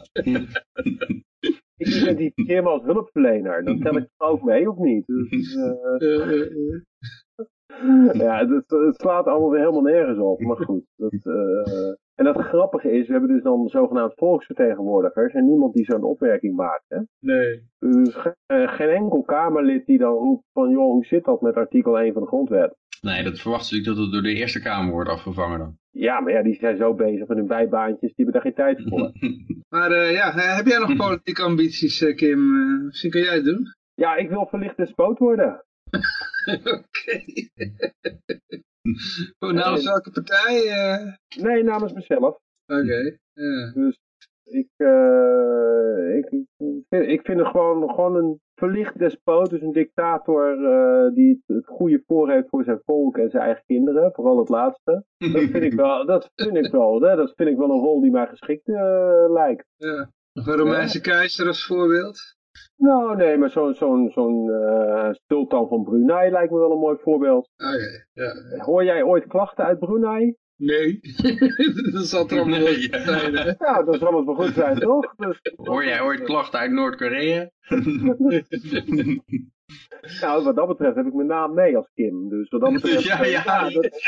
Ik 1.79 1.87
identificeer 1.87 2.63
me 2.63 2.69
als 2.69 2.83
hulpverlener. 2.83 3.65
Dan 3.65 3.81
tel 3.81 3.97
ik 3.97 4.03
het 4.03 4.29
ook 4.29 4.43
mee, 4.43 4.71
of 4.71 4.77
niet? 4.77 5.07
Dus, 5.07 5.55
eh, 5.55 5.73
ja, 8.13 8.39
het, 8.47 8.51
het- 8.67 9.01
slaat 9.01 9.27
allemaal 9.27 9.51
weer 9.51 9.61
helemaal 9.61 9.83
nergens 9.83 10.19
op. 10.19 10.41
Maar 10.41 10.57
goed. 10.57 10.85
Dat, 10.97 11.13
eh, 11.13 11.93
en 12.15 12.25
dat 12.25 12.37
grappige 12.37 12.91
is, 12.93 13.07
we 13.07 13.13
hebben 13.13 13.31
dus 13.31 13.43
dan 13.43 13.69
zogenaamd 13.69 14.13
volksvertegenwoordigers. 14.15 15.33
En 15.35 15.47
niemand 15.49 15.75
die 15.75 15.85
zo'n 15.85 16.03
opmerking 16.05 16.57
maakt. 16.57 16.85
Hè? 16.89 16.99
nee. 17.21 17.63
Dus 17.79 18.17
eh, 18.47 18.69
geen 18.75 18.89
enkel 18.89 19.23
Kamerlid 19.23 19.87
die 19.87 19.99
dan 19.99 20.15
roept 20.15 20.45
van... 20.53 20.71
joh, 20.71 20.91
hoe 20.93 21.05
zit 21.05 21.25
dat 21.25 21.41
met 21.41 21.55
artikel 21.55 21.99
1 21.99 22.13
van 22.13 22.23
de 22.23 22.29
grondwet? 22.29 22.77
Nee, 23.07 23.23
dat 23.23 23.41
verwacht 23.41 23.73
ik 23.73 23.85
dat 23.85 23.97
het 23.97 24.13
door 24.13 24.23
de 24.23 24.35
Eerste 24.35 24.61
Kamer 24.61 24.93
wordt 24.93 25.11
afgevangen 25.11 25.59
dan. 25.59 25.79
Ja, 25.91 26.21
maar 26.21 26.33
ja, 26.33 26.43
die 26.43 26.55
zijn 26.55 26.77
zo 26.77 26.95
bezig 26.95 27.27
met 27.27 27.37
hun 27.37 27.47
bijbaantjes. 27.47 28.15
Die 28.15 28.25
hebben 28.25 28.35
daar 28.35 28.43
geen 28.43 28.55
tijd 28.55 28.83
voor. 28.89 29.13
Maar 29.69 29.91
eh, 29.91 30.13
ja, 30.13 30.37
eh, 30.37 30.57
heb 30.57 30.67
jij 30.67 30.79
nog 30.79 30.97
politieke 31.07 31.43
ambities, 31.43 32.01
eh, 32.03 32.17
Kim? 32.17 32.41
Misschien 32.87 33.11
kun 33.11 33.21
jij 33.21 33.35
het 33.35 33.45
doen? 33.45 33.75
Ja, 33.95 34.17
ik 34.17 34.29
wil 34.29 34.47
verlicht 34.47 34.77
despoot 34.77 35.19
worden. 35.19 35.65
Oké. 36.75 37.23
Voor 39.39 39.55
namens 39.55 39.85
welke 39.85 40.11
partij? 40.11 40.69
eh? 40.69 41.15
Nee, 41.43 41.63
namens 41.63 41.93
mezelf. 41.93 42.39
Oké. 42.67 43.19
ja. 43.33 43.73
Dus 43.75 43.99
ik, 44.45 44.69
ik, 46.17 46.31
ik, 46.31 46.85
vind, 46.89 47.07
ik 47.07 47.21
vind 47.25 47.39
het 47.39 47.49
gewoon, 47.49 47.91
gewoon 47.91 48.17
een 48.17 48.41
verlicht 48.57 48.99
despoot, 48.99 49.51
dus 49.51 49.61
een 49.61 49.73
dictator 49.73 50.65
eh, 50.65 51.15
die 51.15 51.43
het, 51.47 51.67
goede 51.67 52.03
voor 52.07 52.31
heeft 52.31 52.49
voor 52.49 52.65
zijn 52.65 52.81
volk 52.85 53.19
en 53.19 53.31
zijn 53.31 53.43
eigen 53.43 53.63
kinderen, 53.67 54.13
vooral 54.13 54.39
het 54.39 54.49
laatste. 54.49 55.05
Dat 55.19 55.43
vind 55.43 55.65
ik 55.65 55.73
wel, 55.73 56.07
dat 56.07 56.31
vind 56.35 56.57
ik 56.57 56.71
wel, 56.71 57.01
hè, 57.01 57.17
dat 57.17 57.33
vind 57.37 57.49
ik 57.49 57.57
wel 57.57 57.71
een 57.71 57.81
rol 57.81 58.01
die 58.01 58.11
mij 58.11 58.27
geschikt 58.27 58.69
eh, 58.69 59.25
lijkt. 59.29 59.67
Ja. 59.77 60.11
Nog 60.33 60.47
een 60.47 60.57
Romeinse 60.57 61.01
keizer 61.01 61.47
als 61.47 61.67
voorbeeld? 61.67 62.19
Nou, 62.77 63.17
nee, 63.17 63.37
maar 63.39 63.51
zo'n 63.51 63.75
zo'n 63.75 64.11
zo'n 64.11 64.51
eh, 64.51 65.09
sultan 65.27 65.69
van 65.69 65.85
Brunei 65.85 66.31
lijkt 66.31 66.53
me 66.53 66.59
wel 66.59 66.73
een 66.73 66.79
mooi 66.79 66.99
voorbeeld. 67.01 67.51
Oké, 67.57 68.23
ja. 68.23 68.63
Hoor 68.65 68.85
jij 68.85 69.03
ooit 69.03 69.27
klachten 69.27 69.65
uit 69.65 69.79
Brunei? 69.79 70.37
Nee, 70.57 71.01
dat 71.93 72.07
zal 72.07 72.29
er 72.29 72.39
allemaal 72.39 72.59
Nee, 72.59 72.89
wel 72.91 73.01
zijn. 73.01 73.37
hè? 73.37 73.53
Ja, 73.59 73.83
dat 73.83 73.99
zal 73.99 74.17
het 74.17 74.25
wel 74.27 74.35
goed 74.35 74.55
zijn, 74.55 74.79
toch? 74.79 75.15
Dus, 75.17 75.41
Hoor 75.57 75.85
jij 75.85 76.01
ooit 76.01 76.23
klachten 76.23 76.59
uit 76.59 76.71
Noord-Korea? 76.71 77.51
nou, 80.21 80.45
wat 80.45 80.57
dat 80.57 80.67
betreft 80.69 80.97
heb 80.97 81.07
ik 81.07 81.15
mijn 81.15 81.27
naam 81.29 81.55
mee 81.55 81.77
als 81.77 81.91
Kim. 81.95 82.29
Dus 82.29 82.49
wat 82.49 82.61
dat 82.61 82.73
betreft... 82.73 83.03
Ja, 83.09 83.25
ja. 83.25 83.69
dat- 83.71 84.01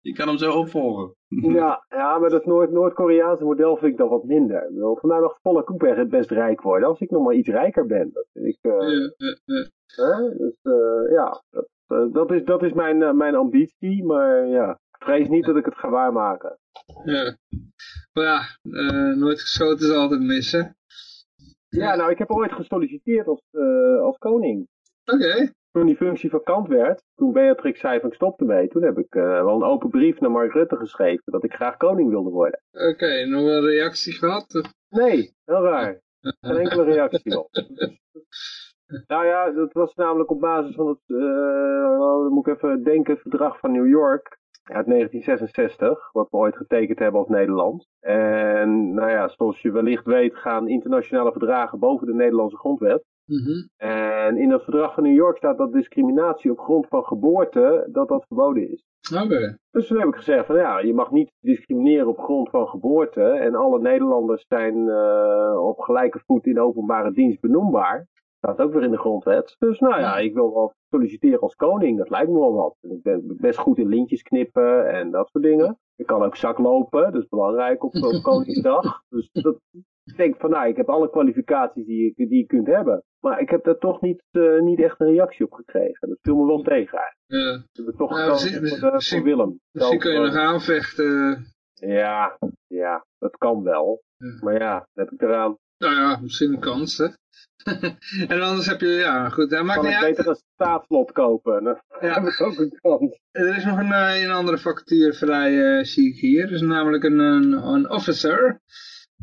Je 0.00 0.12
kan 0.14 0.28
hem 0.28 0.38
zo 0.38 0.52
opvolgen. 0.52 1.14
ja, 1.28 1.84
ja, 1.88 2.18
maar 2.18 2.30
dat 2.30 2.46
Noord- 2.46 2.70
Noord-Koreaanse 2.70 3.44
model 3.44 3.76
vind 3.76 3.92
ik 3.92 3.98
dan 3.98 4.08
wat 4.08 4.24
minder. 4.24 4.62
Ik 4.62 4.74
bedoel, 4.74 4.96
Van 4.96 5.08
mij 5.08 5.20
mag 5.20 5.38
volle 5.42 5.64
koek 5.64 6.08
best 6.08 6.30
rijk 6.30 6.60
worden, 6.62 6.88
als 6.88 7.00
ik 7.00 7.10
nog 7.10 7.24
maar 7.24 7.34
iets 7.34 7.48
rijker 7.48 7.86
ben. 7.86 8.10
Dat 8.12 8.26
vind 8.32 8.46
ik... 8.46 8.58
eh, 8.60 8.70
Ja, 8.70 8.88
ja, 9.16 9.36
ja. 9.44 9.68
Hè? 9.86 10.36
Dus 10.36 10.54
eh, 10.62 11.12
ja, 11.12 11.42
dat, 11.50 11.68
dat, 12.12 12.32
is, 12.32 12.44
dat 12.44 12.62
is 12.62 12.72
mijn, 12.72 13.02
eh, 13.02 13.12
mijn 13.12 13.34
ambitie, 13.34 14.04
maar 14.04 14.46
ja, 14.46 14.70
ik 14.70 15.04
vrees 15.04 15.28
niet 15.28 15.44
dat 15.44 15.56
ik 15.56 15.64
het 15.64 15.74
ga 15.78 15.88
waarmaken. 15.90 16.58
Ja. 17.04 17.36
Maar 18.12 18.24
ja, 18.24 18.40
eh, 18.62 19.16
nooit 19.16 19.40
geschoten 19.40 19.88
is 19.90 19.94
altijd 19.94 20.20
missen. 20.20 20.76
Ja, 21.68 21.94
nou, 21.94 22.10
ik 22.10 22.18
heb 22.18 22.30
ooit 22.30 22.52
gesolliciteerd 22.52 23.26
als, 23.26 23.42
eh, 23.50 24.00
als 24.00 24.18
koning. 24.18 24.68
Oké. 25.04 25.50
Toen 25.70 25.86
die 25.86 25.96
functie 25.96 26.30
vakant 26.30 26.68
werd, 26.68 27.02
toen 27.14 27.32
Beatrix 27.32 27.80
zei 27.80 28.00
van 28.00 28.08
ik 28.08 28.14
stopte 28.14 28.44
mee, 28.44 28.68
toen 28.68 28.82
heb 28.82 28.98
ik 28.98 29.14
eh, 29.14 29.22
wel 29.22 29.56
een 29.56 29.62
open 29.68 29.90
brief 29.90 30.20
naar 30.20 30.30
Mark 30.30 30.52
Rutte 30.52 30.76
geschreven 30.76 31.32
dat 31.32 31.44
ik 31.44 31.52
graag 31.52 31.76
koning 31.76 32.08
wilde 32.10 32.30
worden. 32.30 32.60
Oké, 32.72 33.24
nog 33.26 33.42
wel 33.42 33.56
een 33.56 33.64
reactie 33.64 34.12
gehad? 34.12 34.54
Of- 34.54 34.72
Nee, 34.88 35.34
heel 35.44 35.62
raar. 35.62 36.00
Geen 36.20 36.56
enkele 36.56 36.84
reactie 36.84 37.38
op. 37.38 37.48
Nou 39.06 39.26
ja, 39.26 39.50
dat 39.50 39.72
was 39.72 39.94
namelijk 39.94 40.30
op 40.30 40.40
basis 40.40 40.74
van 40.74 40.86
het, 40.86 41.18
eh, 41.18 42.26
moet 42.28 42.46
ik 42.46 42.54
even 42.54 42.82
denken, 42.82 43.12
het 43.12 43.22
verdrag 43.22 43.58
van 43.58 43.72
New 43.72 43.86
York 43.86 44.38
uit 44.64 44.86
1966, 44.86 46.12
wat 46.12 46.30
we 46.30 46.36
ooit 46.36 46.56
getekend 46.56 46.98
hebben 46.98 47.20
als 47.20 47.28
Nederland. 47.28 47.88
En 48.00 48.94
nou 48.94 49.10
ja, 49.10 49.28
zoals 49.28 49.60
je 49.60 49.72
wellicht 49.72 50.04
weet 50.04 50.36
gaan 50.36 50.68
internationale 50.68 51.32
verdragen 51.32 51.78
boven 51.78 52.06
de 52.06 52.14
Nederlandse 52.14 52.56
grondwet. 52.56 53.04
Mhm. 53.26 53.66
En 53.76 54.36
in 54.36 54.48
dat 54.48 54.62
verdrag 54.62 54.94
van 54.94 55.02
New 55.02 55.14
York 55.14 55.36
staat 55.36 55.58
dat 55.58 55.72
discriminatie 55.72 56.50
op 56.50 56.58
grond 56.58 56.86
van 56.88 57.04
geboorte, 57.04 57.88
dat 57.92 58.08
dat 58.08 58.24
verboden 58.26 58.70
is. 58.70 58.84
Oké. 59.24 59.58
Dus 59.70 59.86
toen 59.86 59.98
heb 59.98 60.08
ik 60.08 60.14
gezegd 60.14 60.46
van 60.46 60.56
ja, 60.56 60.78
je 60.78 60.94
mag 60.94 61.10
niet 61.10 61.32
discrimineren 61.40 62.08
op 62.08 62.18
grond 62.18 62.50
van 62.50 62.68
geboorte. 62.68 63.22
En 63.22 63.54
alle 63.54 63.80
Nederlanders 63.80 64.44
zijn 64.48 64.88
eh, 64.88 65.66
op 65.66 65.78
gelijke 65.78 66.20
voet 66.26 66.46
in 66.46 66.60
openbare 66.60 67.12
dienst 67.12 67.40
benoembaar. 67.40 68.06
Staat 68.44 68.60
ook 68.60 68.72
weer 68.72 68.82
in 68.82 68.90
de 68.90 68.98
grondwet. 68.98 69.56
Dus 69.58 69.78
nou 69.78 70.00
ja, 70.00 70.16
ik 70.18 70.34
wil 70.34 70.54
wel 70.54 70.72
solliciteren 70.90 71.40
als 71.40 71.54
koning. 71.54 71.98
Dat 71.98 72.10
lijkt 72.10 72.28
me 72.30 72.38
wel 72.38 72.52
wat. 72.52 72.76
Ik 72.80 73.02
ben 73.02 73.36
best 73.40 73.58
goed 73.58 73.78
in 73.78 73.88
lintjes 73.88 74.22
knippen 74.22 74.88
en 74.92 75.10
dat 75.10 75.28
soort 75.28 75.44
dingen. 75.44 75.78
Ik 75.96 76.06
kan 76.06 76.22
ook 76.22 76.36
zak 76.36 76.58
lopen, 76.58 77.12
dat 77.12 77.22
is 77.22 77.28
belangrijk 77.28 77.84
op, 77.84 77.94
op 77.94 78.22
Koningsdag. 78.22 79.02
Dus 79.08 79.28
dat, 79.32 79.58
ik 80.04 80.16
denk 80.16 80.36
van 80.40 80.50
nou, 80.50 80.68
ik 80.68 80.76
heb 80.76 80.88
alle 80.88 81.10
kwalificaties 81.10 81.86
die, 81.86 82.06
ik, 82.06 82.28
die 82.28 82.38
je 82.38 82.46
kunt 82.46 82.66
hebben. 82.66 83.02
Maar 83.20 83.40
ik 83.40 83.50
heb 83.50 83.64
daar 83.64 83.78
toch 83.78 84.00
niet, 84.00 84.22
eh, 84.30 84.60
niet 84.60 84.80
echt 84.80 85.00
een 85.00 85.06
reactie 85.12 85.44
op 85.46 85.52
gekregen. 85.52 86.08
Dat 86.08 86.18
viel 86.22 86.36
me 86.36 86.46
wel 86.46 86.62
tegen 86.62 86.98
eigenlijk. 86.98 87.16
Ja. 87.26 87.54
Ik 87.82 87.86
heb 87.86 87.96
toch 87.96 88.10
misschien- 88.10 88.68
voor, 88.68 88.88
de- 88.88 88.94
misschien- 88.94 89.18
voor 89.20 89.28
Willem. 89.28 89.60
Misschien 89.72 89.98
kun 89.98 90.10
je 90.10 90.16
Zelf, 90.16 90.32
nog 90.34 90.42
aanvechten. 90.42 91.44
ja, 91.74 92.38
ja, 92.66 93.04
dat 93.18 93.36
kan 93.36 93.62
wel. 93.62 94.02
Ja. 94.16 94.38
Maar 94.40 94.58
ja, 94.60 94.74
dat 94.92 95.04
heb 95.08 95.10
ik 95.10 95.22
eraan. 95.22 95.56
Nou 95.84 95.96
ja, 95.96 96.18
misschien 96.22 96.52
een 96.52 96.60
kans, 96.60 96.98
hè. 96.98 97.04
en 98.34 98.40
anders 98.42 98.66
heb 98.66 98.80
je, 98.80 98.86
ja, 98.88 99.28
goed, 99.28 99.50
dat 99.50 99.64
maakt 99.64 99.80
Kan 99.80 99.88
niet 99.88 99.98
uit. 99.98 100.16
beter 100.16 100.30
een 100.30 100.40
staatslot 100.54 101.12
kopen? 101.12 101.64
Dan 101.64 101.80
Ja. 102.00 102.14
heb 102.14 102.24
ik 102.32 102.40
ook 102.40 102.58
een 102.58 102.78
kans. 102.80 103.18
Er 103.30 103.56
is 103.56 103.64
nog 103.64 103.78
een, 103.78 103.92
eh, 103.92 104.22
een 104.22 104.30
andere 104.30 104.58
vacature 104.58 105.12
vrij, 105.12 105.78
eh, 105.78 105.84
zie 105.84 106.08
ik 106.08 106.20
hier. 106.20 106.44
Er 106.44 106.52
is 106.52 106.60
namelijk 106.60 107.04
een, 107.04 107.18
een, 107.18 107.52
een 107.52 107.90
officer. 107.90 108.60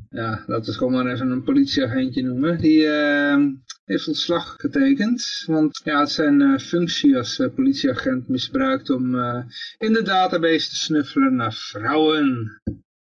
Ja, 0.09 0.43
dat 0.47 0.67
is 0.67 0.75
gewoon 0.77 0.93
maar 0.93 1.05
even 1.13 1.29
een 1.31 1.43
politieagentje 1.43 2.23
noemen. 2.23 2.57
Die 2.61 2.87
eh, 2.87 3.37
heeft 3.85 4.07
ontslag 4.07 4.55
getekend. 4.57 5.43
Want 5.45 5.81
ja, 5.83 5.99
het 5.99 6.11
zijn 6.11 6.41
eh, 6.41 6.57
functie 6.57 7.17
als 7.17 7.39
eh, 7.39 7.53
politieagent 7.55 8.27
misbruikt 8.27 8.89
om 8.89 9.19
eh, 9.19 9.43
in 9.77 9.93
de 9.93 10.01
database 10.01 10.69
te 10.69 10.75
snuffelen 10.75 11.35
naar 11.35 11.53
vrouwen. 11.53 12.49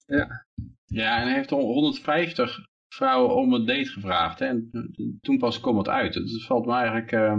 Ja, 0.06 0.46
Ja, 0.84 1.20
en 1.20 1.26
hij 1.26 1.34
heeft 1.36 1.52
al 1.52 1.60
150 1.60 2.68
vrouwen 2.94 3.34
om 3.34 3.54
een 3.54 3.66
date 3.66 3.90
gevraagd. 3.90 4.38
Hè? 4.38 4.46
En 4.46 4.70
toen 5.20 5.38
pas 5.38 5.60
kwam 5.60 5.78
het 5.78 5.88
uit. 5.88 6.12
Dus 6.12 6.32
het 6.32 6.44
valt 6.44 6.66
me 6.66 6.72
eigenlijk... 6.72 7.12
eh, 7.12 7.38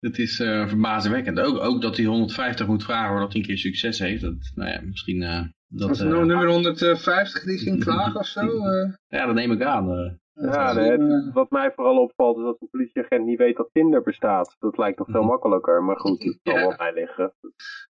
het 0.00 0.18
is 0.18 0.40
eh 0.40 0.68
verbazingwekkend. 0.68 1.40
Ook, 1.40 1.58
ook 1.58 1.82
dat 1.82 1.96
hij 1.96 2.06
150 2.06 2.66
moet 2.66 2.84
vragen 2.84 3.10
voordat 3.10 3.32
hij 3.32 3.40
een 3.40 3.46
keer 3.46 3.58
succes 3.58 3.98
heeft. 3.98 4.22
Dat, 4.22 4.52
nou 4.54 4.70
ja, 4.70 4.80
misschien... 4.80 5.22
eh, 5.22 5.44
dat, 5.68 5.88
was 5.88 6.00
eh, 6.00 6.08
nummer 6.08 6.48
150 6.48 7.42
die 7.42 7.58
ging 7.58 7.84
klagen 7.84 8.20
of 8.20 8.26
zo? 8.26 8.40
ja, 9.16 9.26
dat 9.26 9.34
neem 9.34 9.52
ik 9.52 9.62
aan. 9.62 10.18
Eh. 10.40 10.52
Ja, 10.52 10.72
nee, 10.72 10.90
het- 10.90 11.32
wat 11.32 11.50
mij 11.50 11.72
vooral 11.74 11.96
opvalt 11.98 12.36
is 12.38 12.42
dat 12.42 12.56
een 12.60 12.68
politieagent 12.70 13.24
niet 13.24 13.38
weet 13.38 13.56
dat 13.56 13.68
Tinder 13.72 14.02
bestaat. 14.02 14.56
Dat 14.58 14.78
lijkt 14.78 14.96
toch 14.96 15.06
veel 15.10 15.20
Mhm. 15.20 15.28
makkelijker. 15.30 15.82
Maar 15.82 15.96
goed, 15.98 16.22
het 16.24 16.38
zal 16.42 16.54
Ja. 16.54 16.60
wel 16.60 16.74
mij 16.76 16.92
liggen. 16.92 17.32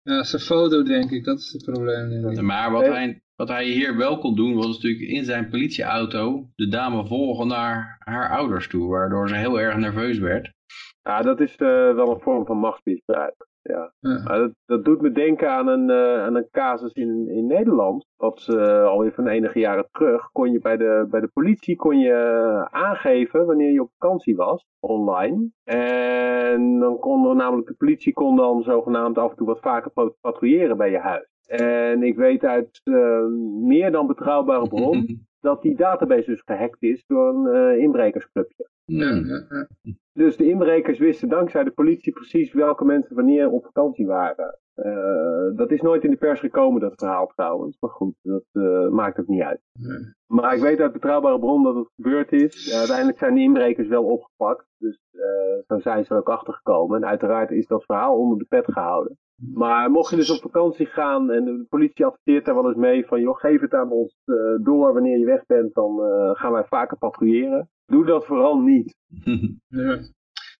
ja, 0.03 0.23
zijn 0.23 0.41
foto 0.41 0.83
denk 0.83 1.11
ik, 1.11 1.23
dat 1.23 1.37
is 1.37 1.51
het 1.51 1.63
probleem. 1.71 2.09
denk 2.09 2.37
ik. 2.37 2.41
Maar 2.41 2.71
wat 2.71 2.81
Nee. 2.81 2.91
hij, 2.91 3.21
wat 3.35 3.47
hij 3.47 3.65
hier 3.65 3.97
wel 3.97 4.17
kon 4.17 4.35
doen, 4.35 4.55
was 4.55 4.67
natuurlijk 4.67 5.03
in 5.09 5.23
zijn 5.23 5.49
politieauto 5.49 6.47
de 6.55 6.67
dame 6.67 7.05
volgen 7.07 7.47
naar 7.47 7.95
haar 7.99 8.29
ouders 8.37 8.67
toe. 8.67 8.87
Waardoor 8.89 9.29
ze 9.29 9.35
heel 9.35 9.59
erg 9.59 9.75
nerveus 9.77 10.19
werd. 10.19 10.53
Ja, 11.01 11.21
dat 11.21 11.39
is 11.39 11.55
eh, 11.55 11.67
wel 11.95 12.11
een 12.13 12.19
vorm 12.21 12.45
van 12.45 12.57
machtsmisbruik. 12.57 13.35
Ja. 13.67 13.93
Ja. 13.99 14.21
Maar 14.23 14.39
dat, 14.39 14.51
dat 14.65 14.85
doet 14.85 15.01
me 15.01 15.11
denken 15.11 15.51
aan 15.51 15.67
een, 15.67 15.89
eh, 15.89 16.23
aan 16.23 16.35
een 16.35 16.47
casus 16.51 16.91
in, 16.93 17.27
in 17.29 17.45
Nederland. 17.47 18.05
Dat 18.17 18.47
eh, 18.49 18.83
alweer 18.83 19.13
van 19.13 19.27
enige 19.27 19.59
jaren 19.59 19.87
terug 19.91 20.31
kon 20.31 20.51
je 20.51 20.59
bij 20.59 20.77
de, 20.77 21.07
bij 21.09 21.19
de 21.19 21.27
politie 21.27 21.75
kon 21.75 21.99
je 21.99 22.11
eh, 22.11 22.61
aangeven 22.61 23.45
wanneer 23.45 23.71
je 23.71 23.81
op 23.81 23.91
vakantie 23.97 24.35
was, 24.35 24.65
online. 24.79 25.49
En 25.63 26.79
dan 26.79 26.99
kon 26.99 27.29
er 27.29 27.35
namelijk 27.35 27.67
de 27.67 27.73
politie 27.73 28.13
kon 28.13 28.35
dan 28.35 28.63
zogenaamd 28.63 29.17
af 29.17 29.29
en 29.29 29.37
toe 29.37 29.47
wat 29.47 29.59
vaker 29.59 29.91
pat- 29.91 30.19
patrouilleren 30.21 30.77
bij 30.77 30.91
je 30.91 30.99
huis. 30.99 31.27
En 31.47 32.03
ik 32.03 32.15
weet 32.17 32.43
uit 32.43 32.81
eh, 32.83 33.25
meer 33.61 33.91
dan 33.91 34.07
betrouwbare 34.07 34.67
bron 34.67 35.25
dat 35.39 35.61
die 35.61 35.75
database 35.75 36.25
dus 36.25 36.41
gehackt 36.45 36.83
is 36.83 37.03
door 37.07 37.27
een 37.27 37.79
inbrekersclubje. 37.79 38.67
Ja, 38.87 39.11
Hmm. 39.11 39.97
Dus 40.13 40.37
de 40.37 40.49
inbrekers 40.49 40.99
wisten 40.99 41.29
dankzij 41.29 41.63
de 41.63 41.71
politie 41.71 42.13
precies 42.13 42.53
welke 42.53 42.85
mensen 42.85 43.15
wanneer 43.15 43.49
op 43.49 43.65
vakantie 43.65 44.05
waren. 44.05 44.59
Eh, 44.73 45.55
dat 45.55 45.71
is 45.71 45.81
nooit 45.81 46.03
in 46.03 46.09
de 46.09 46.17
pers 46.17 46.39
gekomen, 46.39 46.81
dat 46.81 46.93
verhaal 46.95 47.27
trouwens. 47.27 47.77
Maar 47.79 47.89
goed, 47.89 48.15
dat 48.21 48.43
eh, 48.51 48.87
maakt 48.89 49.19
ook 49.19 49.27
niet 49.27 49.41
uit. 49.41 49.61
Nee. 49.73 50.13
Maar 50.25 50.55
ik 50.55 50.61
weet 50.61 50.79
uit 50.79 50.91
betrouwbare 50.91 51.39
bron 51.39 51.63
dat 51.63 51.75
het 51.75 51.89
gebeurd 51.95 52.31
is. 52.31 52.71
Ja, 52.71 52.77
uiteindelijk 52.77 53.17
zijn 53.17 53.35
de 53.35 53.41
inbrekers 53.41 53.87
wel 53.87 54.03
opgepakt. 54.03 54.65
Dus 54.77 54.99
eh, 55.11 55.63
zo 55.67 55.79
zijn 55.79 56.05
ze 56.05 56.13
er 56.13 56.19
ook 56.19 56.29
achter 56.29 56.53
gekomen. 56.53 57.01
En 57.01 57.09
uiteraard 57.09 57.51
is 57.51 57.67
dat 57.67 57.85
verhaal 57.85 58.17
onder 58.17 58.37
de 58.37 58.45
pet 58.45 58.65
gehouden. 58.65 59.17
Maar 59.53 59.91
mocht 59.91 60.09
je 60.09 60.15
dus 60.15 60.29
op 60.29 60.41
vakantie 60.41 60.85
gaan 60.85 61.31
en 61.31 61.45
de 61.45 61.65
politie 61.69 62.05
adverteert 62.05 62.45
daar 62.45 62.55
wel 62.55 62.67
eens 62.67 62.77
mee 62.77 63.05
van 63.05 63.21
joh, 63.21 63.37
geef 63.39 63.61
het 63.61 63.73
aan 63.73 63.91
ons 63.91 64.15
eh, 64.25 64.35
door 64.63 64.93
wanneer 64.93 65.19
je 65.19 65.25
weg 65.25 65.45
bent, 65.45 65.73
dan 65.73 66.03
eh, 66.03 66.31
gaan 66.33 66.51
wij 66.51 66.63
vaker 66.63 66.97
patrouilleren. 66.97 67.69
Doe 67.85 68.05
dat 68.05 68.25
vooral 68.25 68.59
niet. 68.59 68.95
Ja. 69.67 69.99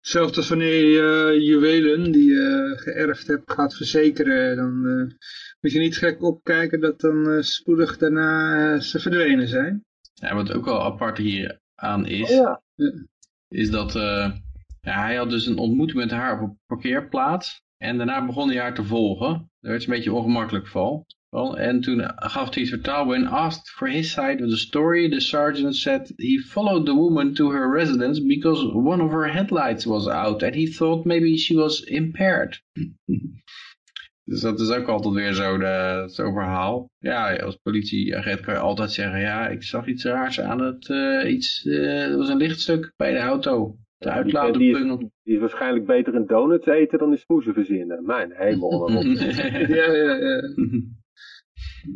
Zelfs 0.01 0.37
als 0.37 0.49
wanneer 0.49 0.83
je 0.85 1.31
eh, 1.33 1.45
juwelen 1.47 2.11
die 2.11 2.29
je 2.29 2.73
geërfd 2.75 3.27
hebt 3.27 3.51
gaat 3.53 3.75
verzekeren, 3.75 4.55
dan 4.55 4.85
eh, 4.85 5.15
moet 5.61 5.71
je 5.71 5.79
niet 5.79 5.97
gek 5.97 6.23
opkijken 6.23 6.79
dat 6.79 6.99
dan 6.99 7.43
spoedig 7.43 7.97
daarna 7.97 8.79
ze 8.79 8.99
verdwenen 8.99 9.47
zijn. 9.47 9.85
Ja, 10.13 10.35
wat 10.35 10.53
ook 10.53 10.65
wel 10.65 10.83
apart 10.83 11.17
hier 11.17 11.59
aan 11.75 12.05
is, 12.05 12.31
Oh 12.31 12.35
ja. 12.35 12.61
is 13.47 13.71
dat 13.71 13.95
eh, 13.95 14.31
ja, 14.81 15.01
hij 15.01 15.15
had 15.15 15.29
dus 15.29 15.45
een 15.45 15.57
ontmoeting 15.57 15.99
met 15.99 16.11
haar 16.11 16.41
op 16.41 16.49
een 16.49 16.59
parkeerplaats. 16.65 17.61
En 17.77 17.97
daarna 17.97 18.25
begon 18.25 18.49
hij 18.49 18.59
haar 18.59 18.73
te 18.73 18.83
volgen. 18.83 19.49
Daar 19.59 19.71
werd 19.71 19.83
een 19.83 19.93
beetje 19.93 20.13
ongemakkelijk 20.13 20.67
van. 20.67 21.05
En 21.55 21.81
toen 21.81 22.01
gaf 22.15 22.53
hij 22.53 22.63
het 22.63 22.71
vertaal 22.71 23.15
en 23.15 23.27
asked 23.27 23.69
for 23.69 23.89
his 23.89 24.11
side 24.11 24.43
of 24.43 24.49
the 24.49 24.57
story. 24.57 25.09
The 25.09 25.19
sergeant 25.19 25.75
said 25.75 26.13
he 26.15 26.39
followed 26.39 26.85
the 26.85 26.93
woman 26.93 27.33
to 27.33 27.51
her 27.51 27.71
residence 27.71 28.25
because 28.25 28.73
one 28.73 29.03
of 29.03 29.11
her 29.11 29.33
headlights 29.33 29.85
was 29.85 30.07
out. 30.07 30.43
And 30.43 30.55
he 30.55 30.67
thought 30.67 31.05
maybe 31.05 31.37
she 31.37 31.55
was 31.55 31.81
impaired. 31.81 32.61
Dus 34.27 34.41
dat 34.41 34.59
is 34.59 34.69
ook 34.69 34.87
altijd 34.87 35.13
weer 35.13 35.33
zo'n 35.33 35.59
zo 36.09 36.31
verhaal. 36.31 36.89
Ja, 36.97 37.35
als 37.35 37.55
politieagent 37.55 38.39
kan 38.39 38.53
je 38.53 38.59
altijd 38.59 38.91
zeggen, 38.91 39.19
ja, 39.19 39.47
ik 39.47 39.63
zag 39.63 39.87
iets 39.87 40.03
raars 40.03 40.41
aan 40.41 40.61
het, 40.61 40.89
eh, 40.89 41.31
iets, 41.31 41.65
eh, 41.65 42.03
er 42.03 42.17
was 42.17 42.29
een 42.29 42.37
lichtstuk 42.37 42.93
bij 42.95 43.11
de 43.11 43.19
auto. 43.19 43.77
De 43.97 44.51
Die, 44.51 44.75
is, 44.75 44.97
die 45.23 45.33
is 45.33 45.39
waarschijnlijk 45.39 45.85
beter 45.85 46.13
in 46.13 46.25
donuts 46.25 46.65
eten 46.65 46.99
dan 46.99 47.11
in 47.11 47.17
smoesen 47.17 47.53
verzinnen. 47.53 48.05
Mijn 48.05 48.31
hemel. 48.33 48.89
Ja, 49.67 49.91
ja, 49.91 50.15
ja. 50.15 50.41
Eh, 51.87 51.93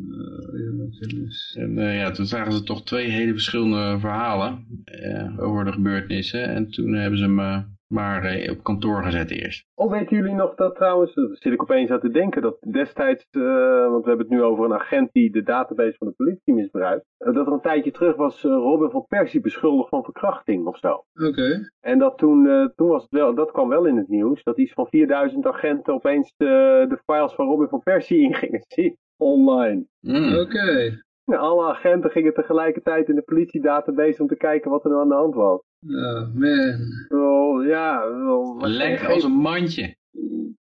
ja. 0.59 1.07
Dus. 1.07 1.55
En 1.59 1.77
eh, 1.77 1.95
ja, 1.95 2.11
toen 2.11 2.25
zagen 2.25 2.51
ze 2.51 2.63
toch 2.63 2.83
twee 2.83 3.07
hele 3.09 3.31
verschillende 3.31 3.99
verhalen 3.99 4.65
eh, 4.83 5.39
over 5.39 5.65
de 5.65 5.71
gebeurtenissen. 5.71 6.47
En 6.47 6.69
toen 6.69 6.93
hebben 6.93 7.19
ze 7.19 7.25
hem 7.25 7.39
eh, 7.39 7.63
maar 7.91 8.23
eh, 8.23 8.51
op 8.51 8.63
kantoor 8.63 9.03
gezet 9.03 9.31
eerst. 9.31 9.65
Oh, 9.75 9.91
weten 9.91 10.17
jullie 10.17 10.33
nog 10.33 10.55
dat 10.55 10.75
trouwens, 10.75 11.13
daar 11.13 11.27
zit 11.29 11.53
ik 11.53 11.61
opeens 11.61 11.89
aan 11.89 11.99
te 11.99 12.11
denken, 12.11 12.41
dat 12.41 12.57
destijds, 12.71 13.27
eh, 13.31 13.41
want 13.89 14.03
we 14.03 14.09
hebben 14.09 14.27
het 14.27 14.35
nu 14.35 14.43
over 14.43 14.65
een 14.65 14.73
agent 14.73 15.09
die 15.11 15.31
de 15.31 15.43
database 15.43 15.95
van 15.97 16.07
de 16.07 16.13
politie 16.13 16.53
misbruikt, 16.53 17.05
eh, 17.17 17.33
dat 17.33 17.47
er 17.47 17.53
een 17.53 17.61
tijdje 17.61 17.91
terug 17.91 18.15
was 18.15 18.41
Robin 18.41 18.89
van 18.89 19.05
Persie 19.07 19.41
beschuldigd 19.41 19.89
van 19.89 20.03
verkrachting 20.03 20.65
of 20.65 20.77
zo. 20.77 21.03
Oké. 21.27 21.69
En 21.79 21.99
dat 21.99 22.17
toen, 22.17 22.49
eh, 22.49 22.65
toen 22.75 22.87
was 22.87 23.01
het 23.01 23.11
wel, 23.11 23.35
dat 23.35 23.51
kwam 23.51 23.69
wel 23.69 23.85
in 23.85 23.97
het 23.97 24.07
nieuws, 24.07 24.43
dat 24.43 24.57
iets 24.57 24.73
van 24.73 24.87
4000 24.87 25.45
agenten 25.45 25.93
opeens 25.93 26.33
de, 26.37 26.85
de 26.89 27.01
files 27.05 27.33
van 27.33 27.47
Robin 27.47 27.67
van 27.67 27.83
Persie 27.83 28.21
in 28.27 28.33
gingen 28.33 28.63
zien, 28.67 28.97
online. 29.17 29.85
Mm. 29.99 30.39
Oké. 30.39 31.01
Alle 31.47 31.65
agenten 31.69 32.11
gingen 32.11 32.33
tegelijkertijd 32.33 33.09
in 33.09 33.15
de 33.15 33.21
politiedatabase 33.21 34.21
om 34.21 34.27
te 34.27 34.37
kijken 34.37 34.71
wat 34.71 34.83
er 34.83 34.89
nou 34.89 35.01
aan 35.01 35.09
de 35.09 35.15
hand 35.15 35.35
was. 35.35 35.59
Oh 35.87 36.33
man. 36.33 36.77
Wel, 37.07 37.61
ja, 37.63 38.09
wel, 38.09 38.57
Lek 38.67 39.03
als 39.03 39.23
een 39.23 39.31
mandje. 39.31 39.95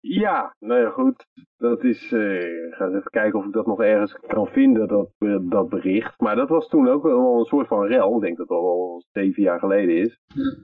Ja, 0.00 0.54
nou 0.58 0.80
ja, 0.80 0.90
goed. 0.90 1.26
Dat 1.56 1.84
is, 1.84 2.12
eh, 2.12 2.66
ik 2.66 2.74
ga 2.74 2.84
eens 2.84 2.94
even 2.94 3.10
kijken 3.10 3.38
of 3.38 3.44
ik 3.44 3.52
dat 3.52 3.66
nog 3.66 3.80
ergens 3.80 4.16
kan 4.26 4.46
vinden, 4.46 4.88
dat, 4.88 5.10
eh, 5.18 5.36
dat 5.40 5.68
bericht. 5.68 6.20
Maar 6.20 6.36
dat 6.36 6.48
was 6.48 6.68
toen 6.68 6.88
ook 6.88 7.02
wel 7.02 7.38
een 7.38 7.44
soort 7.44 7.66
van 7.66 7.86
rel. 7.86 8.14
Ik 8.14 8.20
denk 8.20 8.36
dat 8.36 8.48
het 8.48 8.56
al 8.58 9.02
zeven 9.12 9.42
jaar 9.42 9.58
geleden 9.58 9.96
is. 9.96 10.18
Ja. 10.34 10.56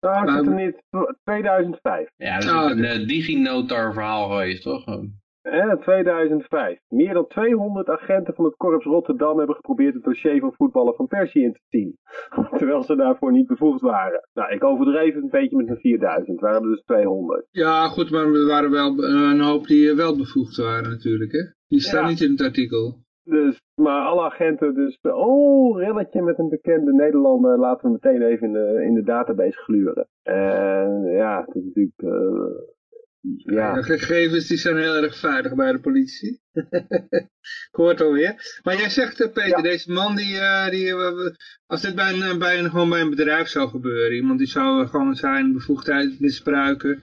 Nou, 0.00 0.24
ik 0.24 0.30
zit 0.30 0.46
er 0.46 0.54
niet. 0.54 0.82
2005. 1.24 2.10
Ja, 2.16 2.34
dat 2.34 2.42
is 2.44 2.50
Ah, 2.50 2.70
een 2.70 2.84
eh, 2.84 3.06
DigiNotar 3.06 3.92
verhaal 3.92 4.28
geweest, 4.28 4.62
toch? 4.62 4.84
Eh, 5.42 5.72
2005. 5.72 6.78
Meer 6.88 7.14
dan 7.14 7.26
200 7.26 7.88
agenten 7.88 8.34
van 8.34 8.44
het 8.44 8.56
Korps 8.56 8.84
Rotterdam 8.84 9.38
hebben 9.38 9.56
geprobeerd 9.56 9.94
het 9.94 10.02
dossier 10.02 10.40
van 10.40 10.52
voetballer 10.56 10.94
van 10.94 11.06
Persie 11.06 11.42
in 11.42 11.52
te 11.52 11.60
zien. 11.68 11.96
Terwijl 12.58 12.82
ze 12.82 12.96
daarvoor 12.96 13.32
niet 13.32 13.46
bevoegd 13.46 13.80
waren. 13.80 14.28
Nou, 14.34 14.52
ik 14.52 14.64
overdreef 14.64 15.14
het 15.14 15.22
een 15.22 15.28
beetje 15.30 15.56
met 15.56 15.68
een 15.68 15.76
4000. 15.80 16.26
Het 16.28 16.40
waren 16.40 16.62
er 16.62 16.68
dus 16.68 16.82
200. 16.82 17.46
Ja, 17.50 17.88
goed, 17.88 18.10
maar 18.10 18.24
er 18.26 18.46
waren 18.46 18.70
wel 18.70 19.04
eh, 19.04 19.30
een 19.32 19.40
hoop 19.40 19.66
die 19.66 19.90
eh, 19.90 19.96
wel 19.96 20.16
bevoegd 20.16 20.56
waren 20.56 20.90
natuurlijk, 20.90 21.32
hè? 21.32 21.42
Die 21.68 21.80
staan 21.80 22.02
Ja. 22.02 22.08
niet 22.08 22.20
in 22.20 22.30
het 22.30 22.40
artikel. 22.42 23.00
Dus, 23.24 23.60
maar 23.74 24.00
alle 24.06 24.22
agenten 24.22 24.74
dus, 24.74 24.98
oh, 25.02 25.78
rilletje 25.80 26.22
met 26.22 26.38
een 26.38 26.48
bekende 26.48 26.92
Nederlander, 26.92 27.58
laten 27.58 27.86
we 27.86 27.98
meteen 28.02 28.22
even 28.22 28.46
in 28.46 28.52
de, 28.52 28.82
in 28.86 28.94
de 28.94 29.02
database 29.02 29.58
gluren. 29.58 30.08
En 30.22 31.02
ja, 31.04 31.44
het 31.46 31.54
is 31.54 31.62
natuurlijk, 31.64 31.94
eh, 32.02 32.62
ja. 33.36 33.74
De 33.74 33.82
gegevens 33.82 34.46
die 34.46 34.56
zijn 34.58 34.76
heel 34.76 34.94
erg 35.02 35.16
veilig 35.18 35.54
bij 35.54 35.72
de 35.72 35.80
politie. 35.80 36.40
ik 37.70 37.70
hoor 37.70 37.88
het 37.88 38.00
alweer. 38.00 38.58
Maar 38.62 38.76
jij 38.76 38.90
zegt, 38.90 39.20
eh, 39.20 39.32
Peter, 39.32 39.48
Ja. 39.56 39.62
deze 39.62 39.92
man, 39.92 40.16
die, 40.16 40.38
eh, 40.38 40.70
die, 40.70 40.88
eh, 40.88 41.34
als 41.66 41.80
dit 41.80 41.94
bij 41.94 42.12
een, 42.12 42.38
bij 42.38 42.58
een, 42.58 42.70
gewoon 42.70 42.88
bij 42.90 43.00
een 43.00 43.10
bedrijf 43.10 43.48
zou 43.48 43.68
gebeuren, 43.68 44.16
iemand 44.16 44.38
die 44.38 44.48
zou 44.48 44.86
gewoon 44.86 45.14
zijn 45.16 45.52
bevoegdheid 45.52 46.20
misbruiken 46.20 47.00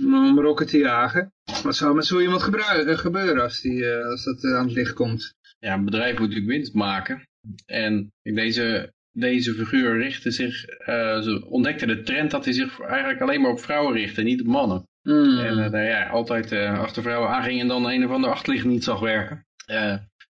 om 0.00 0.40
rokken 0.40 0.66
te 0.66 0.78
jagen. 0.78 1.32
Wat 1.62 1.76
zou 1.76 1.94
met 1.94 2.06
zo 2.06 2.20
iemand 2.20 2.42
gebeuren 2.42 3.42
als, 3.42 3.60
die, 3.60 3.90
eh, 3.90 4.06
als 4.06 4.24
dat 4.24 4.44
aan 4.44 4.64
het 4.64 4.74
licht 4.74 4.92
komt? 4.92 5.34
Ja, 5.58 5.74
een 5.74 5.84
bedrijf 5.84 6.12
moet 6.18 6.28
natuurlijk 6.28 6.50
winst 6.56 6.74
maken. 6.74 7.28
En 7.66 8.12
deze, 8.22 8.92
deze 9.12 9.54
figuur 9.54 9.98
richtte 9.98 10.30
zich, 10.30 10.64
eh, 10.64 11.20
ze 11.20 11.46
ontdekte 11.48 11.86
de 11.86 12.02
trend 12.02 12.30
dat 12.30 12.44
hij 12.44 12.54
zich 12.54 12.80
eigenlijk 12.80 13.20
alleen 13.20 13.40
maar 13.40 13.50
op 13.50 13.60
vrouwen 13.60 13.94
richtte, 13.94 14.22
niet 14.22 14.40
op 14.40 14.46
mannen. 14.46 14.86
Hmm. 15.02 15.38
En 15.38 15.64
eh, 15.64 15.70
nou 15.70 15.84
ja, 15.84 16.08
altijd 16.08 16.52
eh, 16.52 16.78
achter 16.78 17.02
vrouwen 17.02 17.30
aanging 17.30 17.60
en 17.60 17.68
dan 17.68 17.90
een 17.90 18.04
of 18.04 18.10
ander 18.10 18.30
achterlicht 18.30 18.64
niet 18.64 18.84
zag 18.84 19.00
werken. 19.00 19.46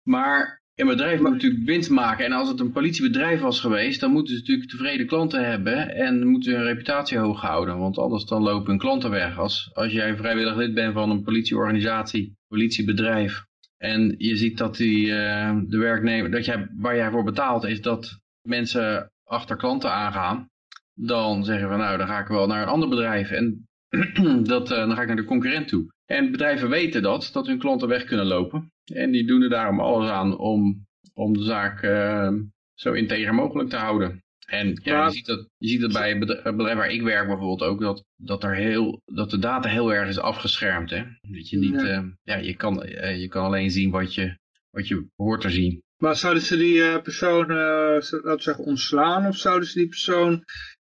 Maar 0.03 0.59
een 0.79 0.87
bedrijf 0.87 1.19
moet 1.19 1.31
natuurlijk 1.31 1.65
winst 1.65 1.89
maken. 1.89 2.25
En 2.25 2.31
als 2.31 2.47
het 2.47 2.59
een 2.59 2.71
politiebedrijf 2.71 3.39
was 3.39 3.59
geweest, 3.59 3.99
dan 3.99 4.11
moeten 4.11 4.33
ze 4.33 4.39
natuurlijk 4.39 4.69
tevreden 4.69 5.07
klanten 5.07 5.49
hebben. 5.49 5.95
En 5.95 6.27
moeten 6.27 6.53
hun 6.53 6.63
reputatie 6.63 7.17
hoog 7.17 7.41
houden. 7.41 7.77
Want 7.77 7.97
anders 7.97 8.25
dan 8.25 8.41
lopen 8.41 8.69
hun 8.69 8.79
klanten 8.79 9.09
weg. 9.09 9.37
Als, 9.37 9.69
als 9.73 9.91
jij 9.91 10.15
vrijwillig 10.15 10.55
lid 10.55 10.73
bent 10.73 10.93
van 10.93 11.09
een 11.09 11.23
politieorganisatie, 11.23 12.37
politiebedrijf. 12.47 13.45
En 13.77 14.15
je 14.17 14.35
ziet 14.35 14.57
dat 14.57 14.75
die, 14.75 15.15
eh, 15.15 15.57
de 15.67 15.77
werknemer, 15.77 16.31
dat 16.31 16.45
jij, 16.45 16.69
waar 16.77 16.95
jij 16.95 17.09
voor 17.09 17.23
betaalt, 17.23 17.63
is 17.63 17.81
dat 17.81 18.19
mensen 18.41 19.11
achter 19.23 19.55
klanten 19.55 19.91
aangaan. 19.91 20.49
Dan 20.93 21.45
zeggen 21.45 21.69
we, 21.69 21.75
nou, 21.75 21.97
dan 21.97 22.07
ga 22.07 22.19
ik 22.19 22.27
wel 22.27 22.47
naar 22.47 22.61
een 22.61 22.67
ander 22.67 22.89
bedrijf. 22.89 23.31
En 23.31 23.68
dat, 24.43 24.71
eh, 24.71 24.77
dan 24.77 24.95
ga 24.95 25.01
ik 25.01 25.07
naar 25.07 25.15
de 25.15 25.23
concurrent 25.23 25.67
toe. 25.67 25.93
En 26.05 26.31
bedrijven 26.31 26.69
weten 26.69 27.01
dat, 27.01 27.29
dat 27.33 27.47
hun 27.47 27.59
klanten 27.59 27.87
weg 27.87 28.03
kunnen 28.03 28.25
lopen. 28.25 28.71
En 28.93 29.11
die 29.11 29.27
doen 29.27 29.41
er 29.41 29.49
daarom 29.49 29.79
alles 29.79 30.09
aan 30.09 30.37
om, 30.37 30.85
om 31.13 31.33
de 31.33 31.43
zaak 31.43 31.81
eh, 31.81 32.33
zo 32.73 32.93
integer 32.93 33.33
mogelijk 33.33 33.69
te 33.69 33.75
houden. 33.75 34.23
En 34.47 34.79
ja, 34.83 35.05
je, 35.05 35.11
ziet 35.11 35.25
dat, 35.25 35.47
je 35.57 35.67
ziet 35.67 35.81
dat 35.81 35.93
bij 35.93 36.09
het 36.09 36.19
bedrijf, 36.19 36.43
het 36.43 36.55
bedrijf 36.55 36.77
waar 36.77 36.91
ik 36.91 37.01
werk 37.01 37.27
bijvoorbeeld 37.27 37.61
ook, 37.63 37.79
dat, 37.81 38.05
dat, 38.15 38.43
er 38.43 38.55
heel, 38.55 39.01
dat 39.05 39.29
de 39.29 39.39
data 39.39 39.69
heel 39.69 39.93
erg 39.93 40.09
is 40.09 40.19
afgeschermd. 40.19 40.89
Hè? 40.89 41.03
Dat 41.21 41.49
je 41.49 41.57
niet, 41.57 41.81
Ja. 41.81 41.87
eh, 41.87 42.03
ja, 42.23 42.35
je 42.35 42.55
kan, 42.55 42.83
eh, 42.83 43.19
je 43.21 43.27
kan 43.27 43.45
alleen 43.45 43.71
zien 43.71 43.91
wat 43.91 44.13
je, 44.13 44.37
wat 44.69 44.87
je 44.87 45.07
hoort 45.15 45.41
te 45.41 45.49
zien. 45.49 45.83
Maar 45.97 46.15
zouden 46.15 46.43
ze 46.43 46.57
die 46.57 46.83
eh, 46.83 47.01
persoon, 47.01 47.41
eh, 47.43 47.55
we 47.99 48.35
zeggen, 48.37 48.63
ontslaan? 48.63 49.25
Of 49.27 49.37
zouden 49.37 49.67
ze 49.67 49.79
die 49.79 49.87
persoon 49.87 50.33
eh, 50.33 50.39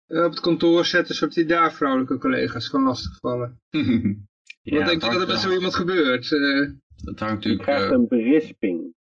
op 0.08 0.30
het 0.30 0.40
kantoor 0.40 0.84
zetten, 0.84 1.14
zodat 1.14 1.34
die 1.34 1.44
daar 1.44 1.72
vrouwelijke 1.72 2.18
collega's 2.18 2.70
kan 2.70 2.82
lastigvallen? 2.82 3.60
ja, 4.62 4.76
Wat 4.78 4.86
denk 4.86 5.02
je 5.02 5.10
dat 5.10 5.20
er 5.20 5.26
met 5.26 5.38
zo 5.38 5.46
wel- 5.48 5.56
iemand 5.56 5.74
gebeurt? 5.74 6.32
Eh, 6.32 6.70
Dat 7.04 7.18
hangt 7.18 7.42
Je 7.42 7.48
natuurlijk... 7.50 7.62
krijgt 7.62 7.84
eh, 7.84 7.90
een 7.90 8.08
berisping. 8.08 8.96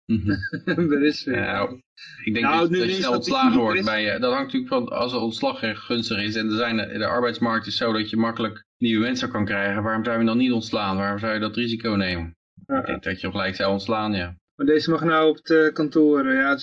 er 0.65 1.03
is 1.03 1.23
weer. 1.23 1.35
Nou, 1.39 1.81
ik 2.23 2.33
denk 2.33 2.45
Nou, 2.45 2.69
nu 2.69 2.79
dat 2.79 2.95
je 2.95 3.01
dat 3.01 3.15
ontslagen 3.15 3.59
wordt 3.59 3.85
bij 3.85 4.03
je. 4.03 4.19
Dat 4.19 4.33
hangt 4.33 4.53
natuurlijk 4.53 4.73
van 4.73 4.97
als 4.97 5.11
de 5.11 5.17
ontslag 5.17 5.61
erg 5.61 5.85
gunstig 5.85 6.17
is. 6.21 6.35
En 6.35 6.45
er 6.49 6.55
zijn, 6.57 6.77
de 6.99 7.05
arbeidsmarkt 7.05 7.67
is 7.67 7.77
zo 7.77 7.93
dat 7.93 8.09
je 8.09 8.17
makkelijk 8.17 8.65
nieuwe 8.77 9.03
mensen 9.05 9.29
kan 9.29 9.45
krijgen. 9.45 9.83
Waarom 9.83 10.03
zou 10.05 10.19
je 10.19 10.25
dan 10.25 10.37
niet 10.37 10.51
ontslaan? 10.51 10.97
Waarom 10.97 11.19
zou 11.19 11.33
je 11.33 11.39
dat 11.39 11.55
risico 11.55 11.89
nemen? 11.95 12.35
Ja. 12.67 12.79
Ik 12.79 12.85
denk 12.85 13.03
dat 13.03 13.21
je 13.21 13.31
gelijk 13.31 13.55
zou 13.55 13.71
ontslaan, 13.71 14.13
ja. 14.13 14.35
Maar 14.55 14.65
deze 14.65 14.89
mag 14.89 15.03
nou 15.03 15.29
op 15.29 15.35
het 15.35 15.49
eh, 15.49 15.73
kantoor, 15.73 16.25
eh, 16.25 16.33
ja, 16.35 16.49
het 16.49 16.59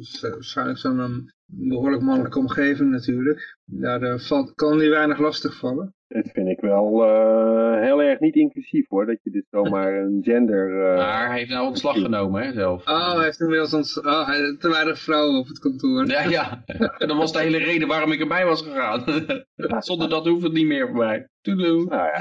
is, 0.00 0.18
waarschijnlijk 0.20 0.78
zo'n 0.78 0.98
um, 1.00 1.24
behoorlijk 1.56 2.02
mannelijke 2.02 2.38
omgeving 2.38 2.90
natuurlijk. 2.90 3.58
Daar 3.64 4.02
eh, 4.02 4.18
valt, 4.18 4.54
kan 4.54 4.78
die 4.78 4.90
weinig 4.90 5.18
lastig 5.18 5.58
vallen. 5.58 5.94
Dat 6.08 6.28
vind 6.32 6.48
ik 6.48 6.60
wel 6.60 7.04
eh, 7.04 7.80
heel 7.80 8.02
erg 8.02 8.20
niet 8.20 8.34
inclusief 8.34 8.88
hoor, 8.88 9.06
dat 9.06 9.18
je 9.22 9.30
dus 9.30 9.44
zomaar 9.50 9.94
een 10.02 10.20
gender... 10.22 10.90
eh, 10.90 10.96
Maar 10.96 11.28
hij 11.28 11.38
heeft 11.38 11.50
nou 11.50 11.66
ontslag 11.66 12.00
genomen, 12.00 12.42
hè, 12.42 12.52
zelf. 12.52 12.88
Oh, 12.88 13.14
hij 13.14 13.24
heeft 13.24 13.40
inmiddels 13.40 13.74
ons, 13.74 14.00
oh, 14.00 14.26
hij, 14.26 14.56
te 14.58 14.68
weinig 14.70 14.98
vrouwen 14.98 15.38
op 15.38 15.46
het 15.46 15.58
kantoor. 15.58 16.06
Ja, 16.06 16.22
ja. 16.22 16.62
En 16.66 17.08
dat 17.08 17.16
was 17.16 17.32
de 17.32 17.38
hele 17.38 17.58
reden 17.58 17.88
waarom 17.88 18.12
ik 18.12 18.20
erbij 18.20 18.44
was 18.44 18.62
gegaan. 18.62 19.04
Zonder 19.82 20.08
dat 20.08 20.26
hoeft 20.26 20.42
het 20.42 20.52
niet 20.52 20.66
meer 20.66 20.86
voor 20.88 20.96
mij. 20.96 21.28
Toedoe. 21.40 21.84
Nou 21.84 22.02
ja, 22.06 22.20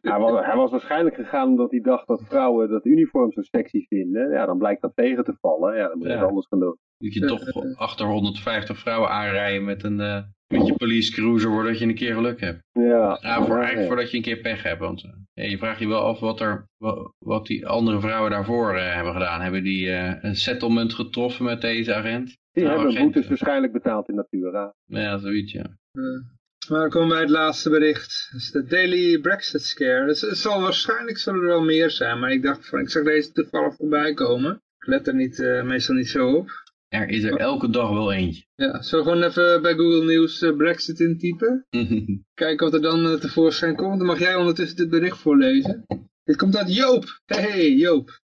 hij 0.00 0.18
was, 0.18 0.44
hij 0.46 0.56
was 0.56 0.70
waarschijnlijk 0.70 1.14
gegaan 1.16 1.48
omdat 1.48 1.70
hij 1.70 1.80
dacht 1.80 2.06
dat 2.06 2.22
vrouwen 2.28 2.68
dat 2.68 2.84
uniform 2.84 3.32
zo 3.32 3.40
sexy 3.42 3.86
vinden. 3.86 4.30
Ja, 4.30 4.46
dan 4.46 4.58
blijkt 4.58 4.82
dat 4.82 4.92
tegen 4.94 5.24
te 5.24 5.36
vallen. 5.40 5.76
Ja, 5.76 5.88
dan 5.88 5.98
moet 5.98 6.06
je 6.06 6.12
Ja. 6.12 6.18
het 6.18 6.28
anders 6.28 6.46
gaan 6.46 6.60
doen. 6.60 6.78
Dat 6.98 7.14
je 7.14 7.20
toch 7.20 7.76
achter 7.76 8.06
150 8.06 8.78
vrouwen 8.78 9.10
aanrijden 9.10 9.64
met 9.64 9.84
een 9.84 10.00
eh, 10.00 10.22
met 10.48 10.66
je 10.66 10.74
police 10.74 11.12
cruiser 11.12 11.50
voordat 11.50 11.78
je 11.78 11.84
een 11.84 11.94
keer 11.94 12.14
geluk 12.14 12.40
hebt. 12.40 12.62
Ja, 12.72 13.18
Ja, 13.20 13.44
voor, 13.44 13.56
eigenlijk 13.56 13.86
voordat 13.86 14.10
je 14.10 14.16
een 14.16 14.22
keer 14.22 14.36
pech 14.40 14.62
hebt. 14.62 14.80
Want 14.80 15.04
eh, 15.34 15.50
je 15.50 15.58
vraagt 15.58 15.78
je 15.78 15.88
wel 15.88 16.00
af 16.02 16.20
wat, 16.20 16.40
er, 16.40 16.68
wat, 16.76 17.12
wat 17.18 17.46
die 17.46 17.66
andere 17.66 18.00
vrouwen 18.00 18.30
daarvoor 18.30 18.76
eh, 18.76 18.94
hebben 18.94 19.12
gedaan. 19.12 19.40
Hebben 19.40 19.62
die 19.62 19.90
eh, 19.90 20.14
een 20.20 20.36
settlement 20.36 20.94
getroffen 20.94 21.44
met 21.44 21.60
deze 21.60 21.94
agent? 21.94 22.36
Die 22.52 22.64
Nou, 22.64 22.76
hebben 22.76 22.94
agent, 22.96 23.12
boetes 23.12 23.28
waarschijnlijk 23.28 23.72
betaald 23.72 24.08
in 24.08 24.14
Natura. 24.14 24.74
Ja, 24.84 25.18
zoiets, 25.18 25.52
ja. 25.52 25.76
Eh, 25.92 26.02
maar 26.68 26.80
dan 26.80 26.90
komen 26.90 27.08
we 27.08 27.14
bij 27.14 27.22
het 27.22 27.32
laatste 27.32 27.70
bericht. 27.70 28.28
Dat 28.32 28.40
is 28.40 28.50
de 28.50 28.64
Daily 28.64 29.18
Brexit 29.20 29.62
Scare. 29.62 30.06
Dus 30.06 30.20
het 30.20 30.38
zal 30.38 30.60
waarschijnlijk 30.60 31.18
zullen 31.18 31.40
er 31.40 31.46
wel 31.46 31.64
meer 31.64 31.90
zijn, 31.90 32.18
maar 32.18 32.30
ik 32.30 32.42
dacht 32.42 32.68
van, 32.68 32.78
ik 32.78 32.90
zag 32.90 33.04
deze 33.04 33.32
toevallig 33.32 33.74
voorbij 33.76 34.14
komen. 34.14 34.52
Ik 34.78 34.86
let 34.86 35.06
er 35.06 35.14
niet, 35.14 35.40
eh, 35.40 35.62
meestal 35.62 35.94
niet 35.94 36.08
zo 36.08 36.34
op. 36.34 36.50
Er 36.88 37.08
is 37.08 37.22
er 37.22 37.36
elke 37.36 37.70
dag 37.70 37.90
wel 37.90 38.12
eentje. 38.12 38.44
Ja, 38.54 38.82
zullen 38.82 39.04
we 39.04 39.10
gewoon 39.10 39.28
even 39.28 39.62
bij 39.62 39.74
Google 39.74 40.04
News 40.04 40.42
eh, 40.42 40.56
Brexit 40.56 41.00
intypen? 41.00 41.66
Kijken 42.34 42.64
wat 42.64 42.74
er 42.74 42.82
dan 42.82 43.06
eh, 43.06 43.14
tevoorschijn 43.14 43.76
komt. 43.76 43.98
Dan 43.98 44.06
mag 44.06 44.18
jij 44.18 44.34
ondertussen 44.34 44.76
dit 44.76 44.90
bericht 44.90 45.18
voorlezen. 45.18 45.86
Dit 46.24 46.36
komt 46.36 46.56
uit 46.56 46.74
Joop. 46.74 47.20
Hey 47.26 47.72
Joop. 47.72 48.20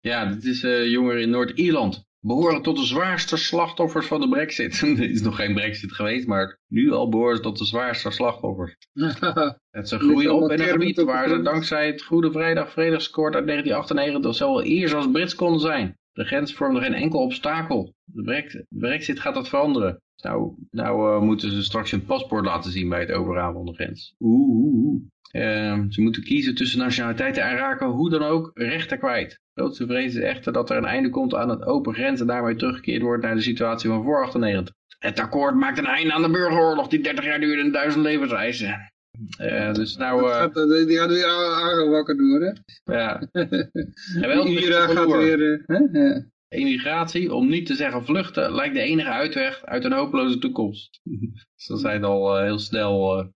ja, 0.00 0.32
dit 0.32 0.44
is 0.44 0.62
eh 0.62 0.90
jongeren 0.90 1.22
in 1.22 1.30
Noord-Ierland. 1.30 2.04
Behoren 2.20 2.62
tot 2.62 2.76
de 2.76 2.84
zwaarste 2.84 3.36
slachtoffers 3.36 4.06
van 4.06 4.20
de 4.20 4.28
brexit. 4.28 4.80
Er 4.82 5.10
is 5.10 5.22
nog 5.22 5.36
geen 5.36 5.54
brexit 5.54 5.92
geweest, 5.92 6.26
maar 6.26 6.60
nu 6.68 6.92
al 6.92 7.08
behoren 7.08 7.36
ze 7.36 7.42
tot 7.42 7.58
de 7.58 7.64
zwaarste 7.64 8.10
slachtoffers. 8.10 8.76
Het 9.70 9.88
ze 9.88 9.98
groeien 9.98 10.34
op 10.34 10.50
in 10.50 10.60
een 10.60 10.66
gebied 10.66 11.02
waar 11.02 11.28
ze 11.28 11.42
dankzij 11.42 11.86
het 11.86 12.02
Goede 12.02 12.30
Vrijdag 12.30 12.70
Vredesakkoord 12.70 13.34
uit 13.34 13.46
1998 13.46 14.34
zowel 14.34 14.64
Iers 14.64 14.94
als 14.94 15.10
Brits 15.10 15.34
konden 15.34 15.60
zijn. 15.60 15.98
De 16.16 16.24
grens 16.24 16.54
vormde 16.54 16.80
geen 16.80 16.94
enkel 16.94 17.20
obstakel. 17.20 17.94
De 18.04 18.22
Brex- 18.22 18.62
brexit 18.68 19.20
gaat 19.20 19.34
dat 19.34 19.48
veranderen. 19.48 20.00
Nou, 20.22 20.54
nou 20.70 21.14
eh, 21.14 21.22
moeten 21.22 21.50
ze 21.50 21.62
straks 21.62 21.90
hun 21.90 22.04
paspoort 22.04 22.44
laten 22.44 22.70
zien 22.70 22.88
bij 22.88 23.00
het 23.00 23.12
overgaan 23.12 23.52
van 23.52 23.66
de 23.66 23.74
grens. 23.74 24.14
Oeh. 24.20 25.02
Eh, 25.30 25.80
ze 25.88 26.00
moeten 26.00 26.22
kiezen 26.22 26.54
tussen 26.54 26.78
nationaliteiten 26.78 27.42
en 27.42 27.56
raken 27.56 27.86
hoe 27.86 28.10
dan 28.10 28.22
ook 28.22 28.50
rechten 28.54 28.98
kwijt. 28.98 29.40
Grootste 29.54 29.86
vrees 29.86 30.14
is 30.14 30.22
echter 30.22 30.52
dat 30.52 30.70
er 30.70 30.76
een 30.76 30.84
einde 30.84 31.10
komt 31.10 31.34
aan 31.34 31.48
het 31.48 31.64
open 31.64 31.94
grens 31.94 32.20
en 32.20 32.26
daarmee 32.26 32.56
teruggekeerd 32.56 33.02
wordt 33.02 33.22
naar 33.22 33.34
de 33.34 33.40
situatie 33.40 33.90
van 33.90 34.02
voor 34.02 34.22
98. 34.22 34.74
Het 34.98 35.18
akkoord 35.18 35.54
maakt 35.54 35.78
een 35.78 35.86
einde 35.86 36.12
aan 36.12 36.22
de 36.22 36.30
burgeroorlog 36.30 36.88
die 36.88 37.00
30 37.00 37.24
jaar 37.24 37.40
duurde 37.40 37.62
en 37.62 37.72
duizend 37.72 38.04
levens 38.04 38.32
eisen. 38.32 38.92
Uh, 39.40 39.72
dus 39.72 39.96
nou... 39.96 40.22
Uh, 40.22 40.34
gaat, 40.34 40.54
die 40.54 40.96
gaat 40.96 41.08
weer 41.08 41.26
aangewakkerd 41.26 42.18
worden. 42.20 42.64
Ja. 42.84 43.28
en 44.22 44.28
wel 44.28 44.46
Ira 44.46 44.86
gaat 44.86 45.06
weer... 45.06 45.38
Uh, 45.38 45.92
ja. 45.92 46.24
Emigratie, 46.48 47.34
om 47.34 47.48
niet 47.48 47.66
te 47.66 47.74
zeggen 47.74 48.04
vluchten, 48.04 48.54
lijkt 48.54 48.74
de 48.74 48.80
enige 48.80 49.08
uitweg 49.08 49.64
uit 49.64 49.84
een 49.84 49.92
hopeloze 49.92 50.38
toekomst. 50.38 51.00
dus 51.56 51.66
dan 51.66 51.78
zijn 51.78 52.04
al 52.04 52.36
heel 52.36 52.58
snel... 52.58 53.30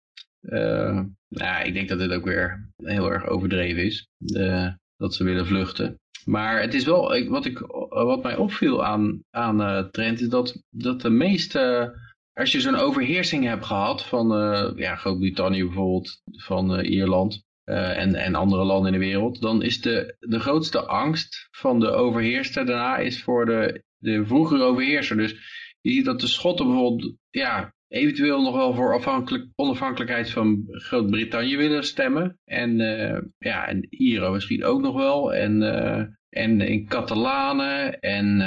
nou, 1.28 1.64
ik 1.64 1.74
denk 1.74 1.88
dat 1.88 1.98
dit 1.98 2.12
ook 2.12 2.24
weer 2.24 2.70
heel 2.76 3.12
erg 3.12 3.26
overdreven 3.26 3.84
is. 3.84 4.08
dat 4.96 5.14
ze 5.14 5.24
willen 5.24 5.46
vluchten. 5.46 5.98
Maar 6.24 6.60
het 6.60 6.74
is 6.74 6.84
wel, 6.84 7.28
wat, 7.28 7.44
ik, 7.44 7.58
wat 7.88 8.22
mij 8.22 8.36
opviel 8.36 8.84
aan, 8.84 9.24
aan 9.30 9.60
uh, 9.60 9.84
Trent, 9.90 10.20
is 10.20 10.28
dat, 10.28 10.62
dat 10.70 11.00
de 11.00 11.10
meeste, 11.10 11.94
als 12.32 12.52
je 12.52 12.60
zo'n 12.60 12.76
overheersing 12.76 13.44
hebt 13.44 13.64
gehad 13.64 14.04
van 14.04 14.32
uh, 14.32 14.70
ja, 14.76 14.96
Groot-Brittannië 14.96 15.64
bijvoorbeeld, 15.64 16.22
van 16.32 16.78
uh, 16.78 16.90
Ierland 16.90 17.48
en, 17.64 18.14
en 18.14 18.34
andere 18.34 18.64
landen 18.64 18.92
in 18.92 19.00
de 19.00 19.06
wereld, 19.06 19.40
dan 19.40 19.62
is 19.62 19.80
de, 19.80 20.16
de 20.18 20.40
grootste 20.40 20.80
angst 20.86 21.48
van 21.50 21.80
de 21.80 21.90
overheerster 21.90 22.66
daarna 22.66 22.96
is 22.96 23.22
voor 23.22 23.46
de, 23.46 23.82
de 23.96 24.26
vroegere 24.26 24.62
overheerser. 24.62 25.16
Dus 25.16 25.30
je 25.80 25.92
ziet 25.92 26.04
dat 26.04 26.20
de 26.20 26.26
Schotten 26.26 26.66
bijvoorbeeld, 26.66 27.16
ja, 27.30 27.74
eventueel 27.88 28.42
nog 28.42 28.54
wel 28.54 28.74
voor 28.74 28.94
afhankelijk, 28.94 29.48
onafhankelijkheid 29.54 30.30
van 30.30 30.64
Groot-Brittannië 30.68 31.56
willen 31.56 31.84
stemmen. 31.84 32.38
En, 32.44 32.80
uh, 32.80 33.18
ja, 33.38 33.66
en 33.68 33.86
Iro 33.88 34.32
misschien 34.32 34.64
ook 34.64 34.80
nog 34.80 34.96
wel. 34.96 35.34
En, 35.34 35.60
uh, 35.62 36.04
en 36.28 36.60
in 36.60 36.86
Catalanen. 36.86 38.00
En 38.00 38.38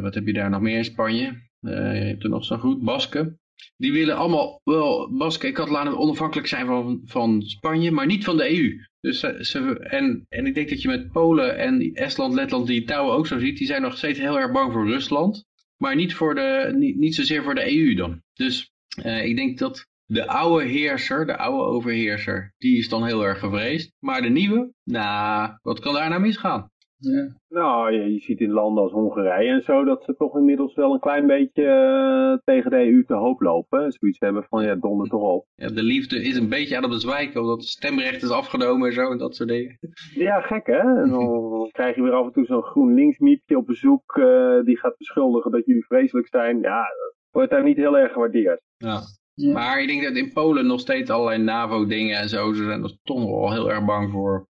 wat 0.00 0.14
heb 0.14 0.26
je 0.26 0.32
daar 0.32 0.50
nog 0.50 0.60
meer 0.60 0.76
in 0.76 0.84
Spanje? 0.84 1.47
Je 1.60 2.04
hebt 2.04 2.22
er 2.22 2.30
nog 2.30 2.44
zo 2.44 2.56
goed, 2.56 2.82
Basken. 2.82 3.40
Die 3.76 3.92
willen 3.92 4.16
allemaal 4.16 4.60
wel, 4.64 5.16
Basken 5.16 5.48
en 5.48 5.54
Catalanen 5.54 5.98
onafhankelijk 5.98 6.48
zijn 6.48 6.66
van, 6.66 7.00
van 7.04 7.42
Spanje, 7.42 7.90
maar 7.90 8.06
niet 8.06 8.24
van 8.24 8.36
de 8.36 8.58
EU. 8.58 8.86
Dus 9.00 9.18
ze, 9.20 9.78
en, 9.78 10.26
en 10.28 10.46
ik 10.46 10.54
denk 10.54 10.68
dat 10.68 10.82
je 10.82 10.88
met 10.88 11.12
Polen 11.12 11.58
en 11.58 11.92
Estland, 11.92 12.34
Letland, 12.34 12.66
die 12.66 12.84
touwen 12.84 13.14
ook 13.14 13.26
zo 13.26 13.38
ziet, 13.38 13.58
die 13.58 13.66
zijn 13.66 13.82
nog 13.82 13.96
steeds 13.96 14.18
heel 14.18 14.38
erg 14.38 14.52
bang 14.52 14.72
voor 14.72 14.86
Rusland. 14.86 15.44
Maar 15.76 15.94
niet, 15.94 16.14
voor 16.14 16.34
de, 16.34 16.74
niet, 16.76 16.96
niet 16.96 17.14
zozeer 17.14 17.42
voor 17.42 17.54
de 17.54 17.76
EU 17.76 17.94
dan. 17.94 18.22
Dus 18.34 18.70
uh, 19.04 19.24
ik 19.24 19.36
denk 19.36 19.58
dat 19.58 19.86
de 20.04 20.26
oude 20.26 20.64
heerser, 20.64 21.26
de 21.26 21.36
oude 21.36 21.64
overheerser, 21.64 22.54
die 22.58 22.78
is 22.78 22.88
dan 22.88 23.06
heel 23.06 23.24
erg 23.24 23.38
gevreesd. 23.38 23.92
Maar 23.98 24.22
de 24.22 24.28
nieuwe, 24.28 24.72
nou, 24.84 25.52
wat 25.62 25.80
kan 25.80 25.94
daar 25.94 26.08
nou 26.08 26.20
misgaan? 26.20 26.70
Ja. 26.98 27.28
Nou, 27.48 27.92
je, 27.92 28.12
je, 28.12 28.20
ziet 28.20 28.40
in 28.40 28.50
landen 28.50 28.82
als 28.82 28.92
Hongarije 28.92 29.50
en 29.50 29.62
zo 29.62 29.84
dat 29.84 30.04
ze 30.04 30.14
toch 30.16 30.36
inmiddels 30.36 30.74
wel 30.74 30.92
een 30.92 31.00
klein 31.00 31.26
beetje 31.26 31.62
uh, 31.62 32.38
tegen 32.44 32.70
de 32.70 32.76
EU 32.76 33.04
te 33.04 33.14
hoop 33.14 33.40
lopen. 33.40 33.92
Zoiets 33.92 34.18
hebben 34.18 34.44
van, 34.48 34.64
ja, 34.64 34.74
donder 34.74 35.08
toch 35.08 35.22
op. 35.22 35.46
Ja, 35.54 35.68
de 35.68 35.82
liefde 35.82 36.22
is 36.22 36.36
een 36.36 36.48
beetje 36.48 36.76
aan 36.76 36.82
het 36.82 36.92
bezwijken, 36.92 37.40
omdat 37.40 37.56
het 37.56 37.68
stemrecht 37.68 38.22
is 38.22 38.30
afgenomen 38.30 38.88
en 38.88 38.94
zo 38.94 39.10
en 39.10 39.18
dat 39.18 39.36
soort 39.36 39.48
dingen. 39.48 39.78
Ja, 40.14 40.40
gek 40.40 40.66
hè? 40.66 41.02
En 41.02 41.10
dan 41.10 41.68
krijg 41.72 41.96
je 41.96 42.02
weer 42.02 42.12
af 42.12 42.26
en 42.26 42.32
toe 42.32 42.44
zo'n 42.44 42.62
GroenLinks 42.62 43.18
miepje 43.18 43.56
op 43.56 43.66
bezoek 43.66 44.16
uh, 44.16 44.64
die 44.64 44.78
gaat 44.78 44.96
beschuldigen 44.96 45.50
dat 45.50 45.66
jullie 45.66 45.84
vreselijk 45.84 46.28
zijn. 46.28 46.60
Ja, 46.60 46.80
dat 46.80 47.14
wordt 47.30 47.50
daar 47.50 47.64
niet 47.64 47.76
heel 47.76 47.98
erg 47.98 48.12
gewaardeerd. 48.12 48.60
Ja. 48.76 49.00
Ja. 49.34 49.52
Maar 49.52 49.80
ik 49.80 49.88
denk 49.88 50.02
dat 50.02 50.16
in 50.16 50.32
Polen 50.32 50.66
nog 50.66 50.80
steeds 50.80 51.10
allerlei 51.10 51.42
NAVO-dingen 51.42 52.18
en 52.18 52.28
zo, 52.28 52.52
ze 52.52 52.64
zijn 52.64 52.82
er 52.82 52.98
toch 53.02 53.18
nog 53.18 53.30
wel 53.30 53.52
heel 53.52 53.70
erg 53.70 53.84
bang 53.84 54.10
voor 54.10 54.46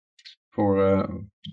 voor, 0.59 0.78
uh, 0.78 1.09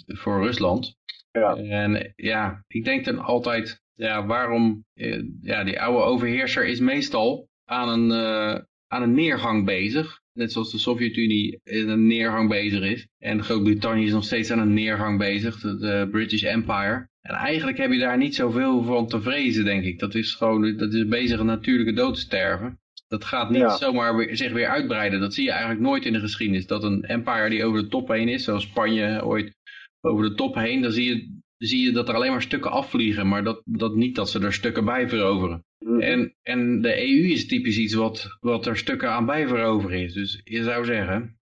voor 0.06 0.44
Rusland. 0.44 0.96
Ja. 1.32 1.56
En 1.56 2.14
ja, 2.16 2.64
ik 2.68 2.84
denk 2.86 3.06
dan 3.06 3.20
altijd, 3.20 3.82
ja, 3.94 4.26
waarom, 4.26 4.86
uh, 4.94 5.24
ja, 5.42 5.64
die 5.64 5.82
oude 5.82 6.04
overheerser 6.04 6.66
is 6.66 6.80
meestal 6.80 7.48
aan 7.66 7.90
een, 7.90 8.10
uh, 8.10 8.62
aan 8.88 9.02
een 9.02 9.14
neergang 9.14 9.66
bezig. 9.66 10.24
Net 10.34 10.52
zoals 10.52 10.72
de 10.72 10.78
Sovjet-Unie 10.78 11.60
in 11.64 11.90
een 11.90 12.08
neergang 12.08 12.50
bezig 12.50 12.84
is. 12.84 13.08
En 13.18 13.44
Groot-Brittannië 13.44 14.06
is 14.06 14.12
nog 14.12 14.24
steeds 14.24 14.52
aan 14.52 14.60
een 14.60 14.74
neergang 14.74 15.18
bezig, 15.18 15.60
de 15.60 16.08
British 16.12 16.44
Empire. 16.44 17.08
En 17.22 17.36
eigenlijk 17.36 17.78
heb 17.78 17.92
je 17.92 18.00
daar 18.00 18.18
niet 18.18 18.36
zoveel 18.36 18.84
van 18.84 19.08
te 19.08 19.22
vrezen, 19.22 19.66
denk 19.66 19.84
ik. 19.84 20.00
Dat 20.00 20.16
is 20.16 20.34
gewoon, 20.34 20.78
dat 20.78 20.94
is 20.94 21.08
bezig 21.08 21.40
een 21.40 21.46
natuurlijke 21.46 21.94
dood 21.94 22.14
te 22.14 22.20
sterven. 22.20 22.80
Dat 23.08 23.26
gaat 23.26 23.50
niet 23.50 23.72
zomaar 23.72 24.16
weer, 24.16 24.36
zich 24.36 24.52
weer 24.52 24.68
uitbreiden. 24.68 25.20
Dat 25.20 25.34
zie 25.34 25.44
je 25.44 25.52
eigenlijk 25.52 25.82
nooit 25.82 26.06
in 26.06 26.14
de 26.14 26.20
geschiedenis. 26.20 26.68
Dat 26.68 26.84
een 26.84 27.04
empire 27.04 27.50
die 27.50 27.66
over 27.66 27.82
de 27.82 27.88
top 27.88 28.08
heen 28.08 28.28
is, 28.28 28.44
zoals 28.44 28.64
Spanje 28.64 29.26
ooit 29.26 29.56
over 30.02 30.30
de 30.30 30.36
top 30.36 30.56
heen, 30.56 30.82
dan 30.82 30.92
zie 30.92 31.06
je, 31.06 31.40
zie 31.58 31.86
je 31.86 31.92
dat 31.92 32.10
er 32.10 32.16
alleen 32.16 32.32
maar 32.32 32.42
stukken 32.42 32.72
afvliegen. 32.72 33.28
Maar 33.28 33.44
dat, 33.44 33.62
dat 33.66 33.96
niet 33.96 34.16
dat 34.16 34.30
ze 34.30 34.40
er 34.40 34.54
stukken 34.54 34.86
bij 34.86 35.10
veroveren. 35.10 35.64
Mhm. 35.86 36.00
En, 36.00 36.36
en 36.42 36.82
de 36.82 37.08
EU 37.08 37.32
is 37.32 37.48
typisch 37.48 37.78
iets 37.78 37.94
wat, 37.94 38.38
wat 38.40 38.66
er 38.66 38.78
stukken 38.78 39.10
aan 39.10 39.26
bij 39.26 39.48
veroveren 39.48 40.02
is. 40.02 40.14
Dus 40.14 40.42
je 40.44 40.64
zou 40.64 40.86
zeggen... 40.86 41.38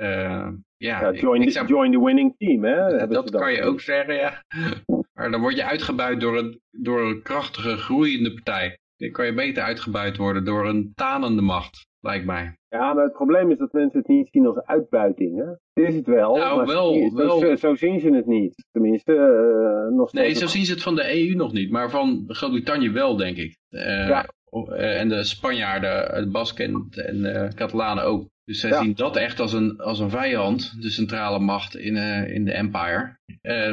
Uh, 0.00 0.48
ja, 0.76 1.00
ja 1.00 1.12
join, 1.12 1.50
zou, 1.50 1.66
join 1.66 1.92
the 1.92 2.04
winning 2.04 2.34
team, 2.36 2.64
hè? 2.64 3.06
Dat 3.06 3.30
kan 3.30 3.52
je 3.52 3.62
ook 3.62 3.80
zeggen, 3.80 4.14
ja. 4.14 4.44
Maar 5.14 5.30
dan 5.30 5.40
word 5.40 5.56
je 5.56 5.64
uitgebuit 5.64 6.20
door 6.20 6.38
een, 6.38 6.60
door 6.70 7.00
een 7.00 7.22
krachtige, 7.22 7.76
groeiende 7.76 8.34
partij. 8.34 8.78
Dan 8.98 9.10
kan 9.10 9.26
je 9.26 9.34
beter 9.34 9.62
uitgebuit 9.62 10.16
worden 10.16 10.44
door 10.44 10.68
een 10.68 10.92
tanende 10.94 11.42
macht, 11.42 11.86
lijkt 12.00 12.24
mij. 12.24 12.56
Ja, 12.68 12.92
maar 12.92 13.04
het 13.04 13.12
probleem 13.12 13.50
is 13.50 13.58
dat 13.58 13.72
mensen 13.72 13.98
het 13.98 14.08
niet 14.08 14.28
zien 14.30 14.46
als 14.46 14.62
uitbuiting. 14.62 15.36
Hè? 15.36 15.44
Het 15.44 15.88
is 15.88 15.94
het 15.94 16.06
wel, 16.06 16.36
nou, 16.36 16.56
maar 16.56 16.66
wel, 16.66 16.94
zo, 16.94 17.16
wel. 17.16 17.38
Zo, 17.38 17.56
zo, 17.56 17.74
zien 17.74 18.00
ze 18.00 18.10
het 18.10 18.26
niet. 18.26 18.66
Tenminste, 18.70 19.12
uh, 19.12 19.96
nog 19.96 20.12
Nee, 20.12 20.34
zo 20.34 20.46
zien 20.46 20.64
ze 20.64 20.72
het 20.72 20.82
van 20.82 20.94
de 20.94 21.26
EU 21.26 21.34
nog 21.34 21.52
niet, 21.52 21.70
maar 21.70 21.90
van 21.90 22.24
Groot-Brittannië 22.26 22.90
wel, 22.90 23.16
denk 23.16 23.36
ik. 23.36 23.56
Uh, 23.70 24.08
ja. 24.08 24.28
uh, 24.50 25.00
en 25.00 25.08
de 25.08 25.24
Spanjaarden, 25.24 26.24
de 26.24 26.30
Basken 26.30 26.88
en 26.90 27.22
de 27.22 27.50
Catalanen 27.54 28.04
ook. 28.04 28.28
Dus 28.44 28.60
zij 28.60 28.70
ja. 28.70 28.82
zien 28.82 28.94
dat 28.94 29.16
echt 29.16 29.40
als 29.40 29.52
een, 29.52 29.78
als 29.80 29.98
een 29.98 30.10
vijand, 30.10 30.82
de 30.82 30.90
centrale 30.90 31.38
macht 31.38 31.76
in, 31.76 31.96
in 32.26 32.44
de 32.44 32.52
empire. 32.52 33.18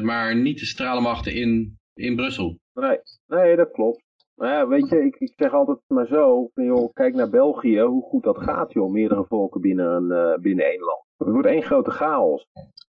maar 0.02 0.36
niet 0.36 0.60
de 0.60 0.66
centrale 0.66 1.02
machten 1.02 1.34
in, 1.34 1.78
in 1.94 2.16
Brussel. 2.16 2.58
Nee, 2.74 3.00
nee, 3.28 3.56
dat 3.56 3.72
klopt. 3.72 4.05
Maar 4.36 4.50
ja, 4.50 4.68
weet 4.68 4.90
je, 4.90 5.06
ik, 5.06 5.16
ik 5.16 5.34
zeg 5.36 5.54
altijd 5.54 5.78
maar 5.88 6.08
zo, 6.08 6.50
joh, 6.54 6.94
kijk 6.94 7.16
naar 7.16 7.30
België, 7.30 7.80
hoe 7.80 8.04
goed 8.04 8.24
dat 8.24 8.38
gaat, 8.38 8.74
joh, 8.74 8.92
meerdere 8.92 9.26
volken 9.26 9.62
binnen, 9.62 9.88
een, 9.88 10.32
uh, 10.32 10.38
binnen 10.42 10.66
één 10.66 10.80
land. 10.80 11.04
Het 11.18 11.28
wordt 11.28 11.48
één 11.48 11.64
grote 11.64 11.92
chaos. 11.92 12.48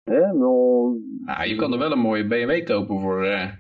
Hè? 0.05 0.33
Nou, 0.33 1.01
je 1.45 1.57
kan 1.57 1.73
er 1.73 1.79
wel 1.79 1.93
een 1.93 1.99
mooie 1.99 2.27
BMW 2.27 2.65
kopen 2.65 3.01
voor 3.01 3.27
uh, 3.27 3.51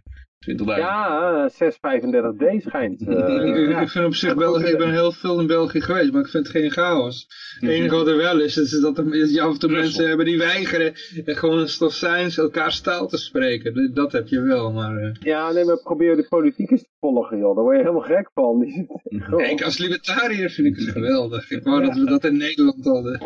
20.000. 0.48 0.64
Ja, 0.64 1.50
635D 1.50 2.56
schijnt. 2.56 3.02
Uh, 3.10 3.80
ik 3.80 3.88
vind 3.88 4.06
op 4.06 4.14
zich 4.14 4.34
België, 4.34 4.66
ik 4.66 4.78
ben 4.78 4.92
heel 4.92 5.12
veel 5.12 5.40
in 5.40 5.46
België 5.46 5.80
geweest, 5.80 6.12
maar 6.12 6.20
ik 6.20 6.28
vind 6.28 6.46
het 6.46 6.56
geen 6.56 6.70
chaos. 6.70 7.26
Het 7.60 7.70
enige 7.70 7.94
wat 7.94 8.06
er 8.06 8.16
wel 8.16 8.40
is, 8.40 8.56
is 8.56 8.80
dat 8.80 8.98
er 8.98 9.14
is 9.14 9.38
af 9.38 9.52
en 9.52 9.58
toe 9.58 9.70
mensen 9.70 10.08
hebben 10.08 10.26
die 10.26 10.38
weigeren 10.38 10.92
gewoon 11.24 11.58
een 11.58 11.68
stofzuins 11.68 12.38
elkaar 12.38 12.80
taal 12.80 13.06
te 13.06 13.16
spreken. 13.16 13.94
Dat 13.94 14.12
heb 14.12 14.28
je 14.28 14.40
wel, 14.40 14.72
maar... 14.72 15.02
Uh... 15.02 15.10
Ja, 15.20 15.52
nee, 15.52 15.64
maar 15.64 15.82
probeer 15.82 16.16
de 16.16 16.26
politiek 16.28 16.70
eens 16.70 16.82
te 16.82 16.88
volgen, 17.00 17.38
joh. 17.38 17.54
Daar 17.54 17.64
word 17.64 17.76
je 17.76 17.82
helemaal 17.82 18.06
gek 18.06 18.30
van. 18.34 18.62
ik 19.50 19.62
als 19.62 19.78
libertariër 19.78 20.50
vind 20.50 20.66
ik 20.66 20.76
het 20.76 20.88
geweldig. 20.88 21.50
Ik 21.50 21.62
wou 21.62 21.82
dat 21.82 21.94
we 21.94 22.04
dat 22.04 22.24
in 22.24 22.36
Nederland 22.36 22.84
hadden. 22.84 23.18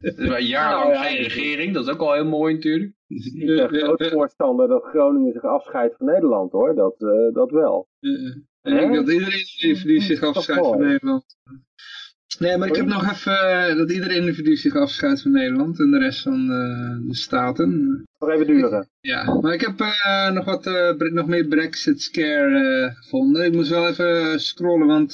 dus 0.00 0.28
wij 0.28 0.42
jarenlang 0.42 0.92
nou, 0.92 1.04
ja, 1.04 1.10
geen 1.10 1.22
regering, 1.22 1.74
dat 1.74 1.86
is 1.86 1.92
ook 1.92 2.00
al 2.00 2.12
heel 2.12 2.24
mooi 2.24 2.54
natuurlijk. 2.54 2.92
Ik 3.10 3.46
ben 3.46 3.68
groot 3.68 4.06
voorstander 4.06 4.68
dat 4.68 4.84
Groningen 4.84 5.32
zich 5.32 5.44
afscheidt 5.44 5.96
van 5.96 6.06
Nederland, 6.06 6.52
hoor. 6.52 6.74
Dat, 6.74 6.94
uh, 6.98 7.34
dat 7.34 7.50
wel. 7.50 7.88
Ik 8.00 8.44
denk 8.62 8.94
dat 8.94 9.08
iedereen 9.08 9.82
die 9.82 10.00
zich 10.00 10.22
afscheidt 10.22 10.66
van 10.66 10.78
Nederland. 10.78 11.24
Nee, 12.38 12.56
maar 12.56 12.68
ik 12.68 12.76
heb 12.76 12.86
nog 12.86 13.10
even 13.10 13.32
uh, 13.32 13.76
dat 13.76 13.92
ieder 13.92 14.10
individu 14.10 14.56
zich 14.56 14.74
afscheidt 14.74 15.22
van 15.22 15.32
Nederland 15.32 15.80
en 15.80 15.90
de 15.90 15.98
rest 15.98 16.22
van 16.22 16.46
de 17.06 17.14
staten. 17.14 18.04
Nog 18.20 18.30
even 18.30 18.46
duren. 18.46 18.88
Ja, 19.00 19.40
maar 19.40 19.52
ik 19.52 19.60
heb 19.60 19.80
uh, 19.80 20.30
nog, 20.30 20.44
wat, 20.44 20.64
nog 21.12 21.26
meer 21.26 21.46
Brexit 21.46 22.02
scare 22.02 22.90
gevonden. 22.94 23.44
Ik 23.44 23.52
moest 23.52 23.70
wel 23.70 23.88
even 23.88 24.40
scrollen, 24.40 24.86
want 24.86 25.12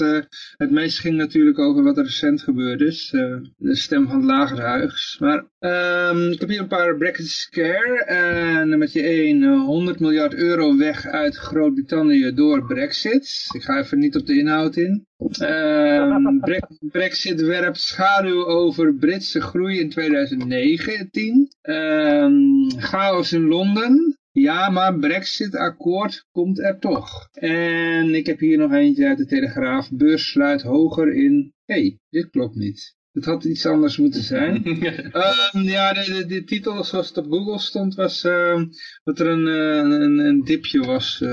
het 0.57 0.70
meeste 0.70 1.01
ging 1.01 1.16
natuurlijk 1.16 1.59
over 1.59 1.83
wat 1.83 1.97
er 1.97 2.05
recent 2.05 2.43
gebeurd 2.43 2.81
is. 2.81 3.11
de 3.57 3.77
stem 3.77 4.07
van 4.09 4.16
het 4.16 4.24
lagerhuis. 4.24 5.16
Maar 5.20 5.45
um, 5.59 6.33
ik 6.33 6.41
heb 6.41 6.49
hier 6.49 6.61
een 6.61 6.69
paar 6.69 6.97
Brexit 6.97 7.27
scare. 7.27 8.05
En 8.05 8.78
met 8.78 8.93
je 8.93 9.03
1, 9.03 9.59
100 9.59 10.01
miljard 10.01 10.35
euro 10.35 10.77
weg 10.77 11.07
uit 11.07 11.37
Groot-Brittannië 11.37 12.35
door 12.35 12.66
Brexit. 12.66 13.47
Ik 13.55 13.62
ga 13.62 13.78
even 13.78 13.99
niet 13.99 14.16
op 14.16 14.27
de 14.27 14.39
inhoud 14.39 14.77
in. 14.77 15.07
Um, 15.19 16.41
Brexit 16.81 17.41
werpt 17.41 17.81
schaduw 17.81 18.47
over 18.47 18.95
Britse 18.95 19.41
groei 19.41 19.81
in 19.81 19.91
2019. 19.91 21.49
Um, 21.62 22.70
chaos 22.97 23.32
in 23.32 23.48
Londen. 23.48 24.18
Ja, 24.32 24.70
maar 24.70 24.98
Brexit-akkoord 24.98 26.27
komt 26.32 26.59
er 26.59 26.78
toch. 26.78 27.28
En 27.32 28.14
ik 28.14 28.27
heb 28.27 28.39
hier 28.39 28.59
nog 28.59 28.73
eentje 28.73 29.06
uit 29.06 29.18
de 29.18 29.27
Telegraaf. 29.27 29.90
Beurs 29.90 30.31
sluit 30.31 30.62
hoger 30.62 31.14
in... 31.14 31.52
Hé, 31.64 31.81
hey, 31.81 31.98
dit 32.10 32.31
klopt 32.31 32.55
niet. 32.55 32.97
Het 33.12 33.24
had 33.24 33.44
iets 33.44 33.66
anders 33.66 33.97
moeten 33.97 34.23
zijn. 34.23 34.64
Ehm, 34.64 35.62
ja, 35.62 35.93
de, 35.93 36.05
de, 36.05 36.27
de, 36.27 36.44
titel 36.44 36.85
zoals 36.85 37.09
het 37.09 37.16
op 37.16 37.32
Google 37.32 37.59
stond 37.59 37.94
was 37.94 38.24
ehm, 38.24 38.64
dat 39.05 39.18
er 39.18 39.27
een, 39.27 39.47
eh, 39.47 39.98
een, 40.01 40.18
een 40.18 40.44
dipje 40.44 40.81
was 40.81 41.20
uh, 41.23 41.31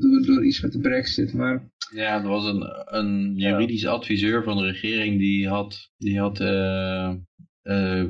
door, 0.00 0.22
door 0.26 0.44
iets 0.44 0.60
met 0.60 0.72
de 0.72 0.80
brexit. 0.80 1.32
Maar... 1.32 1.70
Ja, 1.94 2.22
er 2.22 2.28
was 2.28 2.44
een, 2.44 2.62
een 2.84 3.32
juridisch 3.36 3.86
adviseur 3.86 4.42
van 4.42 4.56
de 4.56 4.62
regering 4.62 5.18
die 5.18 5.48
had, 5.48 5.90
die 5.96 6.18
had 6.18 6.40
uh, 6.40 7.12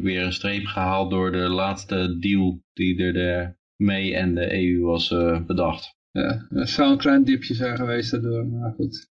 weer 0.03 0.25
een 0.25 0.33
streep 0.33 0.67
gehaald 0.67 1.11
door 1.11 1.33
de 1.33 1.49
laatste 1.49 2.19
deal 2.19 2.63
die 2.73 3.05
er 3.05 3.13
de 3.13 3.55
mee 3.77 4.15
en 4.15 4.35
de 4.35 4.53
EU 4.53 4.81
was 4.81 5.09
bedacht. 5.47 5.97
Ja, 6.11 6.47
het 6.49 6.69
zou 6.69 6.91
een 6.91 6.99
klein 6.99 7.25
dipje 7.25 7.55
zijn 7.55 7.77
geweest 7.77 8.11
daardoor, 8.11 8.47
maar 8.47 8.73
goed. 8.73 9.11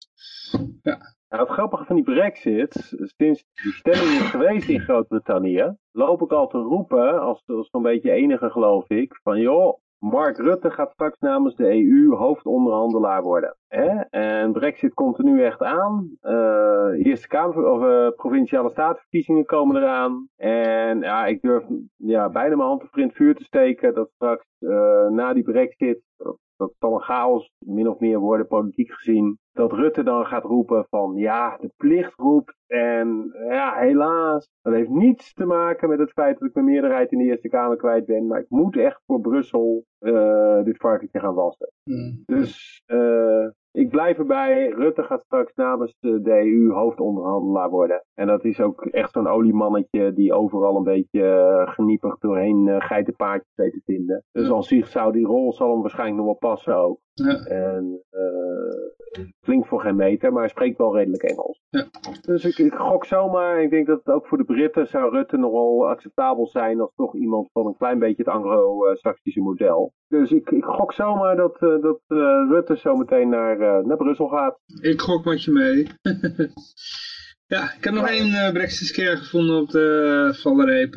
Ja. 0.81 1.17
Nou, 1.29 1.43
het 1.43 1.51
grappige 1.51 1.85
van 1.85 1.95
die 1.95 2.05
brexit, 2.05 2.73
sinds 3.17 3.45
die 3.63 3.71
stemming 3.71 4.19
is 4.19 4.29
geweest 4.29 4.69
in 4.69 4.79
Groot-Brittannië, 4.87 5.75
loop 5.91 6.21
ik 6.21 6.31
al 6.31 6.47
te 6.47 6.57
roepen, 6.57 7.21
als, 7.21 7.43
als 7.47 7.69
zo'n 7.69 7.81
beetje 7.81 8.11
enige 8.11 8.49
geloof 8.49 8.89
ik, 8.89 9.19
van 9.23 9.39
joh, 9.39 9.79
Mark 9.99 10.37
Rutte 10.37 10.71
gaat 10.71 10.91
straks 10.91 11.19
namens 11.19 11.55
de 11.55 11.63
EU 11.63 12.15
hoofdonderhandelaar 12.15 13.23
worden. 13.23 13.57
Hè? 13.67 13.99
En 14.09 14.51
Brexit 14.51 14.93
komt 14.93 15.17
er 15.17 15.23
nu 15.23 15.43
echt 15.43 15.61
aan. 15.61 16.09
Uh, 16.21 17.05
Eerste 17.05 17.27
Kamer 17.27 17.71
of 17.71 17.81
uh, 17.81 18.09
provinciale 18.15 18.69
statenverkiezingen 18.69 19.45
komen 19.45 19.75
eraan. 19.75 20.27
En 20.35 20.99
ja, 20.99 21.25
ik 21.25 21.41
durf 21.41 21.63
ja, 21.95 22.29
bijna 22.29 22.55
mijn 22.55 22.67
hand 22.67 22.83
voor 22.89 23.01
in 23.01 23.11
vuur 23.11 23.35
te 23.35 23.43
steken 23.43 23.93
dat 23.93 24.09
straks 24.09 24.45
uh, 24.59 25.07
na 25.09 25.33
die 25.33 25.43
Brexit 25.43 26.01
dat 26.59 26.73
zal 26.79 26.93
een 26.93 27.01
chaos 27.01 27.51
min 27.65 27.89
of 27.89 27.99
meer 27.99 28.19
worden, 28.19 28.47
politiek 28.47 28.91
gezien. 28.91 29.37
Dat 29.51 29.71
Rutte 29.71 30.03
dan 30.03 30.25
gaat 30.25 30.43
roepen 30.43 30.85
van 30.89 31.15
ja, 31.15 31.57
de 31.57 31.71
plicht 31.77 32.13
roept. 32.15 32.55
En 32.67 33.31
ja, 33.49 33.75
helaas, 33.75 34.49
dat 34.61 34.73
heeft 34.73 34.89
niets 34.89 35.33
te 35.33 35.45
maken 35.45 35.89
met 35.89 35.99
het 35.99 36.11
feit 36.11 36.39
dat 36.39 36.47
ik 36.47 36.53
mijn 36.53 36.65
meerderheid 36.65 37.11
in 37.11 37.17
de 37.17 37.23
Eerste 37.23 37.49
Kamer 37.49 37.77
kwijt 37.77 38.05
ben. 38.05 38.27
Maar 38.27 38.39
ik 38.39 38.49
moet 38.49 38.77
echt 38.77 39.01
voor 39.05 39.21
Brussel 39.21 39.85
uh, 39.99 40.63
dit 40.63 40.77
varkentje 40.77 41.19
gaan 41.19 41.33
wassen. 41.33 41.71
Mm. 41.83 42.23
Dus 42.25 42.83
uh, 42.87 43.47
ik 43.71 43.89
blijf 43.89 44.17
erbij. 44.17 44.69
Rutte 44.69 45.03
gaat 45.03 45.23
straks 45.23 45.53
namens 45.55 45.95
de 45.99 46.41
EU 46.45 46.71
hoofdonderhandelaar 46.71 47.69
worden. 47.69 48.03
En 48.13 48.27
dat 48.27 48.43
is 48.43 48.59
ook 48.59 48.85
echt 48.85 49.11
zo'n 49.11 49.27
oliemannetje 49.27 50.13
die 50.13 50.33
overal 50.33 50.75
een 50.75 50.83
beetje 50.83 51.21
uh, 51.21 51.73
geniepig 51.73 52.17
doorheen 52.17 52.67
uh, 52.67 52.75
geitenpaardjes 52.79 53.55
weet 53.55 53.71
te 53.71 53.81
vinden. 53.85 54.23
Dus 54.31 54.49
als 54.49 54.67
zich 54.67 54.87
zou 54.87 55.11
die 55.11 55.25
rol 55.25 55.53
zal 55.53 55.71
hem 55.71 55.81
waarschijnlijk 55.81 56.17
nog 56.17 56.25
wel 56.25 56.51
passen 56.51 56.75
ook. 56.77 56.99
Ja. 57.25 57.43
En 57.43 58.03
uh, 58.11 59.25
klinkt 59.41 59.67
voor 59.67 59.81
geen 59.81 59.95
meter, 59.95 60.31
maar 60.31 60.41
hij 60.41 60.49
spreekt 60.49 60.77
wel 60.77 60.95
redelijk 60.95 61.23
Engels. 61.23 61.61
Ja. 61.69 61.87
Dus 62.21 62.45
ik, 62.45 62.57
ik, 62.57 62.73
gok 62.73 63.05
zomaar, 63.05 63.63
ik 63.63 63.69
denk 63.69 63.87
dat 63.87 64.01
het 64.03 64.13
ook 64.15 64.27
voor 64.27 64.37
de 64.37 64.43
Britten 64.43 64.87
zou 64.87 65.11
Rutte 65.11 65.37
nog 65.37 65.51
wel 65.51 65.87
acceptabel 65.87 66.47
zijn 66.47 66.79
als 66.79 66.91
toch 66.95 67.15
iemand 67.15 67.49
van 67.51 67.65
een 67.65 67.77
klein 67.77 67.99
beetje 67.99 68.23
het 68.23 68.33
anglo-saxische 68.33 69.41
model. 69.41 69.93
Dus 70.07 70.31
ik, 70.31 70.49
ik 70.49 70.63
gok 70.63 70.93
zomaar 70.93 71.35
dat, 71.35 71.57
uh, 71.61 71.81
dat 71.81 71.99
uh, 72.07 72.19
Rutte 72.49 72.75
zometeen 72.75 73.29
naar, 73.29 73.59
uh, 73.59 73.85
naar 73.85 73.97
Brussel 73.97 74.27
gaat. 74.27 74.59
Ik 74.81 75.01
gok 75.01 75.25
met 75.25 75.43
je 75.43 75.51
mee. 75.51 75.87
ja, 77.55 77.63
ik 77.77 77.83
heb 77.83 77.93
nog 77.93 78.07
één 78.07 78.53
Brexit-scare 78.53 79.17
gevonden 79.17 79.61
op 79.61 79.69
de 79.69 80.29
valreep. 80.41 80.91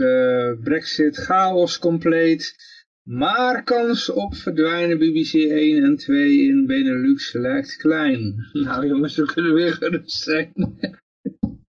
Brexit, 0.62 1.16
chaos 1.16 1.78
compleet. 1.78 2.55
Maar 3.03 3.62
kans 3.62 4.11
op 4.11 4.35
verdwijnen 4.35 4.99
BBC 4.99 5.33
1 5.35 5.85
en 5.85 5.97
2 5.97 6.39
in 6.39 6.66
Benelux 6.66 7.33
lijkt 7.33 7.77
klein. 7.77 8.35
Nou 8.53 8.87
jongens, 8.87 9.16
we 9.16 9.33
kunnen 9.33 9.55
weer 9.55 9.73
gerust 9.73 10.23
zijn. 10.23 10.53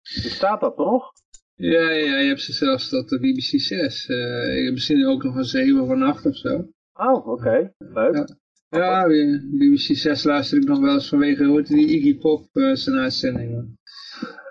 Staat 0.01 0.61
dat 0.61 0.77
nog? 0.77 1.11
Ja, 1.55 1.89
ja, 1.89 2.17
je 2.17 2.27
hebt 2.27 2.41
ze 2.41 2.53
zelfs 2.53 2.89
tot 2.89 3.09
de 3.09 3.19
BBC 3.19 3.59
6. 3.59 4.07
Uh, 4.07 4.57
ik 4.57 4.63
heb 4.63 4.73
misschien 4.73 5.05
ook 5.05 5.23
nog 5.23 5.35
een 5.35 5.43
7 5.43 5.81
of 5.81 5.89
een 5.89 6.03
8 6.03 6.25
of 6.25 6.35
zo. 6.35 6.69
Oh, 6.93 7.27
oké. 7.27 7.29
Okay. 7.29 7.73
Leuk. 7.77 8.35
Ja, 8.69 9.07
ja, 9.07 9.07
BBC 9.41 9.95
6 9.95 10.23
luister 10.23 10.57
ik 10.57 10.67
nog 10.67 10.79
wel 10.79 10.93
eens 10.93 11.09
vanwege, 11.09 11.45
hoort 11.45 11.67
die 11.67 11.87
Iggy 11.87 12.17
Pop 12.17 12.49
uh, 12.53 12.75
zijn 12.75 12.97
uitzending. 12.97 13.65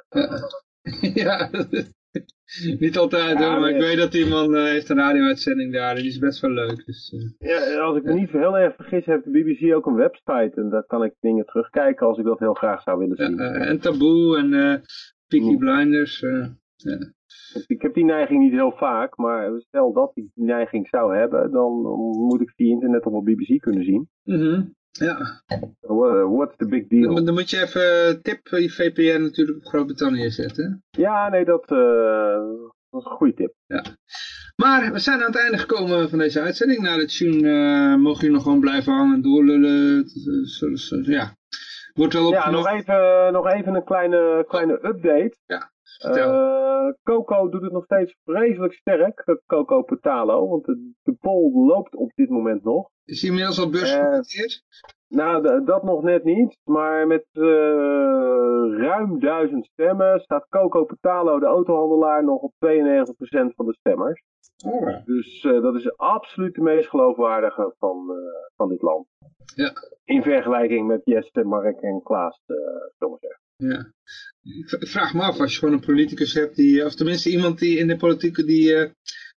Ja. 0.09 0.41
ja, 1.25 1.51
Niet 2.79 2.97
altijd 2.97 3.39
hoor, 3.39 3.61
maar 3.61 3.71
ik 3.71 3.81
weet 3.81 3.97
dat 3.97 4.15
iemand 4.15 4.51
uh, 4.51 4.65
heeft 4.65 4.89
een 4.89 4.97
radio-uitzending 4.97 5.73
daar 5.73 5.91
en 5.91 6.03
die 6.03 6.11
is 6.11 6.19
best 6.19 6.41
wel 6.41 6.51
leuk. 6.51 6.85
Dus, 6.87 7.13
uh, 7.13 7.51
ja, 7.51 7.79
als 7.79 7.97
ik 7.97 8.03
me 8.03 8.13
niet 8.13 8.31
heel 8.31 8.59
erg 8.59 8.75
vergis, 8.75 9.05
heeft 9.05 9.25
de 9.25 9.31
BBC 9.31 9.75
ook 9.75 9.87
een 9.87 9.95
website 9.95 10.53
en 10.55 10.69
daar 10.71 10.87
kan 10.87 11.05
ik 11.05 11.15
dingen 11.21 11.47
terugkijken 11.47 12.07
als 12.07 12.19
ik 12.19 12.25
dat 12.25 12.39
heel 12.39 12.55
graag 12.55 12.83
zou 12.83 12.99
willen 12.99 13.17
zien. 13.17 13.37
Ja, 13.37 13.55
uh, 13.55 13.69
en 13.69 13.79
Taboe 13.79 14.39
en 14.39 14.51
Peaky 15.27 15.57
Blinders. 15.57 16.25
Ik 17.67 17.83
heb 17.83 17.95
die 17.95 18.05
neiging 18.05 18.43
niet 18.43 18.53
heel 18.53 18.73
vaak, 18.77 19.17
maar 19.17 19.61
stel 19.61 19.93
dat 19.93 20.11
ik 20.15 20.29
die 20.35 20.45
neiging 20.45 20.89
zou 20.89 21.17
hebben, 21.17 21.51
dan 21.51 21.73
moet 22.27 22.41
ik 22.41 22.53
via 22.57 22.71
internet 22.71 23.05
op 23.07 23.13
wel 23.13 23.23
BBC 23.23 23.61
kunnen 23.61 23.85
zien. 23.85 24.09
Mm 24.23 24.39
-hmm. 24.39 24.75
Ja. 24.99 25.43
What's 26.29 26.57
the 26.57 26.67
big 26.69 26.89
deal? 26.89 27.15
Dan, 27.15 27.25
dan 27.25 27.35
moet 27.35 27.51
je 27.51 27.63
even 27.63 28.23
tip 28.23 28.47
je 28.47 28.71
VPN 28.71 29.23
natuurlijk 29.23 29.59
op 29.59 29.65
Groot-Brittannië 29.65 30.31
zetten. 30.31 30.85
Ja, 30.91 31.29
nee, 31.29 31.45
dat, 31.45 31.71
uh, 31.71 31.79
dat 32.91 33.01
is 33.01 33.05
een 33.05 33.17
goede 33.17 33.35
tip. 33.35 33.55
Ja. 33.67 33.85
Maar 34.57 34.93
we 34.93 34.99
zijn 34.99 35.21
aan 35.21 35.27
het 35.27 35.39
einde 35.39 35.59
gekomen 35.59 36.09
van 36.09 36.19
deze 36.19 36.41
uitzending. 36.41 36.81
Na 36.81 36.97
de 36.97 37.07
tune 37.07 37.49
uh, 37.49 37.97
mogen 37.97 38.21
jullie 38.21 38.35
nog 38.35 38.43
gewoon 38.43 38.61
blijven 38.61 38.93
hangen 38.93 39.15
en 39.15 39.23
doorlullen. 39.23 40.05
Ja. 41.03 41.37
Wordt 41.93 42.13
wel 42.13 42.31
ja, 42.31 42.51
nog 42.51 42.69
even, 42.69 43.33
nog 43.33 43.47
even 43.53 43.75
een 43.75 43.85
kleine, 43.85 44.45
kleine 44.49 44.73
update. 44.73 45.37
Ja. 45.47 45.71
Uh, 46.05 46.93
Coco 47.03 47.49
doet 47.49 47.63
het 47.63 47.73
nog 47.73 47.85
steeds 47.85 48.17
vreselijk 48.25 48.73
sterk, 48.73 49.39
Coco 49.47 49.83
Potalo, 49.83 50.49
want 50.49 50.65
de, 50.65 50.93
de 51.03 51.13
poll 51.13 51.67
loopt 51.67 51.95
op 51.95 52.13
dit 52.15 52.29
moment 52.29 52.65
nog. 52.65 52.89
Is 53.05 53.21
hij 53.21 53.31
inmiddels 53.31 53.61
al 53.61 53.71
beursgenoteerd? 53.71 54.63
Uh, 55.09 55.19
nou, 55.19 55.65
dat 55.65 55.83
nog 55.83 56.03
net 56.03 56.25
niet, 56.25 56.59
maar 56.65 57.07
met 57.07 57.27
uh, 57.33 57.45
ruim 58.79 59.21
duizend 59.21 59.67
stemmen 59.67 60.21
staat 60.21 60.47
Coco 60.49 60.85
Potalo, 60.85 61.39
de 61.39 61.47
autohandelaar, 61.47 62.25
nog 62.25 62.41
op 62.41 62.53
92% 62.53 62.59
van 63.55 63.67
de 63.67 63.75
stemmers. 63.79 64.23
Oh. 64.67 65.05
Dus 65.05 65.43
dat 65.43 65.75
is 65.75 65.97
absoluut 65.97 66.55
de 66.55 66.63
meest 66.63 66.89
geloofwaardige 66.89 67.75
van, 67.79 68.07
van 68.57 68.69
dit 68.69 68.83
land. 68.83 69.07
Ja. 69.55 69.73
In 70.05 70.23
vergelijking 70.23 70.87
met 70.87 71.01
Jesse, 71.05 71.45
Mark 71.45 71.81
en 71.81 72.03
Klaas, 72.03 72.43
zullen 72.47 73.15
we 73.15 73.19
zeggen. 73.21 73.46
Ja. 73.57 73.93
Ik 74.43 74.89
vraag 74.89 75.15
me 75.15 75.23
af, 75.23 75.41
als 75.41 75.53
je 75.53 75.59
gewoon 75.59 75.75
een 75.75 75.81
politicus 75.81 76.35
hebt 76.35 76.57
die, 76.57 76.85
of 76.85 76.95
tenminste 76.95 77.31
iemand 77.31 77.59
die 77.59 77.79
in 77.79 77.87
de 77.87 77.97
politiek, 77.97 78.47
die, 78.47 78.93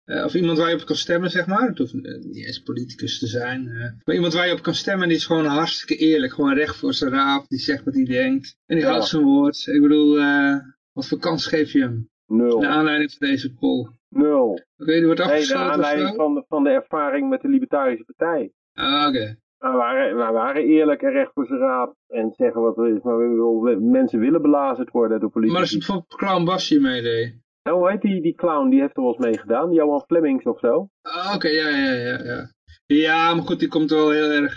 uh, 0.05 0.25
of 0.25 0.35
iemand 0.35 0.59
waar 0.59 0.69
je 0.69 0.75
op 0.75 0.85
kan 0.87 0.97
stemmen, 0.97 1.31
zeg 1.31 1.47
maar. 1.47 1.69
Het 1.69 1.79
hoeft 1.79 1.93
niet 1.93 2.47
eens 2.47 2.63
politicus 2.63 3.19
te 3.19 3.27
zijn. 3.27 3.67
Uh, 3.67 3.91
maar 4.05 4.15
iemand 4.15 4.33
waar 4.33 4.47
je 4.47 4.53
op 4.53 4.63
kan 4.63 4.75
stemmen, 4.75 5.09
die 5.09 5.17
is 5.17 5.27
gewoon 5.27 5.47
hartstikke 5.47 5.97
eerlijk. 5.97 6.33
Gewoon 6.33 6.55
recht 6.55 6.77
voor 6.77 6.95
zijn 6.95 7.13
raap, 7.13 7.49
die 7.49 7.59
zegt 7.59 7.85
wat 7.85 7.95
hij 7.95 8.05
denkt. 8.05 8.57
En 8.67 8.77
die 8.77 8.85
ja. 8.85 8.91
houdt 8.91 9.07
zijn 9.07 9.23
woord. 9.23 9.67
Ik 9.67 9.81
bedoel, 9.81 10.19
uh, 10.19 10.57
wat 10.93 11.09
voor 11.09 11.19
kans 11.19 11.47
geef 11.47 11.73
je 11.73 11.81
hem? 11.81 12.11
Nul. 12.27 12.61
Naar 12.61 12.71
aanleiding 12.71 13.13
van 13.13 13.29
deze 13.29 13.55
poll. 13.55 13.91
Nul. 14.09 14.51
Oké, 14.51 14.65
okay, 14.77 14.97
die 14.97 15.05
wordt 15.05 15.21
afgesloten 15.21 15.57
Nee, 15.57 15.65
naar 15.67 15.75
aanleiding 15.75 16.17
van 16.17 16.35
de, 16.35 16.45
van 16.49 16.65
de 16.65 16.71
ervaring 16.71 17.29
met 17.29 17.41
de 17.41 17.49
Libertarische 17.49 18.05
Partij. 18.05 18.53
Ah, 18.73 19.09
oké. 19.09 19.19
Okay. 19.19 19.39
We 19.59 20.31
waren, 20.33 20.65
eerlijk 20.65 21.03
en 21.03 21.11
recht 21.11 21.33
voor 21.33 21.47
zijn 21.47 21.59
raap 21.59 21.95
en 22.07 22.33
zeggen 22.37 22.61
wat 22.61 22.79
er 22.79 22.97
is, 22.97 23.03
maar 23.03 23.19
we 23.19 23.77
mensen 23.81 24.19
willen 24.19 24.43
belazerd 24.43 24.91
worden 24.91 25.21
door 25.21 25.31
politie. 25.31 25.53
Maar 25.53 25.63
als 25.63 25.71
het 25.71 25.85
voor 25.85 26.07
Clown 26.07 26.45
Basje 26.45 26.81
meedeed? 26.81 27.45
Nou, 27.63 27.79
hoe 27.79 27.91
heet 27.91 28.01
die, 28.01 28.23
die 28.23 28.35
clown? 28.35 28.69
Die 28.69 28.81
heeft 28.81 28.97
er 28.97 29.03
wel 29.03 29.13
eens 29.13 29.25
meegedaan, 29.25 29.73
Johan 29.73 30.05
Flemings 30.07 30.45
of 30.45 30.59
zo. 30.59 30.89
Ah, 31.03 31.33
oké, 31.35 31.49
ja, 31.49 31.69
ja, 31.69 31.93
ja, 31.93 32.25
ja. 32.25 32.51
Ja, 32.87 33.35
maar 33.35 33.45
goed, 33.45 33.59
die 33.59 33.69
komt 33.69 33.91
wel 33.91 34.11
heel 34.11 34.31
erg, 34.31 34.55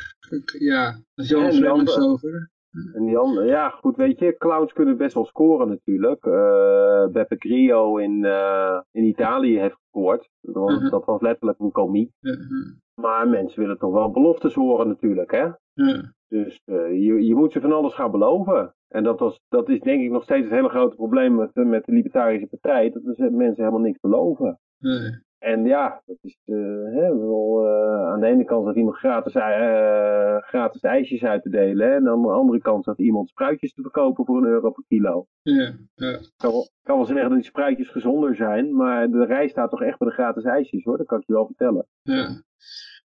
ja, 0.60 1.02
als 1.16 1.30
Johan 1.30 1.52
Flemings 1.52 1.98
over. 1.98 2.52
En 2.94 3.06
die 3.06 3.18
andere, 3.18 3.46
ja, 3.46 3.70
goed, 3.70 3.96
weet 3.96 4.20
je, 4.20 4.38
clowns 4.38 4.74
kunnen 4.74 4.98
best 4.98 5.14
wel 5.14 5.26
scoren 5.26 5.68
natuurlijk. 5.68 6.26
Uh, 6.26 7.08
Beppe 7.08 7.36
Grillo 7.40 7.98
in, 7.98 8.24
uh, 8.24 8.80
in 8.92 9.04
Italië 9.04 9.60
heeft 9.60 9.76
gescoord. 9.76 10.30
Dat 10.42 10.56
was, 10.56 10.74
uh 10.74 10.82
-huh. 10.82 10.92
dat 10.92 11.06
was 11.06 11.22
letterlijk 11.22 11.60
een 11.60 11.72
komiek. 11.72 12.12
-huh. 12.20 12.78
Maar 13.02 13.28
mensen 13.28 13.60
willen 13.60 13.78
toch 13.78 13.94
wel 13.94 14.12
beloftes 14.12 14.54
horen 14.54 14.88
natuurlijk, 14.88 15.32
hè? 15.32 15.48
Ja. 15.74 16.14
Dus 16.28 16.62
uh, 16.66 16.92
je, 16.92 17.26
je 17.26 17.36
moet 17.36 17.52
ze 17.52 17.62
van 17.62 17.72
alles 17.72 17.94
gaan 17.94 18.12
beloven. 18.12 18.74
En 18.88 19.04
dat, 19.04 19.20
was, 19.20 19.40
dat 19.50 19.70
is 19.70 19.80
denk 19.80 20.02
ik 20.02 20.12
nog 20.12 20.24
steeds 20.24 20.44
het 20.44 20.54
hele 20.54 20.70
grote 20.70 20.96
probleem 20.96 21.36
met, 21.36 21.56
met 21.56 21.86
de 21.86 21.92
Libertarische 21.92 22.48
Partij. 22.48 22.90
Dat 22.90 23.04
is, 23.04 23.18
mensen 23.18 23.64
helemaal 23.64 23.80
niks 23.80 24.00
beloven. 24.00 24.60
Nee. 24.78 25.28
En 25.40 25.66
ja, 25.66 26.02
dat 26.06 26.18
is 26.22 26.38
uh, 26.46 26.84
hè, 26.94 27.18
wel, 27.18 27.66
uh, 27.66 28.12
aan 28.12 28.20
de 28.20 28.28
ene 28.28 28.46
kant 28.46 28.66
dat 28.66 28.76
iemand 28.76 28.98
gratis, 28.98 29.36
uh, 29.36 30.38
gratis 30.38 30.82
ijsjes 30.82 31.24
uit 31.24 31.44
te 31.44 31.50
delen. 31.50 31.88
Hè, 31.88 31.96
en 31.96 32.08
aan 32.08 32.22
de 32.22 32.32
andere 32.32 32.62
kant 32.62 32.86
dat 32.86 33.00
iemand 33.00 33.30
spruitjes 33.30 33.74
te 33.74 33.82
verkopen 33.82 34.26
voor 34.26 34.38
een 34.38 34.50
euro 34.50 34.72
per 34.72 34.84
kilo. 34.88 35.26
Ja, 35.42 35.74
ja. 35.96 36.10
Ik 36.10 36.32
kan 36.38 36.52
wel, 36.52 36.70
kan 36.84 36.96
wel 36.96 37.06
zeggen 37.06 37.30
dat 37.30 37.38
die 37.38 37.48
spruitjes 37.48 37.90
gezonder 37.90 38.36
zijn, 38.36 38.76
maar 38.76 39.10
de 39.10 39.26
rij 39.26 39.48
staat 39.48 39.70
toch 39.70 39.82
echt 39.82 39.98
bij 39.98 40.08
de 40.08 40.14
gratis 40.14 40.44
ijsjes 40.44 40.84
hoor, 40.84 40.98
dat 40.98 41.08
kan 41.08 41.20
ik 41.20 41.28
je 41.28 41.34
wel 41.34 41.46
vertellen. 41.46 41.88
Ja. 42.02 42.44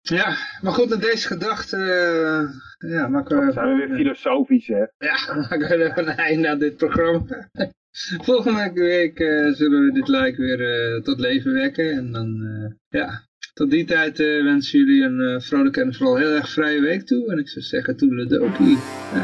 Ja, 0.00 0.36
maar 0.62 0.72
goed, 0.72 0.88
met 0.88 1.00
deze 1.00 1.26
gedachte 1.26 1.76
ja, 2.78 3.08
maken 3.08 3.38
we... 3.38 3.44
Dan 3.44 3.52
zijn 3.52 3.68
we 3.68 3.86
weer 3.86 3.96
filosofisch, 3.96 4.66
hè? 4.66 4.84
Ja, 4.98 5.34
maken 5.48 5.68
we 5.68 5.84
even 5.84 6.08
een 6.08 6.16
einde 6.16 6.48
aan 6.48 6.58
dit 6.58 6.76
programma. 6.76 7.48
Volgende 8.30 8.70
week 8.72 9.18
eh, 9.18 9.52
zullen 9.52 9.84
we 9.84 9.92
dit 9.92 10.08
like 10.08 10.42
weer 10.42 10.60
eh, 10.60 11.02
tot 11.02 11.20
leven 11.20 11.52
wekken. 11.52 11.92
En 11.92 12.12
dan, 12.12 12.26
eh, 12.42 13.00
ja, 13.00 13.20
tot 13.54 13.70
die 13.70 13.84
tijd 13.84 14.18
wensen 14.18 14.78
jullie 14.78 15.04
een 15.04 15.40
vrolijke 15.40 15.80
en 15.80 15.94
vooral 15.94 16.16
heel 16.16 16.30
erg 16.30 16.48
vrije 16.48 16.80
week 16.80 17.06
toe. 17.06 17.30
En 17.30 17.38
ik 17.38 17.48
zou 17.48 17.64
zeggen, 17.64 17.96
toedeledokie. 17.96 18.78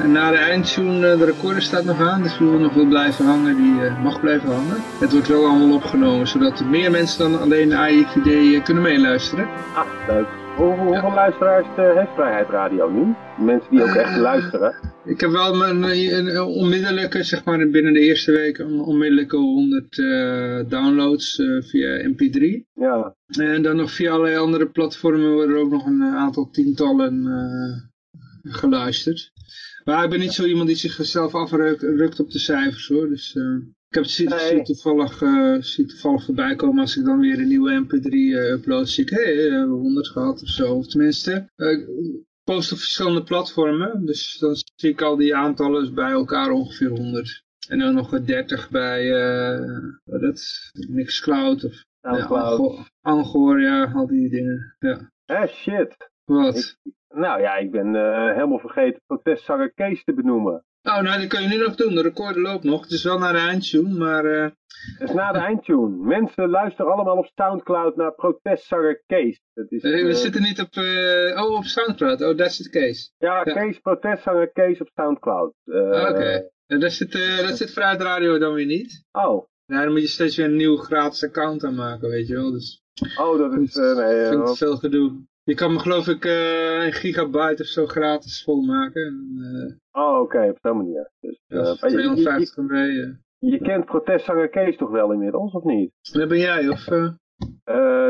na 0.07 0.31
de 0.31 0.37
eindtune, 0.37 1.17
de 1.17 1.25
recorder 1.25 1.63
staat 1.63 1.85
nog 1.85 2.01
aan. 2.01 2.23
Dus 2.23 2.39
wie 2.39 2.49
nog 2.49 2.75
wil 2.75 2.87
blijven 2.87 3.25
hangen, 3.25 3.57
die 3.57 3.91
mag 4.03 4.21
blijven 4.21 4.49
hangen. 4.49 4.77
Het 5.01 5.13
wordt 5.13 5.29
wel 5.29 5.47
allemaal 5.47 5.75
opgenomen, 5.77 6.27
zodat 6.27 6.65
meer 6.65 6.91
mensen 6.91 7.19
dan 7.19 7.41
alleen 7.41 7.69
de 7.69 7.77
AIXD 7.77 8.63
kunnen 8.63 8.83
meeluisteren. 8.83 9.49
Ah, 9.75 9.87
leuk. 10.09 10.27
hoeveel 10.57 11.15
luisteraars 11.15 11.67
heeft 11.77 12.15
Vrijheid 12.15 12.49
Radio 12.49 12.91
nu? 12.91 13.15
Mensen 13.45 13.71
die 13.71 13.83
ook 13.83 13.95
echt 13.95 14.17
luisteren. 14.17 14.94
Ik 15.07 15.21
heb 15.21 15.31
wel 15.31 15.55
mijn 15.55 15.83
een 15.83 16.43
onmiddellijke, 16.43 17.23
zeg 17.23 17.45
maar 17.45 17.69
binnen 17.69 17.93
de 17.93 18.01
eerste 18.01 18.33
week, 18.33 18.59
een 18.59 18.81
onmiddellijke 18.81 19.37
100 19.37 19.99
uh, 19.99 20.59
eh, 20.59 20.69
downloads 20.69 21.39
uh, 21.39 21.63
via 21.63 22.09
mp3. 22.09 22.63
Ja. 22.75 23.17
En 23.27 23.63
dan 23.63 23.77
nog 23.77 23.91
via 23.91 24.11
allerlei 24.11 24.37
andere 24.37 24.71
platformen 24.71 25.33
worden 25.33 25.57
er 25.57 25.63
ook 25.63 25.71
nog 25.71 25.87
een 25.87 26.03
aantal 26.03 26.51
tientallen 26.51 27.15
uh, 27.15 28.53
geluisterd. 28.53 29.33
Maar 29.85 30.05
ik 30.05 30.11
ben 30.11 30.21
niet 30.21 30.33
zo 30.33 30.45
iemand 30.45 30.67
die 30.67 30.77
zichzelf 30.77 31.35
afrukt 31.35 32.21
op 32.21 32.31
de 32.31 32.39
cijfers 32.39 32.89
hoor. 32.89 33.09
Dus 33.09 33.35
ik 33.89 33.95
heb 33.95 34.03
het 34.03 34.13
zie, 34.13 34.29
nee. 34.29 34.63
toevallig, 34.63 35.23
zie 35.61 35.87
toevallig 35.87 36.25
voorbij 36.25 36.57
komen 36.57 36.81
als 36.81 36.97
ik 36.97 37.05
dan 37.05 37.21
weer 37.21 37.39
een 37.39 37.49
nieuwe 37.49 37.85
mp3 37.85 38.11
upload. 38.53 38.89
Zie 38.89 39.05
ik, 39.05 39.11
hé, 39.11 39.49
hey, 39.49 39.63
100 39.63 40.09
gehad 40.09 40.43
of 40.43 40.49
zo. 40.49 40.75
Of 40.75 40.87
tenminste, 40.87 41.51
post 42.45 42.73
op 42.73 42.79
verschillende 42.79 43.23
platformen. 43.23 44.07
Dus 44.07 44.39
dan 44.39 44.57
zie 44.75 44.91
ik 44.91 45.03
al 45.03 45.17
die 45.17 45.37
aantallen 45.37 45.95
bij 45.95 46.11
elkaar 46.11 46.51
ongeveer 46.51 46.89
100. 46.89 47.43
En 47.69 47.79
dan 47.79 47.95
nog 47.95 48.21
30 48.21 48.71
bij 48.71 49.05
uh, 49.05 49.79
wat 50.05 50.21
dat, 50.21 50.71
Mixcloud 50.89 51.65
of 51.65 51.85
Soundcloud. 52.01 52.77
Ja, 52.77 52.87
Angor, 53.01 53.61
ja, 53.61 53.93
al 53.93 54.07
die 54.07 54.31
dingen. 54.31 54.75
Ja. 54.79 55.11
Eh, 55.25 55.47
shit. 55.47 55.97
Wat? 56.25 56.79
nou 57.09 57.41
ja, 57.41 57.57
ik 57.57 57.71
ben 57.71 57.95
uh, 57.95 58.33
helemaal 58.33 58.59
vergeten 58.59 59.01
protestzanger 59.07 59.73
Kees 59.73 60.05
te 60.05 60.15
benoemen. 60.15 60.65
Oh, 60.87 61.01
nou, 61.01 61.19
die 61.19 61.29
kan 61.29 61.43
je 61.43 61.49
nu 61.49 61.57
nog 61.57 61.75
doen. 61.75 61.95
De 61.95 62.03
recorder 62.03 62.43
loopt 62.43 62.65
nog. 62.65 62.83
Het 62.83 62.91
is 62.91 63.05
wel 63.05 63.19
naar 63.19 63.33
de 63.33 63.39
eindtune, 63.39 63.99
maar... 63.99 64.25
Uh... 64.25 64.49
Het 64.99 65.09
is 65.09 65.15
na 65.15 65.33
de 65.33 65.39
eindtune. 65.39 65.89
Mensen 65.89 66.49
luisteren 66.49 66.93
allemaal 66.93 67.17
op 67.17 67.31
Soundcloud 67.35 67.97
naar 67.97 68.15
protestzanger 68.15 69.03
Kees. 69.07 69.41
Dat 69.55 69.67
is, 69.69 69.83
uh, 69.83 70.03
we 70.03 70.09
uh... 70.09 70.15
zitten 70.15 70.43
niet 70.43 70.61
op... 70.61 70.77
Oh, 71.45 71.55
op 71.55 71.65
Soundcloud. 71.65 72.23
Oh, 72.23 72.37
daar 72.37 72.51
zit 72.51 72.69
Kees. 72.69 73.13
Ja, 73.19 73.43
ja. 73.45 73.53
Kees, 73.53 73.79
protestzanger 73.79 74.53
Kees 74.53 74.81
op 74.81 74.89
Soundcloud. 74.95 75.55
Oké. 75.65 76.09
Okay. 76.09 76.51
daar 76.67 76.91
zit, 76.91 77.13
daar 77.13 77.57
zit 77.57 77.75
Radio 77.75 78.39
dan 78.39 78.55
weer 78.55 78.67
niet. 78.67 79.05
Oh. 79.13 79.47
Ja, 79.67 79.83
dan 79.83 79.93
moet 79.93 80.01
je 80.01 80.09
steeds 80.09 80.37
weer 80.37 80.47
een 80.47 80.57
nieuw 80.57 80.77
gratis 80.77 81.25
account 81.25 81.65
aanmaken, 81.65 82.09
weet 82.09 82.27
je 82.27 82.35
wel. 82.35 82.51
Dus... 82.51 82.83
Oh, 83.19 83.39
dat 83.39 83.53
is... 83.53 83.75
nee, 83.75 84.27
vind 84.27 84.49
ik 84.49 84.57
veel 84.57 84.77
gedoe. 84.77 85.27
Je 85.45 85.55
kan 85.55 85.73
me 85.73 85.79
geloof 85.79 86.09
ik 86.09 86.25
uh, 86.25 86.85
een 86.85 86.93
gigabyte 86.93 87.63
of 87.63 87.69
zo 87.69 87.87
gratis 87.87 88.43
volmaken. 88.43 89.37
Uh, 89.37 90.03
oh, 90.05 90.21
oké, 90.21 90.37
okay, 90.37 90.49
op 90.49 90.59
zo'n 90.63 90.77
manier. 90.77 91.11
Dus, 91.21 91.41
uh, 91.49 91.73
250 91.73 92.57
MB. 92.57 92.71
Je, 92.71 93.17
je, 93.39 93.59
kent 93.59 93.85
protestzanger 93.85 94.49
Kees 94.49 94.77
toch 94.77 94.91
wel 94.91 95.13
inmiddels, 95.13 95.53
of 95.53 95.65
niet? 95.65 95.93
Dat 96.13 96.29
ben 96.29 96.39
jij, 96.39 96.69
of? 96.69 96.85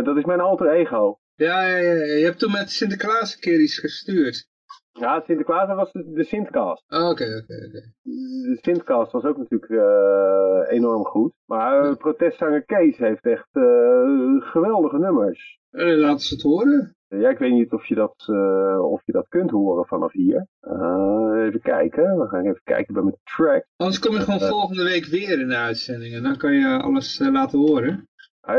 dat 0.05 0.17
is 0.17 0.25
mijn 0.25 0.41
alter 0.41 0.71
ego. 0.71 1.19
Ja, 1.35 1.67
ja, 1.67 1.77
ja, 1.77 2.15
je 2.15 2.25
hebt 2.25 2.39
toen 2.39 2.53
met 2.53 2.71
Sinterklaas 2.71 3.35
een 3.35 3.41
keer 3.41 3.61
iets 3.61 3.79
gestuurd. 3.79 4.49
Ja, 4.93 5.23
Sinterklaas 5.27 5.75
was 5.75 5.93
de, 5.93 6.13
de 6.13 6.25
Sintcast. 6.25 6.85
Oh, 6.89 7.09
oké, 7.09 7.25
oké, 7.25 7.67
oké. 7.67 7.93
De 8.03 8.59
Sintcast 8.61 9.13
was 9.13 9.25
ook 9.25 9.37
natuurlijk 9.37 9.71
uh, 9.71 10.77
enorm 10.77 11.05
goed. 11.05 11.33
Maar 11.45 11.97
protestzanger 11.97 12.65
Kees 12.65 12.97
heeft 12.97 13.25
echt 13.25 13.49
uh, 13.53 14.43
geweldige 14.43 14.99
nummers. 14.99 15.59
laten 15.71 16.27
ze 16.27 16.35
het 16.35 16.43
horen. 16.43 16.97
Ja, 17.21 17.31
ik 17.31 17.39
weet 17.39 17.53
niet 17.53 17.73
of 17.73 17.87
je 17.87 17.95
dat, 17.95 18.27
uh, 18.31 18.93
of 18.93 19.03
je 19.05 19.13
dat 19.13 19.29
kunt 19.29 19.51
horen 19.51 19.87
vanaf 19.87 20.13
hier. 20.13 20.47
Uh, 20.63 21.45
even 21.47 21.61
kijken. 21.61 22.19
We 22.19 22.29
gaan 22.29 22.47
even 22.47 22.61
kijken 22.65 22.95
bij 22.95 23.03
mijn 23.03 23.19
track. 23.37 23.67
Anders 23.77 23.99
kom 23.99 24.15
je 24.15 24.21
gewoon 24.21 24.41
uh, 24.41 24.49
volgende 24.49 24.85
week 24.85 25.05
weer 25.05 25.41
in 25.41 25.49
de 25.49 25.57
uitzending. 25.57 26.15
En 26.15 26.23
dan 26.23 26.37
kan 26.37 26.53
je 26.53 26.83
alles 26.83 27.19
laten 27.19 27.59
horen. 27.59 28.09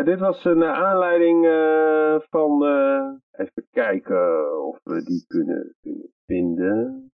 dit 0.05 0.19
was 0.19 0.45
een 0.45 0.63
aanleiding 0.63 1.45
van... 2.29 2.63
even 3.31 3.67
kijken 3.71 4.63
of 4.67 4.79
we 4.83 5.03
die 5.03 5.25
kunnen, 5.27 5.75
kunnen 5.81 6.11
vinden. 6.25 7.09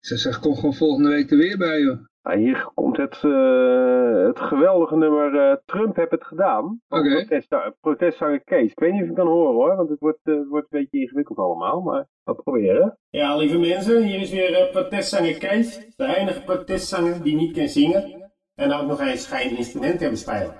Ze 0.00 0.16
zegt, 0.16 0.40
kom 0.40 0.54
gewoon 0.54 0.74
volgende 0.74 1.08
week 1.08 1.30
er 1.30 1.36
weer 1.36 1.58
bij, 1.58 1.80
joh. 1.80 2.08
Ah, 2.22 2.36
hier 2.36 2.70
komt 2.74 2.96
het, 2.96 3.22
uh, 3.22 4.26
het 4.26 4.40
geweldige 4.40 4.96
nummer 4.96 5.34
uh, 5.34 5.56
Trump 5.64 5.96
heb 5.96 6.10
het 6.10 6.24
gedaan. 6.24 6.80
Oké. 6.88 7.26
Okay. 7.48 7.72
protestzanger 7.80 8.40
Kees. 8.44 8.70
Ik 8.70 8.78
weet 8.78 8.92
niet 8.92 9.00
of 9.00 9.06
je 9.06 9.12
het 9.12 9.22
kan 9.22 9.32
horen 9.32 9.54
hoor, 9.54 9.76
want 9.76 9.88
het 9.88 9.98
wordt, 10.00 10.18
uh, 10.24 10.38
het 10.38 10.48
wordt 10.48 10.66
een 10.70 10.80
beetje 10.80 11.00
ingewikkeld 11.00 11.38
allemaal, 11.38 11.80
maar 11.80 12.06
we 12.24 12.34
proberen. 12.34 12.98
Ja, 13.10 13.36
lieve 13.36 13.58
mensen, 13.58 14.02
hier 14.02 14.20
is 14.20 14.30
weer 14.30 14.68
protestzanger 14.72 15.38
Kees. 15.38 15.94
De 15.96 16.16
enige 16.16 16.42
protestzanger 16.42 17.22
die 17.22 17.36
niet 17.36 17.56
kan 17.56 17.68
zingen 17.68 18.32
en 18.54 18.72
ook 18.72 18.86
nog 18.86 19.00
eens 19.00 19.26
geen 19.26 19.56
instrument 19.56 20.00
hebben 20.00 20.18
spelen. 20.18 20.54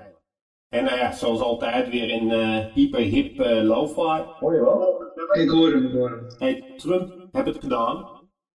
En 0.68 0.84
nou 0.84 0.96
ja, 0.96 1.12
zoals 1.12 1.40
altijd 1.40 1.88
weer 1.88 2.08
in 2.08 2.30
hyper 2.74 3.00
hip 3.00 3.38
lo-fi. 3.62 4.22
Hoor 4.38 4.54
je 4.54 4.60
wel? 4.60 5.02
Ik 5.32 5.48
hoor 5.48 5.70
hem, 5.70 5.86
ik 5.86 5.92
hoor 5.92 6.10
hem. 6.10 6.26
Hey, 6.38 6.72
Trump 6.76 7.28
heb 7.32 7.46
het 7.46 7.58
gedaan. 7.60 8.08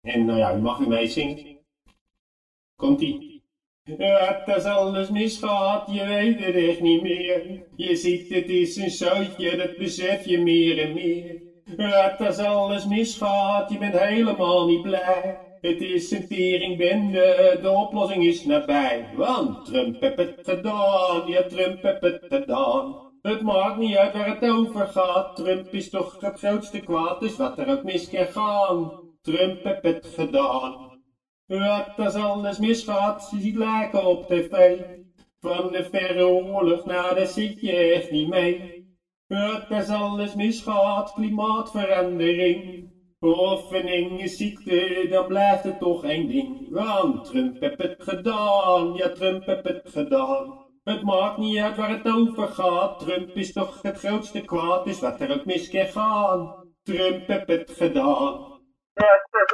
En 0.01 0.25
nou 0.25 0.39
ja, 0.39 0.55
u 0.55 0.61
mag 0.61 0.77
weer 0.77 0.87
meezingen. 0.87 1.61
Komt-ie. 2.75 3.41
Het 3.83 4.47
is 4.47 4.65
alles 4.65 5.09
misgaat, 5.09 5.91
je 5.91 6.03
weet 6.03 6.39
het 6.39 6.55
echt 6.55 6.81
niet 6.81 7.01
meer. 7.01 7.63
Je 7.75 7.95
ziet 7.95 8.29
het 8.29 8.49
is 8.49 8.75
een 8.75 8.89
zoutje, 8.89 9.55
dat 9.55 9.77
besef 9.77 10.25
je 10.25 10.37
meer 10.37 10.77
en 10.77 10.93
meer. 10.93 11.41
Het 11.75 12.19
is 12.19 12.39
alles 12.39 12.85
misgaat, 12.85 13.69
je 13.69 13.77
bent 13.77 13.97
helemaal 13.97 14.67
niet 14.67 14.81
blij. 14.81 15.37
Het 15.61 15.81
is 15.81 16.11
een 16.11 16.27
teringbende, 16.27 17.57
de 17.61 17.69
oplossing 17.69 18.23
is 18.23 18.43
nabij. 18.43 19.09
Want 19.15 19.65
Trump 19.65 20.01
heeft 20.01 20.17
het 20.17 20.39
gedaan, 20.41 21.27
ja 21.27 21.45
Trump 21.45 21.83
heeft 21.83 22.01
het 22.01 22.25
gedaan. 22.29 22.95
Het 23.21 23.41
maakt 23.41 23.77
niet 23.77 23.95
uit 23.95 24.13
waar 24.13 24.27
het 24.27 24.45
over 24.45 24.87
gaat, 24.87 25.35
Trump 25.35 25.73
is 25.73 25.89
toch 25.89 26.15
het 26.19 26.39
grootste 26.39 26.79
kwaad, 26.79 27.19
dus 27.19 27.35
wat 27.37 27.57
er 27.57 27.67
ook 27.67 27.83
mis 27.83 28.09
kan 28.09 28.25
gaan. 28.25 28.91
Trump 29.21 29.63
heeft 29.63 29.83
het 29.83 30.05
gedaan. 30.15 30.92
Het 31.47 31.97
is 31.97 32.15
alles 32.15 32.59
misgaat, 32.59 33.29
je 33.31 33.39
ziet 33.39 33.55
lijken 33.55 34.05
op 34.05 34.27
tv. 34.27 34.79
Van 35.39 35.71
de 35.71 35.83
verre 35.83 36.27
oorlog, 36.27 36.85
nou 36.85 37.15
daar 37.15 37.27
zit 37.27 37.61
je 37.61 37.71
echt 37.71 38.11
niet 38.11 38.29
mee. 38.29 38.85
Het 39.27 39.69
is 39.69 39.89
alles 39.89 40.35
misgaat, 40.35 41.13
klimaatverandering. 41.13 42.91
Of 43.19 43.71
een 43.71 43.87
enge 43.87 44.27
ziekte, 44.27 45.07
dan 45.09 45.27
blijft 45.27 45.63
het 45.63 45.79
toch 45.79 46.03
één 46.03 46.27
ding. 46.27 46.69
Want 46.69 47.25
Trump 47.25 47.59
heeft 47.59 47.81
het 47.81 48.03
gedaan, 48.03 48.93
ja 48.93 49.09
Trump 49.09 49.45
heeft 49.45 49.63
het 49.63 49.89
gedaan. 49.89 50.61
Het 50.83 51.03
maakt 51.03 51.37
niet 51.37 51.57
uit 51.57 51.75
waar 51.75 51.89
het 51.89 52.07
over 52.07 52.47
gaat, 52.47 52.99
Trump 52.99 53.35
is 53.35 53.53
toch 53.53 53.81
het 53.81 53.97
grootste 53.97 54.41
kwaad, 54.41 54.85
dus 54.85 54.99
wat 54.99 55.21
er 55.21 55.33
ook 55.33 55.45
mis 55.45 55.69
kan. 55.69 56.55
Trump 56.83 57.27
heeft 57.27 57.47
het 57.47 57.71
gedaan. 57.71 58.52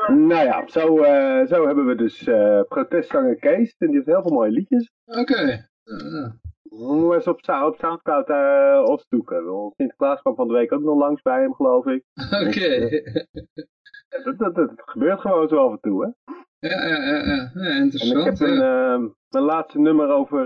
Nou 0.07 0.45
ja, 0.45 0.67
zo, 0.67 0.97
uh, 0.97 1.45
zo 1.45 1.65
hebben 1.65 1.85
we 1.85 1.95
dus 1.95 2.27
uh, 2.27 2.61
protestzanger 2.67 3.35
Kees. 3.35 3.75
En 3.77 3.87
die 3.87 3.95
heeft 3.95 4.07
heel 4.07 4.21
veel 4.21 4.31
mooie 4.31 4.51
liedjes. 4.51 4.91
Oké. 5.05 5.19
Okay. 5.19 5.69
Uh. 5.83 6.29
Moet 6.69 7.13
eens 7.13 7.27
op, 7.27 7.39
op 7.63 7.75
Soundcloud 7.77 8.29
uh, 8.29 8.83
opzoeken. 8.85 9.71
Sinterklaas 9.77 10.21
kwam 10.21 10.35
van 10.35 10.47
de 10.47 10.53
week 10.53 10.73
ook 10.73 10.81
nog 10.81 10.97
langs 10.97 11.21
bij 11.21 11.41
hem, 11.41 11.53
geloof 11.53 11.85
ik. 11.85 12.03
Oké. 12.31 12.47
Okay. 12.47 13.03
Dat, 14.23 14.37
dat, 14.37 14.55
dat, 14.55 14.71
gebeurt 14.75 15.19
gewoon 15.19 15.47
zo 15.47 15.65
af 15.65 15.71
en 15.71 15.79
toe, 15.81 16.03
hè? 16.03 16.35
Ja, 16.67 16.87
ja, 16.87 17.03
ja, 17.03 17.51
ja. 17.53 17.69
interessant. 17.69 18.13
En 18.13 18.19
ik 18.19 18.25
heb 18.25 18.39
een, 18.39 19.15
mijn 19.29 19.43
laatste 19.43 19.79
nummer 19.79 20.09
over 20.09 20.45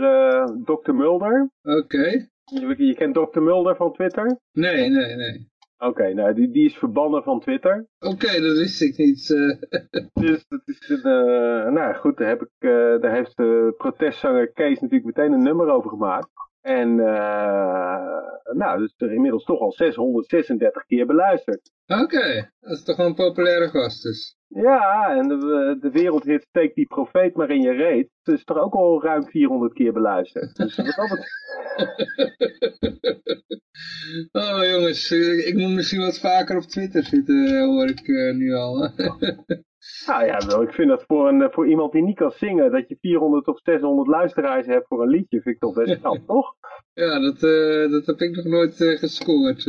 Dr. 0.65 0.93
Mulder. 0.93 1.49
Oké. 1.61 1.77
Okay. 1.77 2.29
Je, 2.43 2.85
je, 2.85 2.95
kent 2.95 3.13
Dr. 3.13 3.41
Mulder 3.41 3.75
van 3.75 3.93
Twitter? 3.93 4.39
Nee, 4.51 4.89
nee, 4.89 5.15
nee. 5.15 5.51
Oké, 5.77 6.13
nou 6.13 6.33
die, 6.33 6.51
die 6.51 6.65
is 6.65 6.77
verbannen 6.77 7.23
van 7.23 7.39
Twitter. 7.39 7.87
Oké, 7.99 8.41
dat 8.41 8.57
wist 8.57 8.81
ik 8.81 8.97
niet. 8.97 9.29
Uh. 9.29 9.55
dus 10.25 10.45
dat 10.47 10.61
is 10.65 10.89
een, 10.89 10.97
uh, 10.97 11.71
nou 11.71 11.95
goed, 11.95 12.17
daar, 12.17 12.27
heb 12.27 12.41
ik, 12.41 12.51
uh, 12.59 13.01
daar 13.01 13.13
heeft 13.13 13.37
de 13.37 13.73
protestzanger 13.77 14.51
Kees 14.51 14.79
natuurlijk 14.79 15.17
meteen 15.17 15.31
een 15.31 15.43
nummer 15.43 15.67
over 15.67 15.89
gemaakt. 15.89 16.29
En 16.61 16.95
nou, 18.55 18.79
dus 18.79 18.93
er 18.97 19.13
inmiddels 19.13 19.43
toch 19.43 19.59
al 19.59 19.71
636 19.71 20.85
keer 20.85 21.05
beluisterd. 21.05 21.71
Oké, 21.87 22.51
dat 22.59 22.71
is 22.71 22.83
toch 22.83 22.97
wel 22.97 23.05
een 23.05 23.15
populaire 23.15 23.69
gast 23.69 24.03
dus. 24.03 24.37
Ja, 24.55 25.15
en 25.15 25.27
de, 25.27 25.77
de 25.79 25.91
wereldhit 25.91 26.45
Steek 26.49 26.75
die 26.75 26.87
profeet 26.87 27.35
maar 27.35 27.49
in 27.49 27.61
je 27.61 27.71
reet. 27.71 28.09
Dat 28.23 28.35
is 28.35 28.43
toch 28.43 28.57
ook 28.57 28.73
al 28.73 29.03
ruim 29.03 29.25
400 29.25 29.73
keer 29.73 29.93
beluisterd. 29.93 30.55
Dus 30.55 30.75
wat 30.75 30.95
Oh 34.31 34.59
jongens, 34.71 35.11
eh, 35.11 35.47
ik 35.47 35.55
moet 35.55 35.69
misschien 35.69 36.01
wat 36.01 36.19
vaker 36.19 36.57
op 36.57 36.63
Twitter 36.63 37.03
zitten, 37.03 37.45
eh, 37.45 37.65
hoor 37.65 37.87
ik 37.87 38.07
eh, 38.07 38.33
nu 38.33 38.53
al. 38.53 38.79
Nou 40.05 40.25
ja, 40.25 40.45
wel, 40.47 40.61
ik 40.61 40.73
vind 40.73 40.89
dat 40.89 41.03
voor, 41.07 41.27
een, 41.27 41.51
voor 41.51 41.67
iemand 41.67 41.91
die 41.91 42.03
niet 42.03 42.15
kan 42.15 42.31
zingen, 42.31 42.71
dat 42.71 42.87
je 42.87 42.97
400 43.01 43.47
of 43.47 43.59
600 43.63 44.07
luisteraars 44.07 44.65
hebt 44.65 44.87
voor 44.87 45.01
een 45.01 45.09
liedje, 45.09 45.41
vind 45.41 45.55
ik 45.55 45.61
toch 45.61 45.73
best 45.73 45.99
knap, 45.99 46.17
toch? 46.27 46.55
ja, 46.93 47.19
dat, 47.19 47.39
dat 47.91 48.05
heb 48.05 48.19
ik 48.19 48.35
nog 48.35 48.45
nooit 48.45 48.75
gescoord. 48.75 49.65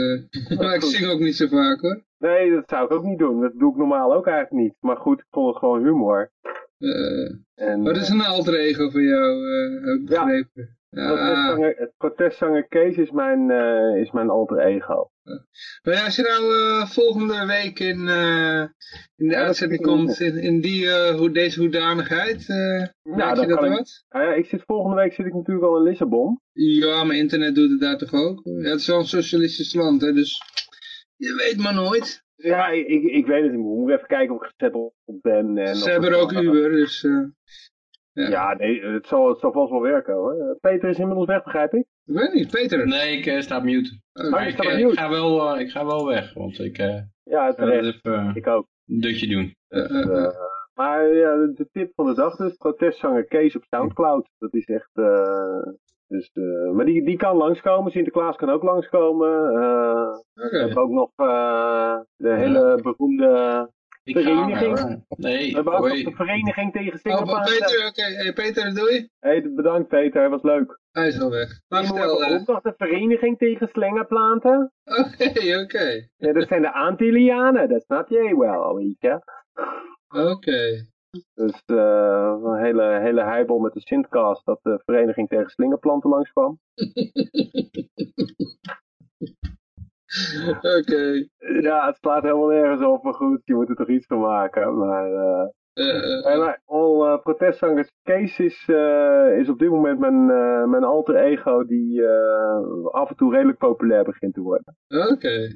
maar 0.59 0.74
ik 0.74 0.82
zing 0.82 1.06
ook 1.06 1.20
niet 1.20 1.36
zo 1.36 1.47
vaak 1.47 1.81
hoor. 1.81 2.02
Nee, 2.28 2.51
dat 2.51 2.62
zou 2.68 2.84
ik 2.84 2.92
ook 2.92 3.05
niet 3.05 3.18
doen. 3.18 3.40
Dat 3.40 3.52
doe 3.59 3.70
ik 3.70 3.76
normaal 3.76 4.14
ook 4.14 4.26
eigenlijk 4.26 4.64
niet. 4.64 4.74
Maar 4.80 4.96
goed, 4.96 5.18
ik 5.18 5.26
vond 5.30 5.46
het 5.48 5.56
gewoon 5.59 5.84
humor. 5.84 6.30
Eh, 6.78 7.30
En, 7.55 7.82
wat 7.82 7.96
is 7.96 8.09
een 8.09 8.20
alter 8.20 8.55
ego 8.55 8.90
van 8.90 9.02
jou, 9.02 9.48
eh, 9.48 9.84
heb 9.86 10.01
ik 10.01 10.09
Ja. 10.09 10.24
begrepen. 10.24 10.76
eh, 10.90 11.02
Ja, 11.05 11.09
protestzanger, 11.14 11.74
het 11.76 11.92
protestzanger 11.96 12.68
Kees 12.68 12.96
is 12.96 13.10
mijn, 13.10 13.51
eh, 13.51 14.01
is 14.01 14.10
mijn 14.10 14.30
alter 14.30 14.59
ego. 14.59 15.09
Maar 15.82 15.94
ja, 15.94 16.05
als 16.05 16.16
je 16.16 16.22
nou 16.22 16.55
eh, 16.55 16.86
volgende 16.86 17.46
week 17.46 17.78
in, 17.78 18.09
eh, 18.09 18.60
in 19.16 19.28
de 19.28 19.34
Ja, 19.34 19.44
uitzending 19.44 19.80
ik 19.80 19.86
komt, 19.86 20.20
in, 20.20 20.36
in 20.38 20.60
die, 20.60 20.86
eh, 20.90 21.14
hoe, 21.16 21.30
deze 21.30 21.60
hoedanigheid, 21.60 22.48
eh 22.48 22.56
merk 22.56 22.90
dan 23.02 23.28
je 23.28 23.34
dat 23.46 23.56
kan 23.56 23.64
ik- 23.64 23.76
wat? 23.78 24.05
Nou 24.09 24.24
ja, 24.24 24.32
ik 24.34 24.46
zit, 24.46 24.62
volgende 24.66 24.96
week 24.96 25.12
zit 25.12 25.26
ik 25.26 25.34
natuurlijk 25.34 25.66
al 25.66 25.76
in 25.76 25.82
Lissabon. 25.82 26.40
Ja, 26.52 27.05
maar 27.05 27.16
internet 27.16 27.55
doet 27.55 27.70
het 27.70 27.80
daar 27.80 27.98
toch 27.98 28.12
ook? 28.12 28.40
Ja, 28.44 28.70
het 28.70 28.80
is 28.80 28.86
wel 28.86 28.98
een 28.98 29.05
socialistisch 29.05 29.74
land, 29.74 30.01
hè, 30.01 30.12
dus 30.12 30.40
je 31.24 31.34
weet 31.36 31.62
maar 31.64 31.74
nooit. 31.74 32.22
Ja, 32.36 32.68
ik, 32.68 32.86
ik, 32.86 33.02
ik 33.02 33.26
weet 33.26 33.42
het 33.42 33.51
niet. 33.52 33.60
Ik 33.60 33.66
moet 33.66 33.90
even 33.90 34.06
kijken 34.06 34.34
of 34.34 34.42
ik 34.42 34.51
gezetteld 34.56 34.92
ben. 35.05 35.59
En 35.59 35.76
Ze 35.76 35.84
of 35.84 35.90
hebben 35.90 36.10
er 36.10 36.18
ook 36.20 36.32
Uber, 36.32 36.70
dus... 36.70 37.05
eh, 37.05 37.12
ja. 38.12 38.28
Ja, 38.28 38.55
nee, 38.55 38.84
het 38.84 39.06
zal, 39.06 39.28
het 39.28 39.38
zal 39.38 39.52
vast 39.52 39.70
wel 39.70 39.80
werken 39.80 40.14
hoor. 40.14 40.32
Eh, 40.32 40.56
Peter 40.60 40.88
is 40.88 40.98
inmiddels 40.98 41.26
weg, 41.26 41.42
begrijp 41.44 41.72
ik? 41.74 41.86
Ik 42.06 42.14
weet 42.14 42.32
niet, 42.32 42.51
Peter. 42.51 42.86
Nee, 42.86 43.16
ik 43.18 43.26
eh, 43.26 43.40
sta 43.40 43.56
op 43.56 43.62
mute. 43.62 44.01
Oh, 44.12 44.30
Maar 44.30 44.44
je 44.46 44.52
ik, 44.52 44.59
eh, 44.64 44.74
mute. 44.76 44.88
ik, 44.88 44.98
ga 44.98 45.09
wel, 45.10 45.55
eh, 45.55 45.60
ik 45.60 45.70
ga 45.70 45.84
wel 45.86 46.06
weg, 46.06 46.34
want 46.34 46.59
ik 46.59 46.78
eh 46.78 47.01
Ja, 47.22 47.46
ga 47.46 47.55
terecht. 47.55 47.84
even 47.84 48.14
eh, 48.14 48.30
Ik 48.34 48.46
ook. 48.46 48.66
een 48.86 49.01
dutje 49.01 49.26
doen. 49.26 49.55
eh, 49.68 49.90
eh, 49.90 50.24
Eh, 50.24 50.34
maar 50.74 51.14
ja, 51.14 51.36
de, 51.36 51.68
tip 51.72 51.92
van 51.94 52.06
de 52.06 52.14
dag 52.14 52.36
dus, 52.36 52.55
protestzanger 52.56 53.24
Kees 53.24 53.56
op 53.56 53.64
Soundcloud. 53.70 54.28
Dat 54.38 54.55
is 54.55 54.64
echt... 54.64 54.90
eh, 54.92 55.62
dus, 56.09 56.30
eh, 56.32 56.70
maar 56.70 56.84
die, 56.84 57.05
die 57.05 57.16
kan 57.16 57.36
langskomen, 57.36 57.92
Sinterklaas 57.92 58.36
kan 58.36 58.51
ook 58.51 58.62
langskomen. 58.62 59.52
We 60.59 60.64
hebben 60.64 60.82
ook 60.82 60.90
nog 60.90 61.10
eh, 61.16 61.98
de 62.16 62.35
hele 62.35 62.78
beroemde... 62.82 63.28
Ga 64.05 64.20
Vereniging? 64.20 65.05
Nee, 65.09 65.48
We 65.48 65.55
hebben 65.55 65.72
ook 65.72 65.89
nog 65.89 66.02
de 66.02 66.10
vereniging 66.14 66.72
tegen 66.72 66.93
Oh, 66.93 66.98
Sinterklaas. 66.98 67.51
Peter, 67.59 67.86
oké. 67.86 68.02
Hey, 68.02 68.32
Peter, 68.32 68.74
doei. 68.74 69.09
Hey, 69.18 69.52
bedankt 69.55 69.89
Peter, 69.89 70.31
was 70.31 70.43
leuk. 70.43 70.78
Hij 70.90 71.06
is 71.09 71.20
al 71.20 71.31
weg. 71.31 71.60
Maar 71.68 71.81
We 71.81 71.86
vertel. 71.86 72.10
hebben 72.20 72.28
eh, 72.36 72.40
ook 72.40 72.47
nog 72.47 72.60
de 72.60 72.74
vereniging 72.76 73.39
tegen 73.39 73.68
slengerplanten. 73.68 74.72
Oké, 74.85 75.60
oké. 75.62 76.09
Ja, 76.16 76.32
dat 76.32 76.48
zijn 76.48 76.62
de 76.62 76.72
Antillianen, 76.72 77.68
dat 77.68 77.82
snap 77.82 78.09
jij 78.09 78.36
wel, 78.36 78.74
weet 78.74 78.97
je. 78.98 79.20
Oké. 80.09 80.86
Dus 81.35 81.62
eh, 81.66 82.36
een 82.43 82.59
hele, 82.64 82.98
hele 83.02 83.22
heibel 83.24 83.59
met 83.59 83.72
de 83.72 83.81
Sintcast 83.81 84.44
dat 84.44 84.59
de 84.62 84.81
vereniging 84.85 85.28
tegen 85.28 85.51
slingerplanten 85.51 86.10
langskwam. 86.10 86.59
Oké. 90.78 91.27
Ja, 91.61 91.86
het 91.86 91.97
slaat 91.97 92.23
helemaal 92.23 92.49
nergens 92.49 92.86
op, 92.86 93.03
maar 93.03 93.15
goed, 93.15 93.41
je 93.45 93.55
moet 93.55 93.69
er 93.69 93.77
toch 93.77 93.89
iets 93.89 94.07
van 94.07 94.20
maken. 94.20 94.78
Maar, 94.78 95.09
nee, 95.74 96.36
maar 96.36 96.61
al 96.65 97.07
eh, 97.07 97.23
protestzangers 97.23 97.93
Kees 98.03 98.39
is, 98.39 98.69
is 99.39 99.49
op 99.49 99.59
dit 99.59 99.70
moment 99.70 99.99
mijn, 99.99 100.27
mijn 100.70 100.85
alter 100.85 101.16
ego 101.16 101.65
die 101.65 102.09
af 102.91 103.11
en 103.11 103.16
toe 103.16 103.32
redelijk 103.32 103.59
populair 103.59 104.05
begint 104.05 104.35
te 104.35 104.41
worden. 104.41 104.77
Oké. 104.89 105.55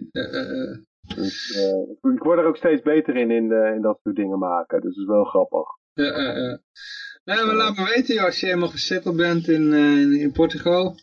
Dus 1.14 1.56
ik 2.14 2.22
word 2.22 2.38
er 2.38 2.46
ook 2.46 2.56
steeds 2.56 2.82
beter 2.82 3.16
in, 3.16 3.30
in, 3.30 3.52
in 3.52 3.82
dat 3.82 3.98
soort 4.02 4.16
dingen 4.16 4.38
maken. 4.38 4.80
Dus 4.80 4.94
dat 4.94 5.02
is 5.04 5.10
wel 5.10 5.24
grappig. 5.24 5.66
Ja, 5.98 6.12
eh, 6.12 6.50
eh. 6.50 6.58
Nee, 7.24 7.44
maar 7.44 7.54
laat 7.54 7.76
me 7.76 7.84
weten, 7.94 8.14
joh, 8.14 8.24
als 8.24 8.40
je 8.40 8.46
helemaal 8.46 8.68
gezetteld 8.68 9.16
bent 9.16 9.48
in, 9.48 9.72
in, 9.72 10.12
in 10.12 10.32
Portugal. 10.32 10.94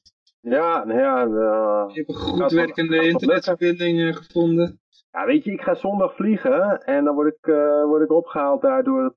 Ja, 0.50 0.84
nou 0.84 1.00
ja, 1.00 1.24
eh, 1.24 1.94
Je 1.94 1.94
hebt 1.94 2.10
een 2.10 2.16
goed 2.16 2.52
werkende 2.52 3.08
internetverbinding 3.08 4.00
eh, 4.00 4.16
gevonden. 4.16 4.80
Ja, 5.12 5.26
weet 5.26 5.44
je, 5.44 5.52
ik 5.52 5.62
ga 5.62 5.76
zondag 5.76 6.16
vliegen 6.16 6.82
en 6.84 7.04
dan 7.04 7.16
word 7.16 7.36
ik, 7.36 7.48
eh, 7.48 7.84
word 7.84 8.04
ik 8.04 8.12
opgehaald 8.12 8.62
daar 8.62 8.84
door 8.84 9.04
het, 9.04 9.16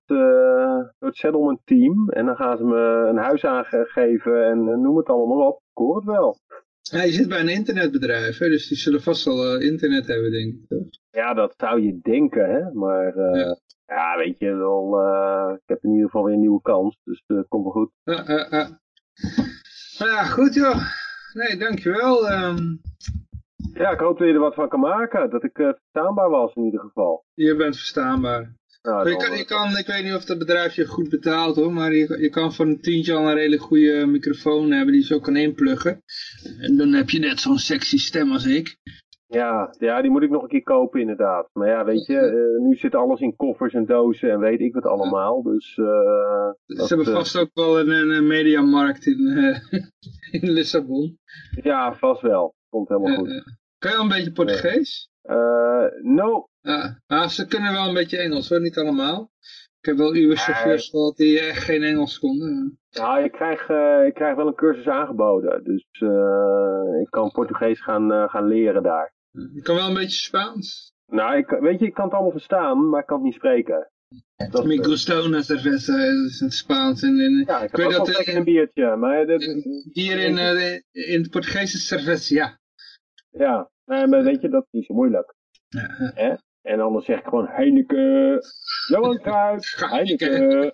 door 0.98 1.08
het 1.08 1.16
settlement 1.16 1.60
team. 1.64 2.08
En 2.10 2.26
dan 2.26 2.36
gaan 2.36 2.56
ze 2.56 2.64
me 2.64 3.06
een 3.08 3.16
huis 3.16 3.44
aangeven 3.44 4.44
en 4.44 4.80
noem 4.80 4.96
het 4.96 5.06
allemaal 5.06 5.36
maar 5.36 5.46
op. 5.46 5.56
Ik 5.56 5.76
hoor 5.78 5.96
het 5.96 6.04
wel. 6.04 6.38
Ja, 6.80 7.02
je 7.02 7.12
zit 7.12 7.28
bij 7.28 7.40
een 7.40 7.48
internetbedrijf, 7.48 8.38
hè, 8.38 8.48
dus 8.48 8.68
die 8.68 8.76
zullen 8.78 9.02
vast 9.02 9.24
wel 9.24 9.60
internet 9.60 10.06
hebben, 10.06 10.30
denk 10.30 10.54
ik. 10.54 10.68
toch? 10.68 10.86
Ja, 11.10 11.34
dat 11.34 11.54
zou 11.56 11.82
je 11.82 11.98
denken, 12.02 12.50
hè. 12.50 12.72
Maar 12.72 13.16
Ja. 13.18 13.56
ja. 13.86 14.16
weet 14.16 14.38
je 14.38 14.54
wel, 14.54 15.00
ik 15.54 15.62
heb 15.66 15.84
in 15.84 15.90
ieder 15.90 16.04
geval 16.04 16.24
weer 16.24 16.34
een 16.34 16.40
nieuwe 16.40 16.62
kans. 16.62 16.98
Dus 17.04 17.22
het 17.26 17.48
komt 17.48 17.62
wel 17.64 17.72
goed. 17.72 17.90
Ja, 18.02 18.24
ja, 18.26 18.46
ja. 18.50 18.80
Nou 19.98 20.10
ja, 20.10 20.24
goed 20.24 20.54
joh. 20.54 20.76
Nee, 21.38 21.56
dankjewel. 21.56 22.28
ehm 22.28 22.76
Ja, 23.74 23.90
ik 23.90 23.98
hoop 23.98 24.18
dat 24.18 24.26
je 24.26 24.34
er 24.34 24.40
wat 24.40 24.54
van 24.54 24.68
kan 24.68 24.80
maken. 24.80 25.30
Dat 25.30 25.44
ik 25.44 25.58
eh, 25.58 25.68
verstaanbaar 25.68 26.30
was 26.30 26.54
in 26.54 26.64
ieder 26.64 26.80
geval. 26.80 27.24
je 27.34 27.56
bent 27.56 27.76
verstaanbaar. 27.76 28.56
Nou, 28.82 29.10
je 29.10 29.16
kan, 29.16 29.36
je 29.36 29.44
kan, 29.44 29.76
ik 29.76 29.86
weet 29.86 30.04
niet 30.04 30.14
of 30.14 30.28
het 30.28 30.38
bedrijf 30.38 30.74
je 30.74 30.86
goed 30.86 31.08
betaalt 31.08 31.56
hoor, 31.56 31.72
maar 31.72 31.92
je, 31.92 32.18
je 32.20 32.28
kan 32.30 32.52
voor 32.52 32.66
een 32.66 32.80
tientje 32.80 33.14
al 33.14 33.28
een 33.28 33.34
redelijk 33.34 33.62
goede 33.62 34.06
microfoon 34.06 34.70
hebben 34.70 34.92
die 34.92 35.00
je 35.00 35.06
zo 35.06 35.20
kan 35.20 35.36
inpluggen. 35.36 36.02
En 36.60 36.76
dan 36.76 36.92
heb 36.92 37.10
je 37.10 37.18
net 37.18 37.40
zo'n 37.40 37.58
sexy 37.58 37.98
stem 37.98 38.32
als 38.32 38.44
ik. 38.46 38.76
Ja, 39.30 39.74
ja, 39.78 40.02
die 40.02 40.10
moet 40.10 40.22
ik 40.22 40.30
nog 40.30 40.42
een 40.42 40.48
keer 40.48 40.62
kopen 40.62 41.00
inderdaad. 41.00 41.48
Maar 41.52 41.68
ja, 41.68 41.84
weet 41.84 42.06
je, 42.06 42.18
eh, 42.18 42.62
nu 42.66 42.76
zit 42.76 42.94
alles 42.94 43.20
in 43.20 43.36
koffers 43.36 43.74
en 43.74 43.86
dozen 43.86 44.30
en 44.30 44.38
weet 44.38 44.60
ik 44.60 44.74
wat 44.74 44.86
allemaal. 44.86 45.42
Dus 45.42 45.74
dat, 45.74 46.56
Ze 46.66 46.94
hebben 46.94 47.06
eh, 47.06 47.12
vast 47.12 47.38
ook 47.38 47.50
wel 47.52 47.80
een, 47.80 48.10
een, 48.10 48.26
mediamarkt 48.26 49.06
in, 49.06 49.18
in 50.40 50.50
Lissabon. 50.50 51.18
ja, 51.62 51.94
vast 51.94 52.20
wel. 52.20 52.54
Komt 52.68 52.88
helemaal 52.88 53.16
goed. 53.16 53.42
kan 53.78 53.90
je 53.90 53.96
al 53.96 54.02
een 54.02 54.08
beetje 54.08 54.32
Portugees? 54.32 55.10
No, 56.02 56.48
Ja, 56.60 57.00
ah, 57.06 57.28
ze 57.28 57.46
kunnen 57.46 57.72
wel 57.72 57.88
een 57.88 57.94
beetje 57.94 58.18
Engels 58.18 58.48
hoor, 58.48 58.60
niet 58.60 58.78
allemaal. 58.78 59.30
Ik 59.80 59.88
heb 59.88 59.96
wel 59.96 60.12
uw 60.12 60.34
chauffeurs 60.34 60.88
gehad 60.88 61.16
die 61.16 61.40
echt 61.40 61.62
geen 61.64 61.82
Engels 61.82 62.18
konden. 62.18 62.78
nou, 62.90 63.22
ik 63.24 63.32
krijg, 63.32 63.60
ik 64.06 64.14
krijg 64.14 64.36
wel 64.36 64.46
een 64.46 64.54
cursus 64.54 64.88
aangeboden. 64.88 65.64
Dus 65.64 65.86
ik 67.00 67.10
kan 67.10 67.30
Portugees 67.30 67.80
gaan, 67.80 68.28
gaan 68.28 68.46
leren 68.46 68.82
daar. 68.82 69.16
Je 69.54 69.62
kan 69.62 69.74
wel 69.74 69.88
een 69.88 69.94
beetje 69.94 70.22
Spaans. 70.22 70.92
Nou, 71.06 71.36
ik, 71.36 71.48
weet 71.48 71.80
je, 71.80 71.86
ik 71.86 71.94
kan 71.94 72.04
het 72.04 72.12
allemaal 72.12 72.32
verstaan, 72.32 72.88
maar 72.88 73.00
ik 73.00 73.06
kan 73.06 73.16
het 73.16 73.24
niet 73.24 73.34
spreken. 73.34 73.90
Dat, 74.50 74.64
Mi 74.64 74.78
eh, 74.78 74.84
gusta 74.84 75.14
una 75.24 75.42
cerveza, 75.42 75.96
dat 75.96 76.30
is 76.30 76.40
in 76.40 76.46
het 76.46 76.54
Spaans. 76.54 77.02
En 77.02 77.20
in, 77.20 77.44
ja, 77.46 77.60
ik 77.60 77.76
weet 77.76 77.90
dat, 77.90 78.08
eh, 78.08 78.16
lekker 78.16 78.36
een 78.36 78.44
biertje, 78.44 78.96
maar 78.96 79.26
dat, 79.26 79.42
hier 79.92 80.18
in, 80.18 80.38
eh, 80.38 80.74
in 80.90 81.20
het 81.20 81.30
Portugees 81.30 81.74
is 81.74 81.86
cerveza, 81.86 82.34
ja. 82.34 82.58
ja, 83.30 83.70
nee, 83.84 84.06
maar 84.06 84.22
weet 84.22 84.40
je, 84.40 84.48
dat 84.48 84.62
is 84.62 84.70
niet 84.70 84.86
zo 84.86 84.94
moeilijk. 84.94 85.34
Ja? 86.14 86.38
En 86.62 86.80
anders 86.80 87.04
zeg 87.04 87.18
ik 87.18 87.24
gewoon 87.24 87.46
Heineken, 87.46 88.40
Johan 88.88 89.18
Cruijff, 89.18 89.90
Heineken. 89.90 90.72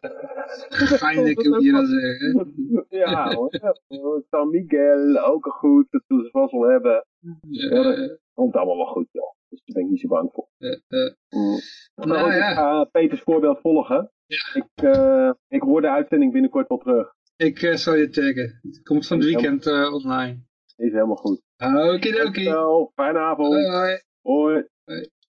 Heineken 1.07 1.51
moet 1.51 1.65
je 1.65 1.73
dan 1.73 1.87
zeggen. 1.87 2.87
Ja 2.89 3.35
hoor, 3.35 4.23
San 4.31 4.51
Miguel, 4.51 5.19
ook 5.19 5.47
goed, 5.47 5.87
dat 5.91 6.03
zullen 6.07 6.25
ze 6.25 6.31
vast 6.31 6.53
wel 6.53 6.69
hebben. 6.69 7.07
Ja, 7.49 7.83
dat 7.83 8.19
komt 8.35 8.55
allemaal 8.55 8.77
wel 8.77 8.87
goed 8.87 9.09
joh, 9.13 9.35
dus 9.49 9.63
daar 9.65 9.75
ben 9.75 9.85
ik 9.85 9.91
niet 9.91 10.01
zo 10.01 10.09
bang 10.09 10.31
voor. 10.33 10.49
eh, 10.59 10.71
eh, 10.89 11.13
Mm. 11.31 11.59
Nou, 11.95 12.09
Nou, 12.09 12.33
ja. 12.33 12.49
Ik 12.51 12.55
ga 12.57 12.85
Peters 12.85 13.21
voorbeeld 13.21 13.61
volgen. 13.61 14.13
Ik, 14.55 14.67
eh, 14.75 15.31
ik 15.49 15.63
hoor 15.63 15.81
de 15.81 15.91
uitzending 15.91 16.33
binnenkort 16.33 16.69
wel 16.69 16.79
terug. 16.79 17.15
ik 17.37 17.63
eh, 17.63 17.75
zal 17.75 17.95
je 17.95 18.09
taggen. 18.09 18.59
Het 18.63 18.83
komt 18.83 19.07
van 19.07 19.17
het 19.17 19.27
weekend 19.27 19.67
eh, 19.67 19.93
online. 19.95 20.43
Is 20.77 20.93
helemaal 20.93 21.17
goed. 21.17 21.43
Okidoki. 21.59 22.13
Dankjewel, 22.23 22.93
fijne 22.95 23.19
avond. 23.19 23.55
Hoi. 23.67 24.01
Hoi. 24.23 24.69